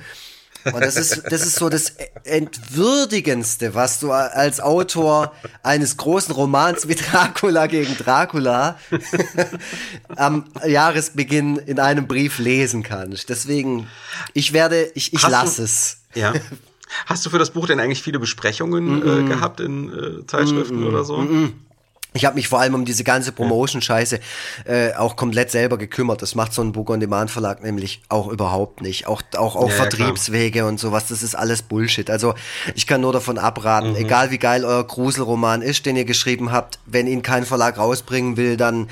Und 0.65 0.81
das 0.81 0.97
ist, 0.97 1.23
das 1.31 1.45
ist 1.45 1.55
so 1.55 1.69
das 1.69 1.93
Entwürdigendste, 2.23 3.75
was 3.75 3.99
du 3.99 4.11
als 4.11 4.59
Autor 4.59 5.33
eines 5.63 5.97
großen 5.97 6.33
Romans 6.33 6.87
wie 6.87 6.95
Dracula 6.95 7.67
gegen 7.67 7.95
Dracula 7.97 8.77
am 10.15 10.45
Jahresbeginn 10.65 11.57
in 11.57 11.79
einem 11.79 12.07
Brief 12.07 12.39
lesen 12.39 12.83
kannst. 12.83 13.29
Deswegen, 13.29 13.87
ich 14.33 14.53
werde, 14.53 14.91
ich, 14.95 15.13
ich 15.13 15.27
lasse 15.27 15.63
es. 15.63 15.97
Ja. 16.13 16.33
Hast 17.05 17.25
du 17.25 17.29
für 17.29 17.39
das 17.39 17.51
Buch 17.51 17.67
denn 17.67 17.79
eigentlich 17.79 18.01
viele 18.01 18.19
Besprechungen 18.19 18.85
mm 18.85 19.01
-mm. 19.01 19.19
Äh, 19.19 19.27
gehabt 19.27 19.59
in 19.59 19.93
äh, 19.93 20.25
Zeitschriften 20.25 20.81
mm 20.81 20.87
oder 20.87 21.03
so? 21.03 21.25
Ich 22.13 22.25
habe 22.25 22.35
mich 22.35 22.47
vor 22.47 22.59
allem 22.59 22.73
um 22.73 22.85
diese 22.85 23.03
ganze 23.03 23.31
Promotion-Scheiße 23.31 24.19
äh, 24.65 24.93
auch 24.93 25.15
komplett 25.15 25.51
selber 25.51 25.77
gekümmert. 25.77 26.23
Das 26.23 26.33
macht 26.33 26.53
so 26.53 26.63
ein 26.63 26.71
Book 26.71 26.89
on 26.89 26.99
Demand 26.99 27.29
Verlag 27.29 27.61
nämlich 27.61 28.01
auch 28.09 28.27
überhaupt 28.29 28.81
nicht. 28.81 29.05
Auch 29.05 29.21
auch, 29.37 29.55
auch 29.55 29.69
ja, 29.69 29.75
Vertriebswege 29.75 30.59
klar. 30.59 30.69
und 30.69 30.79
sowas. 30.79 31.07
Das 31.07 31.21
ist 31.21 31.35
alles 31.35 31.61
Bullshit. 31.61 32.09
Also 32.09 32.33
ich 32.73 32.87
kann 32.87 33.01
nur 33.01 33.13
davon 33.13 33.37
abraten. 33.37 33.91
Mhm. 33.91 33.97
Egal 33.97 34.31
wie 34.31 34.39
geil 34.39 34.65
euer 34.65 34.83
Gruselroman 34.83 35.61
ist, 35.61 35.85
den 35.85 35.95
ihr 35.95 36.05
geschrieben 36.05 36.51
habt, 36.51 36.79
wenn 36.87 37.05
ihn 37.05 37.21
kein 37.21 37.45
Verlag 37.45 37.77
rausbringen 37.77 38.37
will, 38.37 38.57
dann 38.57 38.89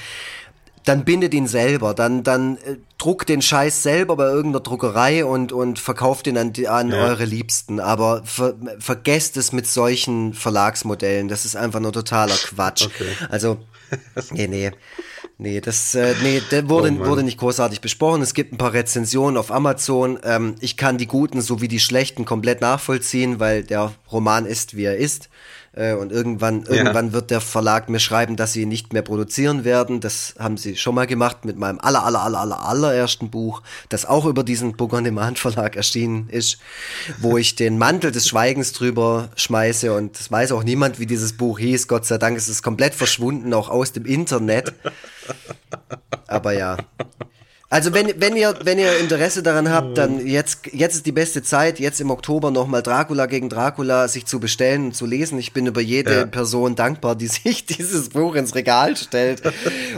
dann 0.88 1.04
bindet 1.06 1.34
ihn 1.34 1.48
selber. 1.48 1.94
Dann 1.94 2.24
dann 2.24 2.58
äh, 2.58 2.78
druckt 2.98 3.30
den 3.30 3.42
Scheiß 3.42 3.84
selber 3.84 4.16
bei 4.16 4.26
irgendeiner 4.26 4.64
Druckerei 4.64 5.26
und, 5.26 5.52
und 5.52 5.80
verkauft 5.80 6.26
den 6.26 6.38
an, 6.38 6.54
an 6.68 6.92
Ja. 6.92 7.06
eure 7.06 7.26
Liebsten. 7.26 7.80
Aber 7.80 8.22
ver, 8.26 8.56
vergesst 8.80 9.38
es 9.38 9.52
mit 9.52 9.68
solchen 9.68 10.34
Verlagsmodellen. 10.34 11.28
Das 11.28 11.46
ist 11.46 11.56
einfach 11.56 11.80
nur 11.80 11.94
totaler 11.94 12.36
Quatsch. 12.36 12.86
Okay. 12.86 13.10
Also, 13.30 13.58
nee, 14.32 14.48
nee. 14.48 14.72
Nee, 15.40 15.62
das 15.62 15.94
äh, 15.94 16.16
nee, 16.24 16.42
der 16.50 16.68
wurde, 16.68 16.92
Oh 17.00 17.06
wurde 17.06 17.22
nicht 17.22 17.38
großartig 17.38 17.80
besprochen. 17.80 18.24
Es 18.24 18.34
gibt 18.34 18.54
ein 18.54 18.58
paar 18.58 18.74
Rezensionen 18.74 19.38
auf 19.38 19.52
Amazon. 19.52 20.18
Ähm, 20.24 20.56
ich 20.62 20.78
kann 20.78 20.98
die 20.98 21.06
guten 21.06 21.42
sowie 21.42 21.68
die 21.68 21.80
schlechten 21.80 22.26
komplett 22.26 22.60
nachvollziehen, 22.60 23.40
weil 23.40 23.64
der 23.64 23.94
Roman 24.12 24.48
ist, 24.48 24.76
wie 24.76 24.86
er 24.86 24.98
ist. 24.98 25.30
Äh, 25.78 25.94
und 25.94 26.12
irgendwann, 26.12 26.64
irgendwann 26.64 27.14
wird 27.14 27.30
der 27.30 27.40
Verlag 27.40 27.88
mir 27.88 28.00
schreiben, 28.00 28.36
dass 28.36 28.54
sie 28.54 28.66
nicht 28.66 28.94
mehr 28.94 29.04
produzieren 29.04 29.64
werden. 29.64 30.00
Das 30.00 30.34
haben 30.40 30.58
sie 30.58 30.76
schon 30.76 30.96
mal 30.96 31.06
gemacht 31.06 31.46
mit 31.46 31.58
meinem 31.58 31.80
aller, 31.80 32.04
aller, 32.04 32.22
aller, 32.22 32.40
aller, 32.40 32.66
allerersten 32.68 33.30
Buch, 33.30 33.62
das 33.90 34.06
auch 34.06 34.26
über 34.26 34.44
diesen 34.44 34.76
Bourgogne-Demand 34.76 35.38
Verlag 35.38 35.76
erschienen 35.76 36.30
ist, 36.30 36.58
wo 37.20 37.38
ich 37.38 37.56
den 37.56 37.78
Mantel 37.78 38.12
des 38.12 38.28
Schweigens 38.28 38.74
drüber 38.74 39.30
schmeiße 39.36 39.94
und 39.94 40.20
es 40.20 40.32
weiß 40.32 40.52
auch 40.52 40.64
niemand, 40.64 41.00
wie 41.00 41.06
dieses 41.06 41.34
Buch 41.34 41.60
hieß. 41.60 41.88
Gott 41.88 42.06
sei 42.06 42.18
Dank 42.18 42.38
ist 42.38 42.48
es 42.48 42.64
komplett 42.64 42.96
verschwunden, 42.96 43.54
auch 43.54 43.70
aus 43.70 43.92
dem 43.92 44.06
Internet. 44.06 44.74
Aber 46.28 46.54
ja. 46.54 46.78
Also 47.70 47.94
wenn, 47.94 48.14
wenn 48.22 48.38
ihr 48.38 48.56
wenn 48.62 48.80
ihr 48.80 48.98
Interesse 48.98 49.44
daran 49.44 49.70
habt, 49.70 49.98
dann 49.98 50.26
jetzt 50.26 50.60
jetzt 50.72 50.96
ist 50.96 51.06
die 51.06 51.12
beste 51.12 51.44
Zeit, 51.44 51.80
jetzt 51.82 52.00
im 52.00 52.12
Oktober 52.12 52.50
nochmal 52.50 52.82
Dracula 52.82 53.26
gegen 53.26 53.50
Dracula 53.50 54.08
sich 54.08 54.26
zu 54.26 54.40
bestellen 54.40 54.86
und 54.86 54.96
zu 54.96 55.06
lesen. 55.06 55.38
Ich 55.38 55.52
bin 55.52 55.66
über 55.66 55.82
jede 55.82 56.16
Ja. 56.16 56.26
Person 56.26 56.76
dankbar, 56.76 57.16
die 57.16 57.28
sich 57.28 57.66
dieses 57.66 58.10
Buch 58.10 58.36
ins 58.36 58.56
Regal 58.56 58.96
stellt 58.96 59.42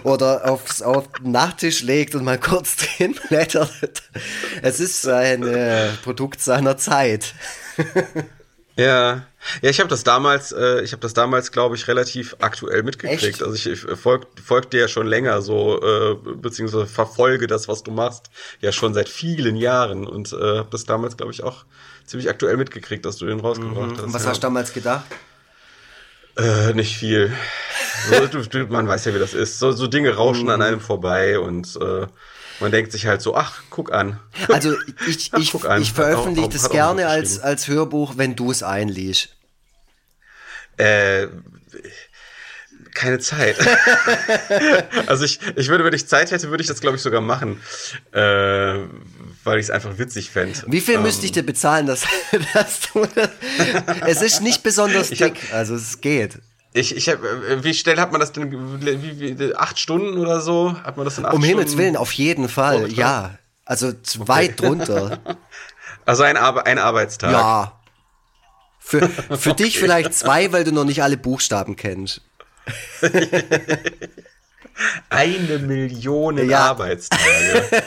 oder 0.04 0.50
aufs 0.50 0.82
auf 0.82 1.10
den 1.22 1.32
Nachttisch 1.32 1.84
legt 1.84 2.16
und 2.16 2.24
mal 2.24 2.40
kurz 2.40 2.76
drin 2.98 3.16
blättert. 3.28 4.02
Es 4.64 4.80
ist 4.80 5.08
ein 5.08 5.46
äh, 5.46 5.90
Produkt 6.04 6.42
seiner 6.42 6.78
Zeit. 6.78 7.36
Ja, 8.80 9.24
ja, 9.62 9.70
ich 9.70 9.80
habe 9.80 9.90
das 9.90 10.04
damals, 10.04 10.52
äh, 10.52 10.82
ich 10.82 10.92
habe 10.92 11.02
das 11.02 11.14
damals, 11.14 11.52
glaube 11.52 11.76
ich, 11.76 11.88
relativ 11.88 12.36
aktuell 12.40 12.84
mitgekriegt. 12.84 13.24
Echt? 13.24 13.44
Also 13.44 13.56
ich, 13.56 13.68
ich 13.68 13.80
folg, 14.00 14.28
folg 14.44 14.70
dir 14.70 14.82
ja 14.82 14.88
schon 14.88 15.08
länger 15.08 15.42
so, 15.42 15.82
äh, 15.82 16.16
beziehungsweise 16.36 16.86
verfolge 16.86 17.48
das, 17.48 17.68
was 17.68 17.84
du 17.84 17.92
machst, 17.92 18.30
ja 18.62 18.72
schon 18.72 18.94
seit 18.94 19.10
vielen 19.10 19.56
Jahren 19.56 20.08
und 20.08 20.32
äh, 20.34 20.60
habe 20.60 20.70
das 20.72 20.86
damals, 20.86 21.18
glaube 21.18 21.32
ich, 21.32 21.44
auch 21.44 21.66
ziemlich 22.06 22.30
aktuell 22.30 22.58
mitgekriegt, 22.58 23.06
dass 23.06 23.18
du 23.18 23.26
den 23.26 23.40
rausgebracht 23.40 23.92
hast. 23.98 24.02
Und 24.04 24.14
was 24.14 24.24
ja. 24.24 24.30
hast 24.30 24.38
du 24.38 24.48
damals 24.48 24.74
gedacht? 24.74 25.06
Äh, 26.38 26.74
nicht 26.74 26.98
viel. 26.98 27.34
So, 28.32 28.60
man 28.70 28.88
weiß 28.88 29.06
ja, 29.06 29.14
wie 29.14 29.20
das 29.20 29.34
ist. 29.34 29.60
So, 29.60 29.74
so 29.74 29.86
Dinge 29.88 30.16
rauschen 30.16 30.44
Mhm. 30.46 30.50
an 30.52 30.62
einem 30.62 30.80
vorbei 30.80 31.38
und 31.38 31.76
äh, 31.76 32.08
man 32.60 32.72
denkt 32.72 32.92
sich 32.92 33.06
halt 33.08 33.22
so, 33.22 33.36
ach, 33.36 33.62
guck 33.70 33.92
an. 33.92 34.20
Also 34.50 34.76
ich, 35.08 35.30
Ach, 35.34 35.40
ich, 35.40 35.54
ich 35.54 35.94
veröffentliche 35.94 36.48
auch- 36.48 36.52
das 36.52 36.70
gerne 36.70 37.08
als, 37.08 37.40
als 37.40 37.68
Hörbuch, 37.68 38.14
wenn 38.18 38.36
du 38.36 38.52
es 38.52 38.64
einliest. 38.64 39.30
Äh, 40.78 41.28
keine 42.94 43.20
Zeit. 43.20 43.56
also 45.08 45.24
ich, 45.24 45.40
ich 45.56 45.68
würde, 45.70 45.84
wenn 45.84 45.94
ich 45.94 46.08
Zeit 46.08 46.32
hätte, 46.32 46.50
würde 46.50 46.62
ich 46.62 46.68
das, 46.68 46.82
glaube 46.82 46.98
ich, 46.98 47.02
sogar 47.04 47.22
machen. 47.22 47.62
Äh, 48.12 48.80
weil 49.44 49.58
ich 49.60 49.66
es 49.68 49.72
einfach 49.72 49.98
witzig 49.98 50.32
fände. 50.32 50.60
Wie 50.68 50.82
viel 50.82 50.96
Ähm, 50.96 51.04
müsste 51.04 51.26
ich 51.26 51.32
dir 51.32 51.44
bezahlen, 51.46 51.86
dass, 51.86 52.02
dass 52.54 52.80
du 52.94 53.06
das, 53.16 53.30
Es 54.06 54.22
ist 54.22 54.42
nicht 54.42 54.64
besonders 54.64 55.12
Ich 55.12 55.22
hab- 55.22 55.34
dick, 55.36 55.54
also 55.54 55.76
es 55.76 56.02
geht. 56.02 56.40
Ich, 56.74 56.96
ich 56.96 57.10
hab, 57.10 57.24
äh, 57.24 57.64
wie 57.64 57.74
schnell 57.74 58.00
hat 58.00 58.12
man 58.12 58.22
das 58.22 58.32
denn? 58.32 58.52
Wie, 58.52 59.40
wie, 59.40 59.56
acht 59.56 59.80
Stunden 59.80 60.20
oder 60.20 60.40
so? 60.42 60.76
Hat 60.84 60.98
man 60.98 61.06
das 61.06 61.18
in 61.18 61.26
acht 61.26 61.34
Um 61.34 61.42
Stunden? 61.42 61.58
Himmels 61.60 61.78
Willen, 61.78 61.98
auf 61.98 62.12
jeden 62.12 62.48
Fall, 62.48 62.92
ja. 62.92 63.40
Also 63.66 63.94
weit 64.18 64.60
drunter. 64.60 65.20
Also 66.06 66.24
ein, 66.24 66.38
Arbe 66.38 66.66
ein 66.66 66.80
Arbeitstag. 66.80 67.34
Ja. 67.34 67.80
Für, 68.80 69.08
für 69.08 69.54
dich 69.54 69.78
vielleicht 69.78 70.16
zwei, 70.16 70.52
weil 70.52 70.64
du 70.64 70.72
noch 70.72 70.86
nicht 70.86 71.04
alle 71.04 71.18
Buchstaben 71.18 71.76
kennst. 71.76 72.22
Eine 75.10 75.60
Million 75.60 76.50
Ja. 76.50 76.70
Arbeitstage. 76.70 77.84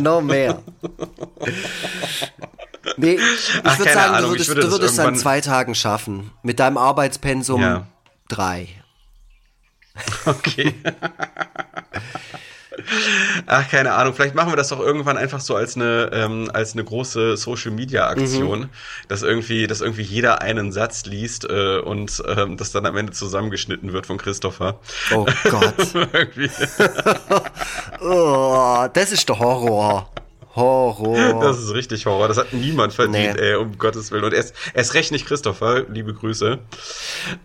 noch 0.00 0.20
mehr. 0.20 0.62
Nee, 2.96 3.14
ich 3.14 3.78
würde 3.78 3.92
sagen, 3.92 4.14
Ahnung, 4.14 4.30
du 4.30 4.34
würdest, 4.34 4.48
würde 4.48 4.60
du 4.62 4.70
würdest 4.70 4.94
es 4.94 4.98
an 4.98 5.16
zwei 5.16 5.40
Tagen 5.40 5.74
schaffen. 5.74 6.30
Mit 6.42 6.60
deinem 6.60 6.78
Arbeitspensum 6.78 7.60
Ja. 7.62 7.86
drei. 8.28 8.68
Okay. 10.24 10.74
Ach, 13.46 13.68
keine 13.68 13.92
Ahnung. 13.92 14.14
Vielleicht 14.14 14.34
machen 14.34 14.50
wir 14.52 14.56
das 14.56 14.68
doch 14.68 14.80
irgendwann 14.80 15.18
einfach 15.18 15.40
so 15.40 15.54
als 15.54 15.76
eine, 15.76 16.10
ähm, 16.14 16.50
als 16.54 16.72
eine 16.72 16.82
große 16.84 17.36
Social 17.36 17.72
Media 17.72 18.06
Aktion, 18.08 18.60
Mhm. 18.60 18.68
dass 19.08 19.22
irgendwie, 19.22 19.66
dass 19.66 19.80
irgendwie 19.82 20.02
jeder 20.02 20.40
einen 20.40 20.72
Satz 20.72 21.04
liest 21.04 21.44
äh, 21.44 21.78
und 21.78 22.22
ähm, 22.26 22.56
das 22.56 22.72
dann 22.72 22.86
am 22.86 22.96
Ende 22.96 23.12
zusammengeschnitten 23.12 23.92
wird 23.92 24.06
von 24.06 24.16
Christopher. 24.16 24.80
Oh 25.14 25.26
Gott. 25.44 25.74
Oh, 28.02 28.86
das 28.94 29.12
ist 29.12 29.28
der 29.28 29.38
Horror. 29.38 30.10
Horror. 30.60 31.40
Das 31.42 31.58
ist 31.58 31.74
richtig 31.74 32.06
Horror. 32.06 32.28
Das 32.28 32.36
hat 32.36 32.52
niemand 32.52 32.92
verdient, 32.92 33.36
Nee. 33.36 33.40
ey, 33.42 33.54
um 33.56 33.76
Gottes 33.78 34.10
Willen. 34.12 34.24
Und 34.24 34.32
erst, 34.34 34.54
erst 34.74 34.94
recht 34.94 35.10
nicht 35.10 35.26
Christopher. 35.26 35.84
Liebe 35.88 36.14
Grüße. 36.14 36.58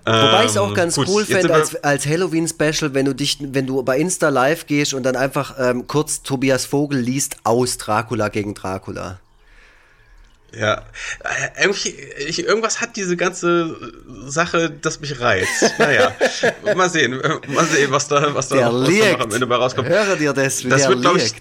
Wobei 0.06 0.44
ich 0.46 0.52
es 0.52 0.58
auch 0.58 0.70
Ähm, 0.70 0.74
ganz 0.76 0.96
gut, 0.96 1.08
cool 1.08 1.26
fände 1.26 1.54
als, 1.54 1.76
als 1.84 2.06
Halloween-Special, 2.06 2.94
wenn 2.94 3.06
du 3.06 3.14
dich, 3.16 3.38
wenn 3.42 3.66
du 3.66 3.82
bei 3.84 3.98
Insta 3.98 4.30
live 4.30 4.68
gehst 4.68 4.94
und 4.94 5.04
dann 5.04 5.16
einfach 5.16 5.56
ähm, 5.60 5.88
kurz 5.88 6.22
Tobias 6.22 6.66
Vogel 6.66 7.00
liest 7.00 7.38
aus 7.44 7.78
Dracula 7.78 8.28
gegen 8.30 8.54
Dracula. 8.54 9.20
Ja, 10.58 10.84
Äh, 11.24 11.64
irgendwie, 11.64 11.90
ich, 12.28 12.40
irgendwas 12.46 12.80
hat 12.80 12.96
diese 12.96 13.18
ganze 13.18 13.76
Sache, 14.26 14.70
das 14.70 15.02
mich 15.02 15.20
reizt. 15.20 15.74
Naja, 15.78 16.14
mal 16.76 16.90
sehen, 16.90 17.20
mal 17.48 17.66
sehen, 17.66 17.92
was 17.92 18.08
da, 18.08 18.34
was 18.34 18.48
da, 18.48 18.72
was 18.74 18.88
da 19.00 19.24
am 19.24 19.32
Ende 19.34 19.48
bei 19.48 19.56
rauskommt. 19.56 19.90
Höre 19.90 20.16
dir 20.16 20.32
das, 20.32 20.64
Das 20.64 20.88
wird, 20.88 21.02
glaub 21.02 21.18
ich. 21.18 21.34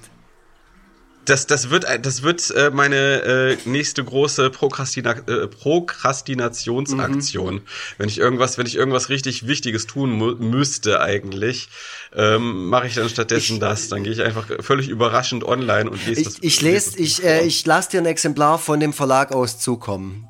Das, 1.25 1.47
das 1.47 1.71
wird, 1.71 1.87
das 2.03 2.23
wird 2.23 2.51
äh, 2.51 2.71
meine 2.71 2.97
äh, 2.97 3.57
nächste 3.65 4.05
große 4.05 4.51
Prokrastina 4.51 5.13
äh, 5.27 5.47
Prokrastinationsaktion. 5.47 7.63
Wenn 7.99 8.09
ich 8.09 8.19
irgendwas, 8.19 8.59
wenn 8.59 8.67
ich 8.67 8.77
irgendwas 8.77 9.09
richtig 9.09 9.47
Wichtiges 9.47 9.87
tun 9.87 10.11
mu 10.11 10.33
müsste 10.35 11.01
eigentlich, 11.01 11.69
ähm, 12.15 12.69
mache 12.69 12.87
ich 12.87 12.95
dann 12.95 13.09
stattdessen 13.09 13.61
das. 13.61 13.89
Dann 13.89 14.05
gehe 14.05 14.13
ich 14.13 14.23
einfach 14.23 14.47
völlig 14.61 14.89
überraschend 14.89 15.45
online 15.45 15.91
und 15.91 16.07
lese 16.07 16.25
das. 16.25 16.35
Ich, 16.39 16.45
ich 16.45 16.61
lese 16.61 16.91
das 16.91 17.01
ich, 17.01 17.25
äh, 17.25 17.45
ich 17.45 17.65
lasse 17.67 17.91
dir 17.91 18.01
ein 18.01 18.07
Exemplar 18.07 18.59
von 18.59 18.81
dem 18.81 18.93
Verlag 18.93 19.33
aus 19.33 19.59
zukommen. 19.59 20.29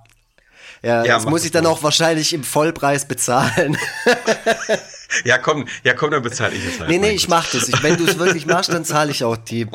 Ja, 0.82 1.04
Ja, 1.04 1.14
das 1.14 1.24
muss 1.24 1.44
ich 1.44 1.50
dann 1.50 1.64
mal. 1.64 1.70
auch 1.70 1.82
wahrscheinlich 1.82 2.32
im 2.32 2.44
Vollpreis 2.44 3.08
bezahlen. 3.08 3.76
Ja, 5.24 5.38
komm, 5.38 5.66
ja, 5.82 5.94
komm, 5.94 6.10
dann 6.10 6.22
bezahle 6.22 6.54
ich 6.54 6.64
es 6.66 6.80
halt. 6.80 6.90
nee, 6.90 6.98
nee, 6.98 7.10
ich 7.10 7.28
mach 7.28 7.50
das. 7.50 7.68
Ich, 7.68 7.82
wenn 7.82 7.96
du 7.96 8.04
es 8.04 8.18
wirklich 8.18 8.46
machst, 8.46 8.72
dann 8.72 8.84
zahle 8.84 9.10
ich 9.10 9.24
auch 9.24 9.36
die. 9.36 9.66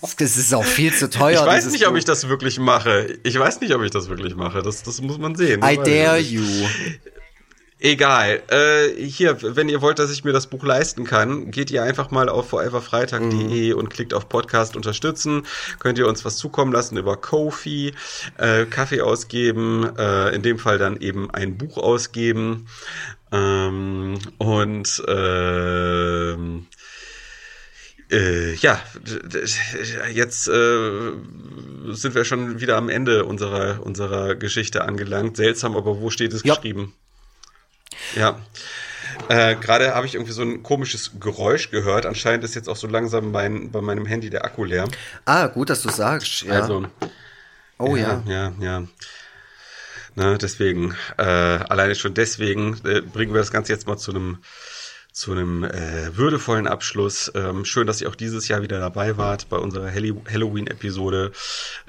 Das 0.00 0.36
ist 0.36 0.54
auch 0.54 0.64
viel 0.64 0.94
zu 0.94 1.10
teuer. 1.10 1.40
Ich 1.40 1.46
weiß 1.46 1.66
nicht, 1.66 1.86
ob 1.86 1.92
Buch. 1.92 1.98
ich 1.98 2.04
das 2.04 2.28
wirklich 2.28 2.58
mache. 2.58 3.18
Ich 3.22 3.38
weiß 3.38 3.60
nicht, 3.60 3.74
ob 3.74 3.82
ich 3.82 3.90
das 3.90 4.08
wirklich 4.08 4.34
mache. 4.34 4.62
Das, 4.62 4.82
das 4.82 5.00
muss 5.00 5.18
man 5.18 5.34
sehen. 5.34 5.62
I 5.62 5.76
dare 5.76 6.18
you. 6.18 6.42
Egal. 7.78 8.42
Äh, 8.48 8.88
hier, 9.02 9.36
wenn 9.54 9.68
ihr 9.68 9.82
wollt, 9.82 9.98
dass 9.98 10.10
ich 10.10 10.24
mir 10.24 10.32
das 10.32 10.46
Buch 10.46 10.64
leisten 10.64 11.04
kann, 11.04 11.50
geht 11.50 11.70
ihr 11.70 11.82
einfach 11.82 12.10
mal 12.10 12.30
auf 12.30 12.48
foreverfreitag.de 12.48 13.72
Mhm. 13.72 13.78
und 13.78 13.90
klickt 13.90 14.14
auf 14.14 14.30
Podcast 14.30 14.76
unterstützen. 14.76 15.46
Könnt 15.78 15.98
ihr 15.98 16.08
uns 16.08 16.24
was 16.24 16.38
zukommen 16.38 16.72
lassen 16.72 16.96
über 16.96 17.18
Kofi, 17.18 17.92
äh, 18.38 18.64
Kaffee 18.64 19.02
ausgeben, 19.02 19.94
äh, 19.98 20.34
in 20.34 20.40
dem 20.40 20.58
Fall 20.58 20.78
dann 20.78 20.96
eben 21.00 21.30
ein 21.30 21.58
Buch 21.58 21.76
ausgeben. 21.76 22.66
Ähm, 23.30 24.18
und 24.38 25.02
ähm, 25.06 26.66
äh, 28.10 28.54
ja, 28.54 28.80
jetzt 30.14 30.48
äh, 30.48 31.12
sind 31.90 32.14
wir 32.14 32.24
schon 32.24 32.58
wieder 32.60 32.76
am 32.78 32.88
Ende 32.88 33.26
unserer, 33.26 33.84
unserer 33.84 34.34
Geschichte 34.34 34.82
angelangt. 34.84 35.36
Seltsam, 35.36 35.76
aber 35.76 36.00
wo 36.00 36.08
steht 36.08 36.32
es 36.32 36.42
Ja. 36.42 36.54
geschrieben? 36.54 36.94
Ja. 38.14 38.40
Äh, 39.28 39.56
Gerade 39.56 39.94
habe 39.94 40.06
ich 40.06 40.14
irgendwie 40.14 40.32
so 40.32 40.42
ein 40.42 40.62
komisches 40.62 41.12
Geräusch 41.20 41.70
gehört. 41.70 42.06
Anscheinend 42.06 42.44
ist 42.44 42.54
jetzt 42.54 42.68
auch 42.68 42.76
so 42.76 42.86
langsam 42.86 43.30
mein, 43.30 43.70
bei 43.70 43.80
meinem 43.80 44.06
Handy 44.06 44.30
der 44.30 44.44
Akku 44.44 44.64
leer. 44.64 44.88
Ah, 45.24 45.46
gut, 45.46 45.70
dass 45.70 45.82
du 45.82 45.90
sagst. 45.90 46.42
Ja. 46.42 46.60
Also, 46.60 46.86
oh 47.78 47.96
ja. 47.96 48.22
ja, 48.26 48.52
ja. 48.60 48.82
Na, 50.14 50.38
deswegen, 50.38 50.94
äh, 51.18 51.22
alleine 51.22 51.94
schon 51.94 52.14
deswegen 52.14 52.80
äh, 52.84 53.02
bringen 53.02 53.34
wir 53.34 53.40
das 53.40 53.52
Ganze 53.52 53.72
jetzt 53.72 53.86
mal 53.86 53.98
zu 53.98 54.12
einem 54.12 54.38
zu 55.12 55.32
einem 55.32 55.64
äh, 55.64 56.14
würdevollen 56.14 56.66
Abschluss. 56.66 57.32
Ähm, 57.34 57.64
schön, 57.64 57.86
dass 57.86 58.02
ihr 58.02 58.08
auch 58.10 58.14
dieses 58.14 58.48
Jahr 58.48 58.60
wieder 58.60 58.80
dabei 58.80 59.16
wart 59.16 59.48
bei 59.48 59.56
unserer 59.56 59.90
Halloween-Episode. 59.90 61.32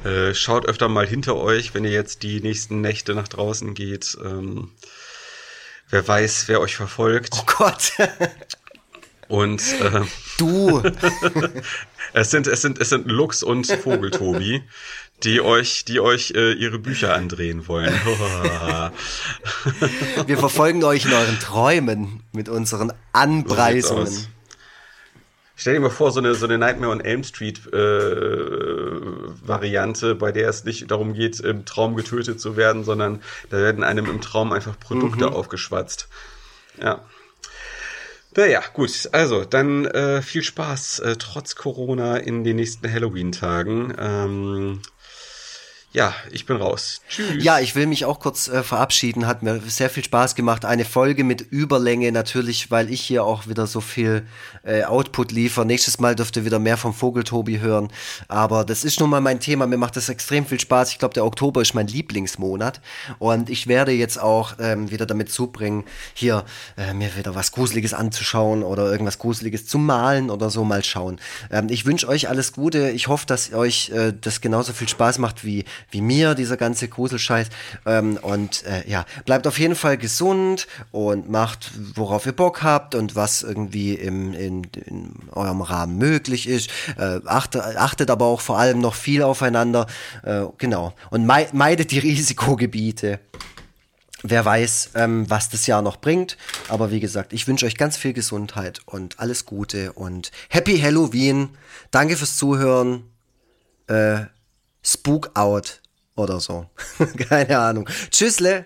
Äh, 0.05 0.34
schaut 0.34 0.65
öfter 0.65 0.88
mal 0.88 1.05
hinter 1.05 1.35
euch, 1.35 1.73
wenn 1.73 1.84
ihr 1.84 1.91
jetzt 1.91 2.23
die 2.23 2.39
nächsten 2.39 2.79
Nächte 2.79 3.15
nach 3.15 3.27
draußen 3.27 3.73
geht. 3.73 4.17
Ähm, 4.23 4.71
wer 5.89 6.07
weiß, 6.07 6.47
wer 6.47 6.61
euch 6.61 6.76
verfolgt. 6.76 7.34
Oh 7.38 7.43
Gott. 7.45 7.93
Und 9.27 9.61
äh, 9.81 10.01
Du. 10.38 10.84
es 12.14 12.31
sind, 12.31 12.47
es 12.47 12.61
sind, 12.61 12.80
es 12.80 12.89
sind 12.89 13.07
Lux 13.07 13.43
und 13.43 13.68
Vogeltobi, 13.68 14.64
die 15.23 15.41
euch, 15.41 15.84
die 15.85 15.99
euch 15.99 16.31
äh, 16.35 16.53
ihre 16.53 16.80
Bücher 16.80 17.15
andrehen 17.15 17.68
wollen. 17.68 17.93
Wir 20.27 20.38
verfolgen 20.38 20.84
euch 20.84 21.05
in 21.05 21.14
euren 21.14 21.39
Träumen 21.39 22.23
mit 22.31 22.49
unseren 22.49 22.93
Anpreisungen. 23.14 24.05
So 24.05 24.27
Stell 25.59 25.73
dir 25.73 25.79
mal 25.79 25.89
vor, 25.89 26.11
so 26.11 26.19
eine, 26.19 26.35
so 26.35 26.45
eine 26.45 26.59
Nightmare 26.59 26.91
on 26.91 27.01
Elm 27.01 27.23
Street 27.23 27.65
äh, 27.73 27.77
Variante, 29.43 30.13
bei 30.13 30.31
der 30.31 30.49
es 30.49 30.65
nicht 30.65 30.91
darum 30.91 31.15
geht, 31.15 31.39
im 31.39 31.65
Traum 31.65 31.95
getötet 31.95 32.39
zu 32.39 32.55
werden, 32.55 32.84
sondern 32.84 33.23
da 33.49 33.57
werden 33.57 33.84
einem 33.84 34.05
im 34.05 34.21
Traum 34.21 34.53
einfach 34.53 34.79
Produkte 34.79 35.25
mhm. 35.25 35.34
aufgeschwatzt. 35.34 36.09
Ja. 36.79 37.03
Naja, 38.35 38.61
gut. 38.71 39.09
Also, 39.13 39.45
dann 39.45 39.85
äh, 39.85 40.21
viel 40.21 40.43
Spaß 40.43 40.99
äh, 40.99 41.15
trotz 41.17 41.55
Corona 41.55 42.17
in 42.17 42.43
den 42.43 42.57
nächsten 42.57 42.91
Halloween-Tagen. 42.91 43.95
Ähm, 43.97 44.81
ja, 45.93 46.14
ich 46.31 46.45
bin 46.45 46.57
raus. 46.57 47.01
Tschüss. 47.09 47.41
Ja, 47.43 47.59
ich 47.59 47.73
will 47.73 47.88
mich 47.88 48.03
auch 48.03 48.19
kurz 48.19 48.49
äh, 48.49 48.61
verabschieden. 48.61 49.26
Hat 49.26 49.41
mir 49.41 49.61
sehr 49.65 49.89
viel 49.89 50.03
Spaß 50.03 50.35
gemacht. 50.35 50.65
Eine 50.65 50.84
Folge 50.84 51.23
mit 51.23 51.41
Überlänge 51.41 52.11
natürlich, 52.11 52.69
weil 52.69 52.91
ich 52.91 53.01
hier 53.01 53.23
auch 53.23 53.47
wieder 53.47 53.68
so 53.68 53.80
viel 53.80 54.27
äh, 54.64 54.84
Output 54.84 55.31
liefere. 55.31 55.65
Nächstes 55.65 55.97
Mal 55.99 56.14
dürft 56.14 56.35
ihr 56.35 56.43
wieder 56.43 56.59
mehr 56.59 56.76
vom 56.76 56.93
Vogeltobi 56.93 57.59
hören. 57.59 57.88
Aber 58.27 58.65
das 58.65 58.84
ist 58.84 58.99
nun 58.99 59.09
mal 59.09 59.22
mein 59.22 59.39
Thema. 59.39 59.65
Mir 59.65 59.77
macht 59.77 59.95
das 59.95 60.09
extrem 60.09 60.45
viel 60.45 60.59
Spaß. 60.59 60.91
Ich 60.91 60.99
glaube, 60.99 61.14
der 61.14 61.26
Oktober 61.26 61.61
ist 61.61 61.73
mein 61.73 61.88
Lieblingsmonat. 61.88 62.81
Und 63.18 63.49
ich 63.49 63.68
werde 63.68 63.93
jetzt 63.93 64.19
auch 64.19 64.55
ähm, 64.59 64.91
wieder 64.91 65.05
damit 65.05 65.31
zubringen, 65.31 65.85
hier 66.14 66.43
äh, 66.76 66.93
mir 66.93 67.15
wieder 67.15 67.34
was 67.34 67.53
Gruseliges 67.53 67.93
anzuschauen 67.93 68.61
oder 68.61 68.91
irgendwas 68.91 69.19
Gruseliges 69.19 69.65
zu 69.65 69.77
malen 69.77 70.30
oder 70.31 70.49
so 70.49 70.65
mal 70.65 70.84
schauen. 70.84 71.19
Ähm, 71.49 71.68
ich 71.69 71.85
wünsche 71.85 72.09
euch 72.09 72.27
alles 72.27 72.51
Gute. 72.51 72.89
Ich 72.89 73.07
hoffe, 73.07 73.26
dass 73.26 73.53
euch 73.53 73.89
äh, 73.91 74.14
das 74.19 74.41
genauso 74.41 74.73
viel 74.73 74.89
Spaß 74.89 75.18
macht 75.19 75.45
wie 75.45 75.64
wie 75.91 76.02
mir, 76.02 76.36
dieser 76.36 76.58
ganze 76.58 76.88
Gruselscheiß. 76.88 77.48
Ähm, 77.86 78.18
und 78.22 78.66
äh, 78.66 78.90
ja, 78.90 79.06
bleibt 79.26 79.48
auf 79.48 79.60
jeden 79.60 79.76
Fall 79.76 79.98
gesund 79.98 80.68
und 80.91 81.30
macht, 81.30 81.72
worauf 81.95 82.26
ihr 82.26 82.34
Bock 82.34 82.64
habt 82.64 82.95
und 82.95 83.16
was 83.16 83.44
irgendwie 83.44 83.94
im, 83.94 84.34
in, 84.34 84.64
in 84.86 85.14
eurem 85.32 85.62
Rahmen 85.62 85.98
möglich 85.98 86.48
ist. 86.48 86.70
Äh, 86.98 87.20
achtet, 87.26 87.62
achtet 87.62 88.10
aber 88.10 88.26
auch 88.26 88.41
vor 88.41 88.58
allem 88.58 88.80
noch 88.80 88.95
viel 88.95 89.24
aufeinander. 89.24 89.88
Äh, 90.24 90.45
genau. 90.58 90.94
Und 91.10 91.26
meidet 91.26 91.91
die 91.91 91.99
Risikogebiete. 92.08 93.20
Wer 94.24 94.44
weiß, 94.44 94.91
ähm, 94.95 95.30
was 95.30 95.49
das 95.49 95.68
Jahr 95.68 95.82
noch 95.82 95.98
bringt. 95.98 96.38
Aber 96.70 96.91
wie 96.91 96.99
gesagt, 96.99 97.34
ich 97.34 97.48
wünsche 97.48 97.66
euch 97.66 97.78
ganz 97.78 97.98
viel 97.98 98.14
Gesundheit 98.14 98.82
und 98.86 99.20
alles 99.20 99.45
Gute 99.45 99.94
und 99.94 100.32
Happy 100.49 100.80
Halloween. 100.80 101.49
Danke 101.91 102.18
fürs 102.18 102.36
Zuhören. 102.36 103.04
Äh, 103.88 104.26
Spook 104.88 105.31
Out 105.35 105.81
oder 106.15 106.39
so. 106.39 106.65
Keine 107.30 107.59
Ahnung. 107.59 107.89
Tschüssle. 108.09 108.65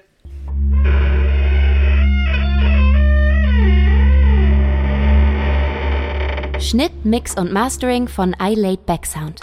Schnitt, 6.59 7.03
Mix 7.03 7.35
und 7.35 7.51
Mastering 7.51 8.07
von 8.07 8.35
iLaid 8.39 8.85
Backsound. 8.85 9.41